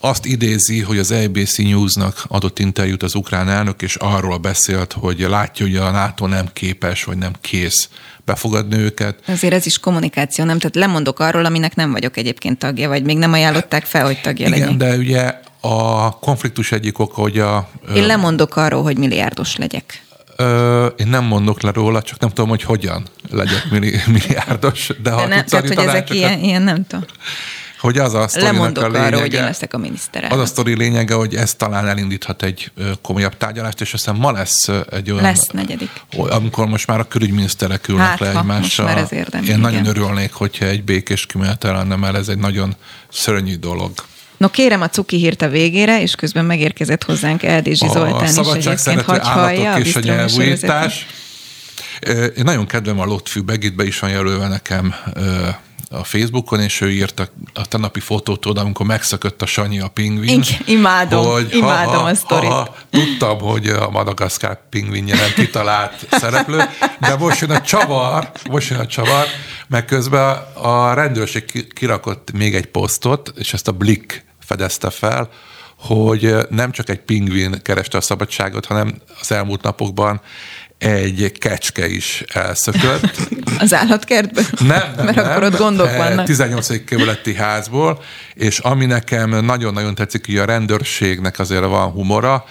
Azt 0.00 0.26
idézi, 0.26 0.80
hogy 0.80 0.98
az 0.98 1.10
ABC 1.10 1.56
News-nak 1.56 2.24
adott 2.28 2.58
interjút 2.58 3.02
az 3.02 3.14
ukrán 3.14 3.48
elnök, 3.48 3.82
és 3.82 3.94
arról 3.96 4.36
beszélt, 4.36 4.92
hogy 4.92 5.18
látja, 5.18 5.66
hogy 5.66 5.76
a 5.76 5.90
NATO 5.90 6.26
nem 6.26 6.48
képes, 6.52 7.04
vagy 7.04 7.16
nem 7.16 7.32
kész 7.40 7.88
befogadni 8.24 8.76
őket. 8.76 9.18
Azért 9.26 9.54
ez 9.54 9.66
is 9.66 9.78
kommunikáció, 9.78 10.44
nem? 10.44 10.58
Tehát 10.58 10.74
lemondok 10.74 11.18
arról, 11.20 11.44
aminek 11.44 11.74
nem 11.74 11.92
vagyok 11.92 12.16
egyébként 12.16 12.58
tagja, 12.58 12.88
vagy 12.88 13.02
még 13.04 13.18
nem 13.18 13.32
ajánlották 13.32 13.84
fel, 13.84 14.04
hogy 14.04 14.20
tagja 14.20 14.46
Igen, 14.46 14.58
legyek. 14.58 14.76
de 14.76 14.96
ugye 14.96 15.40
a 15.60 16.10
konfliktus 16.18 16.72
egyik 16.72 16.98
oka, 16.98 17.20
hogy 17.20 17.38
a... 17.38 17.68
Én 17.94 18.06
lemondok 18.06 18.56
arról, 18.56 18.82
hogy 18.82 18.98
milliárdos 18.98 19.56
legyek. 19.56 20.03
Ö, 20.36 20.86
én 20.86 21.06
nem 21.06 21.24
mondok 21.24 21.62
le 21.62 21.70
róla, 21.70 22.02
csak 22.02 22.18
nem 22.18 22.28
tudom, 22.28 22.48
hogy 22.48 22.62
hogyan 22.62 23.06
legyek 23.30 23.70
milli, 23.70 24.00
milliárdos. 24.12 24.90
De, 25.02 25.10
ha 25.10 25.20
de 25.20 25.26
nem, 25.26 25.44
tehát, 25.44 25.68
hogy 25.68 25.78
ezek 25.78 26.10
ilyen, 26.10 26.38
ilyen, 26.38 26.62
nem 26.62 26.86
tudom. 26.86 27.04
Hogy 27.80 27.98
az 27.98 28.14
a 28.14 28.28
Lemondok 28.34 28.84
a 28.84 28.86
lényege, 28.86 29.06
arról, 29.06 29.20
hogy 29.20 29.34
én 29.34 29.44
leszek 29.44 29.74
a 29.74 29.78
miniszterelnök. 29.78 30.38
Az 30.38 30.44
a 30.44 30.46
sztori 30.46 30.76
lényege, 30.76 31.14
hogy 31.14 31.34
ez 31.34 31.54
talán 31.54 31.86
elindíthat 31.86 32.42
egy 32.42 32.70
komolyabb 33.02 33.36
tárgyalást, 33.36 33.80
és 33.80 33.94
aztán 33.94 34.14
ma 34.16 34.32
lesz 34.32 34.68
egy 34.90 35.10
olyan... 35.10 35.22
Lesz 35.22 35.46
negyedik. 35.46 35.90
Amikor 36.16 36.66
most 36.66 36.86
már 36.86 37.00
a 37.00 37.08
külügyminiszterek 37.08 37.88
ülnek 37.88 38.06
hát, 38.06 38.18
le 38.18 38.28
egymással. 38.28 38.58
Most 38.58 38.78
már 38.94 38.98
ez 38.98 39.12
érdem, 39.12 39.42
Én 39.42 39.46
igen. 39.46 39.60
nagyon 39.60 39.86
örülnék, 39.86 40.32
hogyha 40.32 40.64
egy 40.64 40.84
békés 40.84 41.26
kimenetel 41.26 41.72
lenne, 41.72 41.96
mert 41.96 42.16
ez 42.16 42.28
egy 42.28 42.38
nagyon 42.38 42.74
szörnyű 43.08 43.56
dolog. 43.56 43.92
No 44.36 44.48
kérem 44.48 44.80
a 44.80 44.88
cuki 44.88 45.16
hírt 45.16 45.42
a 45.42 45.48
végére, 45.48 46.02
és 46.02 46.14
közben 46.14 46.44
megérkezett 46.44 47.04
hozzánk 47.04 47.42
Eldézsi 47.42 47.86
Zoltán 47.92 48.28
is 48.28 48.66
egyébként, 48.66 49.02
hagy 49.02 49.20
hallja 49.22 49.72
a 49.72 49.78
és 49.78 49.96
a 49.96 50.00
nyelvújítás. 50.00 51.06
Én 52.36 52.42
nagyon 52.44 52.66
kedvem 52.66 53.00
a 53.00 53.04
Lotfű 53.04 53.40
Begitbe 53.40 53.84
is 53.84 53.98
van 53.98 54.10
jelölve 54.10 54.48
nekem 54.48 54.94
a 55.94 56.04
Facebookon, 56.04 56.60
és 56.60 56.80
ő 56.80 56.90
írta 56.90 57.28
a 57.54 57.66
tenapi 57.66 58.00
fotót 58.00 58.46
oda, 58.46 58.60
amikor 58.60 58.86
megszökött 58.86 59.42
a 59.42 59.46
Sanyi 59.46 59.80
a 59.80 59.88
pingvin. 59.88 60.42
Igen, 60.42 60.60
imádom, 60.64 61.24
hogy 61.26 61.54
imádom 61.54 61.94
ha, 61.94 62.00
ha, 62.00 62.08
a 62.08 62.14
sztorit. 62.14 62.48
Ha, 62.48 62.54
ha, 62.54 62.74
tudtam, 62.90 63.38
hogy 63.38 63.68
a 63.68 63.90
Madagaszkár 63.90 64.58
pingvinje 64.70 65.14
nem 65.14 65.30
kitalált 65.34 66.06
szereplő, 66.20 66.62
de 67.00 67.16
most 67.16 67.40
jön 67.40 67.50
a 67.50 67.60
csavar, 67.60 68.30
most 68.50 68.70
jön 68.70 68.80
a 68.80 68.86
csavar, 68.86 69.26
meg 69.66 69.84
közben 69.84 70.36
a 70.54 70.94
rendőrség 70.94 71.72
kirakott 71.74 72.32
még 72.32 72.54
egy 72.54 72.66
posztot, 72.66 73.32
és 73.36 73.52
ezt 73.52 73.68
a 73.68 73.72
Blick 73.72 74.24
fedezte 74.40 74.90
fel, 74.90 75.28
hogy 75.78 76.36
nem 76.50 76.70
csak 76.70 76.88
egy 76.88 77.00
pingvin 77.00 77.62
kereste 77.62 77.98
a 77.98 78.00
szabadságot, 78.00 78.66
hanem 78.66 78.94
az 79.20 79.32
elmúlt 79.32 79.62
napokban 79.62 80.20
egy 80.84 81.32
kecske 81.38 81.88
is 81.88 82.24
elszökött. 82.32 83.28
Az 83.58 83.74
állatkertből? 83.74 84.44
Nem, 84.58 84.92
nem 84.96 85.04
Mert 85.04 85.16
nem, 85.16 85.30
akkor 85.30 85.42
ott 85.42 85.56
gondok 85.56 85.96
vannak. 85.96 86.26
18. 86.26 86.84
kerületi 86.84 87.34
házból, 87.34 88.02
és 88.34 88.58
ami 88.58 88.84
nekem 88.84 89.44
nagyon-nagyon 89.44 89.94
tetszik, 89.94 90.26
hogy 90.26 90.36
a 90.36 90.44
rendőrségnek 90.44 91.38
azért 91.38 91.64
van 91.64 91.90
humora, 91.90 92.44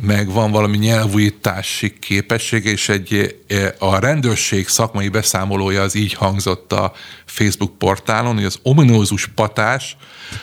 meg 0.00 0.30
van 0.30 0.50
valami 0.50 0.76
nyelvújítási 0.76 1.98
képessége, 1.98 2.70
és 2.70 2.88
egy, 2.88 3.36
a 3.78 3.98
rendőrség 3.98 4.68
szakmai 4.68 5.08
beszámolója 5.08 5.82
az 5.82 5.94
így 5.94 6.12
hangzott 6.12 6.72
a 6.72 6.92
Facebook 7.24 7.78
portálon, 7.78 8.34
hogy 8.34 8.44
az 8.44 8.58
ominózus 8.62 9.26
patás 9.26 9.96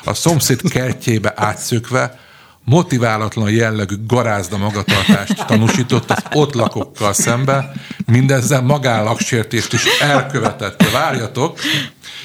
a 0.03 0.13
szomszéd 0.13 0.61
kertjébe 0.69 1.33
átszökve 1.35 2.19
motiválatlan 2.63 3.49
jellegű 3.49 3.95
garázda 4.07 4.57
magatartást 4.57 5.45
tanúsított 5.45 6.11
az 6.11 6.23
ott 6.33 6.53
lakókkal 6.53 7.13
szembe, 7.13 7.71
mindezzel 8.05 8.61
magállagsértést 8.61 9.73
is 9.73 9.83
elkövetette. 9.99 10.85
Várjatok, 10.91 11.59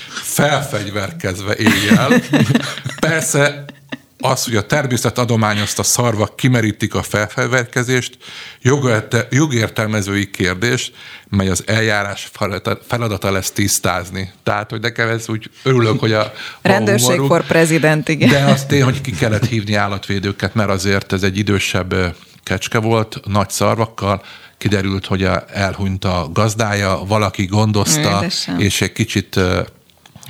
felfegyverkezve 0.09 1.57
éjjel. 1.57 2.21
Persze 3.01 3.65
az, 4.31 4.45
hogy 4.45 4.57
a 4.57 4.67
természet 4.67 5.19
adományozta 5.19 5.83
szarvak 5.83 6.37
kimerítik 6.37 6.95
a 6.95 7.03
felfegyverkezést, 7.03 8.17
jogértelmezői 9.31 10.31
kérdés, 10.31 10.93
mely 11.29 11.49
az 11.49 11.63
eljárás 11.67 12.31
feladata 12.87 13.31
lesz 13.31 13.51
tisztázni. 13.51 14.33
Tehát, 14.43 14.71
hogy 14.71 14.81
nekem 14.81 15.09
ez 15.09 15.29
úgy 15.29 15.51
örülök, 15.63 16.01
hogy 16.01 16.13
a... 16.13 16.33
Rendőrség 16.63 17.21
for 17.21 17.47
president, 17.47 18.09
igen. 18.09 18.29
De 18.29 18.45
azt 18.45 18.73
én, 18.73 18.85
hogy 18.85 19.01
ki 19.01 19.11
kellett 19.11 19.47
hívni 19.47 19.75
állatvédőket, 19.75 20.55
mert 20.55 20.71
azért 20.71 21.13
ez 21.13 21.23
egy 21.23 21.39
idősebb 21.39 21.95
kecske 22.43 22.79
volt, 22.79 23.21
nagy 23.25 23.51
szarvakkal, 23.51 24.23
kiderült, 24.59 25.07
hogy 25.07 25.29
elhunyt 25.53 26.05
a 26.05 26.29
gazdája, 26.33 27.05
valaki 27.07 27.45
gondozta, 27.45 28.19
Édesem. 28.21 28.61
és 28.61 28.81
egy 28.81 28.93
kicsit 28.93 29.41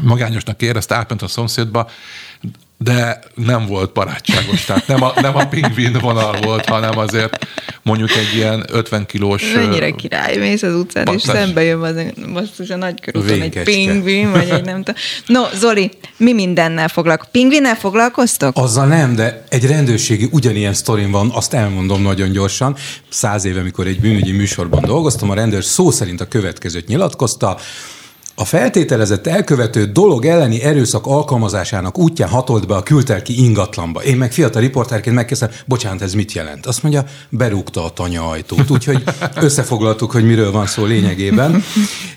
magányosnak 0.02 0.62
érezte, 0.62 0.94
átment 0.94 1.22
a 1.22 1.28
szomszédba, 1.28 1.90
de 2.78 3.20
nem 3.34 3.66
volt 3.66 3.92
barátságos, 3.92 4.64
tehát 4.64 4.86
nem 4.86 5.02
a, 5.02 5.12
nem 5.20 5.36
a 5.36 5.46
pingvin 5.46 5.92
vonal 5.92 6.40
volt, 6.40 6.64
hanem 6.64 6.98
azért 6.98 7.46
mondjuk 7.82 8.10
egy 8.10 8.34
ilyen 8.34 8.64
50 8.70 9.06
kilós... 9.06 9.52
Mennyire 9.54 9.90
király, 9.90 10.36
mész 10.36 10.62
az 10.62 10.74
utcán, 10.74 11.06
és 11.14 11.22
szembe 11.22 11.62
jön 11.62 11.80
az, 11.80 11.94
most 12.26 12.70
a 12.70 12.76
nagy 12.76 13.00
körúton 13.00 13.40
egy 13.40 13.62
pingvin, 13.62 14.30
vagy 14.30 14.48
egy 14.48 14.64
nem 14.64 14.82
tudom. 14.82 15.00
No, 15.26 15.42
Zoli, 15.54 15.90
mi 16.16 16.32
mindennel 16.32 16.88
foglalkoztok? 16.88 17.32
Pingvinnel 17.32 17.76
foglalkoztok? 17.76 18.56
Azzal 18.56 18.86
nem, 18.86 19.14
de 19.14 19.44
egy 19.48 19.66
rendőrségi 19.66 20.28
ugyanilyen 20.32 20.74
sztorin 20.74 21.10
van, 21.10 21.30
azt 21.34 21.54
elmondom 21.54 22.02
nagyon 22.02 22.30
gyorsan. 22.30 22.76
Száz 23.08 23.44
éve, 23.44 23.60
amikor 23.60 23.86
egy 23.86 24.00
bűnügyi 24.00 24.32
műsorban 24.32 24.84
dolgoztam, 24.84 25.30
a 25.30 25.34
rendőr 25.34 25.64
szó 25.64 25.90
szerint 25.90 26.20
a 26.20 26.28
következőt 26.28 26.86
nyilatkozta, 26.86 27.58
a 28.38 28.44
feltételezett 28.44 29.26
elkövető 29.26 29.84
dolog 29.84 30.24
elleni 30.24 30.62
erőszak 30.62 31.06
alkalmazásának 31.06 31.98
útján 31.98 32.28
hatolt 32.28 32.66
be 32.66 32.74
a 32.74 32.82
kültelki 32.82 33.44
ingatlanba. 33.44 34.02
Én 34.02 34.16
meg 34.16 34.32
fiatal 34.32 34.60
riporterként 34.60 35.16
megkezdtem, 35.16 35.50
bocsánat, 35.66 36.02
ez 36.02 36.14
mit 36.14 36.32
jelent? 36.32 36.66
Azt 36.66 36.82
mondja, 36.82 37.04
berúgta 37.28 37.84
a 37.84 37.90
tanya 37.90 38.28
ajtót. 38.28 38.70
Úgyhogy 38.70 39.02
összefoglaltuk, 39.40 40.10
hogy 40.10 40.24
miről 40.24 40.52
van 40.52 40.66
szó 40.66 40.84
lényegében. 40.84 41.64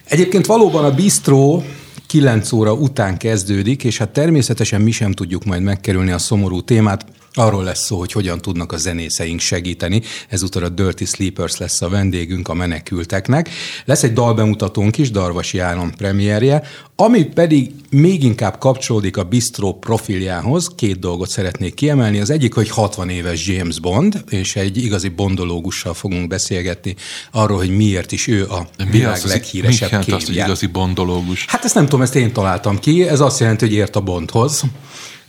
Egyébként 0.03 0.45
valóban 0.45 0.85
a 0.85 0.91
bistró 0.91 1.63
9 2.07 2.51
óra 2.51 2.73
után 2.73 3.17
kezdődik, 3.17 3.83
és 3.83 3.97
hát 3.97 4.09
természetesen 4.09 4.81
mi 4.81 4.91
sem 4.91 5.11
tudjuk 5.11 5.45
majd 5.45 5.61
megkerülni 5.61 6.11
a 6.11 6.17
szomorú 6.17 6.61
témát. 6.61 7.05
Arról 7.33 7.63
lesz 7.63 7.85
szó, 7.85 7.97
hogy 7.97 8.11
hogyan 8.11 8.41
tudnak 8.41 8.71
a 8.71 8.77
zenészeink 8.77 9.39
segíteni. 9.39 10.01
Ezúttal 10.29 10.63
a 10.63 10.69
Dirty 10.69 11.05
Sleepers 11.05 11.57
lesz 11.57 11.81
a 11.81 11.89
vendégünk 11.89 12.47
a 12.47 12.53
menekülteknek. 12.53 13.49
Lesz 13.85 14.03
egy 14.03 14.13
dalbemutatónk 14.13 14.97
is, 14.97 15.11
Darvasi 15.11 15.59
Állam 15.59 15.91
premierje, 15.91 16.63
ami 16.95 17.23
pedig 17.23 17.71
még 17.89 18.23
inkább 18.23 18.57
kapcsolódik 18.57 19.17
a 19.17 19.23
Bistro 19.23 19.73
profiljához. 19.73 20.69
Két 20.75 20.99
dolgot 20.99 21.29
szeretnék 21.29 21.73
kiemelni. 21.73 22.19
Az 22.19 22.29
egyik, 22.29 22.53
hogy 22.53 22.69
60 22.69 23.09
éves 23.09 23.47
James 23.47 23.79
Bond, 23.79 24.23
és 24.29 24.55
egy 24.55 24.77
igazi 24.77 25.07
bondológussal 25.07 25.93
fogunk 25.93 26.27
beszélgetni 26.27 26.95
arról, 27.31 27.57
hogy 27.57 27.75
miért 27.75 28.11
is 28.11 28.27
ő 28.27 28.47
a 28.47 28.67
mi 28.77 28.89
világ 28.89 29.13
az, 29.13 29.23
leghíresebb 29.23 30.05
mi 30.05 30.11
azt, 30.13 30.25
hogy 30.25 30.35
igazi 30.35 30.65
bondológus? 30.65 31.45
Hát 31.47 31.65
ezt 31.65 31.75
nem 31.75 31.83
tudom, 31.83 32.01
ezt 32.01 32.15
én 32.15 32.33
találtam 32.33 32.79
ki. 32.79 33.07
Ez 33.07 33.19
azt 33.19 33.39
jelenti, 33.39 33.65
hogy 33.65 33.75
ért 33.75 33.95
a 33.95 34.01
Bondhoz. 34.01 34.63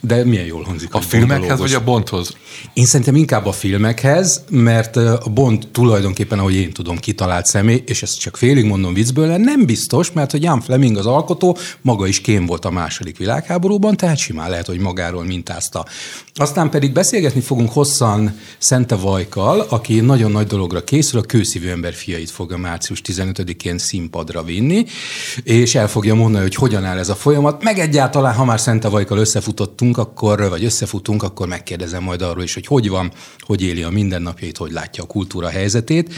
De 0.01 0.25
milyen 0.25 0.45
jól 0.45 0.63
hangzik. 0.63 0.93
A, 0.93 1.01
filmekhez 1.01 1.59
vagy 1.59 1.73
a 1.73 1.83
Bondhoz? 1.83 2.35
Én 2.73 2.85
szerintem 2.85 3.15
inkább 3.15 3.45
a 3.45 3.51
filmekhez, 3.51 4.43
mert 4.49 4.95
a 4.95 5.29
Bond 5.33 5.67
tulajdonképpen, 5.71 6.39
ahogy 6.39 6.55
én 6.55 6.71
tudom, 6.71 6.97
kitalált 6.97 7.45
személy, 7.45 7.83
és 7.85 8.01
ezt 8.01 8.19
csak 8.19 8.37
félig 8.37 8.65
mondom 8.65 8.93
viccből, 8.93 9.37
nem 9.37 9.65
biztos, 9.65 10.11
mert 10.11 10.31
hogy 10.31 10.43
Jan 10.43 10.61
Fleming 10.61 10.97
az 10.97 11.05
alkotó, 11.05 11.57
maga 11.81 12.07
is 12.07 12.21
kém 12.21 12.45
volt 12.45 12.65
a 12.65 12.71
második 12.71 13.17
világháborúban, 13.17 13.97
tehát 13.97 14.17
simán 14.17 14.49
lehet, 14.49 14.65
hogy 14.65 14.79
magáról 14.79 15.23
mintázta. 15.23 15.85
Aztán 16.33 16.69
pedig 16.69 16.91
beszélgetni 16.91 17.41
fogunk 17.41 17.71
hosszan 17.71 18.39
Szente 18.57 18.95
Vajkal, 18.95 19.65
aki 19.69 19.99
nagyon 19.99 20.31
nagy 20.31 20.47
dologra 20.47 20.83
készül, 20.83 21.19
a 21.19 21.23
kőszívű 21.23 21.69
ember 21.69 21.93
fiait 21.93 22.29
fogja 22.29 22.57
március 22.57 23.01
15-én 23.05 23.77
színpadra 23.77 24.43
vinni, 24.43 24.85
és 25.43 25.75
el 25.75 25.87
fogja 25.87 26.15
mondani, 26.15 26.43
hogy 26.43 26.55
hogyan 26.55 26.85
áll 26.85 26.97
ez 26.97 27.09
a 27.09 27.15
folyamat, 27.15 27.63
meg 27.63 27.79
egyáltalán, 27.79 28.33
ha 28.33 28.45
már 28.45 28.59
Szente 28.59 28.87
Vajkal 28.87 29.17
összefutottunk, 29.17 29.90
akkor, 29.97 30.49
vagy 30.49 30.63
összefutunk, 30.63 31.23
akkor 31.23 31.47
megkérdezem 31.47 32.03
majd 32.03 32.21
arról 32.21 32.43
is, 32.43 32.53
hogy 32.53 32.65
hogy 32.65 32.89
van, 32.89 33.11
hogy 33.39 33.61
éli 33.61 33.83
a 33.83 33.89
mindennapjait, 33.89 34.57
hogy 34.57 34.71
látja 34.71 35.03
a 35.03 35.07
kultúra 35.07 35.49
helyzetét. 35.49 36.13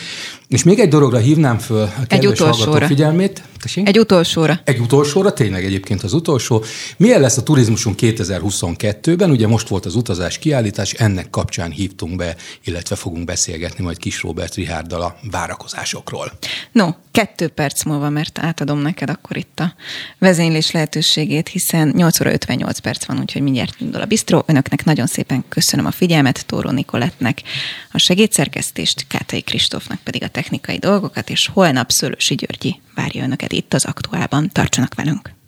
És 0.47 0.63
még 0.63 0.79
egy 0.79 0.89
dologra 0.89 1.17
hívnám 1.17 1.57
föl 1.57 1.81
a 1.81 2.05
kedves 2.07 2.39
hallgató 2.39 2.85
figyelmét. 2.85 3.43
Tessék? 3.61 3.87
Egy 3.87 3.99
utolsóra. 3.99 4.59
Egy 4.63 4.79
utolsóra, 4.79 5.33
tényleg 5.33 5.65
egyébként 5.65 6.03
az 6.03 6.13
utolsó. 6.13 6.63
Milyen 6.97 7.21
lesz 7.21 7.37
a 7.37 7.43
turizmusunk 7.43 7.97
2022-ben? 8.01 9.29
Ugye 9.29 9.47
most 9.47 9.67
volt 9.67 9.85
az 9.85 9.95
utazás 9.95 10.37
kiállítás, 10.37 10.93
ennek 10.93 11.29
kapcsán 11.29 11.71
hívtunk 11.71 12.15
be, 12.15 12.35
illetve 12.63 12.95
fogunk 12.95 13.25
beszélgetni 13.25 13.83
majd 13.83 13.97
Kis 13.97 14.21
Robert 14.21 14.55
Rihárdal 14.55 15.01
a 15.01 15.17
várakozásokról. 15.31 16.31
No, 16.71 16.89
kettő 17.11 17.47
perc 17.47 17.83
múlva, 17.83 18.09
mert 18.09 18.39
átadom 18.39 18.79
neked 18.79 19.09
akkor 19.09 19.37
itt 19.37 19.59
a 19.59 19.73
vezénylés 20.19 20.71
lehetőségét, 20.71 21.47
hiszen 21.47 21.91
8 21.95 22.19
óra 22.19 22.31
58 22.31 22.79
perc 22.79 23.05
van, 23.05 23.19
úgyhogy 23.19 23.41
mindjárt 23.41 23.62
indul 23.77 24.01
a 24.01 24.05
bistró. 24.05 24.43
Önöknek 24.47 24.85
nagyon 24.85 25.07
szépen 25.07 25.43
köszönöm 25.49 25.85
a 25.85 25.91
figyelmet, 25.91 26.45
Tóró 26.45 26.69
Nikolettnek 26.69 27.41
a 27.91 27.97
segédszerkesztést, 27.97 29.07
Kátai 29.07 29.41
Kristófnak 29.41 29.99
pedig 30.03 30.23
a 30.23 30.27
technikai 30.27 30.77
dolgokat, 30.77 31.29
és 31.29 31.47
holnap 31.47 31.89
Szőlősi 31.89 32.35
Györgyi 32.35 32.81
várja 32.95 33.23
önöket 33.23 33.51
itt 33.51 33.73
az 33.73 33.85
aktuálban. 33.85 34.49
Tartsanak 34.49 34.93
velünk! 34.95 35.42